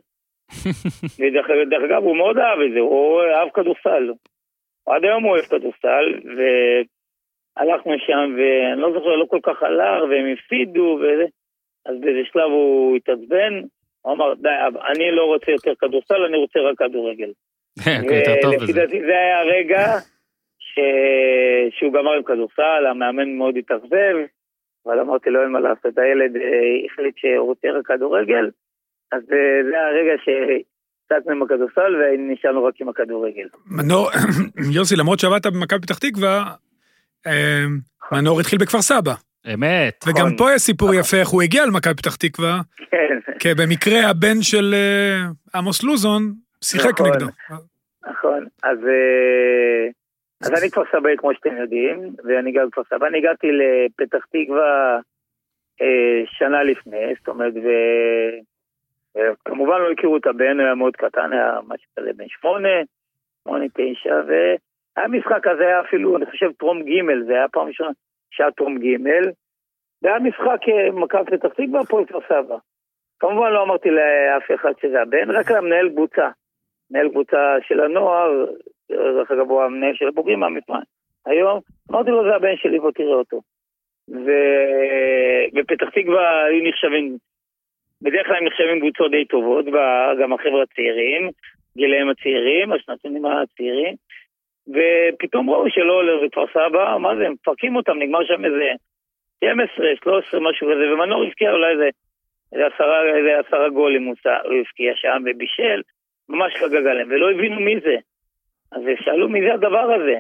ודרך 1.20 1.50
אגב, 1.86 2.04
הוא 2.04 2.18
מאוד 2.18 2.38
אהב 2.38 2.60
את 2.60 2.72
זה, 2.74 2.80
הוא 2.80 3.22
אהב 3.22 3.50
כדורסל. 3.50 4.14
עד 4.88 5.04
היום 5.04 5.24
הוא 5.24 5.32
אוהב 5.32 5.46
כדורסל, 5.46 6.06
הלכנו 7.58 7.94
שם, 8.08 8.36
ואני 8.38 8.82
לא 8.82 8.94
זוכר, 8.94 9.16
לא 9.16 9.26
כל 9.30 9.40
כך 9.44 9.64
הלך, 9.64 10.04
והם 10.10 10.34
הפסידו, 10.34 11.00
וזה. 11.02 11.26
אז 11.86 11.96
באיזה 12.02 12.20
שלב 12.32 12.52
הוא 12.52 12.96
התעצבן, 12.96 13.54
הוא 14.02 14.14
אמר, 14.14 14.34
די, 14.34 14.50
אני 14.92 15.12
לא 15.12 15.26
רוצה 15.26 15.52
יותר 15.52 15.74
כדורסל, 15.80 16.26
אני 16.28 16.38
רוצה 16.38 16.60
רק 16.60 16.78
כדורגל. 16.78 17.32
ולפי 18.10 18.74
דעתי 18.74 19.02
זה 19.02 19.12
היה 19.12 19.40
הרגע 19.40 19.86
ש... 20.60 20.80
שהוא 21.80 21.94
גמר 21.94 22.14
עם 22.14 22.24
כדורסל, 22.24 22.86
המאמן 22.90 23.38
מאוד 23.38 23.58
התאכזב, 23.58 24.16
אבל 24.86 25.00
אמרתי 25.00 25.30
לו, 25.30 25.44
אין 25.44 25.52
מה 25.52 25.60
לעשות, 25.60 25.98
הילד 25.98 26.36
אה, 26.36 26.86
החליט 26.86 27.18
שהוא 27.18 27.48
רוצה 27.48 27.68
רק 27.72 27.86
כדורגל, 27.86 28.50
אז 29.12 29.22
אה, 29.22 29.64
זה 29.64 29.78
היה 29.78 29.88
הרגע 29.88 30.14
ש... 30.24 30.30
קצת 31.10 31.30
עם 31.32 31.44
הכדורסל 31.44 31.96
ונשארנו 31.96 32.64
רק 32.64 32.82
עם 32.82 32.90
הכדורגל. 32.90 33.48
יוסי, 34.76 34.96
למרות 34.96 35.20
שעבדת 35.20 35.46
במכבי 35.48 35.82
פתח 35.82 35.98
תקווה, 35.98 36.44
מנור 38.12 38.40
התחיל 38.40 38.60
בכפר 38.60 38.82
סבא. 38.82 39.14
אמת. 39.54 40.06
וגם 40.08 40.26
נכון. 40.26 40.38
פה 40.38 40.54
יש 40.54 40.62
סיפור 40.62 40.94
יפה 40.94 41.18
איך 41.18 41.30
הוא 41.30 41.42
הגיע 41.42 41.66
למכבי 41.66 41.94
פתח 41.94 42.16
תקווה. 42.16 42.62
כן. 42.92 43.20
כי 43.40 43.50
במקרה 43.54 44.10
הבן 44.10 44.42
של 44.42 44.74
אה, 44.74 45.20
עמוס 45.56 45.84
לוזון 45.84 46.22
שיחק 46.64 46.94
נכון, 46.94 47.08
נגדו. 47.08 47.26
נכון, 48.10 48.46
אז, 48.64 48.78
אה, 48.88 49.88
אז 50.42 50.62
אני 50.62 50.72
כפר 50.72 50.84
סבא 50.92 51.10
כמו 51.18 51.34
שאתם 51.34 51.58
יודעים, 51.58 52.16
ואני 52.24 52.52
גר 52.52 52.66
בכפר 52.66 52.82
סבא. 52.90 53.08
אני 53.08 53.18
הגעתי 53.18 53.48
לפתח 53.52 54.26
תקווה 54.26 55.00
אה, 55.82 56.22
שנה 56.26 56.64
לפני, 56.64 57.14
זאת 57.20 57.28
אומרת, 57.28 57.54
וכמובן 59.16 59.82
לא 59.82 59.92
הכירו 59.92 60.18
את 60.18 60.28
הבן, 60.28 60.60
הוא 60.60 60.66
היה 60.66 60.76
מאוד 60.76 60.96
קטן, 60.96 61.34
היה 61.34 61.60
משהו 61.68 61.88
כזה 62.00 62.10
בן 62.16 62.26
שמונה, 62.28 62.70
שמונה, 63.44 63.66
תשע, 63.74 64.16
ו... 64.28 64.32
המשחק 64.98 65.48
הזה 65.48 65.64
היה 65.68 65.82
אפילו, 65.82 66.18
אני 66.18 66.26
חושב, 66.26 66.52
טרום 66.52 66.84
ג', 66.84 67.26
זה 67.28 67.34
היה 67.34 67.48
פעם 67.48 67.68
ראשונה 67.68 67.90
שהיה 68.32 68.52
טרום 68.52 68.78
ג', 68.78 68.98
זה 70.02 70.10
היה 70.10 70.20
משחק 70.20 70.70
אה, 70.70 70.92
מכבי 70.92 71.38
פתח 71.38 71.48
תקווה, 71.48 71.82
הפועל 71.82 72.06
כפר 72.06 72.20
סבא. 72.28 72.58
כמובן 73.20 73.52
לא 73.52 73.64
אמרתי 73.64 73.90
לאף 73.90 74.44
אחד 74.56 74.72
שזה 74.82 75.02
הבן, 75.02 75.32
רק 75.32 75.52
למנהל 75.52 75.90
קבוצה. 75.90 76.30
מנהל 76.92 77.10
קבוצה 77.10 77.56
של 77.68 77.80
הנוער, 77.80 78.46
דרך 78.92 79.32
אגב 79.32 79.50
הוא 79.50 79.64
המנהל 79.64 79.94
של 79.96 80.08
הבוגרים 80.08 80.40
מהמפעל. 80.40 80.82
היום, 81.26 81.60
אמרתי 81.92 82.10
לו 82.10 82.24
זה 82.24 82.36
הבן 82.36 82.56
שלי 82.56 82.80
בוא 82.80 82.92
תראה 82.92 83.16
אותו. 83.16 83.42
ו... 84.10 84.32
ופתח 85.56 85.90
תקווה 85.90 86.46
היו 86.46 86.64
נחשבים 86.70 87.18
בדרך 88.02 88.28
כלל 88.28 88.36
הם 88.36 88.48
נחשבים 88.48 88.80
קבוצות 88.80 89.12
די 89.12 89.26
טובות, 89.26 89.66
גם 90.22 90.34
החבר'ה 90.34 90.64
הצעירים, 90.64 91.30
גיליהם 91.78 92.10
הצעירים, 92.10 92.72
השנתונים 92.72 93.26
הצעירים, 93.26 93.96
ופתאום 94.70 95.50
ראו 95.50 95.70
שלא 95.70 95.94
עולה 95.94 96.26
בכפר 96.26 96.46
סבא, 96.54 96.98
מה 97.00 97.16
זה, 97.16 97.30
מפרקים 97.30 97.76
אותם, 97.76 97.98
נגמר 98.00 98.26
שם 98.26 98.46
איזה 98.46 98.72
12, 99.38 99.86
13, 100.04 100.40
משהו 100.40 100.68
כזה, 100.68 100.94
ומנור 100.94 101.24
הבקיע 101.24 101.52
אולי 101.52 101.72
איזה, 101.72 101.90
איזה 102.54 102.66
עשרה, 102.68 103.18
איזה 103.18 103.40
עשרה 103.40 103.70
גולים 103.70 104.04
הוא 104.04 104.16
הבקיע 104.26 104.92
שם 104.96 105.24
ובישל, 105.26 105.82
ממש 106.30 106.54
חגג 106.56 106.88
עליהם, 106.88 107.08
ולא 107.12 107.32
הבינו 107.32 107.60
מי 107.60 107.80
זה. 107.80 107.96
אז 108.72 108.82
שאלו 109.04 109.30
מי 109.30 109.42
זה 109.42 109.54
הדבר 109.54 109.94
הזה. 109.94 110.20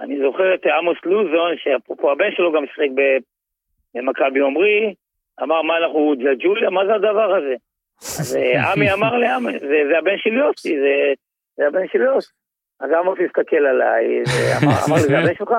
אני 0.00 0.18
זוכר 0.20 0.54
את 0.54 0.66
עמוס 0.66 0.98
לוזון, 1.04 1.56
שאפרופו 1.56 2.10
הבן 2.10 2.30
שלו 2.36 2.52
גם 2.52 2.64
משחק 2.64 2.88
במכבי 3.94 4.40
עומרי, 4.40 4.94
אמר, 5.42 5.62
מה 5.62 5.78
אנחנו 5.78 6.14
ג'לג'וליה? 6.18 6.70
מה 6.70 6.86
זה 6.86 6.94
הדבר 6.94 7.34
הזה? 7.34 7.54
אז 8.00 8.36
אה, 8.36 8.72
עמי 8.72 8.92
אמר 8.92 9.16
לי, 9.16 9.28
עמי, 9.28 9.58
זה, 9.58 9.82
זה 9.90 9.98
הבן 9.98 10.18
של 10.18 10.32
יוסי, 10.32 10.80
זה, 10.80 11.12
זה 11.56 11.66
הבן 11.66 11.88
של 11.92 12.00
יוסי. 12.00 12.32
אז 12.80 12.90
עמוס 12.90 13.18
הסתכל 13.26 13.66
עליי, 13.66 14.22
אמר 14.88 14.96
לי, 14.96 15.02
זה 15.08 15.18
הבן 15.18 15.34
שלך? 15.34 15.52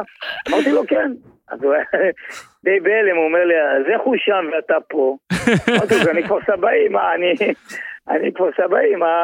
אמרתי 0.49 0.72
לו, 0.72 0.88
כן. 0.88 1.11
אז 1.48 1.64
הוא 1.64 1.73
די 2.64 2.80
בהלם, 2.80 3.15
הוא 3.15 3.26
אומר 3.26 3.45
לי, 3.45 3.56
אז 3.61 3.85
איך 3.93 4.02
הוא 4.02 4.15
שם 4.18 4.45
ואתה 4.53 4.77
פה? 4.89 5.18
אמרתי 5.69 5.93
לו, 6.06 6.11
אני 6.11 6.23
כבר 6.23 6.39
סבאי, 6.48 6.88
מה, 6.89 7.15
אני, 7.15 7.34
אני 8.10 8.34
כבר 8.34 8.49
סבאי, 8.57 8.95
מה... 8.95 9.15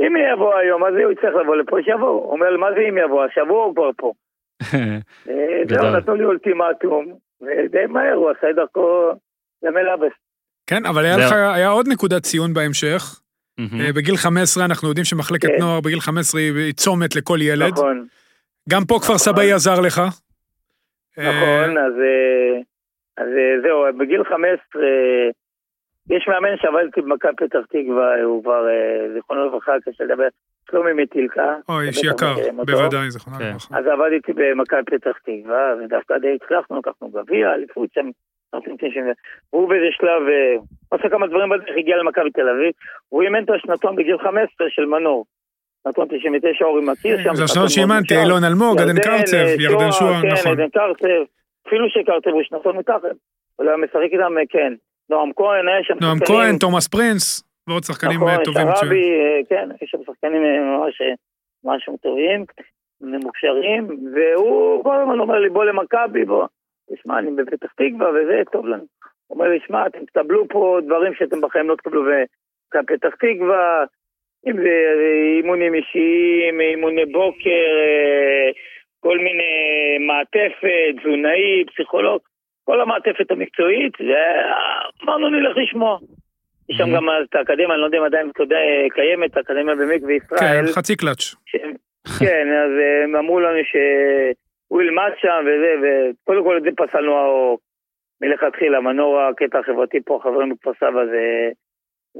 אם 0.00 0.12
יבוא 0.32 0.54
היום, 0.54 0.84
אז 0.84 0.94
הוא 1.02 1.12
יצטרך 1.12 1.34
לבוא 1.42 1.56
לפה, 1.56 1.76
שיבוא. 1.84 2.08
הוא 2.08 2.32
אומר, 2.32 2.56
מה 2.56 2.66
זה 2.74 2.80
אם 2.88 2.98
יבוא? 2.98 3.24
השבוע 3.24 3.64
הוא 3.64 3.74
כבר 3.74 3.90
פה. 3.96 4.12
זהו, 5.68 5.96
נתנו 5.96 6.14
לי 6.14 6.24
אולטימטום, 6.24 7.14
ודי 7.40 7.86
מהר 7.88 8.14
הוא 8.14 8.30
עשה 8.30 8.50
את 8.50 8.56
דרכו 8.56 9.10
למלאבס. 9.62 10.12
כן, 10.66 10.86
אבל 10.86 11.04
היה 11.04 11.54
היה 11.54 11.68
עוד 11.68 11.88
נקודת 11.88 12.22
ציון 12.22 12.54
בהמשך. 12.54 13.20
אה, 13.80 13.92
בגיל 13.92 14.16
15 14.16 14.64
אנחנו 14.64 14.88
יודעים 14.88 15.04
שמחלקת 15.04 15.48
כן. 15.48 15.56
נוער 15.60 15.80
בגיל 15.80 16.00
15 16.00 16.40
היא 16.40 16.72
צומת 16.72 17.16
לכל 17.16 17.38
ילד. 17.42 17.72
נכון. 17.72 18.06
גם 18.68 18.82
פה 18.88 18.94
כפר 18.94 19.14
נכון. 19.14 19.18
סבאי 19.18 19.52
עזר 19.52 19.80
לך. 19.80 20.02
נכון, 21.18 21.78
אז 23.16 23.26
זהו, 23.62 23.98
בגיל 23.98 24.24
15 24.24 24.82
יש 26.10 26.28
מאמן 26.28 26.56
שעבד 26.56 26.82
איתי 26.86 27.00
במכבי 27.00 27.32
פתח 27.36 27.58
תקווה, 27.68 28.22
הוא 28.22 28.42
כבר, 28.42 28.68
אה, 28.68 29.12
זיכרונו 29.14 29.46
לברכה, 29.46 29.72
קשה 29.84 30.04
לדבר, 30.04 30.28
שלומי 30.70 31.02
מטילקה. 31.02 31.56
אוי, 31.68 31.88
איש 31.88 32.04
יקר, 32.04 32.34
בוודאי, 32.56 33.10
זיכרונו 33.10 33.38
כן. 33.38 33.48
לברכה. 33.48 33.78
אז 33.78 33.86
עבד 33.86 34.10
איתי 34.12 34.32
במכבי 34.32 34.82
פתח 34.84 35.18
תקווה, 35.18 35.74
ודווקא 35.78 36.18
די 36.18 36.36
הצלחנו, 36.42 36.78
לקחנו 36.78 37.08
גביע, 37.10 37.54
אליפות 37.54 37.88
שם, 37.94 38.10
והוא 38.52 39.68
באיזה 39.68 39.86
שלב, 39.90 40.22
אה, 40.28 40.54
עושה 40.88 41.08
כמה 41.08 41.26
דברים 41.26 41.48
בדרך, 41.48 41.76
הגיע 41.76 41.96
למכבי 41.96 42.30
תל 42.30 42.48
אביב, 42.48 42.72
הוא 43.08 43.22
אימן 43.22 43.44
את 43.44 43.50
השנתון 43.50 43.96
בגיל 43.96 44.18
15 44.18 44.66
של 44.70 44.84
מנור. 44.84 45.24
שנתון 45.82 46.08
99 46.08 46.64
אורי 46.64 46.82
מכיר 46.84 47.22
שם. 47.22 47.34
זה 47.34 47.44
השנתון 47.44 47.68
שאימנתי, 47.68 48.14
אילון 48.16 48.44
אלמוג, 48.44 48.80
עדן 48.80 49.00
קרצב, 49.00 49.36
אה, 49.36 49.54
ירדן 49.58 49.92
שואה, 49.92 50.22
כן, 50.22 50.28
נכון. 50.28 50.44
כן, 50.44 50.50
עדן 50.50 50.68
קרצב, 50.68 51.22
אפילו 51.66 51.90
שקרצב 51.90 52.30
הוא 52.30 52.42
שנתון 52.42 52.76
מתחת. 52.76 53.16
הוא 53.56 53.66
היה 53.66 53.76
משחק 53.76 54.12
איתם, 54.12 54.34
כן. 54.48 54.72
נועם 55.10 55.32
כהן, 55.36 55.68
היה 55.68 55.82
שם 55.82 55.94
נועם 56.00 56.18
כהן, 56.26 56.56
תומאס 56.58 56.88
פרינס, 56.88 57.42
ועוד 57.66 57.84
שחקנים 57.84 58.16
נכון, 58.16 58.44
טובים. 58.44 58.68
נכון, 58.68 58.76
שרבי, 58.76 59.10
כן, 59.48 59.68
יש 59.82 59.90
שם 59.90 59.98
שחקנים 60.06 60.42
ממש 60.42 61.02
משהו 61.64 61.96
טובים, 61.96 62.44
מוכשרים, 63.00 63.88
והוא 64.14 64.84
כל 64.84 64.96
הזמן 65.00 65.20
אומר 65.20 65.38
לי, 65.38 65.48
בוא 65.50 65.64
למכבי, 65.64 66.24
בוא. 66.24 66.46
תשמע, 66.94 67.18
אני 67.18 67.30
בפתח 67.30 67.72
תקווה 67.72 68.10
וזה, 68.10 68.42
טוב 68.52 68.66
לנו. 68.66 68.84
אומר 69.30 69.48
לי, 69.48 69.58
שמע, 69.66 69.86
אתם 69.86 70.04
תקבלו 70.04 70.48
פה 70.48 70.78
דברים 70.86 71.14
שאתם 71.14 71.40
בחיים 71.40 71.68
לא 71.68 71.76
תקבלו 71.76 72.04
בפתח 72.04 73.14
תקווה, 73.14 73.84
אם 74.46 74.56
זה 74.56 74.94
אימונים 75.36 75.74
אישיים, 75.74 76.60
אימוני 76.60 77.06
בוקר, 77.06 77.70
כל 79.00 79.18
מיני 79.18 79.98
מעטפת, 80.06 81.00
תזונאי, 81.00 81.64
פסיכולוג. 81.66 82.20
כל 82.64 82.80
המעטפת 82.80 83.30
המקצועית, 83.30 83.92
ואמרנו 84.00 85.28
נלך 85.28 85.56
לשמוע. 85.56 85.98
יש 86.68 86.76
שם 86.76 86.94
גם 86.96 87.04
את 87.30 87.34
האקדמיה, 87.34 87.72
אני 87.72 87.80
לא 87.80 87.84
יודע 87.84 87.98
אם 87.98 88.04
עדיין 88.04 88.30
אתה 88.30 88.42
יודע, 88.42 88.56
קיימת, 88.94 89.36
האקדמיה 89.36 89.74
במקווה 89.74 90.14
ישראל. 90.14 90.66
כן, 90.66 90.72
חצי 90.72 90.96
קלאץ'. 90.96 91.34
כן, 92.18 92.48
אז 92.64 92.70
הם 93.04 93.16
אמרו 93.16 93.40
לנו 93.40 93.58
שהוא 94.70 94.82
ילמד 94.82 95.10
שם 95.16 95.44
וזה, 95.46 95.74
וקודם 95.82 96.44
כל 96.44 96.56
את 96.56 96.62
זה 96.62 96.70
פסלנו 96.76 97.58
מלכתחילה, 98.20 98.80
מנור 98.80 99.20
הקטע 99.20 99.58
החברתי 99.58 100.00
פה, 100.00 100.16
החברים 100.16 100.48
בכפר 100.48 100.72
סבא, 100.74 101.06
זה 101.06 101.50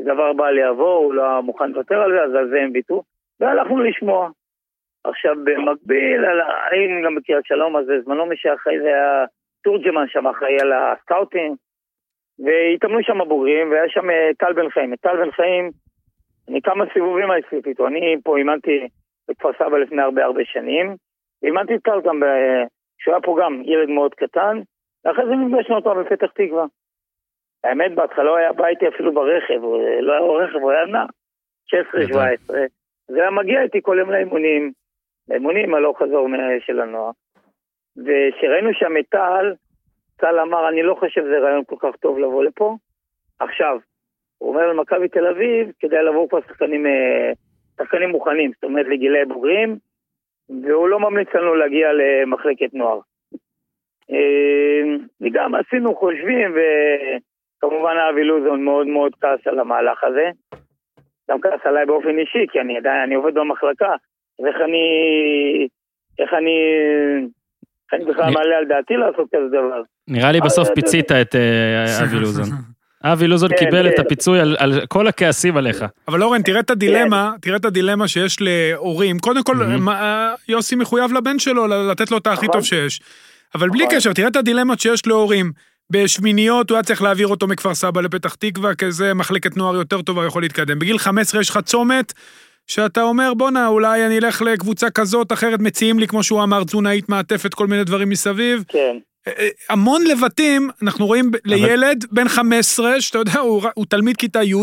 דבר 0.04 0.32
בל 0.32 0.58
יעבור, 0.58 1.04
הוא 1.04 1.14
לא 1.14 1.42
מוכן 1.42 1.70
לוותר 1.70 2.02
על 2.02 2.12
זה, 2.12 2.22
אז 2.22 2.34
על 2.34 2.48
זה 2.48 2.60
הם 2.62 2.70
ויתרו, 2.74 3.02
והלכנו 3.40 3.82
לשמוע. 3.82 4.30
עכשיו, 5.04 5.34
במקביל, 5.44 6.24
היינו 6.70 7.06
גם 7.06 7.14
בקריית 7.14 7.46
שלום, 7.46 7.76
אז 7.76 7.86
בזמנו 7.86 8.26
מי 8.26 8.36
שאחרי 8.36 8.80
זה 8.80 8.86
היה 8.86 9.24
תורג'מן 9.62 10.08
שם 10.08 10.26
אחראי 10.26 10.60
על 10.60 10.72
הסקאוטינג, 10.72 11.56
והתאמנו 12.44 12.98
שם 13.02 13.20
הבוגרים, 13.20 13.70
והיה 13.70 13.88
שם 13.88 14.10
אה, 14.10 14.30
טל 14.38 14.52
בן 14.52 14.70
חיים. 14.70 14.96
טל 14.96 15.16
בן 15.16 15.30
חיים, 15.30 15.70
אני 16.48 16.62
כמה 16.62 16.84
סיבובים 16.92 17.30
הייתי 17.30 17.56
איתו, 17.66 17.86
אני 17.86 18.16
פה 18.24 18.38
אימנתי 18.38 18.88
בכפר 19.28 19.52
סבא 19.58 19.78
לפני 19.78 20.02
הרבה 20.02 20.24
הרבה 20.24 20.44
שנים, 20.44 20.96
ואימנתי 21.42 21.74
את 21.74 21.82
טל 21.82 22.00
גם, 22.04 22.22
כשהוא 22.98 23.14
היה 23.14 23.22
פה 23.22 23.36
גם 23.42 23.62
ילד 23.64 23.88
מאוד 23.88 24.14
קטן, 24.14 24.60
ואחרי 25.04 25.24
זה 25.26 25.34
נפגשנו 25.34 25.76
אותו 25.76 25.94
בפתח 25.94 26.30
תקווה. 26.34 26.64
האמת, 27.64 27.94
בהתחלה 27.94 28.30
הוא 28.30 28.38
היה 28.38 28.52
בא 28.52 28.66
איתי 28.66 28.88
אפילו 28.88 29.14
ברכב, 29.14 29.62
הוא 29.62 29.82
לא 30.00 30.12
היה 30.12 30.44
רכב, 30.44 30.58
הוא 30.58 30.70
היה 30.70 30.86
נע, 30.86 31.04
16-17. 32.48 32.54
זה 33.08 33.20
היה 33.20 33.30
מגיע 33.30 33.62
איתי 33.62 33.78
כל 33.82 33.96
יום 34.00 34.10
לאימונים, 34.10 34.72
לאימונים 35.28 35.74
הלוך 35.74 36.02
חזור 36.02 36.28
של 36.66 36.80
הנוער. 36.80 37.10
וכשראינו 37.96 38.74
שם 38.74 38.96
את 39.00 39.04
טל, 39.08 39.54
טל 40.16 40.40
אמר, 40.40 40.68
אני 40.68 40.82
לא 40.82 40.94
חושב 40.94 41.22
שזה 41.22 41.38
רעיון 41.38 41.64
כל 41.66 41.76
כך 41.78 41.96
טוב 41.96 42.18
לבוא 42.18 42.44
לפה. 42.44 42.76
עכשיו, 43.40 43.78
הוא 44.38 44.50
אומר 44.50 44.66
למכבי 44.66 45.08
תל 45.08 45.26
אביב, 45.26 45.72
כדאי 45.78 46.04
לבוא 46.04 46.28
כבר 46.28 46.40
שחקנים, 46.40 46.86
אה, 46.86 47.32
שחקנים 47.76 48.10
מוכנים, 48.10 48.50
זאת 48.54 48.64
אומרת 48.64 48.86
לגילי 48.86 49.24
בוגרים, 49.24 49.78
והוא 50.62 50.88
לא 50.88 51.00
ממליץ 51.00 51.28
לנו 51.34 51.54
להגיע 51.54 51.88
למחלקת 51.92 52.74
נוער. 52.74 53.00
אה, 54.10 54.96
וגם 55.20 55.54
עשינו 55.54 55.96
חושבים, 55.96 56.54
וכמובן 56.54 57.94
אבי 58.10 58.24
לוזון 58.24 58.64
מאוד 58.64 58.86
מאוד 58.86 59.12
כעס 59.20 59.46
על 59.46 59.58
המהלך 59.58 60.04
הזה. 60.04 60.30
גם 61.30 61.40
כעס 61.40 61.60
עליי 61.64 61.86
באופן 61.86 62.18
אישי, 62.18 62.46
כי 62.52 62.60
אני 62.60 62.76
עדיין, 62.76 63.00
אני 63.00 63.14
עובד 63.14 63.34
במחלקה, 63.34 63.94
ואיך 64.38 64.56
אני, 64.56 64.84
איך 66.18 66.34
אני 66.34 66.56
אני 67.92 68.04
בכלל 68.04 68.32
מעלה 68.34 68.58
על 68.58 68.64
דעתי 68.64 68.94
לעשות 68.94 69.28
כזה 69.34 69.48
דבר. 69.48 69.82
נראה 70.08 70.32
לי 70.32 70.40
בסוף 70.40 70.68
פיצית 70.74 71.12
את 71.12 71.34
אה, 71.34 72.04
אבי 72.04 72.16
לוזון. 72.16 72.44
אבי 73.04 73.26
לוזון 73.26 73.50
כן, 73.50 73.56
קיבל 73.56 73.88
את 73.88 73.92
כן. 73.96 74.02
הפיצוי 74.02 74.40
על 74.40 74.86
כל 74.88 75.06
הכעסים 75.06 75.56
עליך. 75.56 75.84
אבל 76.08 76.22
אורן, 76.22 76.42
תראה 76.42 76.60
את 76.60 76.70
הדילמה, 76.70 77.32
כן. 77.32 77.40
תראה 77.40 77.56
את 77.56 77.64
הדילמה 77.64 78.08
שיש 78.08 78.36
להורים. 78.40 79.18
קודם 79.18 79.42
כל, 79.42 79.56
יוסי 80.48 80.76
מחויב 80.76 81.12
לבן 81.12 81.38
שלו 81.38 81.66
לתת 81.66 82.10
לו 82.10 82.18
את 82.18 82.26
הכי 82.26 82.46
טוב 82.46 82.48
נכון. 82.48 82.62
שיש. 82.62 83.00
אבל 83.54 83.70
בלי 83.70 83.84
נכון. 83.84 83.96
קשר, 83.96 84.12
תראה 84.12 84.28
את 84.28 84.36
הדילמות 84.36 84.80
שיש 84.80 85.06
להורים. 85.06 85.52
בשמיניות 85.90 86.70
הוא 86.70 86.76
היה 86.76 86.82
צריך 86.82 87.02
להעביר 87.02 87.26
אותו 87.26 87.46
מכפר 87.46 87.74
סבא 87.74 88.00
לפתח 88.00 88.34
תקווה, 88.34 88.74
כזה 88.74 89.14
מחלקת 89.14 89.56
נוער 89.56 89.74
יותר 89.74 90.02
טובה, 90.02 90.26
יכול 90.26 90.42
להתקדם. 90.42 90.78
בגיל 90.78 90.98
15 90.98 91.40
יש 91.40 91.50
לך 91.50 91.58
צומת 91.64 92.12
שאתה 92.66 93.02
אומר, 93.02 93.34
בואנה, 93.34 93.66
אולי 93.66 94.06
אני 94.06 94.18
אלך 94.18 94.42
לקבוצה 94.42 94.90
כזאת, 94.90 95.32
אחרת 95.32 95.60
מציעים 95.60 95.98
לי, 95.98 96.06
כמו 96.06 96.22
שהוא 96.22 96.42
אמר, 96.42 96.64
תזונאית 96.64 97.08
מעטפת, 97.08 97.54
כל 97.54 97.66
מיני 97.66 97.84
דברים 97.84 98.08
מסביב. 98.08 98.64
כן. 98.68 98.96
אה, 99.26 99.32
אה, 99.38 99.48
המון 99.68 100.04
לבטים, 100.04 100.70
אנחנו 100.82 101.06
רואים 101.06 101.30
לילד 101.44 102.04
בן 102.12 102.28
15, 102.28 103.00
שאתה 103.00 103.18
יודע, 103.18 103.38
הוא, 103.38 103.62
הוא 103.74 103.86
תלמיד 103.88 104.16
כיתה 104.16 104.42
י', 104.42 104.54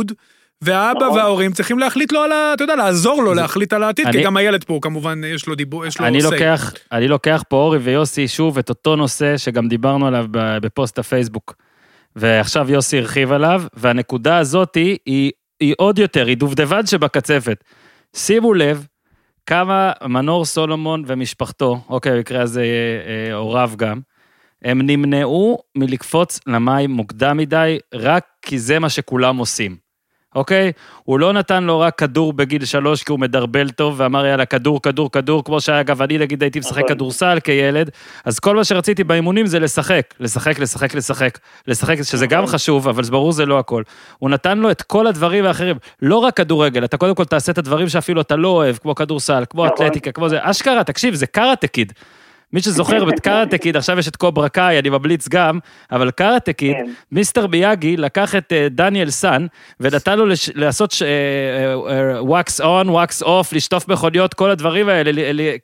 והאבא 0.61 1.05
נכון. 1.05 1.17
וההורים 1.17 1.51
צריכים 1.51 1.79
להחליט 1.79 2.11
לו 2.11 2.21
על 2.21 2.31
ה... 2.31 2.51
אתה 2.53 2.63
יודע, 2.63 2.75
לעזור 2.75 3.23
לו 3.23 3.34
להחליט 3.34 3.73
על 3.73 3.84
העתיד, 3.84 4.07
כי 4.11 4.23
גם 4.23 4.38
הילד 4.38 4.63
פה, 4.63 4.79
כמובן, 4.81 5.21
יש 5.23 5.47
לו 5.47 5.55
דיבור, 5.55 5.85
יש 5.85 5.99
לו 5.99 6.05
אני 6.05 6.21
לוקח, 6.21 6.73
אני 6.91 7.07
לוקח 7.07 7.43
פה 7.49 7.55
אורי 7.55 7.77
ויוסי 7.77 8.27
שוב 8.27 8.57
את 8.57 8.69
אותו 8.69 8.95
נושא 8.95 9.38
שגם 9.38 9.67
דיברנו 9.67 10.07
עליו 10.07 10.25
בפוסט 10.31 10.99
הפייסבוק. 10.99 11.55
ועכשיו 12.15 12.71
יוסי 12.71 12.97
הרחיב 12.97 13.31
עליו, 13.31 13.63
והנקודה 13.73 14.38
הזאת 14.38 14.75
היא, 14.75 14.97
היא, 15.05 15.31
היא 15.59 15.73
עוד 15.77 15.99
יותר, 15.99 16.25
היא 16.25 16.38
דובדבן 16.38 16.85
שבקצפת. 16.85 17.63
שימו 18.15 18.53
לב 18.53 18.88
כמה 19.45 19.91
מנור 20.05 20.45
סולומון 20.45 21.03
ומשפחתו, 21.07 21.81
אוקיי, 21.89 22.15
במקרה 22.15 22.41
הזה 22.41 22.65
אה, 23.07 23.34
הוריו 23.34 23.71
גם, 23.75 23.99
הם 24.63 24.81
נמנעו 24.81 25.57
מלקפוץ 25.75 26.39
למים 26.47 26.91
מוקדם 26.91 27.38
מדי, 27.38 27.79
רק 27.93 28.25
כי 28.41 28.59
זה 28.59 28.79
מה 28.79 28.89
שכולם 28.89 29.38
עושים. 29.38 29.88
אוקיי? 30.35 30.71
הוא 31.03 31.19
לא 31.19 31.34
נתן 31.34 31.63
לו 31.63 31.79
רק 31.79 31.97
כדור 31.97 32.34
בגיל 32.34 32.65
שלוש 32.65 33.03
כי 33.03 33.11
הוא 33.11 33.19
מדרבל 33.19 33.69
טוב 33.69 33.95
ואמר 33.97 34.25
יאללה 34.25 34.45
כדור, 34.45 34.81
כדור, 34.81 35.11
כדור, 35.11 35.43
כמו 35.43 35.61
שאגב 35.61 36.01
אני 36.01 36.17
נגיד 36.17 36.41
הייתי 36.41 36.59
משחק 36.59 36.77
נכון. 36.77 36.88
כדורסל 36.88 37.39
כילד, 37.43 37.89
אז 38.25 38.39
כל 38.39 38.55
מה 38.55 38.63
שרציתי 38.63 39.03
באימונים 39.03 39.45
זה 39.45 39.59
לשחק, 39.59 40.13
לשחק, 40.19 40.59
לשחק, 40.59 40.95
לשחק, 40.95 41.39
לשחק, 41.67 42.01
שזה 42.01 42.27
גם 42.27 42.43
נכון. 42.43 42.53
חשוב, 42.53 42.88
אבל 42.88 43.03
ברור 43.03 43.31
זה 43.31 43.45
לא 43.45 43.59
הכל. 43.59 43.84
הוא 44.19 44.29
נתן 44.29 44.57
לו 44.57 44.71
את 44.71 44.81
כל 44.81 45.07
הדברים 45.07 45.45
האחרים, 45.45 45.75
לא 46.01 46.17
רק 46.17 46.38
כדורגל, 46.38 46.84
אתה 46.84 46.97
קודם 46.97 47.15
כל 47.15 47.25
תעשה 47.25 47.51
את 47.51 47.57
הדברים 47.57 47.89
שאפילו 47.89 48.21
אתה 48.21 48.35
לא 48.35 48.47
אוהב, 48.47 48.77
כמו 48.77 48.95
כדורסל, 48.95 49.43
כמו 49.49 49.65
נכון. 49.65 49.75
אתלטיקה, 49.75 50.11
כמו 50.11 50.29
זה, 50.29 50.38
אשכרה, 50.41 50.84
תקשיב, 50.84 51.13
זה 51.13 51.27
קראטה 51.27 51.67
קיד. 51.67 51.93
מי 52.53 52.61
שזוכר 52.61 53.10
את 53.10 53.19
קראטה 53.19 53.57
קיד, 53.57 53.78
עכשיו 53.78 53.99
יש 53.99 54.07
את 54.07 54.15
Cobra 54.15 54.49
Kai, 54.49 54.80
אני 54.80 54.90
ממליץ 54.90 55.28
גם, 55.28 55.60
אבל 55.91 56.11
קראטה 56.11 56.53
קיד, 56.53 56.76
כן. 56.76 56.91
מיסטר 57.11 57.48
מיאגי 57.48 57.98
לקח 57.98 58.36
את 58.36 58.53
אה, 58.53 58.68
דניאל 58.72 59.10
סאן, 59.10 59.48
ונתן 59.80 60.18
לו 60.18 60.26
לעשות 60.56 60.94
wax 62.19 62.61
on, 62.61 62.89
wax 62.89 63.23
off, 63.23 63.53
לשטוף 63.53 63.88
מכוניות, 63.88 64.34
כל 64.34 64.49
הדברים 64.49 64.90
האלה, 64.90 65.11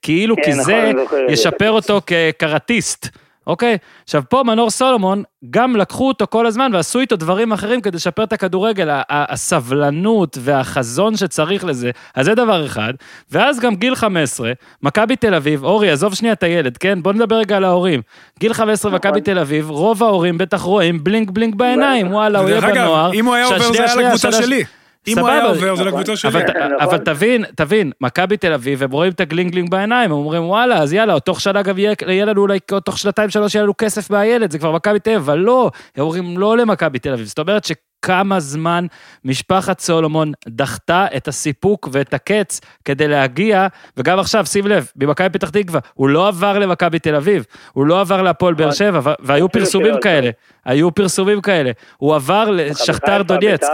כאילו, 0.01 0.35
כי 0.43 0.51
נכון, 0.51 0.63
זה 0.63 0.91
ישפר 1.29 1.71
אותו 1.71 2.01
כקראטיסט. 2.07 3.22
אוקיי? 3.47 3.77
עכשיו, 4.03 4.23
פה 4.29 4.43
מנור 4.45 4.69
סולומון, 4.69 5.23
גם 5.49 5.75
לקחו 5.75 6.07
אותו 6.07 6.25
כל 6.29 6.45
הזמן 6.45 6.71
ועשו 6.73 6.99
איתו 6.99 7.15
דברים 7.15 7.51
אחרים 7.51 7.81
כדי 7.81 7.95
לשפר 7.95 8.23
את 8.23 8.33
הכדורגל, 8.33 8.89
הסבלנות 9.09 10.37
והחזון 10.41 11.17
שצריך 11.17 11.65
לזה, 11.65 11.91
אז 12.15 12.25
זה 12.25 12.35
דבר 12.35 12.65
אחד. 12.65 12.93
ואז 13.31 13.59
גם 13.59 13.75
גיל 13.75 13.95
15, 13.95 14.51
מכבי 14.83 15.15
תל 15.15 15.33
אביב, 15.33 15.63
אורי, 15.63 15.91
עזוב 15.91 16.13
שנייה 16.13 16.33
את 16.33 16.43
הילד, 16.43 16.77
כן? 16.77 17.03
בוא 17.03 17.13
נדבר 17.13 17.35
רגע 17.35 17.57
על 17.57 17.63
ההורים. 17.63 18.01
גיל 18.39 18.53
15, 18.53 18.91
מכבי 18.91 19.11
נכון. 19.11 19.21
תל 19.21 19.39
אביב, 19.39 19.69
רוב 19.69 20.03
ההורים 20.03 20.37
בטח 20.37 20.61
רואים 20.61 21.03
בלינק 21.03 21.31
בלינק 21.31 21.55
בעיניים, 21.55 22.13
וואלה, 22.13 22.39
הוא 22.39 22.49
יהיה 22.49 22.61
בנוער. 22.61 23.13
אם 23.13 23.25
הוא 23.25 23.35
היה 23.35 23.45
עובר 23.45 23.73
זה 23.73 23.83
היה 23.85 23.95
לקבוצה 23.95 24.31
שלי. 24.31 24.63
אם 25.07 25.19
הוא 25.19 25.29
היה 25.29 25.45
עובר, 25.45 25.75
זה 25.75 25.83
לקבוצה 25.83 26.15
שלי. 26.15 26.39
אבל 26.79 26.97
תבין, 26.97 27.43
תבין, 27.55 27.91
מכבי 28.01 28.37
תל 28.37 28.53
אביב, 28.53 28.83
הם 28.83 28.91
רואים 28.91 29.11
את 29.11 29.19
ה 29.19 29.24
bling 29.24 29.46
bling 29.46 29.69
בעיניים, 29.71 30.11
הם 30.11 30.17
אומרים, 30.17 30.43
וואלה, 30.43 30.77
אז 30.77 30.93
יאללה, 30.93 31.19
תוך 31.19 31.41
שנה 31.41 31.59
אגב 31.59 31.77
יהיה 31.79 32.25
לנו 32.25 32.41
אולי, 32.41 32.59
תוך 32.85 32.97
שנתיים 32.97 33.29
שלוש 33.29 33.55
יהיה 33.55 33.63
לנו 33.63 33.73
כסף 33.77 34.09
מהילד, 34.09 34.51
זה 34.51 34.59
כבר 34.59 34.71
מכבי 34.71 34.99
תל 34.99 35.09
אביב, 35.09 35.21
אבל 35.21 35.39
לא, 35.39 35.71
הם 35.95 36.03
אומרים 36.03 36.37
לא 36.37 36.57
למכבי 36.57 36.99
תל 36.99 37.13
אביב. 37.13 37.25
זאת 37.25 37.39
אומרת 37.39 37.63
שכמה 37.63 38.39
זמן 38.39 38.85
משפחת 39.25 39.79
סולומון 39.79 40.31
דחתה 40.47 41.05
את 41.17 41.27
הסיפוק 41.27 41.89
ואת 41.91 42.13
הקץ 42.13 42.61
כדי 42.85 43.07
להגיע, 43.07 43.67
וגם 43.97 44.19
עכשיו, 44.19 44.45
שים 44.45 44.67
לב, 44.67 44.91
ממכבי 44.95 45.29
פתח 45.29 45.49
תקווה, 45.49 45.79
הוא 45.93 46.09
לא 46.09 46.27
עבר 46.27 46.59
למכבי 46.59 46.99
תל 46.99 47.15
אביב, 47.15 47.45
הוא 47.73 47.85
לא 47.85 48.01
עבר 48.01 48.21
להפועל 48.21 48.53
באר 48.53 48.71
שבע, 48.71 49.13
והיו 49.19 49.49
פרסומים 49.49 49.99
כאלה, 50.01 50.29
היו 50.65 50.91
פרסומים 50.91 51.41
כאלה. 51.41 51.71
הוא 51.97 52.15
עבר 52.15 52.49
לשכתר 52.51 53.21
דונייצק. 53.21 53.67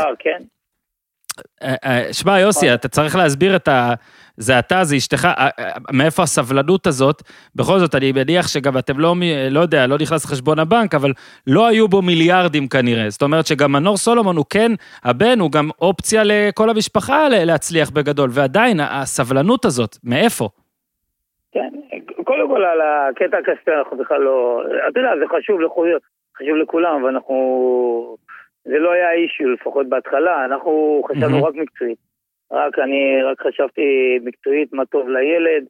אה, 1.64 1.76
אה, 1.86 2.14
שמע, 2.14 2.40
יוסי. 2.40 2.74
אתה 2.74 2.88
צריך 2.88 3.16
להסביר 3.16 3.56
את 3.56 3.68
ה... 3.68 3.94
זה 4.38 4.60
אתה, 4.60 4.84
זה 4.84 4.96
אשתך, 4.96 5.28
אה, 5.38 5.50
מאיפה 5.94 6.24
הסבלנות 6.24 6.88
הזאת? 6.88 7.22
בכל 7.56 7.80
זאת, 7.80 7.96
אני 7.96 8.12
מניח 8.12 8.48
שגם 8.48 8.78
אתם 8.78 9.00
לא, 9.00 9.16
לא 9.52 9.60
יודע, 9.60 9.88
לא 9.88 9.96
נכנס 10.02 10.26
לחשבון 10.26 10.60
הבנק, 10.60 10.96
אבל 10.96 11.12
לא 11.48 11.68
היו 11.68 11.88
בו 11.88 12.02
מיליארדים 12.02 12.68
כנראה. 12.68 13.10
זאת 13.10 13.22
אומרת 13.22 13.46
שגם 13.46 13.72
מנור 13.72 13.98
סולומון 13.98 14.38
הוא 14.38 14.46
כן, 14.50 14.72
הבן 15.04 15.40
הוא 15.40 15.52
גם 15.52 15.70
אופציה 15.82 16.22
לכל 16.26 16.70
המשפחה 16.70 17.30
להצליח 17.30 17.90
בגדול, 17.90 18.30
ועדיין, 18.34 18.80
הסבלנות 18.80 19.66
הזאת, 19.66 19.98
מאיפה? 20.04 20.50
כן, 21.52 21.70
קודם 22.24 22.48
כל 22.48 22.64
על 22.64 22.82
הקטע 22.82 23.38
הכספי 23.38 23.72
אנחנו 23.80 23.98
בכלל 23.98 24.22
לא, 24.22 24.62
אתה 24.90 25.00
יודע, 25.00 25.10
זה 25.20 25.26
חשוב, 25.28 25.60
חשוב 26.38 26.56
לכולם, 26.56 27.04
ואנחנו 27.04 27.36
זה 28.66 28.80
לא 28.80 28.92
היה 28.92 29.12
אישיו, 29.12 29.50
לפחות 29.50 29.90
בהתחלה, 29.90 30.46
אנחנו 30.46 31.02
חשבנו 31.08 31.40
mm-hmm. 31.40 31.48
רק 31.48 31.56
מקצועית. 31.56 31.98
רק 32.52 32.80
אני 32.80 33.24
רק 33.24 33.42
חשבתי 33.42 33.82
מקצועית 34.24 34.74
מה 34.74 34.86
טוב 34.86 35.10
לילד, 35.10 35.66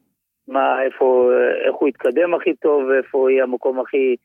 מה, 0.48 0.82
איפה, 0.82 1.30
איך 1.66 1.74
הוא 1.74 1.88
יתקדם 1.88 2.34
הכי 2.34 2.54
טוב, 2.54 2.90
איפה 2.90 3.30
יהיה 3.30 3.44
המקום 3.44 3.80
הכי... 3.80 4.16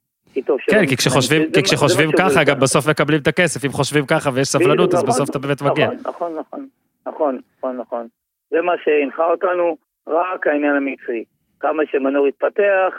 כן, 0.67 0.85
כי 0.89 0.97
כשחושבים, 0.97 1.51
כי 1.51 1.63
כשחושבים 1.63 2.09
ככה, 2.17 2.43
גם 2.43 2.59
בסוף 2.59 2.89
מקבלים 2.89 3.19
את 3.21 3.27
הכסף, 3.27 3.65
אם 3.65 3.69
חושבים 3.71 4.05
ככה 4.05 4.29
ויש 4.33 4.47
סבלנות, 4.47 4.93
אז 4.93 5.03
נכון, 5.03 5.09
בסוף 5.09 5.29
אתה 5.29 5.39
באמת 5.39 5.61
מגיע. 5.61 5.87
נכון, 5.87 6.35
נכון, 6.35 6.35
נכון, 6.35 6.67
נכון, 7.05 7.39
נכון, 7.57 7.77
נכון. 7.77 8.07
זה 8.49 8.61
מה 8.61 8.73
שהנחה 8.83 9.31
אותנו, 9.31 9.77
רק 10.07 10.47
העניין 10.47 10.75
המקצועי. 10.75 11.23
כמה 11.59 11.83
שמנור 11.91 12.27
יתפתח, 12.27 12.93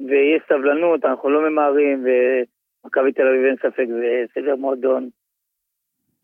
ויש 0.00 0.42
סבלנות, 0.48 1.04
אנחנו 1.04 1.30
לא 1.30 1.50
ממהרים, 1.50 2.04
מכבי 2.86 3.12
תל 3.12 3.28
אביב 3.28 3.44
אין 3.44 3.56
ספק, 3.62 3.86
זה 3.88 4.24
סדר 4.34 4.56
מועדון 4.56 5.08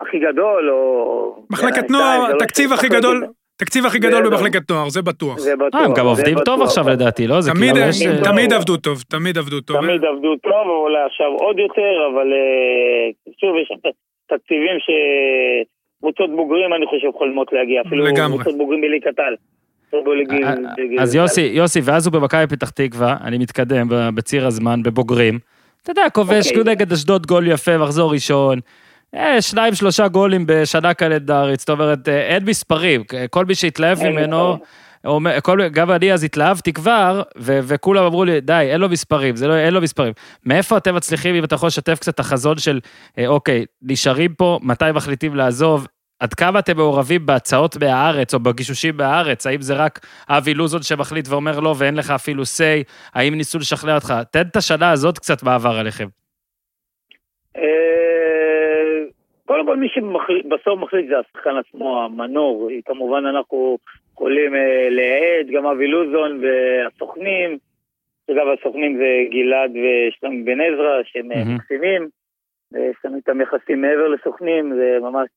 הכי 0.01 0.19
גדול, 0.19 0.71
או... 0.71 1.47
מחלקת 1.51 1.91
נוער, 1.91 2.39
תקציב 2.39 2.73
הכי 2.73 2.89
גדול. 2.89 3.27
תקציב 3.57 3.87
הכי 3.87 3.99
גדול 3.99 4.31
במחלקת 4.31 4.71
נוער, 4.71 4.89
זה 4.89 5.03
בטוח. 5.03 5.39
זה 5.39 5.57
בטוח. 5.57 5.81
אה, 5.81 5.85
הם 5.87 5.95
גם 5.97 6.07
עובדים 6.07 6.39
טוב 6.45 6.63
עכשיו 6.63 6.89
לדעתי, 6.89 7.27
לא? 7.27 7.37
תמיד 7.55 7.75
כאילו 7.75 8.57
עבדו 8.57 8.77
טוב, 8.77 9.03
תמיד 9.09 9.39
עבדו 9.39 9.61
טוב. 9.61 9.77
תמיד 9.77 10.05
עבדו 10.05 10.37
טוב, 10.37 10.67
ואולי 10.67 11.03
עכשיו 11.07 11.27
עוד 11.27 11.59
יותר, 11.59 11.93
אבל 12.13 12.33
אה, 12.33 13.31
שוב, 13.41 13.57
יש 13.63 13.73
תקציבים 14.27 14.77
שקבוצות 14.85 16.31
בוגרים, 16.37 16.75
אני 16.75 16.87
חושב, 16.87 17.09
חולמות 17.19 17.53
להגיע. 17.53 17.81
אפילו 17.87 18.05
קבוצות 18.15 18.57
בוגרים 18.59 18.81
בליגת 18.81 19.19
העל. 19.19 19.37
אה, 19.95 21.03
אז 21.03 21.15
יוסי, 21.15 21.41
יוסי, 21.41 21.81
ואז 21.85 22.07
הוא 22.07 22.13
במכבי 22.13 22.47
פתח 22.47 22.71
תקווה, 22.71 23.17
אני 23.25 23.39
מתקדם 23.39 23.87
בציר 24.15 24.47
הזמן, 24.47 24.83
בבוגרים. 24.83 25.39
אתה 25.83 25.91
יודע, 25.91 26.11
כובש 26.13 26.49
אוקיי. 26.49 26.65
נגד 26.65 26.93
אשדוד 26.93 27.27
גול 27.27 27.47
יפה, 27.47 27.79
מחזור 27.79 28.13
ראשון. 28.13 28.61
אה, 29.15 29.43
שניים, 29.43 29.75
שלושה 29.75 30.09
גולים 30.09 30.45
בשנה 30.47 30.95
קלנדרית, 30.95 31.61
זאת 31.61 31.71
אומרת, 31.71 32.09
אה, 32.09 32.23
אין 32.27 32.45
מספרים. 32.45 33.03
כל 33.31 33.45
מי 33.45 33.55
שהתלהב 33.55 34.03
ממנו, 34.03 34.59
כל, 35.43 35.69
גם 35.69 35.91
אני 35.91 36.13
אז 36.13 36.25
התלהבתי 36.25 36.73
כבר, 36.73 37.23
ו- 37.39 37.61
וכולם 37.63 38.05
אמרו 38.05 38.25
לי, 38.25 38.41
די, 38.41 38.69
אין 38.71 38.81
לו 38.81 38.89
מספרים, 38.89 39.37
זה 39.37 39.49
לא, 39.49 39.57
אין 39.57 39.75
לו 39.75 39.81
מספרים. 39.81 40.13
מאיפה 40.47 40.77
אתם 40.77 40.95
מצליחים, 40.95 41.35
אם 41.35 41.45
אתה 41.45 41.55
יכול 41.55 41.67
לשתף 41.67 41.99
קצת 41.99 42.15
את 42.15 42.21
החזון 42.21 42.59
של, 42.59 42.81
אה, 43.19 43.27
אוקיי, 43.27 43.65
נשארים 43.83 44.35
פה, 44.35 44.59
מתי 44.63 44.85
מחליטים 44.95 45.35
לעזוב, 45.35 45.87
עד 46.23 46.35
כמה 46.35 46.59
אתם 46.59 46.77
מעורבים 46.77 47.27
בהצעות 47.27 47.77
מהארץ 47.83 48.35
או 48.35 48.41
בגישושים 48.41 48.95
מהארץ? 48.97 49.47
האם 49.47 49.61
זה 49.61 49.75
רק 49.75 50.01
אבי 50.29 50.55
לוזון 50.55 50.83
שמחליט 50.83 51.29
ואומר 51.29 51.61
לא 51.61 51.75
ואין 51.79 51.95
לך 51.95 52.11
אפילו 52.11 52.43
say? 52.43 52.79
האם 53.15 53.35
ניסו 53.35 53.59
לשכנע 53.59 53.95
אותך? 53.95 54.15
תן 54.33 54.47
את 54.51 54.57
השנה 54.57 54.91
הזאת 54.91 55.19
קצת 55.19 55.43
מעבר 55.43 55.77
עליכם. 55.81 56.07
אה, 57.57 57.63
קודם 59.47 59.67
כל 59.67 59.77
מי 59.77 59.89
שבסוף 59.89 60.81
מחליט 60.81 61.07
זה 61.09 61.15
השחקן 61.19 61.57
עצמו, 61.57 62.05
המנור. 62.05 62.71
כמובן 62.85 63.27
אנחנו 63.27 63.79
יכולים 64.13 64.55
אה, 64.55 64.89
להעד, 64.91 65.47
גם 65.55 65.67
אבי 65.67 65.87
לוזון 65.87 66.41
והסוכנים. 66.43 67.59
אגב, 68.31 68.47
הסוכנים 68.59 68.97
זה 68.97 69.11
גלעד 69.31 69.71
ושלום 69.71 70.45
בן 70.45 70.61
עזרא, 70.61 71.03
שהם 71.05 71.29
מקסימים. 71.55 72.09
יש 72.73 72.97
לנו 73.05 73.17
איתם 73.17 73.41
יחסים 73.41 73.81
מעבר 73.81 74.09
לסוכנים, 74.09 74.75
זה 74.75 74.99
ממש 75.01 75.29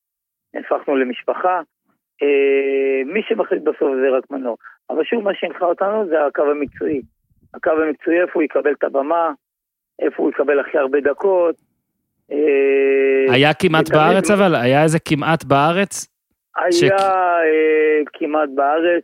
הפכנו 0.55 0.95
למשפחה. 0.95 1.61
אה, 2.23 3.01
מי 3.05 3.21
שמחליט 3.27 3.63
בסוף 3.63 3.89
זה 4.01 4.17
רק 4.17 4.31
מנור. 4.31 4.57
אבל 4.89 5.03
שוב, 5.03 5.23
מה 5.23 5.31
שהנחה 5.33 5.65
אותנו 5.65 6.05
זה 6.07 6.25
הקו 6.25 6.51
המקצועי. 6.51 7.01
הקו 7.53 7.71
המקצועי, 7.71 8.21
איפה 8.21 8.31
הוא 8.33 8.43
יקבל 8.43 8.71
את 8.71 8.83
הבמה, 8.83 9.31
איפה 10.01 10.23
הוא 10.23 10.29
יקבל 10.29 10.59
הכי 10.59 10.77
הרבה 10.77 10.99
דקות. 11.01 11.55
אה, 12.31 13.33
היה 13.33 13.53
כמעט 13.53 13.89
בארץ 13.89 14.31
אבל? 14.31 14.55
היה 14.55 14.83
איזה 14.83 14.99
כמעט 14.99 15.43
בארץ? 15.43 16.07
היה 16.57 16.97
אה, 16.97 18.01
כמעט 18.13 18.49
בארץ, 18.55 19.03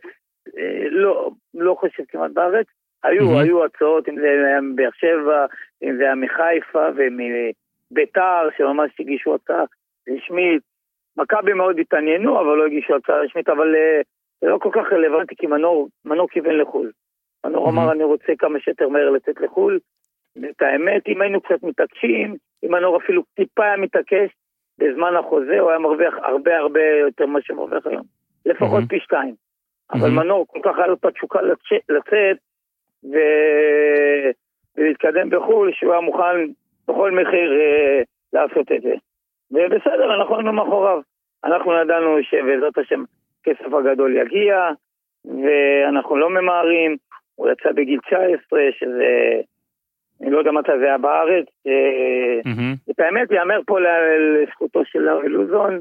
לא, 0.90 1.30
לא 1.54 1.76
חושב 1.80 2.02
כמעט 2.08 2.30
בארץ. 2.30 2.66
היו, 3.04 3.40
היו 3.40 3.64
הצעות, 3.64 4.08
אם 4.08 4.16
זה 4.20 4.26
היה 4.26 4.60
מבאר 4.60 4.90
שבע, 4.94 5.46
אם 5.82 5.96
זה 5.96 6.02
היה 6.02 6.14
מחיפה 6.14 6.86
ומביתר, 6.96 8.48
שממש 8.58 8.90
הגישו 9.00 9.34
הצעה 9.34 9.64
רשמית. 10.08 10.62
מכבי 11.16 11.52
מאוד 11.52 11.78
התעניינו, 11.78 12.40
אבל 12.40 12.56
לא 12.56 12.66
הגישו 12.66 12.96
הצעה 12.96 13.16
רשמית, 13.16 13.48
אבל 13.48 13.74
אה, 13.74 14.00
זה 14.40 14.46
לא 14.46 14.58
כל 14.58 14.70
כך 14.72 14.92
רלוונטי, 14.92 15.34
כי 15.36 15.46
מנור, 15.46 15.88
מנור 16.04 16.28
כיוון 16.28 16.58
לחו"ל. 16.58 16.90
מנור 17.46 17.70
אמר, 17.70 17.92
אני 17.92 18.04
רוצה 18.04 18.32
כמה 18.38 18.60
שיותר 18.60 18.88
מהר 18.88 19.10
לצאת 19.10 19.40
לחו"ל. 19.40 19.78
את 20.50 20.62
האמת, 20.62 21.08
אם 21.08 21.22
היינו 21.22 21.40
קצת 21.40 21.62
מתעקשים, 21.62 22.36
אם 22.64 22.72
מנור 22.72 22.96
אפילו 22.96 23.22
טיפה 23.34 23.64
היה 23.64 23.76
מתעקש, 23.76 24.30
בזמן 24.78 25.16
החוזה 25.16 25.60
הוא 25.60 25.70
היה 25.70 25.78
מרוויח 25.78 26.14
הרבה 26.22 26.58
הרבה 26.58 26.80
יותר 27.00 27.26
ממה 27.26 27.38
שמרוויח 27.42 27.86
היום. 27.86 28.02
לפחות 28.46 28.84
פי 28.88 29.00
שתיים. 29.00 29.34
אבל 29.92 30.10
מנור 30.10 30.46
כל 30.48 30.60
כך 30.62 30.78
היה 30.78 30.86
לו 30.86 30.94
את 30.94 31.04
התשוקה 31.04 31.38
לצאת 31.88 32.36
ו... 33.04 33.16
ולהתקדם 34.76 35.30
בחו"ל, 35.30 35.72
שהוא 35.72 35.92
היה 35.92 36.00
מוכן 36.00 36.46
בכל 36.88 37.10
מחיר 37.10 37.60
אה, 37.60 38.02
לעשות 38.32 38.72
את 38.72 38.82
זה. 38.82 38.94
ובסדר, 39.52 40.14
אנחנו 40.14 40.36
היינו 40.36 40.52
מאחוריו. 40.52 41.00
אנחנו 41.44 41.72
ידענו 41.72 42.16
שבעזרת 42.22 42.78
השם 42.78 43.04
הכסף 43.40 43.74
הגדול 43.74 44.16
יגיע, 44.16 44.70
ואנחנו 45.24 46.16
לא 46.16 46.30
ממהרים. 46.30 46.96
הוא 47.34 47.48
יצא 47.50 47.72
בגיל 47.72 48.00
19, 48.00 48.60
שזה... 48.78 49.40
אני 50.20 50.30
לא 50.30 50.38
יודע 50.38 50.50
מתי 50.50 50.72
זה 50.78 50.84
היה 50.84 50.98
בארץ. 50.98 51.46
את 52.90 53.00
האמת, 53.00 53.30
יאמר 53.30 53.60
פה 53.66 53.78
לזכותו 53.80 54.84
של 54.84 55.08
ארי 55.08 55.28
לוזון, 55.28 55.80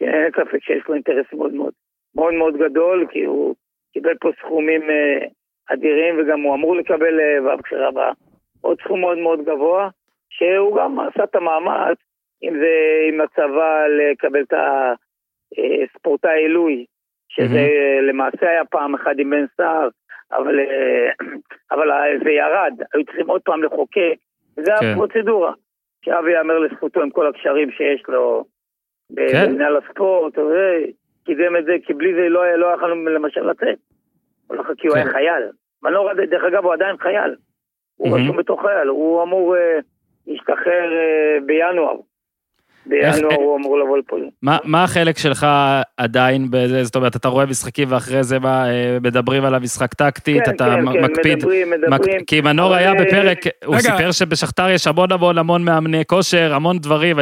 אין 0.00 0.30
ספק 0.30 0.62
שיש 0.62 0.82
לו 0.88 0.94
אינטרס 0.94 1.26
מאוד 1.32 1.54
מאוד 1.54 1.72
מאוד 2.14 2.34
מאוד 2.34 2.56
גדול, 2.56 3.06
כי 3.10 3.24
הוא 3.24 3.54
קיבל 3.92 4.14
פה 4.20 4.30
סכומים 4.40 4.90
אה, 4.90 5.26
אדירים, 5.72 6.14
וגם 6.18 6.40
הוא 6.40 6.54
אמור 6.54 6.76
לקבל 6.76 7.20
אה, 7.20 7.56
בבחירה 7.56 7.88
הבאה 7.88 8.12
עוד 8.60 8.80
סכום 8.80 9.00
מאוד 9.00 9.18
מאוד 9.18 9.44
גבוה, 9.44 9.88
שהוא 10.30 10.76
גם 10.76 11.00
עשה 11.00 11.24
את 11.24 11.34
המאמץ, 11.34 11.98
אם 12.42 12.54
זה 12.58 12.72
עם 13.08 13.20
הצבא 13.20 13.86
לקבל 13.86 14.42
את 14.42 14.54
הספורטאי 15.84 16.38
עילוי, 16.38 16.84
שזה 17.28 17.68
mm-hmm. 17.68 18.02
למעשה 18.02 18.50
היה 18.50 18.64
פעם 18.64 18.94
אחת 18.94 19.12
עם 19.18 19.30
בן 19.30 19.44
סער, 19.56 19.88
אבל, 20.32 20.60
אבל 21.70 21.88
זה 22.24 22.30
ירד, 22.30 22.72
היו 22.94 23.04
צריכים 23.04 23.30
עוד 23.30 23.42
פעם 23.44 23.62
לחוקק, 23.62 24.14
זה 24.56 24.72
כן. 24.80 24.86
הפרוצדורה. 24.86 25.52
שאבי 26.04 26.32
יאמר 26.32 26.58
לזכותו 26.58 27.02
עם 27.02 27.10
כל 27.10 27.26
הקשרים 27.26 27.70
שיש 27.70 28.02
לו 28.08 28.44
כן. 29.16 29.50
במנהל 29.50 29.76
הספורט, 29.76 30.34
קידם 31.24 31.56
את 31.56 31.64
זה, 31.64 31.76
כי 31.86 31.94
בלי 31.94 32.14
זה 32.14 32.28
לא, 32.28 32.54
לא 32.54 32.66
יכולנו 32.66 33.10
למשל 33.10 33.50
לצאת. 33.50 33.78
כי 34.78 34.86
הוא 34.86 34.96
היה 34.96 35.04
כן. 35.04 35.12
חייל. 35.12 35.42
מנור, 35.82 36.12
דרך 36.12 36.44
אגב, 36.44 36.64
הוא 36.64 36.72
עדיין 36.72 36.96
חייל. 36.96 37.34
הוא 37.96 38.18
רשום 38.18 38.36
בתוך 38.36 38.62
חייל, 38.62 38.88
הוא 38.88 39.22
אמור 39.22 39.56
אה, 39.56 39.78
להשתחרר 40.26 40.92
אה, 40.92 41.38
בינואר. 41.46 41.96
בינואר 42.86 43.34
הוא 43.34 43.56
אמור 43.56 43.78
לבוא 43.78 43.98
לפה. 43.98 44.16
מה 44.42 44.84
החלק 44.84 45.18
שלך 45.18 45.46
עדיין 45.96 46.46
בזה? 46.50 46.84
זאת 46.84 46.96
אומרת, 46.96 47.16
אתה 47.16 47.28
רואה 47.28 47.46
משחקים 47.46 47.88
ואחרי 47.90 48.22
זה 48.22 48.38
אה, 48.44 48.98
מדברים 49.02 49.44
על 49.44 49.54
המשחק 49.54 49.94
טקטית, 49.94 50.48
אתה 50.48 50.64
כן, 50.64 50.92
כן, 50.92 51.04
מקפיד. 51.04 51.38
מדברים, 51.38 51.70
מדברים. 51.70 52.24
כי 52.26 52.40
מנור 52.40 52.74
היה 52.74 52.94
בפרק, 52.94 53.38
הוא 53.64 53.78
סיפר 53.78 54.12
שבשכתר 54.12 54.70
יש 54.70 54.86
המון 54.86 55.12
המון 55.12 55.38
המון 55.38 55.64
מאמני 55.64 56.04
כושר, 56.06 56.54
המון 56.54 56.78
דברים, 56.78 57.16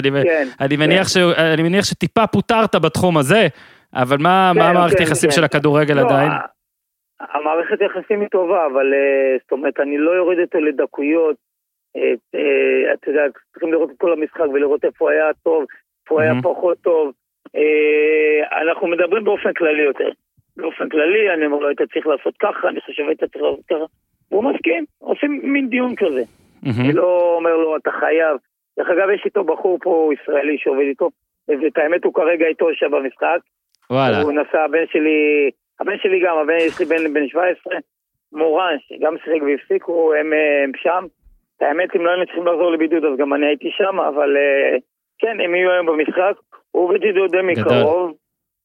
אני 0.59 1.63
מניח 1.63 1.85
שטיפה 1.85 2.27
פוטרת 2.27 2.75
בתחום 2.75 3.17
הזה, 3.17 3.47
אבל 3.95 4.17
מה 4.21 4.51
המערכת 4.51 5.01
יחסים 5.01 5.31
של 5.31 5.45
הכדורגל 5.45 5.95
לא, 5.95 6.01
עדיין? 6.01 6.31
המערכת 7.21 7.81
יחסים 7.81 8.21
היא 8.21 8.29
טובה, 8.29 8.67
אבל 8.67 8.95
אה, 8.95 9.37
זאת 9.43 9.53
אומרת, 9.53 9.81
אני 9.81 9.99
לא 9.99 10.11
יורד 10.11 10.39
אותו 10.39 10.61
לדקויות. 10.61 11.50
אה, 11.97 12.93
אתה 12.93 13.11
יודע, 13.11 13.23
צריכים 13.53 13.73
לראות 13.73 13.91
את 13.91 13.97
כל 13.99 14.13
המשחק 14.13 14.49
ולראות 14.53 14.85
איפה 14.85 15.11
היה 15.11 15.31
טוב, 15.43 15.65
איפה 16.05 16.23
היה 16.23 16.33
פחות 16.43 16.79
טוב. 16.79 17.13
אה, 17.57 18.61
אנחנו 18.63 18.87
מדברים 18.87 19.25
באופן 19.25 19.53
כללי 19.53 19.83
יותר. 19.83 20.11
באופן 20.57 20.89
כללי, 20.89 21.35
אני 21.35 21.47
אומר 21.47 21.59
לו, 21.59 21.69
היית 21.69 21.83
צריך 21.93 22.07
לעשות 22.07 22.35
ככה, 22.39 22.69
אני 22.69 22.81
חושב 22.81 23.03
היית 23.09 23.25
צריך 23.25 23.45
לעשות 23.45 23.65
ככה. 23.71 23.85
והוא 24.31 24.45
מסכים, 24.45 24.85
עושים 24.99 25.41
מין 25.43 25.69
דיון 25.69 25.97
כזה. 25.97 26.23
אני 26.81 26.93
לא 26.93 27.35
אומר 27.37 27.57
לו, 27.57 27.77
אתה 27.77 27.91
חייב. 28.01 28.37
דרך 28.79 28.89
אגב, 28.89 29.11
יש 29.11 29.23
איתו 29.25 29.45
בחור 29.45 29.79
פה 29.83 30.11
ישראלי 30.15 30.59
שעובד 30.59 30.85
איתו, 30.89 31.11
ואת 31.49 31.79
האמת 31.79 32.05
הוא 32.05 32.15
כרגע 32.15 32.47
איתו 32.47 32.67
שם 32.75 32.91
במשחק. 32.91 33.39
וואלה. 33.91 34.21
הוא 34.23 34.33
נסע, 34.33 34.65
הבן 34.65 34.87
שלי, 34.93 35.51
הבן 35.81 35.99
שלי 36.03 36.21
גם, 36.25 36.37
הבן, 36.37 36.57
יש 36.57 36.81
לי 36.81 36.87
בן 36.87 37.15
בן 37.15 37.29
17, 37.29 37.75
מורן, 38.33 38.77
שגם 38.89 39.15
שיחק 39.19 39.43
והפסיקו, 39.43 40.15
הם, 40.15 40.33
הם 40.65 40.73
שם. 40.77 41.07
האמת, 41.61 41.97
אם 41.97 42.05
לא 42.05 42.11
היינו 42.11 42.27
צריכים 42.27 42.47
לחזור 42.47 42.73
לבידוד, 42.73 43.05
אז 43.05 43.19
גם 43.19 43.35
אני 43.35 43.47
הייתי 43.47 43.71
שם, 43.71 44.01
אבל 44.01 44.37
אה, 44.37 44.77
כן, 45.19 45.41
הם 45.41 45.55
יהיו 45.55 45.71
היום 45.71 45.87
במשחק. 45.87 46.35
הוא 46.71 46.91
בבידוד 46.91 47.31
די 47.31 47.43
מקרוב, 47.43 48.13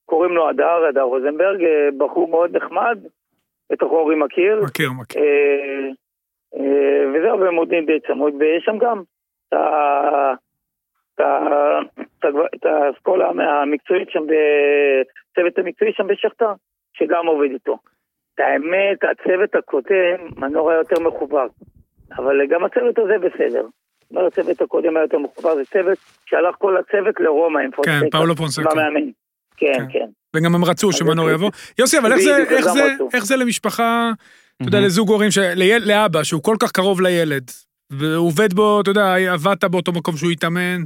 קוראים 0.05 0.31
לו 0.31 0.49
הדר, 0.49 0.85
הדר 0.89 1.01
רוזנברג, 1.01 1.63
אה, 1.63 1.89
בחור 1.97 2.27
מאוד 2.27 2.57
נחמד, 2.57 2.99
בתוך 3.71 3.91
אורי 3.91 4.15
מכיר. 4.15 4.61
מכיר, 4.63 4.89
מכיר. 5.01 5.21
אה, 6.55 7.03
וזהו, 7.13 7.39
והם 7.39 7.55
עובדים 7.55 7.85
די 7.85 7.99
צמוד, 8.07 8.33
ויש 8.39 8.63
שם 8.65 8.77
גם 8.77 9.01
את 12.55 12.65
האסכולה 12.65 13.29
המקצועית 13.61 14.09
שם, 14.09 14.23
הצוות 15.31 15.57
המקצועי 15.57 15.93
שם 15.93 16.07
בשכתר, 16.07 16.51
שגם 16.93 17.27
עובד 17.27 17.51
איתו. 17.51 17.77
את 18.35 18.39
האמת, 18.39 19.03
הצוות 19.03 19.55
הקודם, 19.55 20.17
מנור 20.37 20.71
היה 20.71 20.79
יותר 20.79 20.99
מחובר. 20.99 21.47
אבל 22.11 22.35
גם 22.49 22.63
הצוות 22.65 22.97
הזה 22.97 23.13
בסדר. 23.17 23.65
אומר, 24.11 24.25
הצוות 24.27 24.61
הקודם 24.61 24.97
היה 24.97 25.03
יותר 25.03 25.17
מחובר, 25.17 25.55
זה 25.55 25.61
צוות 25.73 25.97
שהלך 26.25 26.55
כל 26.57 26.77
הצוות 26.77 27.19
לרומא 27.19 27.59
עם 27.59 27.71
פונסקה. 27.71 27.99
כן, 27.99 28.09
פאולו 28.09 28.35
פונסקה. 28.35 28.69
כן, 29.57 29.73
כן, 29.77 29.85
כן. 29.91 30.05
וגם 30.35 30.55
הם 30.55 30.65
רצו 30.65 30.91
שמנור 30.91 31.29
יבוא. 31.29 31.51
יוסי, 31.79 31.97
אבל 31.97 32.13
איך 33.13 33.25
זה 33.25 33.35
למשפחה, 33.35 34.11
אתה 34.57 34.67
יודע, 34.67 34.79
לזוג 34.79 35.09
הורים, 35.09 35.29
לאבא, 35.81 36.23
שהוא 36.23 36.43
כל 36.43 36.55
כך 36.59 36.71
קרוב 36.71 37.01
לילד, 37.01 37.51
והוא 37.89 38.27
עובד 38.27 38.53
בו, 38.53 38.81
אתה 38.81 38.91
יודע, 38.91 39.15
עבדת 39.15 39.63
באותו 39.63 39.91
מקום 39.91 40.17
שהוא 40.17 40.31
התאמן, 40.31 40.83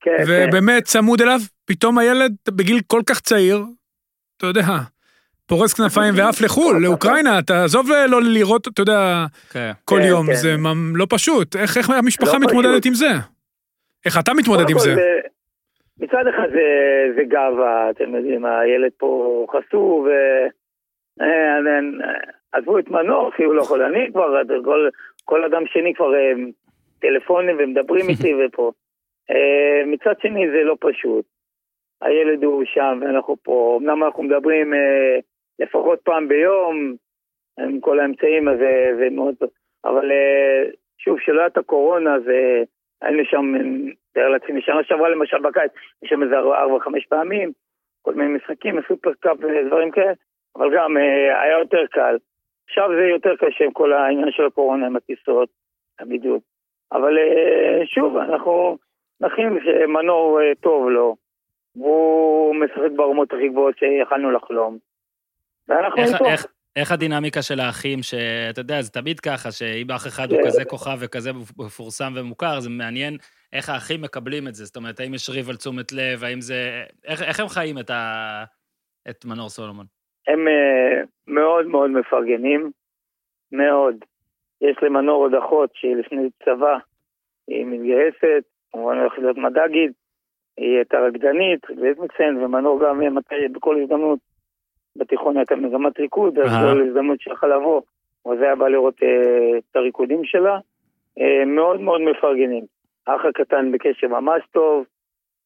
כן, 0.00 0.10
כן. 0.26 0.48
ובאמת 0.48 0.84
צמוד 0.84 1.22
אליו, 1.22 1.40
פתאום 1.64 1.98
הילד 1.98 2.34
בגיל 2.50 2.80
כל 2.86 3.00
כך 3.06 3.20
צעיר, 3.20 3.64
אתה 4.36 4.46
יודע, 4.46 4.62
פורס 5.46 5.74
כנפיים 5.74 6.14
ואף 6.16 6.40
לחו"ל, 6.40 6.82
לאוקראינה, 6.82 7.38
אתה 7.38 7.64
עזוב 7.64 7.86
לא 8.08 8.22
לראות, 8.22 8.68
אתה 8.68 8.82
יודע, 8.82 9.24
כן. 9.52 9.70
כל 9.84 9.98
כן, 10.02 10.08
יום, 10.08 10.26
כן. 10.26 10.34
זה 10.34 10.56
לא 10.94 11.06
פשוט. 11.10 11.56
איך 11.56 11.90
המשפחה 11.90 12.38
לא 12.38 12.46
מתמודדת 12.46 12.86
עם 12.86 12.94
זה? 12.94 13.10
איך 14.06 14.18
אתה 14.18 14.32
מתמודד 14.34 14.70
עם 14.70 14.78
זה? 14.78 14.94
מצד 16.00 16.26
אחד 16.34 16.48
זה 17.16 17.22
גאווה, 17.28 17.90
אתם 17.90 18.14
יודעים, 18.14 18.44
הילד 18.44 18.90
פה 18.96 19.46
חשוף, 19.50 20.06
ועזבו 21.18 22.78
את 22.78 22.88
מנור, 22.88 23.30
כי 23.36 23.44
הוא 23.44 23.54
לא 23.54 23.62
יכול, 23.62 23.82
אני 23.82 24.12
כבר, 24.12 24.88
כל 25.24 25.44
אדם 25.44 25.62
שני 25.66 25.94
כבר 25.94 26.14
אה, 26.14 26.32
טלפונים 26.98 27.56
ומדברים 27.58 28.08
איתי 28.08 28.34
ופה. 28.38 28.72
אה, 29.30 29.86
מצד 29.86 30.14
שני 30.22 30.50
זה 30.50 30.64
לא 30.64 30.76
פשוט. 30.80 31.24
הילד 32.02 32.44
הוא 32.44 32.64
שם 32.66 32.98
ואנחנו 33.00 33.36
פה, 33.42 33.78
אמנם 33.80 34.04
אנחנו 34.04 34.22
מדברים 34.22 34.74
אה, 34.74 35.18
לפחות 35.58 36.00
פעם 36.04 36.28
ביום, 36.28 36.94
עם 37.60 37.80
כל 37.80 38.00
האמצעים, 38.00 38.48
אז 38.48 38.58
זה 38.98 39.08
מאוד 39.10 39.34
טוב. 39.38 39.50
אבל 39.84 40.12
אה, 40.12 40.70
שוב, 40.98 41.20
שלא 41.20 41.38
היה 41.38 41.46
את 41.46 41.56
הקורונה, 41.56 42.14
אז 42.14 42.28
אה, 42.28 42.62
היינו 43.02 43.24
שם, 43.24 43.52
תאר 44.14 44.28
לעצמי, 44.28 44.62
שנה 44.62 44.84
שעברה 44.84 45.08
למשל 45.08 45.38
בקיץ, 45.38 45.72
יש 46.02 46.10
שם 46.10 46.22
איזה 46.22 46.38
ארבע, 46.38 46.80
חמש 46.80 47.06
פעמים, 47.06 47.52
כל 48.02 48.14
מיני 48.14 48.36
משחקים, 48.36 48.80
סופרקאפ 48.88 49.36
ודברים 49.40 49.90
כאלה, 49.90 50.12
אבל 50.56 50.76
גם 50.76 50.96
אה, 50.96 51.42
היה 51.42 51.58
יותר 51.58 51.86
קל. 51.86 52.16
עכשיו 52.68 52.88
זה 52.98 53.04
יותר 53.04 53.36
קשה 53.36 53.64
עם 53.64 53.72
כל 53.72 53.92
העניין 53.92 54.30
של 54.30 54.46
הקורונה, 54.46 54.86
עם 54.86 54.96
הטיסות, 54.96 55.48
הבידוד. 56.00 56.40
אבל 56.92 57.18
שוב, 57.84 58.16
אנחנו 58.16 58.78
נחים 59.20 59.58
שמנור 59.64 60.40
טוב 60.60 60.88
לו, 60.88 61.16
והוא 61.76 62.54
משחק 62.54 62.90
ברמות 62.96 63.32
הכי 63.32 63.48
גבוהות 63.48 63.78
שיכלנו 63.78 64.30
לחלום. 64.30 64.78
ואנחנו 65.68 66.02
איתו. 66.02 66.24
איך, 66.24 66.46
איך 66.76 66.92
הדינמיקה 66.92 67.42
של 67.42 67.60
האחים, 67.60 67.98
שאתה 68.02 68.60
יודע, 68.60 68.82
זה 68.82 68.90
תמיד 68.90 69.20
ככה, 69.20 69.50
שאם 69.50 69.90
אח 69.90 70.06
אחד 70.06 70.30
הוא 70.30 70.38
כן. 70.38 70.46
כזה 70.46 70.64
כוכב 70.64 70.96
וכזה 71.00 71.30
מפורסם 71.58 72.12
ומוכר, 72.16 72.60
זה 72.60 72.70
מעניין 72.70 73.16
איך 73.52 73.68
האחים 73.68 74.02
מקבלים 74.02 74.48
את 74.48 74.54
זה. 74.54 74.64
זאת 74.64 74.76
אומרת, 74.76 75.00
האם 75.00 75.14
יש 75.14 75.30
ריב 75.30 75.48
על 75.50 75.56
תשומת 75.56 75.92
לב, 75.92 76.24
האם 76.24 76.40
זה... 76.40 76.84
איך, 77.06 77.22
איך 77.22 77.40
הם 77.40 77.48
חיים 77.48 77.78
את, 77.78 77.90
ה... 77.90 78.44
את 79.10 79.24
מנור 79.24 79.48
סולומון? 79.48 79.86
הם 80.28 80.46
uh, 80.48 81.06
מאוד 81.26 81.66
מאוד 81.66 81.90
מפרגנים, 81.90 82.70
מאוד. 83.52 83.96
יש 84.60 84.76
למנור 84.82 85.22
עוד 85.22 85.34
אחות 85.34 85.70
שהיא 85.74 85.96
לפני 85.96 86.28
צבא, 86.44 86.78
היא 87.48 87.66
מתגייסת, 87.66 88.44
כמובן 88.72 88.98
הולכת 88.98 89.18
להיות 89.18 89.36
מד"גית, 89.36 89.92
היא 90.56 90.76
הייתה 90.76 90.98
רקדנית, 90.98 91.64
רקדנית 91.70 91.98
מציינת, 91.98 92.36
ומנור 92.42 92.80
גם 92.84 93.00
בכל 93.52 93.82
הזדמנות 93.82 94.18
בתיכון 94.96 95.36
הייתה 95.36 95.56
מגמת 95.56 96.00
ריקוד, 96.00 96.38
אז 96.38 96.50
כל 96.64 96.82
הזדמנות 96.88 97.20
שלך 97.20 97.44
לבוא, 97.44 97.80
אז 98.26 98.42
היה 98.42 98.56
בא 98.56 98.68
לראות 98.68 99.02
אה, 99.02 99.58
את 99.58 99.76
הריקודים 99.76 100.24
שלה. 100.24 100.58
אה, 101.20 101.44
מאוד 101.44 101.80
מאוד 101.80 102.00
מפרגנים. 102.00 102.64
האח 103.06 103.24
הקטן 103.24 103.72
בקשר 103.72 104.08
ממש 104.08 104.42
טוב, 104.52 104.84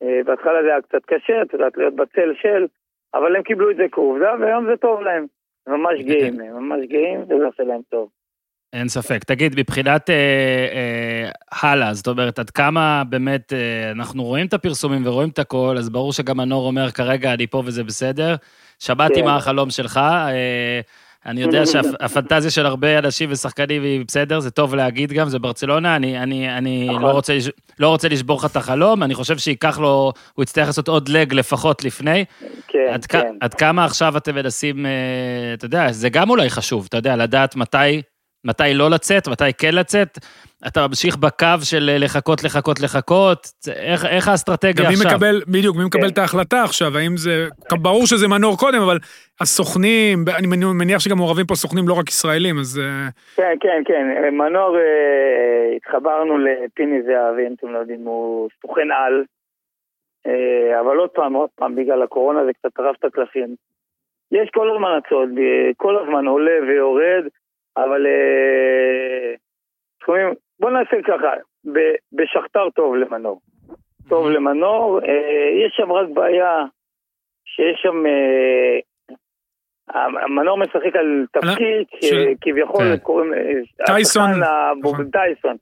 אה, 0.02 0.20
בהתחלה 0.24 0.62
זה 0.62 0.68
היה 0.68 0.82
קצת 0.82 1.04
קשה, 1.06 1.42
את 1.42 1.52
יודעת, 1.52 1.76
להיות 1.76 1.94
בצל 1.94 2.34
של, 2.42 2.66
אבל 3.14 3.36
הם 3.36 3.42
קיבלו 3.42 3.70
את 3.70 3.76
זה 3.76 3.86
כעובדה, 3.92 4.34
והיום 4.40 4.66
זה 4.66 4.76
טוב 4.76 5.00
להם. 5.00 5.26
הם 5.66 5.80
ממש 5.80 6.00
גאים, 6.00 6.40
הם 6.40 6.68
ממש 6.68 6.86
גאים, 6.86 7.22
וזה 7.22 7.46
עושה 7.46 7.62
להם 7.62 7.80
טוב. 7.88 8.08
אין 8.72 8.88
ספק. 8.88 9.24
תגיד, 9.24 9.54
מבחינת 9.60 10.10
אה, 10.10 10.14
אה, 10.72 11.30
הלאה, 11.62 11.94
זאת 11.94 12.06
אומרת, 12.06 12.38
עד 12.38 12.50
כמה 12.50 13.02
באמת 13.08 13.52
אה, 13.52 13.90
אנחנו 13.90 14.24
רואים 14.24 14.46
את 14.46 14.54
הפרסומים 14.54 15.06
ורואים 15.06 15.28
את 15.28 15.38
הכל, 15.38 15.74
אז 15.78 15.90
ברור 15.90 16.12
שגם 16.12 16.40
הנור 16.40 16.66
אומר, 16.66 16.90
כרגע 16.90 17.34
אני 17.34 17.46
פה 17.46 17.62
וזה 17.66 17.84
בסדר. 17.84 18.34
שמעתי 18.78 19.14
כן. 19.14 19.24
מה 19.24 19.36
החלום 19.36 19.70
שלך. 19.70 19.96
אה, 19.96 20.80
אני 21.26 21.42
יודע 21.42 21.66
שהפנטזיה 21.66 22.50
של 22.50 22.66
הרבה 22.66 22.98
אנשים 22.98 23.28
ושחקנים 23.32 23.82
היא 23.82 24.04
בסדר, 24.08 24.40
זה 24.40 24.50
טוב 24.50 24.74
להגיד 24.74 25.12
גם, 25.12 25.28
זה 25.28 25.38
ברצלונה, 25.38 25.96
אני, 25.96 26.18
אני, 26.18 26.56
אני 26.58 26.86
נכון. 26.88 27.02
לא, 27.02 27.10
רוצה, 27.10 27.38
לא 27.78 27.88
רוצה 27.88 28.08
לשבור 28.08 28.38
לך 28.38 28.44
את 28.44 28.56
החלום, 28.56 29.02
אני 29.02 29.14
חושב 29.14 29.38
שייקח 29.38 29.78
לו, 29.78 30.12
הוא 30.34 30.42
יצטרך 30.42 30.66
לעשות 30.66 30.88
עוד 30.88 31.08
לג 31.08 31.34
לפחות 31.34 31.84
לפני. 31.84 32.24
כן, 32.68 32.78
עד, 32.92 33.06
כן. 33.06 33.22
עד 33.40 33.54
כמה 33.54 33.84
עכשיו 33.84 34.16
אתם 34.16 34.34
מנסים, 34.34 34.86
אה, 34.86 34.90
אתה 35.54 35.64
יודע, 35.64 35.92
זה 35.92 36.08
גם 36.08 36.30
אולי 36.30 36.50
חשוב, 36.50 36.86
אתה 36.88 36.96
יודע, 36.96 37.16
לדעת 37.16 37.56
מתי 37.56 38.02
מתי 38.46 38.74
לא 38.74 38.90
לצאת, 38.90 39.28
מתי 39.28 39.52
כן 39.58 39.74
לצאת. 39.74 40.18
אתה 40.66 40.80
ממשיך 40.88 41.16
בקו 41.16 41.60
של 41.70 41.90
לחכות, 42.04 42.44
לחכות, 42.44 42.80
לחכות, 42.80 43.40
איך, 43.68 44.04
איך 44.04 44.28
האסטרטגיה 44.28 44.88
עכשיו? 44.88 45.10
מקבל, 45.10 45.42
בדיוק, 45.48 45.76
מי 45.76 45.84
מקבל 45.84 46.02
כן. 46.02 46.12
את 46.12 46.18
ההחלטה 46.18 46.62
עכשיו, 46.62 46.98
האם 46.98 47.16
זה, 47.16 47.48
ברור 47.82 48.06
שזה 48.06 48.28
מנור 48.28 48.56
קודם, 48.58 48.80
אבל 48.82 48.98
הסוכנים, 49.40 50.24
אני 50.38 50.46
מניח 50.80 50.98
שגם 50.98 51.16
מעורבים 51.16 51.46
פה 51.46 51.54
סוכנים 51.54 51.88
לא 51.88 51.94
רק 51.94 52.08
ישראלים, 52.08 52.58
אז... 52.58 52.80
אה, 52.84 53.08
כן, 53.36 53.56
כן, 53.60 53.82
כן, 53.84 54.34
מנור, 54.34 54.76
אה, 54.76 55.76
התחברנו 55.76 56.38
לפיני 56.38 57.02
זהבי, 57.02 57.46
אם 57.46 57.54
אתם 57.58 57.72
לא 57.72 57.78
יודעים, 57.78 58.00
הוא 58.00 58.48
סוכן 58.62 58.90
על, 58.90 59.24
אה, 60.26 60.80
אבל 60.80 60.96
עוד 60.96 61.10
פעם, 61.10 61.32
עוד 61.32 61.50
פעם, 61.54 61.74
בגלל 61.74 62.02
הקורונה 62.02 62.44
זה 62.44 62.52
קצת 62.52 62.74
טרף 62.74 62.96
את 62.98 63.04
הקלפים. 63.04 63.54
יש 64.32 64.48
כל 64.54 64.70
הזמן 64.70 64.90
הצעות, 64.98 65.28
כל 65.76 65.98
הזמן 65.98 66.26
עולה 66.26 66.58
ויורד, 66.68 67.24
אבל 67.76 68.06
סכומים, 70.02 70.34
בוא 70.60 70.70
נעשה 70.70 70.96
ככה, 71.06 71.32
בשכתר 72.12 72.70
טוב 72.70 72.94
למנור. 72.94 73.40
טוב 74.08 74.28
למנור, 74.28 75.00
אה, 75.04 75.66
יש 75.66 75.72
שם 75.76 75.92
רק 75.92 76.08
בעיה 76.14 76.64
שיש 77.44 77.80
שם... 77.82 78.06
אה, 78.06 78.78
המנור 80.24 80.58
משחק 80.58 80.96
על 80.96 81.26
תפקיד 81.32 81.86
שכביכול 82.00 82.84
כן. 82.84 82.96
קוראים... 82.96 83.32
טייסון. 83.86 84.30
נכון. 84.80 85.10
טייסון. 85.10 85.56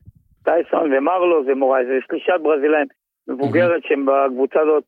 טייסון 0.44 0.92
ומרלו 0.92 1.44
זה 1.44 1.54
מוראי, 1.54 1.84
זה 1.86 1.92
שלישת 2.08 2.40
ברזילאים 2.42 2.86
מבוגרת 3.28 3.82
שהם 3.84 4.06
בקבוצה 4.06 4.60
הזאת 4.60 4.84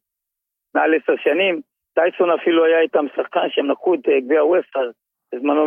מעל 0.75 0.95
עשר 0.95 1.17
שנים. 1.17 1.61
טייסון 1.95 2.31
אפילו 2.31 2.65
היה 2.65 2.81
איתם 2.81 3.07
שחקן 3.17 3.47
שהם 3.51 3.71
לקחו 3.71 3.95
את 3.95 4.09
אה, 4.09 4.21
גביע 4.21 4.45
ווסטר 4.45 4.91
בזמנו 5.35 5.67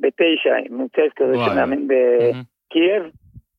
ב-2009, 0.00 0.70
עם 0.70 0.88
צייס 0.88 1.12
כזה 1.16 1.34
שמאמן 1.34 1.86
בקייב. 1.86 3.02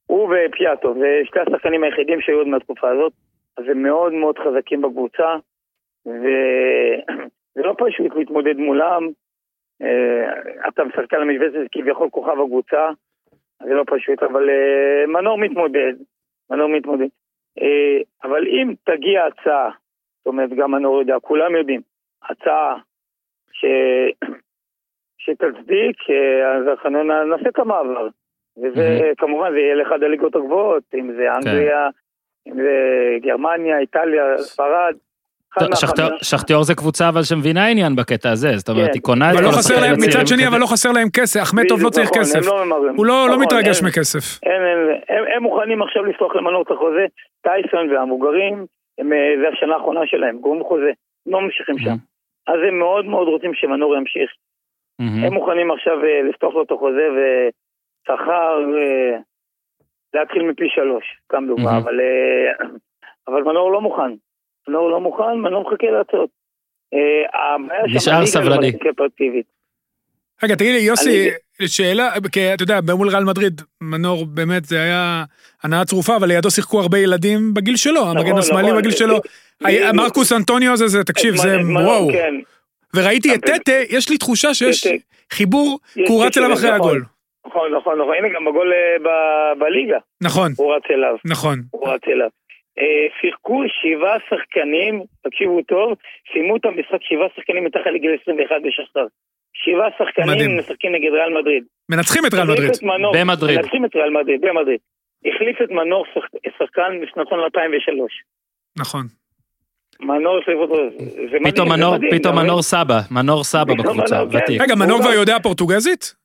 הוא 0.06 0.34
ופיאטו, 0.34 0.94
זה 0.94 1.22
שתי 1.26 1.40
השחקנים 1.40 1.84
היחידים 1.84 2.22
שהיו 2.22 2.38
עוד 2.38 2.48
מהתקופה 2.48 2.90
הזאת, 2.90 3.14
אז 3.58 3.66
הם 3.72 3.84
מאוד 3.84 4.14
מאוד 4.14 4.40
חזקים 4.40 4.82
בקבוצה, 4.82 5.36
וזה 6.06 7.62
לא 7.68 7.76
פשוט 7.78 8.16
להתמודד 8.16 8.58
מולם. 8.58 9.08
אה, 9.82 10.68
אתה 10.68 10.84
משחק 10.84 11.14
על 11.14 11.22
המשבצת 11.22 11.72
כביכול 11.72 12.10
כוכב 12.10 12.42
הקבוצה, 12.42 12.90
זה 13.64 13.74
לא 13.74 13.84
פשוט, 13.88 14.24
אבל 14.24 14.50
אה, 14.50 15.08
מנור 15.08 15.38
מתמודד, 15.38 15.94
מנור 16.50 16.70
מתמודד. 16.70 17.08
אה, 17.62 17.98
אבל 18.24 18.48
אם 18.48 18.74
תגיע 18.84 19.26
הצעה, 19.26 19.70
זאת 20.18 20.28
אומרת, 20.28 20.50
גם 20.50 20.72
מנור 20.72 21.00
יודע, 21.00 21.20
כולם 21.20 21.56
יודעים, 21.56 21.82
הצעה 22.24 22.78
ש... 23.52 23.66
שתצדיק, 25.20 25.98
אז 26.56 26.68
אנחנו 26.68 27.04
נעשה 27.04 27.50
את 27.50 27.60
המעבר. 27.60 28.08
וזה 28.58 29.00
mm-hmm. 29.00 29.16
כמובן 29.18 29.52
זה 29.52 29.60
יהיה 29.60 29.76
לאחד 29.76 30.04
הליגות 30.04 30.36
הגבוהות, 30.36 30.84
אם 30.94 31.12
זה 31.18 31.26
כן. 31.28 31.36
אנגליה, 31.36 31.88
כן. 32.46 32.52
אם 32.52 32.56
זה 32.56 32.72
גרמניה, 33.22 33.80
איטליה, 33.80 34.38
ספרד. 34.38 34.96
שכתיאור 36.22 36.64
זה 36.64 36.76
קבוצה 36.76 37.10
אבל 37.10 37.24
שמבינה 37.24 37.68
עניין 37.68 37.96
בקטע 37.96 38.32
הזה, 38.32 38.58
זאת 38.58 38.70
אומרת, 38.70 38.86
כן. 38.86 38.92
היא 38.94 39.02
קונה 39.02 39.32
את 39.32 39.38
כל 39.38 39.46
השחקנים 39.46 39.94
הצעירים. 39.94 40.10
מצד 40.10 40.28
שני, 40.28 40.48
אבל 40.48 40.60
לא 40.60 40.66
חסר 40.66 40.92
להם 40.92 41.10
כסף, 41.14 41.40
אחמטוב 41.42 41.80
לא 41.84 41.90
צריך 41.90 42.10
נכון, 42.10 42.22
כסף. 42.22 42.46
לא 42.46 42.64
הוא 42.98 43.06
לא, 43.06 43.14
לא 43.14 43.28
נכון, 43.28 43.42
מתרגש 43.42 43.84
מכסף. 43.84 44.40
הם 45.36 45.44
מוכנים 45.44 45.82
עכשיו 45.82 46.06
לפתוח 46.06 46.36
למנות 46.36 46.68
את 46.68 46.72
החוזה, 46.72 47.06
טייסון 47.42 47.90
והמבוגרים, 47.90 48.66
אה, 49.00 49.06
זה 49.42 49.48
השנה 49.54 49.74
האחרונה 49.76 50.00
שלהם, 50.06 50.38
גורם 50.38 50.64
חוזה, 50.64 50.92
לא 51.26 51.42
ממשיכים 51.42 51.78
שם. 51.80 51.96
אז 52.48 52.60
הם 52.68 52.80
מאוד 52.80 53.06
מאוד 53.06 53.28
רוצים 53.28 53.54
שמנור 53.54 53.96
ימשיך. 53.98 54.30
הם 55.00 55.34
מוכנים 55.34 55.72
עכשיו 55.72 56.04
אה, 56.04 56.30
לפתוח 56.30 56.54
לו 56.54 56.64
את 56.64 56.72
החוזה 56.72 57.08
שכר 58.08 58.58
אה, 58.78 59.18
להתחיל 60.14 60.42
מפי 60.42 60.70
שלוש, 60.70 61.06
סתם 61.26 61.44
דוגמה, 61.48 61.78
אבל, 61.78 62.00
אה, 62.00 62.68
אבל 63.28 63.42
מנור 63.44 63.72
לא 63.72 63.82
מוכן. 63.82 64.12
מנור 64.68 64.90
לא 64.90 65.00
מוכן, 65.00 65.36
מנור 65.36 65.70
מחכה 65.70 65.88
להצעות. 65.88 66.30
נשאר 67.96 68.26
סבלני. 68.26 68.72
רגע, 70.44 70.56
תגיד 70.56 70.74
לי, 70.74 70.80
יוסי, 70.80 71.30
שאלה, 71.66 72.10
כי 72.32 72.54
אתה 72.54 72.64
יודע, 72.64 72.80
מול 72.96 73.10
ריאל 73.10 73.24
מדריד, 73.24 73.62
מנור 73.82 74.26
באמת 74.26 74.66
זה 74.66 74.82
היה 74.82 75.24
הנאה 75.64 75.86
צרופה, 75.86 76.16
אבל 76.16 76.28
לידו 76.28 76.52
שיחקו 76.52 76.80
הרבה 76.82 76.98
ילדים 76.98 77.54
בגיל 77.54 77.76
שלו, 77.76 78.02
המגן 78.02 78.22
נכון, 78.22 78.40
השמאלי 78.40 78.68
נכון. 78.68 78.78
בגיל 78.78 78.92
שלו. 78.92 79.20
מרקוס 79.94 80.34
אנטוניו 80.34 80.74
הזה, 80.74 81.04
תקשיב, 81.04 81.36
זה 81.36 81.58
וואו. 81.74 82.08
כן. 82.12 82.36
וראיתי 82.96 83.36
את 83.36 83.42
טטה, 83.42 83.78
יש 83.90 84.10
לי 84.10 84.18
תחושה 84.18 84.54
שיש 84.54 84.88
חיבור, 85.34 85.80
כי 85.94 86.06
הוא 86.08 86.26
רץ 86.26 86.38
אליו 86.38 86.54
אחרי 86.54 86.70
הגול. 86.70 87.02
נכון, 87.48 87.74
נכון, 87.74 88.02
נכון. 88.02 88.14
הנה 88.18 88.30
גם 88.30 88.46
בגול 88.46 88.74
אה, 88.74 89.56
בליגה. 89.56 89.98
נכון. 90.24 90.52
הוא 90.58 90.76
רץ 90.76 90.84
אליו. 90.92 91.16
נכון. 91.26 91.58
הוא 91.72 91.88
רץ 91.88 92.02
אליו. 92.08 92.30
אה, 92.80 93.08
שיחקו 93.22 93.64
שבעה 93.82 94.18
שחקנים, 94.30 95.04
תקשיבו 95.24 95.62
טוב, 95.62 95.94
סיימו 96.32 96.58
את 96.58 96.66
המשחק 96.66 97.02
שבעה 97.02 97.28
שחקנים 97.36 97.64
מתחת 97.66 97.92
לגיל 97.94 98.12
21 98.22 98.56
בשחר. 98.66 99.08
שבעה 99.54 99.90
שחקנים 99.98 100.58
משחקים 100.60 100.92
נגד 100.96 101.12
ריאל 101.12 101.34
מדריד. 101.40 101.64
מנצחים 101.90 102.26
את 102.26 102.34
ריאל 102.34 102.48
מדריד. 102.48 102.72
במדריד. 103.14 103.58
מנצחים 103.58 103.86
את 103.86 103.96
ריאל 103.96 104.10
מדריד, 104.10 104.42
במדריד. 104.42 104.80
החליף 105.26 105.62
את 105.64 105.70
מנור 105.72 106.06
שחקן 106.58 106.92
בשנתון 107.02 107.40
2003. 107.40 108.24
נכון. 108.80 109.06
מנור 110.02 110.40
אותו, 110.54 110.76
זה 111.32 111.40
מדהים. 111.40 112.12
פתאום 112.12 112.36
מנור 112.36 112.62
סבא, 112.62 113.00
מנור 113.12 113.44
סבא 113.44 113.74
בקבוצה, 113.74 114.24
ותיק. 114.24 114.62
רגע, 114.62 114.76
מנור 114.76 115.00
כבר 115.00 115.14
יודע 115.14 115.40
פורטוגזית? 115.44 116.16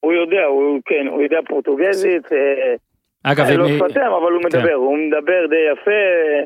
הוא 0.00 0.12
יודע, 0.12 0.44
הוא 0.44 0.80
כן, 0.84 1.06
הוא 1.10 1.22
יודע 1.22 1.38
פורטוגזית. 1.48 2.32
אה, 2.32 2.74
אגב, 3.22 3.44
אם... 3.46 3.58
לא 3.58 3.68
שפתם, 3.68 4.00
אבל 4.00 4.32
הוא 4.32 4.42
מדבר, 4.44 4.62
כן. 4.62 4.72
הוא 4.72 4.98
מדבר 4.98 5.46
די 5.50 5.72
יפה. 5.72 6.44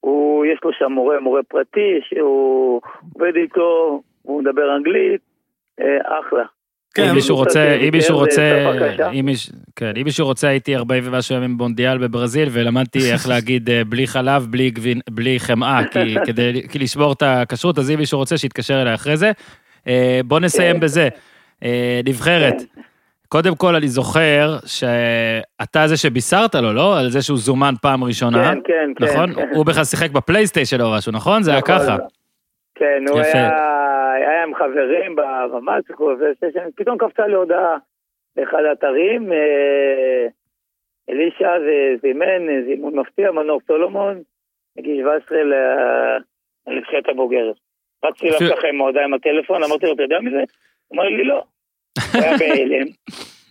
הוא, 0.00 0.46
יש 0.46 0.58
לו 0.64 0.72
שם 0.72 0.92
מורה, 0.92 1.20
מורה 1.20 1.42
פרטי, 1.42 2.00
שהוא 2.02 2.80
עובד 3.14 3.36
איתו, 3.36 4.02
הוא 4.22 4.42
מדבר 4.42 4.76
אנגלית, 4.76 5.20
אה, 5.80 6.18
אחלה. 6.20 6.44
כן, 7.02 7.08
אם 7.08 7.14
מישהו 7.14 7.36
רוצה, 7.36 7.74
אם 7.74 7.88
מישהו 7.92 8.16
רוצה, 8.16 8.72
כן, 9.76 9.92
אם 9.96 10.04
מישהו 10.04 10.26
רוצה, 10.26 10.48
הייתי 10.48 10.76
40 10.76 11.02
ומשהו 11.06 11.36
ימים 11.36 11.58
במונדיאל 11.58 11.98
בברזיל, 11.98 12.48
ולמדתי 12.52 13.12
איך 13.12 13.28
להגיד 13.32 13.70
אה, 13.70 13.84
בלי 13.84 14.06
חלב, 14.06 14.46
בלי 15.10 15.40
חמאה, 15.40 15.80
כדי 16.26 16.62
לשבור 16.74 17.12
את 17.12 17.22
הכשרות, 17.26 17.78
אז 17.78 17.90
אם 17.90 17.98
מישהו 17.98 18.18
רוצה, 18.18 18.38
שיתקשר 18.38 18.82
אליי 18.82 18.94
אחרי 18.94 19.16
זה. 19.16 19.32
בוא 20.24 20.40
נסיים 20.40 20.76
כן. 20.76 20.80
בזה. 20.80 21.08
נבחרת. 22.04 22.54
כן. 22.58 22.80
קודם 23.28 23.54
כל, 23.54 23.74
אני 23.74 23.88
זוכר 23.88 24.58
שאתה 24.66 25.88
זה 25.88 25.96
שבישרת 25.96 26.54
לו, 26.54 26.72
לא? 26.72 26.98
על 26.98 27.10
זה 27.10 27.22
שהוא 27.22 27.38
זומן 27.38 27.74
פעם 27.82 28.04
ראשונה. 28.04 28.44
כן, 28.44 28.58
כן, 28.64 28.92
כן. 28.96 29.04
נכון? 29.04 29.34
כן. 29.34 29.48
הוא 29.54 29.66
בכלל 29.66 29.84
שיחק 29.84 30.10
בפלייסטיישן 30.10 30.80
או 30.80 30.92
משהו, 30.92 31.12
נכון? 31.12 31.42
זה 31.42 31.50
היה 31.50 31.60
נכון. 31.60 31.78
ככה. 31.78 31.96
כן, 32.78 33.04
הוא 33.08 33.20
היה, 33.20 34.14
היה 34.14 34.42
עם 34.42 34.54
חברים 34.54 35.16
במאצקו, 35.52 36.12
ופתאום 36.20 36.98
קפצה 36.98 37.26
לי 37.26 37.34
הודעה 37.34 37.76
לאחד 38.36 38.64
האתרים, 38.70 39.32
אה, 39.32 40.26
אלישע 41.10 41.50
זימן, 42.00 42.64
זימון 42.64 42.98
מפתיע, 42.98 43.30
מנור 43.30 43.60
סולומון, 43.66 44.22
מגיל 44.78 45.00
17 45.02 45.38
לנבחרת 46.66 47.08
הבוגרת. 47.08 47.56
רצתי 48.04 48.28
לקח 48.28 48.64
עם 48.68 48.80
ההודעה 48.80 49.04
עם 49.04 49.14
הטלפון, 49.14 49.62
אמרתי 49.62 49.86
לו, 49.86 49.92
אתה 49.92 50.02
יודע 50.02 50.20
מזה? 50.20 50.42
הוא 50.88 50.96
אמר 50.96 51.04
לי, 51.04 51.24
לא. 51.24 51.42
הוא 52.14 52.22
היה 52.22 52.36
בהלם. 52.38 52.86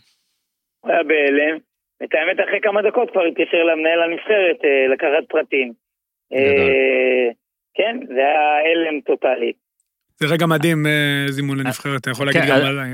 הוא 0.81 0.91
היה 0.91 1.03
בהלם. 1.03 1.57
את 2.03 2.13
האמת, 2.13 2.39
אחרי 2.47 2.61
כמה 2.61 2.81
דקות 2.81 3.11
כבר 3.11 3.23
התקשר 3.23 3.63
למנהל 3.63 4.03
הנבחרת 4.03 4.65
אה, 4.65 4.87
לקחת 4.87 5.29
פרטים. 5.29 5.73
אה, 7.79 7.85
כן, 7.85 7.99
זה 8.07 8.13
היה 8.13 8.87
הלם 8.87 8.99
טוטאלי. 9.05 9.51
זה 10.19 10.25
רגע 10.25 10.45
מדהים, 10.45 10.85
אה, 10.85 11.31
זימון 11.31 11.57
לנבחרת, 11.57 12.01
אתה 12.01 12.09
יכול 12.09 12.25
להגיד 12.25 12.41
כן, 12.41 12.47
גם 12.47 12.65
עליי. 12.65 12.93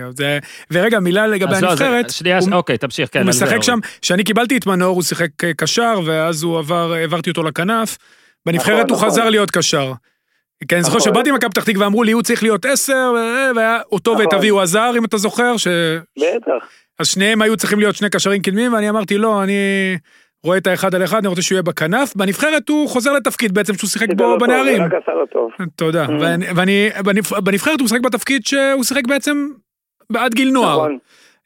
ורגע, 0.72 1.00
מילה 1.00 1.28
לגבי 1.28 1.52
לא, 1.62 1.68
הנבחרת. 1.68 2.10
שנייה, 2.10 2.40
אוקיי, 2.52 2.78
תמשיך, 2.78 3.10
כן. 3.12 3.20
הוא 3.20 3.30
משחק 3.30 3.64
שם, 3.64 3.80
כשאני 4.02 4.24
קיבלתי 4.24 4.58
את 4.58 4.66
מנור, 4.66 4.96
הוא 4.96 5.04
שיחק 5.04 5.30
קשר, 5.58 6.00
ואז 6.06 6.44
הוא 6.44 6.60
עבר, 6.60 6.94
העברתי 6.94 7.30
אותו 7.30 7.44
לכנף. 7.44 7.98
בנבחרת 8.46 8.76
נכון, 8.76 8.90
הוא 8.90 8.98
נכון. 8.98 9.10
חזר 9.10 9.30
להיות 9.30 9.52
קשר. 9.52 9.94
כי 10.68 10.76
אני 10.76 10.84
זוכר 10.84 10.98
נכון. 10.98 11.12
שבאתי 11.12 11.32
ממכבי 11.32 11.50
פתח 11.50 11.64
תקווה 11.64 11.86
ואמרו 11.86 12.04
לי, 12.04 12.12
הוא 12.12 12.22
צריך 12.22 12.44
להיות 12.44 12.66
עשר, 12.66 13.14
והיה 13.56 13.80
אותו 13.92 14.16
ואת 14.20 14.34
אבי 14.34 14.50
הוא 14.50 14.62
עזר, 14.62 14.92
אם 14.98 15.06
אתה 15.06 15.18
זוכר, 15.18 15.58
ש... 15.58 15.68
בטח. 16.18 16.68
אז 17.00 17.08
שניהם 17.08 17.42
היו 17.42 17.58
צריכים 17.58 17.80
להיות 17.80 17.96
שני 17.96 18.10
קשרים 18.10 18.42
קדמיים, 18.42 18.74
ואני 18.74 18.90
אמרתי, 18.90 19.18
לא, 19.18 19.44
אני 19.44 19.54
רואה 20.44 20.58
את 20.58 20.68
האחד 20.68 20.96
על 20.96 21.04
אחד, 21.04 21.18
אני 21.18 21.28
רוצה 21.28 21.42
שהוא 21.42 21.56
יהיה 21.56 21.64
בכנף. 21.64 22.16
בנבחרת 22.16 22.70
הוא 22.70 22.90
חוזר 22.90 23.14
לתפקיד 23.14 23.54
בעצם 23.54 23.74
שהוא 23.74 23.90
שיחק 23.90 24.08
בו 24.18 24.38
בנערים. 24.38 24.82
תודה. 25.76 26.06
Mm. 26.06 26.12
ואני, 26.56 26.90
בנבחרת 27.44 27.80
הוא 27.80 27.86
משחק 27.86 28.02
בתפקיד 28.02 28.46
שהוא 28.46 28.84
שיחק 28.84 29.08
בעצם 29.08 29.48
עד 30.16 30.34
גיל 30.34 30.52
נוער. 30.52 30.78
נכון. 30.78 30.98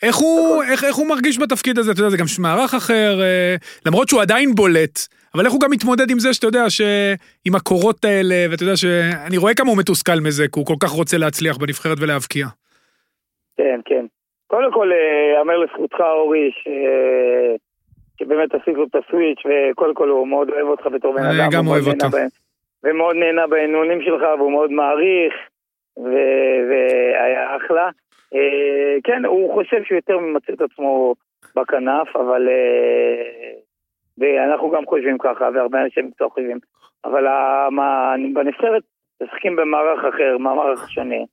איך 0.03 0.15
הוא, 0.15 0.64
איך, 0.64 0.84
איך 0.84 0.95
הוא 0.95 1.10
מרגיש 1.10 1.40
בתפקיד 1.40 1.80
הזה, 1.80 1.91
אתה 1.91 1.99
יודע, 1.99 2.10
זה 2.10 2.18
גם 2.18 2.26
מערך 2.40 2.74
אחר, 2.74 3.22
אה, 3.22 3.56
למרות 3.86 4.07
שהוא 4.07 4.22
עדיין 4.22 4.49
בולט, 4.56 4.99
אבל 5.36 5.45
איך 5.45 5.53
הוא 5.53 5.61
גם 5.61 5.72
מתמודד 5.72 6.11
עם 6.11 6.19
זה 6.19 6.34
שאתה 6.34 6.48
יודע, 6.48 6.64
עם 7.45 7.56
הקורות 7.56 8.06
האלה, 8.06 8.36
ואתה 8.52 8.64
יודע 8.64 8.76
שאני 8.76 9.38
רואה 9.38 9.53
כמה 9.53 9.69
הוא 9.69 9.78
מתוסכל 9.78 10.19
מזה, 10.26 10.48
כי 10.48 10.60
הוא 10.60 10.65
כל 10.65 10.80
כך 10.84 10.90
רוצה 10.90 11.18
להצליח 11.18 11.57
בנבחרת 11.57 11.98
ולהבקיע. 12.02 12.48
כן, 13.57 13.80
כן. 13.86 14.06
קודם 14.48 14.72
כל, 14.72 14.91
יאמר 15.38 15.57
לזכותך, 15.57 15.99
אורי, 15.99 16.52
ש... 16.52 16.68
שבאמת 18.19 18.56
עשית 18.56 18.76
לו 18.76 18.84
את 18.84 18.95
הסוויץ', 18.95 19.39
וקודם 19.45 19.94
כל 19.94 20.10
הוא 20.10 20.27
מאוד 20.27 20.49
אוהב 20.49 20.68
אותך 20.68 20.88
בתור 20.88 21.14
בן 21.14 21.23
אדם. 21.23 21.30
אני 21.30 21.49
גם 21.52 21.68
אוהב 21.68 21.88
אותו. 21.88 22.18
ומאוד 22.84 23.15
נהנה 23.15 23.48
בעינונים 23.48 24.02
שלך, 24.02 24.22
והוא 24.38 24.52
מאוד 24.52 24.72
מעריך, 24.72 25.34
והיה 25.98 27.57
אחלה. 27.57 27.89
אה, 28.35 28.95
כן, 29.03 29.26
הוא 29.26 29.53
חושב 29.53 29.84
שהוא 29.84 29.95
יותר 29.95 30.18
ממצא 30.18 30.53
את 30.53 30.61
עצמו 30.61 31.15
בכנף, 31.56 32.15
אבל... 32.15 32.49
אה, 32.49 33.57
ואנחנו 34.18 34.69
גם 34.69 34.85
חושבים 34.85 35.18
ככה, 35.18 35.49
והרבה 35.53 35.81
אנשים 35.81 36.07
מקצוע 36.07 36.30
חושבים. 36.30 36.60
אבל 37.06 37.26
בנבחרת 38.34 38.84
משחקים 39.23 39.56
במערך 39.56 40.06
אחר, 40.06 40.38
מערך 40.38 40.89
שונה. 40.89 41.23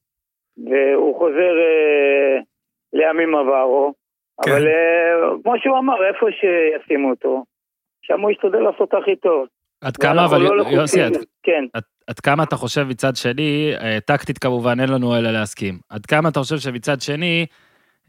והוא 0.66 1.18
חוזר 1.18 1.58
אה, 1.58 2.38
לימים 2.92 3.34
עברו, 3.34 3.92
כן. 4.42 4.50
אבל 4.50 4.66
כמו 5.42 5.54
שהוא 5.58 5.78
אמר, 5.78 5.94
איפה 6.08 6.26
שישימו 6.30 7.10
אותו, 7.10 7.44
שם 8.02 8.20
הוא 8.20 8.30
ישתדל 8.30 8.58
לעשות 8.58 8.94
הכי 8.94 9.16
טוב. 9.16 9.46
עד 9.80 9.96
כמה, 9.96 10.24
אבל 10.24 10.42
לא 10.42 10.64
יוסי, 10.70 11.02
עד, 11.02 11.12
כן. 11.42 11.64
עד, 11.72 11.82
עד 12.06 12.20
כמה 12.20 12.42
אתה 12.42 12.56
חושב 12.56 12.82
מצד 12.82 13.16
שני, 13.16 13.72
אה, 13.80 13.98
טקטית 14.06 14.38
כמובן 14.38 14.80
אין 14.80 14.88
לנו 14.88 15.16
אלא 15.16 15.30
להסכים, 15.30 15.78
עד 15.88 16.06
כמה 16.06 16.28
אתה 16.28 16.40
חושב 16.40 16.58
שמצד 16.58 17.00
שני, 17.00 17.46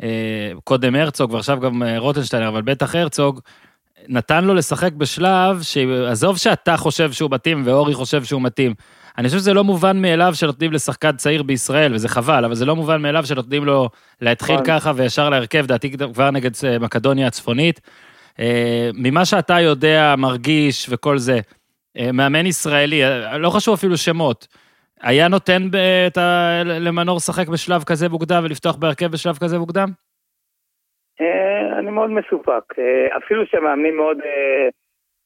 אה, 0.03 0.51
קודם 0.63 0.95
הרצוג 0.95 1.33
ועכשיו 1.33 1.59
גם 1.59 1.83
אה, 1.83 1.99
רוטנשטיינר, 1.99 2.47
אבל 2.47 2.61
בטח 2.61 2.95
הרצוג, 2.95 3.39
נתן 4.07 4.43
לו 4.43 4.53
לשחק 4.53 4.93
בשלב 4.93 5.61
שעזוב 5.61 6.37
שאתה 6.37 6.77
חושב 6.77 7.11
שהוא 7.11 7.31
מתאים 7.31 7.61
ואורי 7.65 7.93
חושב 7.93 8.23
שהוא 8.23 8.41
מתאים. 8.41 8.73
אני 9.17 9.27
חושב 9.27 9.39
שזה 9.39 9.53
לא 9.53 9.63
מובן 9.63 10.01
מאליו 10.01 10.31
שנותנים 10.33 10.71
לשחקן 10.71 11.11
צעיר 11.11 11.43
בישראל, 11.43 11.93
וזה 11.93 12.09
חבל, 12.09 12.45
אבל 12.45 12.55
זה 12.55 12.65
לא 12.65 12.75
מובן 12.75 13.01
מאליו 13.01 13.25
שנותנים 13.25 13.65
לו 13.65 13.89
להתחיל 14.21 14.55
נכון. 14.55 14.65
ככה 14.67 14.91
וישר 14.95 15.29
להרכב, 15.29 15.65
דעתי 15.65 15.97
כבר 16.13 16.31
נגד 16.31 16.51
מקדוניה 16.81 17.27
הצפונית. 17.27 17.81
ממה 18.93 19.25
שאתה 19.25 19.59
יודע, 19.59 20.15
מרגיש 20.17 20.87
וכל 20.89 21.17
זה, 21.17 21.39
אה, 21.97 22.11
מאמן 22.11 22.45
ישראלי, 22.45 23.03
אה, 23.03 23.37
לא 23.37 23.49
חשוב 23.49 23.73
אפילו 23.73 23.97
שמות, 23.97 24.47
היה 25.01 25.27
נותן 25.27 25.61
את 26.07 26.17
ה... 26.17 26.61
למנור 26.65 27.15
לשחק 27.15 27.47
בשלב 27.47 27.83
כזה 27.83 28.09
מוקדם 28.09 28.41
ולפתוח 28.43 28.75
בהרכב 28.75 29.05
בשלב 29.05 29.37
כזה 29.37 29.59
מוקדם? 29.59 29.87
אה, 31.21 31.79
אני 31.79 31.91
מאוד 31.91 32.09
מסופק. 32.09 32.73
אפילו 33.17 33.45
שהמאמנים 33.45 33.97
מאוד, 33.97 34.17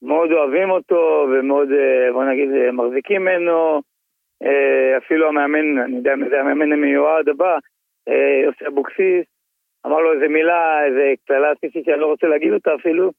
מאוד 0.02 0.32
אוהבים 0.32 0.70
אותו 0.70 1.28
ומאוד, 1.32 1.70
בוא 2.14 2.24
נגיד, 2.24 2.50
מחזיקים 2.74 3.22
ממנו. 3.22 3.82
אפילו 4.98 5.28
המאמן, 5.28 5.78
אני 5.78 5.98
יודע 5.98 6.16
מי 6.16 6.30
זה 6.30 6.40
המאמן 6.40 6.72
המיועד 6.72 7.30
הבא, 7.30 7.58
יוסי 8.44 8.68
אבוקסיס, 8.68 9.26
אמר 9.86 10.00
לו 10.00 10.14
איזה 10.14 10.28
מילה, 10.28 10.86
איזה 10.86 11.14
קללה 11.28 11.52
עשיתי 11.52 11.84
שאני 11.86 12.00
לא 12.00 12.06
רוצה 12.06 12.28
להגיד 12.28 12.54
אותה 12.54 12.76
אפילו, 12.76 13.12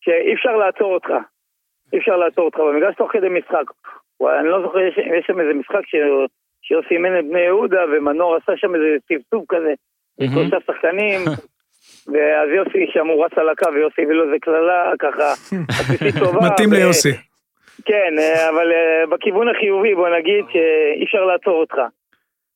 שאי 0.00 0.34
אפשר 0.34 0.56
לעצור 0.56 0.94
אותך. 0.94 1.10
אי 1.92 1.98
אפשר 1.98 2.16
לעצור 2.16 2.44
אותך 2.44 2.58
במגרש 2.58 2.94
תוך 2.94 3.12
כדי 3.12 3.28
משחק. 3.28 3.64
אני 4.40 4.48
לא 4.48 4.62
זוכר, 4.62 4.78
יש, 4.78 4.98
יש 4.98 5.26
שם 5.26 5.40
איזה 5.40 5.54
משחק 5.54 5.86
ש, 5.86 5.94
שיוסי 6.62 6.94
אימן 6.94 7.18
את 7.18 7.24
בני 7.24 7.40
יהודה, 7.40 7.84
ומנור 7.92 8.36
עשה 8.36 8.52
שם 8.56 8.74
איזה 8.74 8.96
צפצוף 9.08 9.44
כזה, 9.48 9.74
שלושה 10.20 10.56
שחקנים, 10.66 11.20
ואז 12.06 12.48
יוסי 12.48 12.86
שם 12.92 13.06
הוא 13.06 13.24
רץ 13.24 13.32
על 13.38 13.48
הקו, 13.48 13.72
ויוסי 13.74 14.02
הביא 14.02 14.14
לו 14.14 14.24
איזה 14.24 14.38
קללה, 14.40 14.92
ככה, 14.98 15.32
עשיתי 15.68 16.18
טובה. 16.20 16.38
מתאים 16.46 16.72
ליוסי. 16.72 17.12
כן, 17.84 18.18
אה, 18.18 18.50
אבל 18.50 18.72
אה, 18.72 19.06
בכיוון 19.06 19.48
החיובי, 19.48 19.94
בוא 19.94 20.08
נגיד 20.08 20.44
שאי 20.52 21.04
אפשר 21.04 21.24
לעצור 21.24 21.60
אותך. 21.60 21.78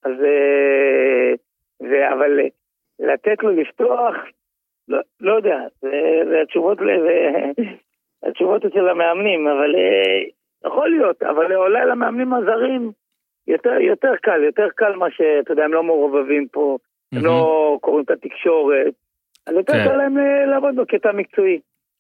אז, 0.05 0.12
אה, 0.25 2.12
אבל 2.12 2.41
לתת 3.01 3.43
לו 3.43 3.51
לפתוח, 3.51 4.15
לא, 4.89 4.99
לא 5.20 5.35
יודע, 5.35 5.59
זה, 5.81 6.23
התשובות, 8.29 8.65
אצל 8.65 8.89
המאמנים, 8.89 9.47
אבל 9.49 9.75
יכול 10.66 10.91
להיות, 10.91 11.23
אבל 11.23 11.55
אולי 11.55 11.87
למאמנים 11.87 12.35
הזרים 12.35 12.91
יותר, 13.47 13.81
יותר 13.81 14.16
קל, 14.23 14.43
יותר 14.45 14.69
קל 14.75 14.97
מה 14.97 15.11
שאתה 15.11 15.53
יודע, 15.53 15.65
הם 15.65 15.73
לא 15.73 15.83
מעורבבים 15.83 16.49
פה, 16.49 16.79
הם 17.12 17.25
לא 17.25 17.79
קוראים 17.81 18.05
את 18.05 18.11
התקשורת, 18.11 18.95
אז 19.49 19.55
יותר 19.55 19.73
כן. 19.73 19.85
קל 19.85 19.97
להם 19.97 20.19
אה, 20.19 20.47
לעבוד 20.51 20.77
בקטע 20.77 21.09
מקצועי. 21.15 21.59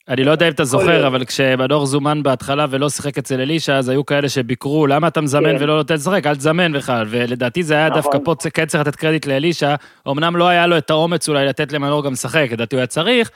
אני 0.08 0.24
לא 0.24 0.30
יודע 0.30 0.46
אם 0.46 0.52
אתה 0.52 0.64
זוכר, 0.64 1.06
אבל 1.06 1.24
כשמנור 1.24 1.86
זומן 1.86 2.22
בהתחלה 2.22 2.66
ולא 2.70 2.88
שיחק 2.88 3.18
אצל 3.18 3.40
אלישע, 3.40 3.76
אז 3.76 3.88
היו 3.88 4.06
כאלה 4.06 4.28
שביקרו, 4.28 4.86
למה 4.86 5.08
אתה 5.08 5.20
מזמן 5.20 5.58
כן. 5.58 5.64
ולא 5.64 5.76
נותן 5.76 5.94
לשחק? 5.94 6.26
אל 6.26 6.34
תזמן 6.34 6.72
בכלל. 6.72 7.06
ולדעתי 7.08 7.62
זה 7.62 7.74
היה 7.74 7.88
נכון. 7.88 8.02
דווקא 8.02 8.18
פה, 8.24 8.34
כן 8.54 8.66
צריך 8.66 8.86
לתת 8.86 8.96
קרדיט 8.96 9.26
לאלישע, 9.26 9.74
אמנם 10.08 10.36
לא 10.36 10.48
היה 10.48 10.66
לו 10.66 10.78
את 10.78 10.90
האומץ 10.90 11.28
אולי 11.28 11.46
לתת 11.46 11.72
למנור 11.72 12.04
גם 12.04 12.12
לשחק, 12.12 12.48
לדעתי 12.52 12.76
הוא 12.76 12.80
היה 12.80 12.86
צריך, 12.86 13.30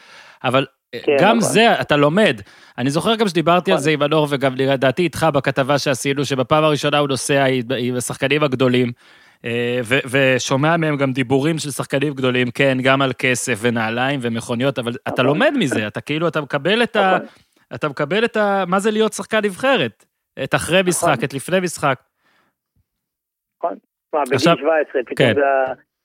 אבל 0.45 0.67
כן, 0.93 1.17
גם 1.21 1.39
נכון. 1.39 1.51
זה, 1.53 1.81
אתה 1.81 1.97
לומד. 1.97 2.41
אני 2.79 2.91
זוכר 2.91 3.15
גם 3.15 3.29
שדיברתי 3.29 3.71
נכון. 3.71 3.79
על 3.79 3.83
זה 3.83 3.91
עם 3.91 4.03
הנור, 4.03 4.27
וגם 4.31 4.55
לדעתי 4.57 5.03
איתך 5.03 5.27
בכתבה 5.35 5.79
שעשינו, 5.79 6.25
שבפעם 6.25 6.65
הראשונה 6.65 6.99
הוא 6.99 7.09
נוסע 7.09 7.45
עם 7.79 7.97
השחקנים 7.97 8.43
הגדולים, 8.43 8.93
אה, 9.45 9.81
ושומע 10.13 10.77
מהם 10.77 10.97
גם 10.97 11.13
דיבורים 11.13 11.59
של 11.59 11.71
שחקנים 11.71 12.13
גדולים, 12.13 12.47
כן, 12.55 12.77
גם 12.85 13.03
על 13.03 13.13
כסף 13.19 13.59
ונעליים 13.63 14.21
ומכוניות, 14.23 14.79
אבל 14.79 14.93
אתה 15.09 15.11
נכון. 15.13 15.27
לומד 15.27 15.53
מזה, 15.59 15.87
אתה 15.87 16.01
כאילו, 16.01 16.29
אתה 16.29 16.41
מקבל 16.41 16.83
את 16.83 16.97
ה... 16.97 17.19
אתה 17.75 17.89
מקבל 17.89 18.25
את 18.25 18.37
ה... 18.37 18.65
מה 18.69 18.79
זה 18.79 18.91
להיות 18.91 19.13
שחקן 19.13 19.41
נבחרת? 19.45 20.05
את 20.45 20.55
אחרי 20.55 20.81
משחק, 20.87 21.25
את 21.25 21.35
לפני 21.35 21.61
משחק. 21.61 22.01
נכון. 23.59 23.77
בגיל 24.15 24.39
17, 24.39 25.03
פתאום 25.03 25.17
כן. 25.17 25.41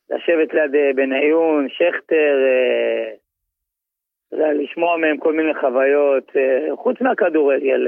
לשבת 0.10 0.54
ליד 0.54 0.76
אה, 0.76 0.92
בניון, 0.96 1.68
שכטר, 1.70 2.36
אה, 4.34 4.54
לשמוע 4.54 4.98
מהם 4.98 5.18
כל 5.18 5.34
מיני 5.34 5.54
חוויות, 5.60 6.32
חוץ 6.76 7.02
מהכדורגל, 7.02 7.88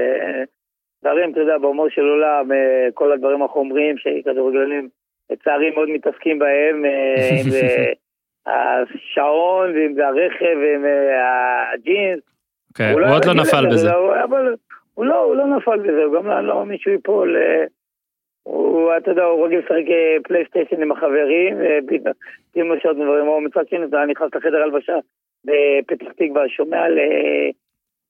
דברים, 1.02 1.32
אתה 1.32 1.40
יודע, 1.40 1.58
בהומור 1.58 1.88
של 1.88 2.00
עולם, 2.00 2.50
כל 2.94 3.12
הדברים 3.12 3.42
החומריים 3.42 3.96
שכדורגלנים 3.98 4.88
לצערי 5.30 5.70
מאוד 5.70 5.90
מתעסקים 5.90 6.38
בהם, 6.38 6.84
אם 7.44 7.50
זה 7.50 7.86
השעון, 8.46 9.70
ואם 9.74 9.94
זה 9.94 10.06
הרכב, 10.06 10.56
ואם 10.62 10.84
הג'ינס. 11.72 12.20
כן, 12.74 12.90
הוא 12.92 13.00
עוד 13.14 13.24
לא 13.24 13.34
נפל 13.34 13.66
בזה. 13.66 13.90
אבל 14.24 14.54
הוא 14.94 15.04
לא, 15.04 15.24
הוא 15.24 15.36
לא 15.36 15.46
נפל 15.46 15.78
בזה, 15.78 16.04
הוא 16.04 16.14
גם 16.14 16.26
לא, 16.26 16.40
לא 16.40 16.64
מישהו 16.64 16.92
ייפול. 16.92 17.36
הוא, 18.42 18.96
אתה 18.96 19.10
יודע, 19.10 19.24
הוא 19.24 19.46
רגיל 19.46 19.58
לשחק 19.58 19.84
פלייסטיישן 20.24 20.82
עם 20.82 20.92
החברים, 20.92 21.56
פתאום 21.86 22.76
יש 22.76 22.86
עוד 22.86 22.96
דברים, 22.96 23.26
הוא 23.26 23.42
מצד 23.42 23.68
שני, 23.68 23.84
אתה 23.84 24.04
נכנס 24.04 24.34
לחדר 24.34 24.62
הלבשה, 24.62 24.96
בפתח 25.44 26.12
תקווה, 26.16 26.48
שומע 26.48 26.78
על 26.82 26.98
אה, 26.98 27.50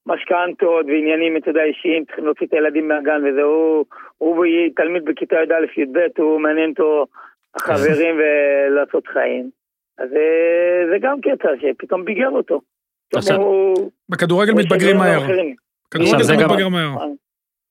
משכנתות 0.06 0.86
ועניינים, 0.86 1.36
אתה 1.36 1.50
יודע, 1.50 1.62
אישיים, 1.62 2.04
צריכים 2.04 2.24
להוציא 2.24 2.46
את 2.46 2.52
הילדים 2.52 2.88
מהגן 2.88 3.20
וזה, 3.24 3.42
הוא, 3.42 3.84
הוא 4.18 4.46
תלמיד 4.76 5.04
בכיתה 5.04 5.36
י"א-י"ב, 5.36 5.98
הוא 6.22 6.40
מעניין 6.40 6.70
אותו 6.70 7.06
החברים 7.54 8.16
ולעשות 8.18 9.06
חיים. 9.06 9.50
אז 9.98 10.08
אה, 10.12 10.88
זה 10.90 10.96
גם 11.00 11.20
קטע 11.20 11.48
שפתאום 11.60 12.04
ביגר 12.04 12.30
אותו. 12.30 12.60
בכדורגל 14.08 14.52
מתבגרים 14.52 14.96
מהר. 14.96 15.20
כדורגל 15.90 16.44
מתבגר 16.44 16.68
מהר. 16.68 16.96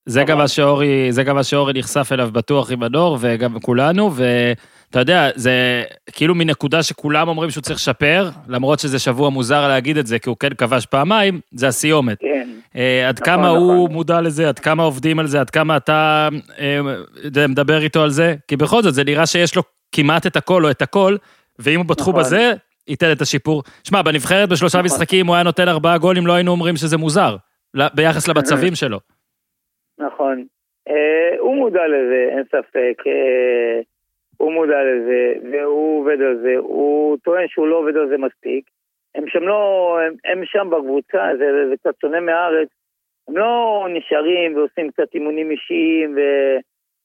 זה 0.09 0.23
גם 0.23 0.37
מה 0.37 0.47
שאורי, 0.47 1.11
זה 1.11 1.23
גם 1.23 1.35
מה 1.35 1.43
שאורי 1.43 1.73
נחשף 1.75 2.09
אליו 2.11 2.29
בטוח 2.33 2.71
עם 2.71 2.83
הדור, 2.83 3.17
וגם 3.21 3.59
כולנו, 3.59 4.11
ואתה 4.15 4.99
יודע, 4.99 5.29
זה 5.35 5.83
כאילו 6.11 6.35
מנקודה 6.35 6.83
שכולם 6.83 7.27
אומרים 7.27 7.51
שהוא 7.51 7.61
צריך 7.61 7.79
לשפר, 7.79 8.29
למרות 8.47 8.79
שזה 8.79 8.99
שבוע 8.99 9.29
מוזר 9.29 9.67
להגיד 9.67 9.97
את 9.97 10.07
זה, 10.07 10.19
כי 10.19 10.29
הוא 10.29 10.37
כן 10.39 10.53
כבש 10.57 10.85
פעמיים, 10.85 11.39
זה 11.51 11.67
הסיומת. 11.67 12.17
כן. 12.19 12.49
אה, 12.75 13.07
עד 13.07 13.15
נכון, 13.15 13.25
כמה 13.25 13.47
נכון. 13.47 13.57
הוא 13.57 13.89
מודע 13.89 14.21
לזה, 14.21 14.49
עד 14.49 14.59
כמה 14.59 14.83
עובדים 14.83 15.19
על 15.19 15.27
זה, 15.27 15.39
עד 15.39 15.49
כמה 15.49 15.77
אתה 15.77 16.29
אה, 16.59 17.47
מדבר 17.47 17.81
איתו 17.81 18.03
על 18.03 18.09
זה, 18.09 18.35
כי 18.47 18.57
בכל 18.57 18.83
זאת, 18.83 18.93
זה 18.93 19.03
נראה 19.03 19.25
שיש 19.25 19.55
לו 19.55 19.63
כמעט 19.91 20.27
את 20.27 20.35
הכל 20.35 20.65
או 20.65 20.71
את 20.71 20.81
הכל, 20.81 21.15
ואם 21.59 21.79
הוא 21.79 21.85
בתחום 21.85 22.13
נכון. 22.13 22.25
הזה, 22.25 22.53
ייתן 22.87 23.11
את 23.11 23.21
השיפור. 23.21 23.63
שמע, 23.83 24.01
בנבחרת 24.01 24.49
בשלושה 24.49 24.77
נכון. 24.77 24.85
משחקים 24.85 25.27
הוא 25.27 25.35
היה 25.35 25.43
נותן 25.43 25.67
ארבעה 25.67 25.97
גולים, 25.97 26.27
לא 26.27 26.33
היינו 26.33 26.51
אומרים 26.51 26.77
שזה 26.77 26.97
מוזר, 26.97 27.35
ביחס 27.93 28.27
למצבים 28.27 28.75
שלו. 28.75 28.99
נכון. 29.99 30.45
אה, 30.87 31.35
הוא 31.39 31.55
מודע 31.55 31.87
לזה, 31.87 32.29
אין 32.31 32.43
ספק. 32.43 33.07
אה, 33.07 33.81
הוא 34.37 34.53
מודע 34.53 34.83
לזה, 34.83 35.33
והוא 35.51 36.01
עובד 36.01 36.21
על 36.21 36.37
זה. 36.37 36.55
הוא 36.57 37.17
טוען 37.17 37.47
שהוא 37.47 37.67
לא 37.67 37.75
עובד 37.75 37.97
על 37.97 38.09
זה 38.09 38.17
מספיק. 38.17 38.65
הם 39.15 39.27
שם 39.27 39.43
לא, 39.43 39.97
הם, 40.01 40.13
הם 40.25 40.45
שם 40.45 40.69
בקבוצה, 40.69 41.31
זה, 41.37 41.69
זה 41.69 41.77
קצת 41.77 41.99
שונה 42.01 42.19
מהארץ. 42.19 42.67
הם 43.27 43.37
לא 43.37 43.87
נשארים 43.89 44.57
ועושים 44.57 44.91
קצת 44.91 45.13
אימונים 45.13 45.51
אישיים, 45.51 46.17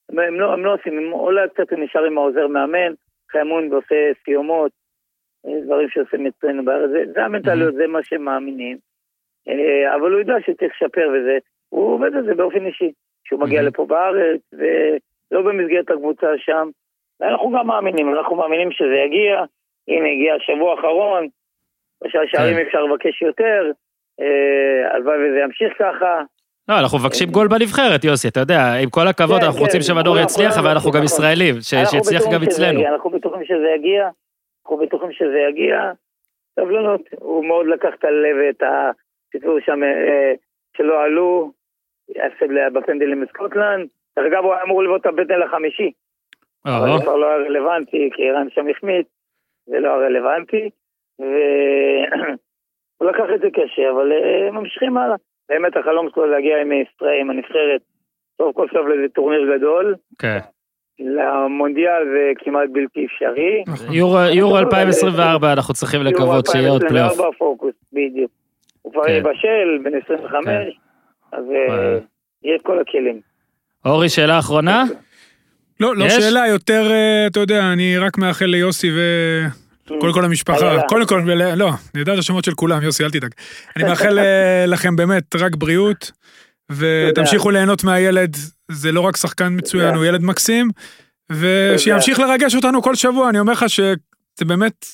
והם 0.08 0.40
לא, 0.40 0.52
הם 0.52 0.64
לא 0.64 0.74
עושים, 0.74 0.98
הם 0.98 1.12
אולי 1.12 1.48
קצת 1.48 1.72
נשארים 1.72 2.12
עם 2.12 2.18
העוזר 2.18 2.46
מאמן, 2.46 2.92
אחרי 3.30 3.40
אימון 3.40 3.72
ועושה 3.72 4.12
סיומות, 4.24 4.72
אה, 5.46 5.60
דברים 5.64 5.88
שעושים 5.88 6.26
אצלנו 6.26 6.64
בארץ, 6.64 6.90
זה, 6.90 7.04
זה 7.14 7.24
המנטליות, 7.24 7.74
זה 7.74 7.86
מה 7.86 7.98
שהם 8.02 8.24
מאמינים. 8.24 8.76
אבל 9.94 10.12
הוא 10.12 10.20
יודע 10.20 10.34
שצריך 10.40 10.72
לשפר 10.72 11.08
וזה. 11.08 11.38
הוא 11.74 11.94
עובד 11.94 12.16
על 12.16 12.24
זה 12.24 12.34
באופן 12.34 12.66
אישי. 12.66 12.92
שהוא 13.24 13.40
מגיע 13.40 13.62
לפה 13.62 13.86
בארץ, 13.86 14.40
ולא 14.52 15.42
במסגרת 15.42 15.90
הקבוצה 15.90 16.26
שם. 16.38 16.68
ואנחנו 17.20 17.51
גם 17.51 17.66
מאמינים, 17.66 18.14
אנחנו 18.14 18.36
מאמינים 18.36 18.72
שזה 18.72 18.96
יגיע, 19.06 19.44
הנה 19.88 20.09
הגיע 20.09 20.34
השבוע 20.34 20.70
האחרון, 20.70 21.28
בשעה 22.05 22.22
שערים 22.26 22.56
כן. 22.56 22.66
אפשר 22.66 22.82
לבקש 22.82 23.22
יותר, 23.22 23.70
אה, 24.20 24.94
הלוואי 24.94 25.16
וזה 25.16 25.38
ימשיך 25.44 25.72
ככה. 25.78 26.22
לא, 26.68 26.74
אנחנו 26.78 26.98
מבקשים 26.98 27.28
גול 27.28 27.48
בנבחרת, 27.48 28.05
יוסי, 28.05 28.28
אתה 28.28 28.40
יודע, 28.40 28.74
עם 28.82 28.90
כל 28.90 29.09
הכבוד, 29.09 29.40
כן, 29.40 29.46
אנחנו 29.46 29.60
רוצים 29.60 29.80
כן. 29.80 29.86
שמנור 29.86 30.18
יצליח, 30.18 30.59
אבל 30.59 30.70
אנחנו 30.70 30.90
גם 30.90 31.02
ישראלים, 31.05 31.55
שיצליח 31.60 32.22
גם 32.32 32.42
אצלנו. 32.42 32.80
אנחנו 32.86 33.10
בטוחים 33.10 33.44
שזה 33.44 33.68
יגיע, 33.76 34.09
אנחנו 34.64 34.76
בטוחים 34.76 35.12
שזה 35.12 35.38
יגיע. 35.48 35.90
סבלנות, 36.60 37.01
הוא 37.20 37.44
מאוד 37.44 37.66
לקח 37.66 37.88
את 37.98 38.05
הלב 38.05 38.36
ואת 38.40 38.62
הסיפור 38.62 39.59
שם 39.60 39.82
אה, 39.82 40.32
שלא 40.76 41.02
עלו, 41.02 41.52
הפסד 42.10 42.48
בפנדלים 42.72 43.20
בסקוטלנד. 43.20 43.89
דרך 44.18 44.26
אגב, 44.26 44.44
הוא 44.44 44.55
היה 44.55 44.62
אמור 44.62 44.82
לבוא 44.82 44.97
את 44.97 45.06
הבטן 45.06 45.40
לחמישי. 45.40 45.93
אבל 46.66 46.98
זה 46.98 47.05
כבר 47.05 47.16
לא 47.16 47.26
היה 47.26 47.36
רלוונטי, 47.36 48.10
כי 48.14 48.31
ערן 48.31 48.47
שם 48.51 48.66
החמיץ, 48.68 49.06
זה 49.66 49.81
לא 49.81 49.89
היה 49.89 50.06
רלוונטי. 50.06 50.70
והוא 51.18 53.10
לקח 53.10 53.24
את 53.35 53.40
זה 53.40 53.48
קשה, 53.52 53.90
אבל 53.90 54.12
אה, 54.12 54.51
ממשיכים 54.51 54.97
הלאה. 54.97 55.16
באמת 55.48 55.76
החלום 55.76 56.09
שלו 56.14 56.26
להגיע 56.26 56.60
עם 56.60 56.72
ישראל, 56.72 57.20
עם 57.20 57.31
הנבחרת, 57.31 57.81
סוף 58.39 58.56
כל 58.56 58.66
סוף 58.68 58.86
לאיזה 58.86 59.09
טורניר 59.14 59.56
גדול. 59.56 59.94
כן. 60.18 60.39
למונדיאל 60.98 62.05
זה 62.05 62.32
כמעט 62.39 62.68
בלתי 62.72 63.06
אפשרי. 63.06 63.64
יורו 64.35 64.59
2024 64.59 65.52
אנחנו 65.52 65.74
צריכים 65.74 66.02
לקוות 66.02 66.47
שיהיה 66.47 66.70
עוד 66.70 66.82
פלייאוף. 66.89 67.12
יורו 67.12 67.26
2024 67.26 67.39
פוקוס, 67.39 67.74
בדיוק. 67.93 68.31
הוא 68.82 68.93
כבר 68.93 69.05
כן. 69.06 69.22
בשל, 69.22 69.78
בן 69.85 69.98
25, 70.05 70.44
כן. 70.44 70.84
אז 71.39 71.44
אה, 71.51 71.98
יהיה 72.44 72.56
את 72.56 72.62
כל 72.62 72.81
הכלים. 72.81 73.20
אורי, 73.85 74.09
שאלה 74.09 74.39
אחרונה? 74.39 74.85
לא, 75.81 75.97
לא 75.97 76.09
שאלה, 76.09 76.48
יותר, 76.48 76.90
אה, 76.90 77.27
אתה 77.27 77.40
יודע, 77.40 77.73
אני 77.73 77.98
רק 77.98 78.19
מאחל 78.19 78.44
ליוסי 78.44 78.90
ו... 78.90 79.01
קודם 80.01 80.12
כל 80.12 80.24
המשפחה, 80.24 80.82
קודם 80.89 81.06
כל, 81.06 81.20
לא, 81.56 81.69
אני 81.69 82.01
יודע 82.01 82.15
את 82.15 82.19
השמות 82.19 82.44
של 82.44 82.55
כולם, 82.55 82.82
יוסי, 82.82 83.05
אל 83.05 83.11
תדאג. 83.11 83.31
אני 83.77 83.85
מאחל 83.85 84.19
אה, 84.19 84.65
לכם 84.73 84.97
באמת 84.97 85.36
רק 85.36 85.56
בריאות, 85.56 86.12
ותמשיכו 86.73 87.51
ליהנות 87.51 87.85
מהילד, 87.85 88.36
זה 88.70 88.93
לא 88.93 89.01
רק 89.01 89.16
שחקן 89.16 89.48
מצוין, 89.56 89.94
הוא 89.94 90.05
ילד 90.05 90.23
מקסים, 90.23 90.70
ושימשיך 91.31 92.19
לרגש 92.19 92.55
אותנו 92.55 92.82
כל 92.82 92.94
שבוע, 92.94 93.31
אני 93.31 93.39
אומר 93.39 93.52
לך 93.52 93.65
שזה 93.69 94.44
באמת, 94.44 94.86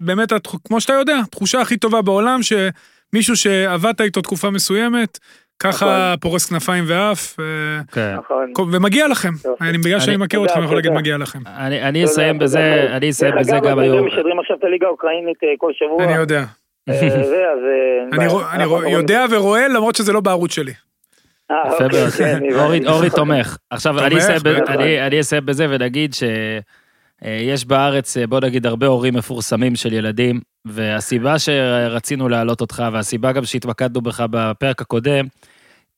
באמת, 0.00 0.32
כמו 0.64 0.80
שאתה 0.80 0.92
יודע, 0.92 1.16
התחושה 1.24 1.60
הכי 1.60 1.76
טובה 1.76 2.02
בעולם, 2.02 2.40
שמישהו 2.42 3.36
שעבדת 3.36 4.00
איתו 4.00 4.20
תקופה 4.20 4.50
מסוימת, 4.50 5.18
ככה 5.58 5.86
נכון. 5.86 6.16
פורס 6.20 6.46
כנפיים 6.46 6.84
ואף, 6.86 7.36
כן. 7.92 8.14
נכון. 8.18 8.52
ומגיע 8.72 9.08
לכם. 9.08 9.32
אני, 9.60 9.78
בגלל 9.78 10.00
שאני 10.00 10.16
מכיר 10.16 10.44
אתכם, 10.44 10.56
אני 10.56 10.64
יכול 10.64 10.76
להגיד 10.76 10.92
מגיע 10.92 11.16
לכם. 11.16 11.38
אני 11.56 12.04
אסיים 12.04 12.38
בזה, 12.38 12.86
אני 12.90 13.10
אסיים 13.10 13.34
בזה 13.38 13.58
גם 13.62 13.78
היום. 13.78 13.98
אגב, 13.98 14.06
משדרים 14.06 14.40
עכשיו 14.40 14.56
את 14.56 14.64
הליגה 14.64 14.86
האוקראינית 14.86 15.36
אה, 15.44 15.48
כל 15.58 15.72
שבוע. 15.74 16.04
אני 16.04 16.14
יודע. 16.14 16.44
אה, 16.88 16.94
אה, 18.18 18.54
אני 18.54 18.92
יודע 18.92 19.24
ורואה, 19.30 19.68
למרות 19.68 19.96
שזה 19.96 20.12
לא 20.12 20.20
בערוץ 20.20 20.52
שלי. 20.52 20.72
יפה 21.50 21.84
מאוד. 21.92 22.10
כן, 22.18 22.38
אורי 22.88 23.10
תומך. 23.10 23.56
עכשיו, 23.70 23.98
אני 25.10 25.20
אסיים 25.20 25.46
בזה 25.46 25.66
ונגיד 25.70 26.14
שיש 26.14 27.66
בארץ, 27.66 28.16
בוא 28.16 28.40
נגיד, 28.40 28.66
הרבה 28.66 28.86
הורים 28.86 29.14
מפורסמים 29.14 29.76
של 29.76 29.92
ילדים, 29.92 30.40
והסיבה 30.64 31.38
שרצינו 31.38 32.28
להעלות 32.28 32.60
אותך, 32.60 32.82
והסיבה 32.92 33.32
גם 33.32 33.44
שהתמקדנו 33.44 34.00
בך 34.00 34.24
בפרק 34.30 34.80
הקודם, 34.80 35.26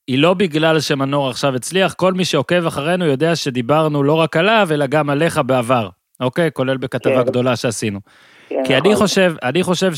היא 0.07 0.19
לא 0.19 0.35
בגלל 0.35 0.81
שמנור 0.81 1.31
עכשיו 1.31 1.55
הצליח, 1.57 1.95
כל 1.95 2.12
מי 2.12 2.24
שעוקב 2.24 2.66
אחרינו 2.66 3.05
יודע 3.05 3.37
שדיברנו 3.37 4.03
לא 4.03 4.12
רק 4.12 4.37
עליו, 4.37 4.69
אלא 4.70 4.87
גם 4.87 5.11
עליך 5.11 5.41
בעבר, 5.47 5.89
אוקיי? 6.20 6.51
כולל 6.53 6.77
בכתבה 6.77 7.24
כן. 7.24 7.31
גדולה 7.31 7.57
שעשינו. 7.57 8.01
כן, 8.49 8.62
כי 8.65 8.77
נכון. 8.77 8.87
אני 8.87 8.97
חושב, 8.97 9.35
אני 9.43 9.62
חושב 9.62 9.93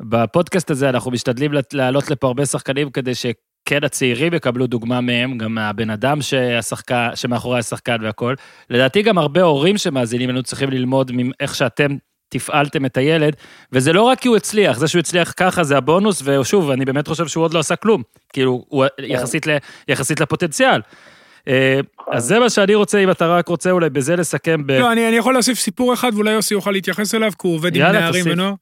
שבפודקאסט 0.00 0.70
הזה 0.70 0.88
אנחנו 0.88 1.10
משתדלים 1.10 1.52
להעלות 1.72 2.10
לפה 2.10 2.26
הרבה 2.26 2.46
שחקנים 2.46 2.90
כדי 2.90 3.14
שכן 3.14 3.84
הצעירים 3.84 4.34
יקבלו 4.34 4.66
דוגמה 4.66 5.00
מהם, 5.00 5.38
גם 5.38 5.54
מהבן 5.54 5.90
אדם 5.90 6.22
שהשחקה, 6.22 7.10
שמאחורי 7.14 7.58
השחקן 7.58 7.96
והכל. 8.02 8.34
לדעתי 8.70 9.02
גם 9.02 9.18
הרבה 9.18 9.42
הורים 9.42 9.78
שמאזינים 9.78 10.30
לנו 10.30 10.42
צריכים 10.42 10.70
ללמוד 10.70 11.12
מאיך 11.14 11.54
שאתם 11.54 11.96
תפעלתם 12.32 12.86
את 12.86 12.96
הילד, 12.96 13.36
וזה 13.72 13.92
לא 13.92 14.02
רק 14.02 14.20
כי 14.20 14.28
הוא 14.28 14.36
הצליח, 14.36 14.78
זה 14.78 14.88
שהוא 14.88 15.00
הצליח 15.00 15.32
ככה 15.36 15.64
זה 15.64 15.76
הבונוס, 15.76 16.22
ושוב, 16.24 16.70
אני 16.70 16.84
באמת 16.84 17.08
חושב 17.08 17.26
שהוא 17.26 17.44
עוד 17.44 17.54
לא 17.54 17.58
עשה 17.58 17.76
כלום, 17.76 18.02
כאילו, 18.32 18.64
הוא 18.68 18.84
כן. 18.98 19.04
יחסית, 19.04 19.46
ל, 19.46 19.56
יחסית 19.88 20.20
לפוטנציאל. 20.20 20.80
אה, 21.48 21.80
נכון. 21.98 22.14
אז 22.14 22.24
זה 22.24 22.38
מה 22.38 22.50
שאני 22.50 22.74
רוצה, 22.74 22.98
אם 22.98 23.10
אתה 23.10 23.26
רק 23.26 23.48
רוצה 23.48 23.70
אולי 23.70 23.90
בזה 23.90 24.16
לסכם 24.16 24.66
ב... 24.66 24.70
לא, 24.70 24.92
אני, 24.92 25.08
אני 25.08 25.16
יכול 25.16 25.34
להוסיף 25.34 25.58
סיפור 25.58 25.94
אחד, 25.94 26.10
ואולי 26.14 26.30
יוסי 26.32 26.54
יוכל 26.54 26.70
להתייחס 26.70 27.14
אליו, 27.14 27.32
כי 27.38 27.48
הוא 27.48 27.54
עובד 27.54 27.76
עם 27.76 27.82
נערים 27.82 28.24
ונוער. 28.28 28.54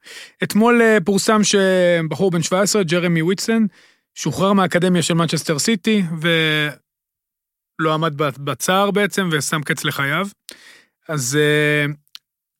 אתמול 0.43 0.83
אה, 0.83 0.99
פורסם 1.05 1.41
שבחור 1.45 2.31
בן 2.31 2.43
17, 2.43 2.83
ג'רמי 2.83 3.23
וויטסון, 3.23 3.67
שוחרר 4.15 4.53
מהאקדמיה 4.53 5.03
של 5.03 5.15
מנצ'סטר 5.15 5.59
סיטי, 5.59 6.03
ולא 7.81 7.95
עמד 7.95 8.15
בצער 8.17 8.91
בעצם, 8.91 9.29
ושם 9.33 9.63
קץ 9.63 9.85
לחייו. 9.85 10.27
אז 11.09 11.39
אה, 11.41 11.93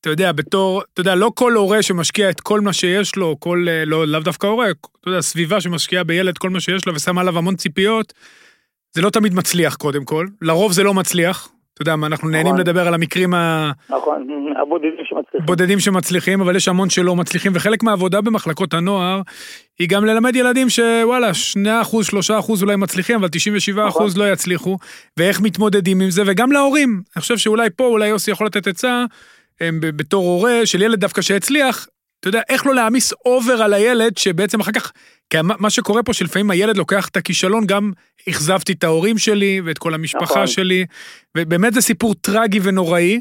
אתה 0.01 0.11
יודע, 0.11 0.33
בתור, 0.33 0.83
אתה 0.93 1.01
יודע, 1.01 1.15
לא 1.15 1.31
כל 1.35 1.53
הורה 1.53 1.83
שמשקיע 1.83 2.31
את 2.31 2.41
כל 2.41 2.61
מה 2.61 2.73
שיש 2.73 3.17
לו, 3.17 3.37
כל, 3.41 3.67
אה, 3.69 3.85
לא, 3.85 4.07
לאו 4.07 4.21
דווקא 4.21 4.47
הורה, 4.47 4.71
אתה 4.71 5.09
יודע, 5.09 5.21
סביבה 5.21 5.61
שמשקיעה 5.61 6.05
בילד 6.05 6.39
כל 6.39 6.51
מה 6.51 6.61
שיש 6.61 6.87
לו 6.87 6.95
ושם 6.95 7.19
עליו 7.19 7.39
המון 7.39 7.57
ציפיות, 7.57 8.13
זה 8.93 9.03
לא 9.03 9.11
תמיד 9.11 9.35
מצליח 9.35 9.75
קודם 9.77 10.05
כל, 10.05 10.27
לרוב 10.43 10.73
זה 10.73 10.83
לא 10.83 10.95
מצליח. 10.95 11.49
אתה 11.75 11.83
יודע, 11.83 12.07
אנחנו 12.07 12.29
נכון. 12.29 12.31
נהנים 12.31 12.57
לדבר 12.57 12.89
על 12.89 12.95
המקרים 12.95 13.35
ה... 13.35 13.71
נכון, 13.91 14.27
הבודדים 14.63 15.05
שמצליחים. 15.05 15.47
בודדים 15.47 15.81
שמצליחים, 15.81 16.41
אבל 16.41 16.57
יש 16.57 16.69
המון 16.69 16.91
שלא 16.91 17.17
מצליחים, 17.17 17.53
וחלק 17.55 17.83
מהעבודה 17.83 18.21
במחלקות 18.21 18.75
הנוער 18.75 19.21
היא 19.79 19.89
גם 19.89 20.05
ללמד 20.05 20.37
ילדים 20.37 20.69
שוואלה, 20.69 21.31
2%, 21.31 21.59
3% 22.31 22.63
אולי 22.63 22.77
מצליחים, 22.77 23.17
אבל 23.17 23.29
97% 23.29 23.81
נכון. 23.89 24.09
לא 24.17 24.33
יצליחו, 24.33 24.77
ואיך 25.17 25.41
מתמודדים 25.41 26.01
עם 26.01 26.11
זה, 26.11 26.23
וגם 26.27 26.53
להורים. 26.53 27.03
אני 27.17 27.21
חושב 27.21 27.37
שאולי 27.37 27.69
פה, 27.77 27.87
אולי 27.87 28.09
יוסי 28.09 28.31
יכול 28.31 28.47
לתת 28.47 28.67
עצה, 28.67 29.05
בתור 29.81 30.25
הורה 30.25 30.61
של 30.65 30.83
ילד 30.83 31.01
דווקא 31.01 31.23
שהצליח, 31.23 31.87
אתה 32.21 32.29
יודע, 32.29 32.41
איך 32.49 32.67
לא 32.67 32.75
להעמיס 32.75 33.13
אובר 33.25 33.63
על 33.63 33.75
הילד, 33.75 34.19
שבעצם 34.19 34.61
אחר 34.61 34.73
כך, 34.73 34.93
כי 35.31 35.39
מה 35.43 35.71
שקורה 35.71 36.03
פה, 36.03 36.13
שלפעמים 36.13 36.51
הילד 36.51 36.77
לוקח 36.77 37.09
את 37.09 37.17
הכישלון, 37.17 37.67
גם 37.67 37.93
אכזבתי 38.29 38.73
את 38.73 38.85
ההורים 38.85 39.19
שלי 39.19 39.61
ואת 39.65 39.79
כל 39.79 39.95
המשפחה 39.95 40.25
נכון. 40.25 40.47
שלי, 40.47 40.87
ובאמת 41.37 41.75
זה 41.75 41.81
סיפור 41.81 42.15
טרגי 42.15 42.61
ונוראי. 42.63 43.21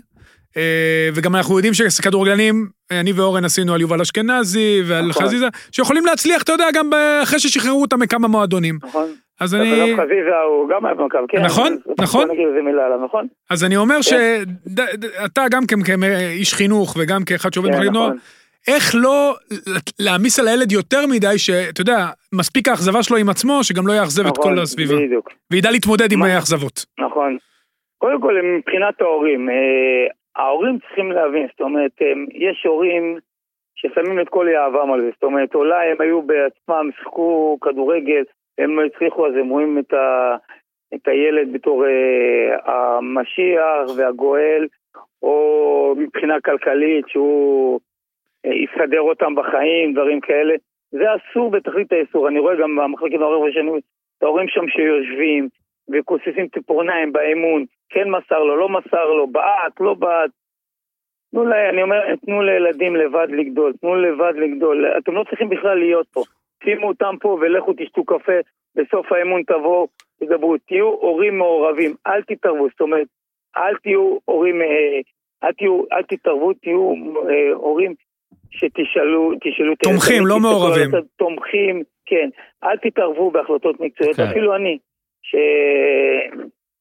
אה, 0.57 1.09
וגם 1.13 1.35
אנחנו 1.35 1.55
יודעים 1.57 1.73
שכדורגלנים, 1.73 2.67
אני 2.91 3.11
ואורן 3.11 3.45
עשינו 3.45 3.73
על 3.73 3.81
יובל 3.81 4.01
אשכנזי 4.01 4.81
ועל 4.85 5.05
נכון. 5.05 5.25
חזיזה, 5.25 5.47
שיכולים 5.71 6.05
להצליח, 6.05 6.41
אתה 6.41 6.51
יודע, 6.51 6.65
גם 6.73 6.89
אחרי 7.23 7.39
ששחררו 7.39 7.81
אותם 7.81 7.99
מכמה 7.99 8.27
מועדונים. 8.27 8.79
נכון. 8.83 9.15
אז 9.39 9.55
אני... 9.55 9.93
חזיזה 9.97 10.39
הוא 10.47 10.69
גם 10.69 10.85
היה 10.85 10.95
במכבי, 10.95 11.27
כן. 11.27 11.41
נכון, 11.45 11.77
נכון. 11.99 12.25
בוא 12.25 12.33
נגיד 12.33 12.47
איזה 12.47 12.61
מילה 12.61 12.85
עליו, 12.85 13.05
נכון? 13.05 13.27
אז 13.49 13.63
אני 13.63 13.77
אומר 13.77 13.95
כן. 13.95 14.01
שאתה 14.01 15.41
גם 15.51 15.63
כאיש 15.85 16.53
חינוך 16.53 16.97
וגם 16.99 17.21
כאחד 17.25 17.53
שעובד 17.53 17.69
במחלקת 17.69 17.93
נוער, 17.93 18.07
נכון. 18.07 18.17
איך 18.67 18.95
לא 18.95 19.33
להעמיס 19.99 20.39
על 20.39 20.47
הילד 20.47 20.71
יותר 20.71 21.01
מדי, 21.09 21.37
שאתה 21.37 21.81
יודע, 21.81 21.97
מספיק 22.33 22.67
האכזבה 22.67 23.03
שלו 23.03 23.17
עם 23.17 23.29
עצמו, 23.29 23.63
שגם 23.63 23.87
לא 23.87 23.93
יאכזב 23.93 24.27
את 24.27 24.37
כל 24.37 24.59
הסביבה. 24.59 24.95
בדיוק. 24.95 25.29
וידע 25.51 25.71
להתמודד 25.71 26.11
עם 26.11 26.23
האכזבות. 26.23 26.85
נכון. 26.99 27.37
קודם 27.97 28.21
כל, 28.21 28.33
מבחינת 28.57 29.01
ההורים, 29.01 29.49
אה, 29.49 30.05
ההורים 30.35 30.79
צריכים 30.79 31.11
להבין, 31.11 31.47
זאת 31.51 31.61
אומרת, 31.61 31.91
יש 32.33 32.65
הורים 32.65 33.17
ששמים 33.75 34.19
את 34.19 34.29
כל 34.29 34.47
יהבם 34.53 34.93
על 34.93 35.01
זה, 35.01 35.09
זאת 35.13 35.23
אומרת, 35.23 35.55
אולי 35.55 35.91
הם 35.91 36.01
היו 36.01 36.21
בעצמם, 36.21 36.89
שיחקו 36.97 37.57
כדורגל, 37.61 38.23
הם 38.59 38.79
לא 38.79 38.85
הצליחו, 38.85 39.27
אז 39.27 39.33
הם 39.35 39.49
רואים 39.49 39.79
את, 39.79 39.93
ה, 39.93 40.35
את 40.93 41.07
הילד 41.07 41.53
בתור 41.53 41.85
אה, 41.85 42.73
המשיח 42.73 43.97
והגואל, 43.97 44.67
או 45.21 45.95
מבחינה 45.97 46.41
כלכלית 46.41 47.07
שהוא 47.07 47.79
אה, 48.45 48.51
יסדר 48.53 49.01
אותם 49.01 49.35
בחיים, 49.35 49.93
דברים 49.93 50.19
כאלה. 50.19 50.55
זה 50.91 51.03
אסור 51.15 51.51
בתכלית 51.51 51.91
האיסור. 51.91 52.27
אני 52.27 52.39
רואה 52.39 52.55
גם 52.55 52.75
במחלקת 52.75 53.21
ההורים 53.21 53.53
שאני 53.53 53.71
את 54.17 54.23
ההורים 54.23 54.47
שם 54.47 54.67
שיושבים 54.67 55.49
וכוססים 55.91 56.47
ציפורניים 56.47 57.11
באמון, 57.11 57.65
כן 57.89 58.09
מסר 58.09 58.39
לו, 58.39 58.55
לא 58.55 58.69
מסר 58.69 59.05
לו, 59.05 59.27
בעט, 59.27 59.79
לא 59.79 59.93
בעט. 59.93 60.29
תנו 61.31 61.45
לה, 61.45 61.69
אני 61.69 61.83
אומר, 61.83 62.15
תנו 62.15 62.41
לילדים 62.41 62.95
לבד 62.95 63.27
לגדול, 63.29 63.73
תנו 63.81 63.95
לבד 63.95 64.33
לגדול. 64.35 64.85
אתם 64.97 65.11
לא 65.11 65.23
צריכים 65.23 65.49
בכלל 65.49 65.77
להיות 65.77 66.07
פה. 66.07 66.23
שימו 66.63 66.87
אותם 66.87 67.15
פה 67.21 67.37
ולכו 67.41 67.73
תשתו 67.77 68.03
קפה, 68.03 68.39
בסוף 68.75 69.11
האמון 69.11 69.43
תבואו, 69.43 69.87
תדברו. 70.19 70.57
תהיו 70.57 70.87
הורים 70.87 71.37
מעורבים, 71.37 71.95
אל 72.07 72.21
תתערבו, 72.21 72.67
זאת 72.69 72.81
אומרת, 72.81 73.07
אל 73.57 73.75
תהיו 73.83 74.17
הורים, 74.25 74.61
אה, 74.61 74.99
אל, 75.43 75.51
תהיו, 75.51 75.83
אל 75.91 76.03
תתערבו, 76.03 76.53
תהיו 76.53 76.93
אה, 77.29 77.53
הורים 77.53 77.93
שתשאלו, 78.51 79.31
תשאלו... 79.41 79.75
תומכים, 79.75 80.27
לא 80.27 80.39
מעורבים. 80.39 80.89
תומכים, 81.15 81.83
כן. 82.05 82.29
אל 82.63 82.77
תתערבו 82.77 83.31
בהחלטות 83.31 83.79
מקצועיות, 83.79 84.15
okay. 84.15 84.21
אוקיי. 84.21 84.31
אפילו 84.31 84.55
אני, 84.55 84.77
ש... 85.21 85.35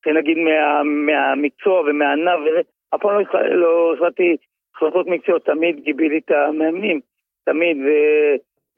שנגיד 0.04 0.38
מה, 0.38 0.82
מהמקצוע 0.82 1.80
ומהענף 1.80 2.40
וזה, 2.46 2.60
אף 2.94 3.00
פעם 3.00 3.20
לא 3.50 3.94
החלטתי 3.94 4.36
החלטות 4.76 5.06
מקצועיות, 5.06 5.44
תמיד 5.44 5.80
גיביתי 5.80 6.18
את 6.18 6.30
המאמנים, 6.30 7.00
תמיד, 7.44 7.76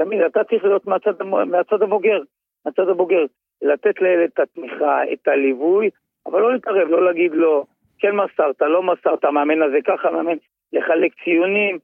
ותמיד, 0.00 0.20
אתה 0.20 0.44
צריך 0.44 0.64
להיות 0.64 0.86
מהצד, 0.86 1.22
מהצד 1.22 1.82
הבוגר, 1.82 2.20
מהצד 2.66 2.88
הבוגר, 2.88 3.24
לתת 3.62 4.00
לילד 4.00 4.30
את 4.34 4.40
התמיכה, 4.40 5.12
את 5.12 5.28
הליווי, 5.28 5.90
אבל 6.26 6.40
לא 6.40 6.52
להתערב, 6.52 6.88
לא 6.88 7.04
להגיד 7.04 7.32
לו, 7.32 7.64
כן 7.98 8.16
מסרת, 8.16 8.62
לא 8.62 8.82
מסרת, 8.82 9.24
המאמן 9.24 9.62
הזה 9.62 9.78
ככה, 9.86 10.10
מאמן, 10.10 10.36
לחלק 10.72 11.12
ציונים. 11.24 11.78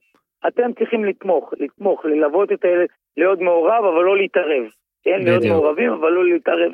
אתם 0.47 0.73
צריכים 0.73 1.05
לתמוך, 1.05 1.53
לתמוך, 1.59 2.05
ללוות 2.05 2.51
את 2.51 2.65
הילד, 2.65 2.87
להיות 3.17 3.39
מעורב, 3.39 3.85
אבל 3.85 4.03
לא 4.03 4.17
להתערב. 4.17 4.63
כן, 5.03 5.19
להיות 5.23 5.43
מעורבים, 5.43 5.91
אבל 5.91 6.09
לא 6.09 6.25
להתערב, 6.25 6.71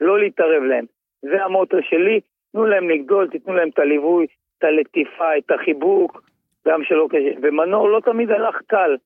לא 0.00 0.18
להתערב 0.18 0.62
להם. 0.62 0.84
זה 1.22 1.44
המוטו 1.44 1.76
שלי, 1.82 2.20
תנו 2.52 2.66
להם 2.66 2.90
לגדול, 2.90 3.28
תיתנו 3.28 3.54
להם 3.54 3.68
את 3.68 3.78
הליווי, 3.78 4.26
את 4.58 4.64
הלטיפה, 4.64 5.38
את 5.38 5.50
החיבוק, 5.50 6.22
גם 6.68 6.84
שלא 6.84 7.08
קשה. 7.10 7.30
ומנור 7.42 7.88
לא 7.88 8.00
תמיד 8.00 8.30
הלך 8.30 8.60
קל. 8.66 8.96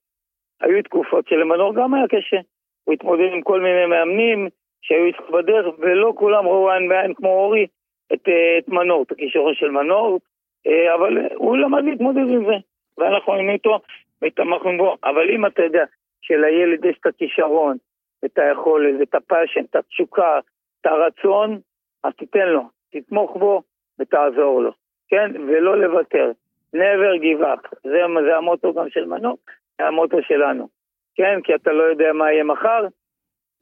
היו 0.61 0.83
תקופות 0.83 1.27
שלמנור 1.27 1.75
גם 1.75 1.93
היה 1.93 2.07
קשה. 2.07 2.37
הוא 2.83 2.93
התמודד 2.93 3.29
עם 3.33 3.41
כל 3.41 3.61
מיני 3.61 3.85
מאמנים 3.85 4.47
שהיו 4.81 5.05
איתו 5.05 5.23
בדרך, 5.33 5.75
ולא 5.79 6.13
כולם 6.15 6.47
ראו 6.47 6.71
עין 6.71 6.89
בעין 6.89 7.13
כמו 7.13 7.29
אורי 7.29 7.67
את, 8.13 8.27
אה, 8.27 8.57
את 8.57 8.67
מנור, 8.67 9.03
את 9.03 9.11
הכישרון 9.11 9.55
של 9.55 9.71
מנור, 9.71 10.19
אה, 10.67 10.95
אבל 10.95 11.17
הוא 11.35 11.57
למד 11.57 11.83
להתמודד 11.83 12.29
עם 12.29 12.45
זה. 12.45 12.55
ואנחנו 12.97 13.33
היינו 13.33 13.51
איתו 13.51 13.79
ותמכנו 14.21 14.77
בו. 14.77 14.95
אבל 15.03 15.29
אם 15.29 15.45
אתה 15.45 15.63
יודע 15.63 15.83
שלילד 16.21 16.85
יש 16.85 16.97
את 17.01 17.05
הכישרון, 17.05 17.77
את 18.25 18.37
היכולת, 18.37 19.01
את 19.01 19.15
הפאשן, 19.15 19.63
את 19.69 19.75
התשוקה, 19.75 20.39
את 20.81 20.85
הרצון, 20.85 21.59
אז 22.03 22.13
תיתן 22.13 22.47
לו, 22.47 22.61
תתמוך 22.91 23.37
בו 23.37 23.61
ותעזור 23.99 24.61
לו, 24.61 24.71
כן? 25.09 25.31
ולא 25.47 25.77
לוותר. 25.77 26.31
never 26.75 27.17
give 27.21 27.41
up. 27.41 27.75
זה, 27.83 27.99
זה 28.25 28.37
המוטו 28.37 28.73
גם 28.73 28.89
של 28.89 29.05
מנור, 29.05 29.37
המוטו 29.87 30.17
שלנו. 30.27 30.67
כן? 31.15 31.39
כי 31.43 31.55
אתה 31.55 31.71
לא 31.71 31.83
יודע 31.83 32.13
מה 32.13 32.31
יהיה 32.31 32.43
מחר, 32.43 32.81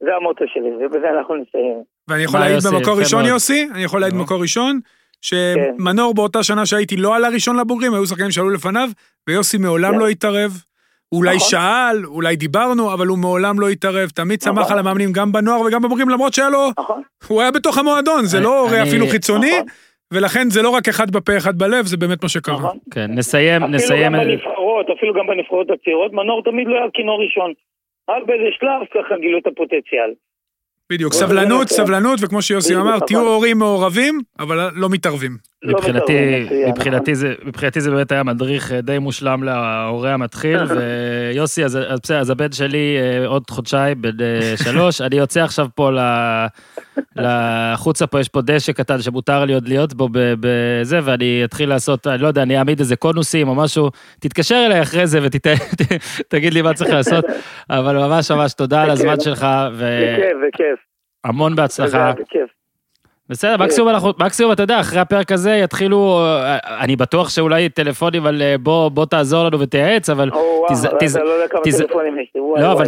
זה 0.00 0.14
המוטו 0.16 0.44
שלי, 0.48 0.86
ובזה 0.86 1.10
אנחנו 1.10 1.34
נסיים. 1.34 1.82
ואני 2.08 2.22
יכול 2.22 2.40
להעיד 2.40 2.58
במקור 2.72 2.98
ראשון, 2.98 3.24
יוסי? 3.24 3.68
אני 3.74 3.82
יכול 3.82 4.00
להעיד 4.00 4.14
במקור 4.14 4.42
ראשון? 4.42 4.80
שמנור 5.22 6.14
באותה 6.14 6.42
שנה 6.42 6.66
שהייתי 6.66 6.96
לא 6.96 7.16
עלה 7.16 7.28
ראשון 7.28 7.60
לבוגרים, 7.60 7.94
היו 7.94 8.06
שחקנים 8.06 8.30
שעלו 8.30 8.50
לפניו, 8.50 8.88
ויוסי 9.28 9.58
מעולם 9.58 9.92
כן. 9.92 9.98
לא 9.98 10.08
התערב. 10.08 10.50
אולי 11.12 11.36
נכון. 11.36 11.48
שאל, 11.48 12.06
אולי 12.06 12.36
דיברנו, 12.36 12.94
אבל 12.94 13.06
הוא 13.06 13.18
מעולם 13.18 13.60
לא 13.60 13.68
התערב, 13.68 14.08
תמיד 14.08 14.38
נכון. 14.42 14.54
צמח 14.54 14.70
על 14.70 14.78
המאמנים 14.78 15.12
גם 15.12 15.32
בנוער 15.32 15.60
וגם 15.60 15.82
בבוגרים, 15.82 16.08
למרות 16.08 16.34
שהיה 16.34 16.48
לו, 16.48 16.70
נכון. 16.78 17.02
הוא 17.28 17.40
היה 17.40 17.50
בתוך 17.50 17.78
המועדון, 17.78 18.24
זה 18.24 18.40
לא 18.40 18.60
הורה 18.60 18.82
אפילו 18.82 19.06
חיצוני, 19.06 19.50
נכון. 19.50 19.66
ולכן 20.12 20.50
זה 20.50 20.62
לא 20.62 20.70
רק 20.70 20.88
אחד 20.88 21.10
בפה, 21.10 21.36
אחד 21.36 21.58
בלב, 21.58 21.86
זה 21.86 21.96
באמת 21.96 22.22
מה 22.22 22.28
שקרה. 22.28 22.54
נכון. 22.54 22.78
כן, 22.90 23.06
נסיים, 23.10 23.62
אפילו 23.62 23.76
נסיים. 23.76 24.14
אפילו 24.14 24.30
גם 24.30 24.30
בנבחרות, 24.30 24.86
אפילו 24.98 25.14
גם 25.14 25.26
בנבחרות 25.26 25.70
הצעירות, 25.70 26.12
מנור 26.12 26.42
תמיד 26.44 26.66
לא 26.68 26.76
היה 26.76 26.86
כינור 26.94 27.22
ראשון. 27.24 27.52
רק 28.10 28.22
באיזה 28.26 28.44
שלב 28.58 29.02
ככה 29.04 29.14
גילו 29.20 29.38
את 29.38 29.46
הפוטנציאל. 29.46 30.10
בדיוק, 30.90 31.12
סבלנות, 31.12 31.68
סבלנות, 31.68 32.18
וכמו 32.22 32.42
שיוסי 32.42 32.76
אמר, 32.76 32.98
תהיו 33.06 33.20
הורים 33.20 33.58
מעורבים, 33.58 34.20
אבל 34.38 34.70
לא 34.74 34.88
מתערבים. 34.90 35.49
לא 35.62 35.78
מבחינתי, 35.78 36.46
מבחינתי 36.68 37.14
זה, 37.14 37.34
מבחינתי 37.44 37.80
זה 37.80 37.90
באמת 37.90 38.12
היה 38.12 38.22
מדריך 38.22 38.72
אה, 38.72 38.80
די 38.80 38.98
מושלם 38.98 39.42
להורה 39.42 40.14
המתחיל, 40.14 40.58
ויוסי, 40.70 41.64
אז 41.64 41.78
בסדר, 42.02 42.20
אז 42.20 42.30
הבן 42.30 42.52
שלי 42.52 42.96
אה, 42.98 43.26
עוד 43.26 43.50
חודשיים, 43.50 44.02
בן 44.02 44.20
אה, 44.20 44.56
שלוש, 44.64 45.00
אני 45.00 45.16
יוצא 45.16 45.42
עכשיו 45.42 45.66
פה 45.74 45.90
לחוצה 47.16 48.06
פה, 48.06 48.20
יש 48.20 48.28
פה 48.28 48.40
דשא 48.40 48.72
קטן 48.72 49.02
שמותר 49.02 49.44
לי 49.44 49.54
עוד 49.54 49.68
להיות 49.68 49.94
בו 49.94 50.08
בזה, 50.12 50.98
ואני 51.02 51.44
אתחיל 51.44 51.68
לעשות, 51.68 52.06
אני 52.06 52.22
לא 52.22 52.28
יודע, 52.28 52.42
אני 52.42 52.58
אעמיד 52.58 52.78
איזה 52.78 52.96
קונוסים 52.96 53.48
או 53.48 53.54
משהו, 53.54 53.90
תתקשר 54.20 54.62
אליי 54.66 54.82
אחרי 54.82 55.06
זה 55.06 55.18
ותגיד 55.22 56.54
לי 56.54 56.62
מה 56.62 56.74
צריך 56.74 56.90
לעשות, 56.90 57.24
אבל 57.70 57.96
ממש 57.96 58.30
ממש 58.30 58.54
תודה 58.54 58.82
על 58.82 58.90
הזמן 58.90 59.20
שלך. 59.20 59.46
בכיף, 59.76 60.36
בכיף. 60.48 60.78
המון 61.24 61.56
בהצלחה. 61.56 62.12
בכיף. 62.12 62.59
בסדר, 63.30 63.56
מקסימום 63.56 63.90
אנחנו, 63.90 64.12
מקסימום, 64.18 64.52
אתה 64.52 64.62
יודע, 64.62 64.80
אחרי 64.80 65.00
הפרק 65.00 65.32
הזה 65.32 65.50
יתחילו, 65.50 66.26
אני 66.80 66.96
בטוח 66.96 67.28
שאולי 67.28 67.68
טלפונים 67.68 68.26
על 68.26 68.42
בוא, 68.60 68.88
בוא 68.88 69.06
תעזור 69.06 69.44
לנו 69.44 69.60
ותייעץ, 69.60 70.10
אבל... 70.10 70.30
לא, 72.34 72.72
אבל 72.72 72.86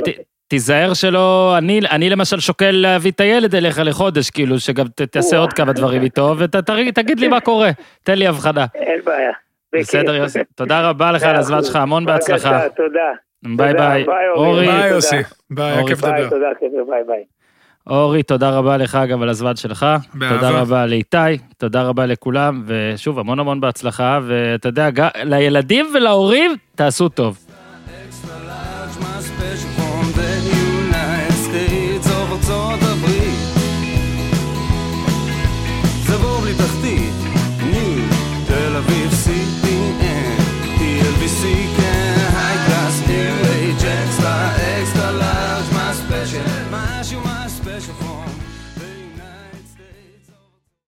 תיזהר 0.48 0.94
שלא, 0.94 1.54
אני 1.90 2.10
למשל 2.10 2.40
שוקל 2.40 2.70
להביא 2.70 3.10
את 3.10 3.20
הילד 3.20 3.54
אליך 3.54 3.80
לחודש, 3.84 4.30
כאילו, 4.30 4.60
שגם 4.60 4.86
תעשה 5.10 5.38
עוד 5.38 5.52
כמה 5.52 5.72
דברים 5.72 6.02
איתו, 6.02 6.34
ותגיד 6.38 7.20
לי 7.20 7.28
מה 7.28 7.40
קורה, 7.50 7.70
תן 8.02 8.18
לי 8.18 8.26
הבחנה. 8.26 8.66
אין 8.74 9.00
בעיה. 9.04 9.32
בסדר, 9.72 10.14
יוסי. 10.14 10.38
תודה 10.54 10.88
רבה 10.88 11.12
לך 11.12 11.22
על 11.22 11.36
הזמן 11.36 11.62
שלך, 11.62 11.76
המון 11.76 12.04
בהצלחה. 12.04 12.68
תודה. 12.76 13.12
ביי 13.42 13.74
ביי. 13.74 14.04
אורי. 14.34 14.66
ביי 14.66 14.88
יוסי. 14.88 15.16
ביי, 15.50 15.86
כיף 15.86 16.04
לדבר. 16.04 16.28
תודה, 16.28 16.46
ביי 16.88 17.04
ביי. 17.06 17.24
אורי, 17.86 18.22
תודה 18.22 18.50
רבה 18.50 18.76
לך 18.76 18.98
גם 19.08 19.22
על 19.22 19.28
הזמן 19.28 19.56
שלך. 19.56 19.86
באהבה. 20.14 20.34
תודה 20.36 20.50
רבה 20.50 20.86
לאיתי, 20.86 21.16
תודה 21.58 21.82
רבה 21.82 22.06
לכולם, 22.06 22.62
ושוב, 22.66 23.18
המון 23.18 23.38
המון 23.40 23.60
בהצלחה, 23.60 24.20
ואתה 24.26 24.68
יודע, 24.68 24.88
לילדים 25.24 25.86
ולהורים, 25.94 26.56
תעשו 26.74 27.08
טוב. 27.08 27.38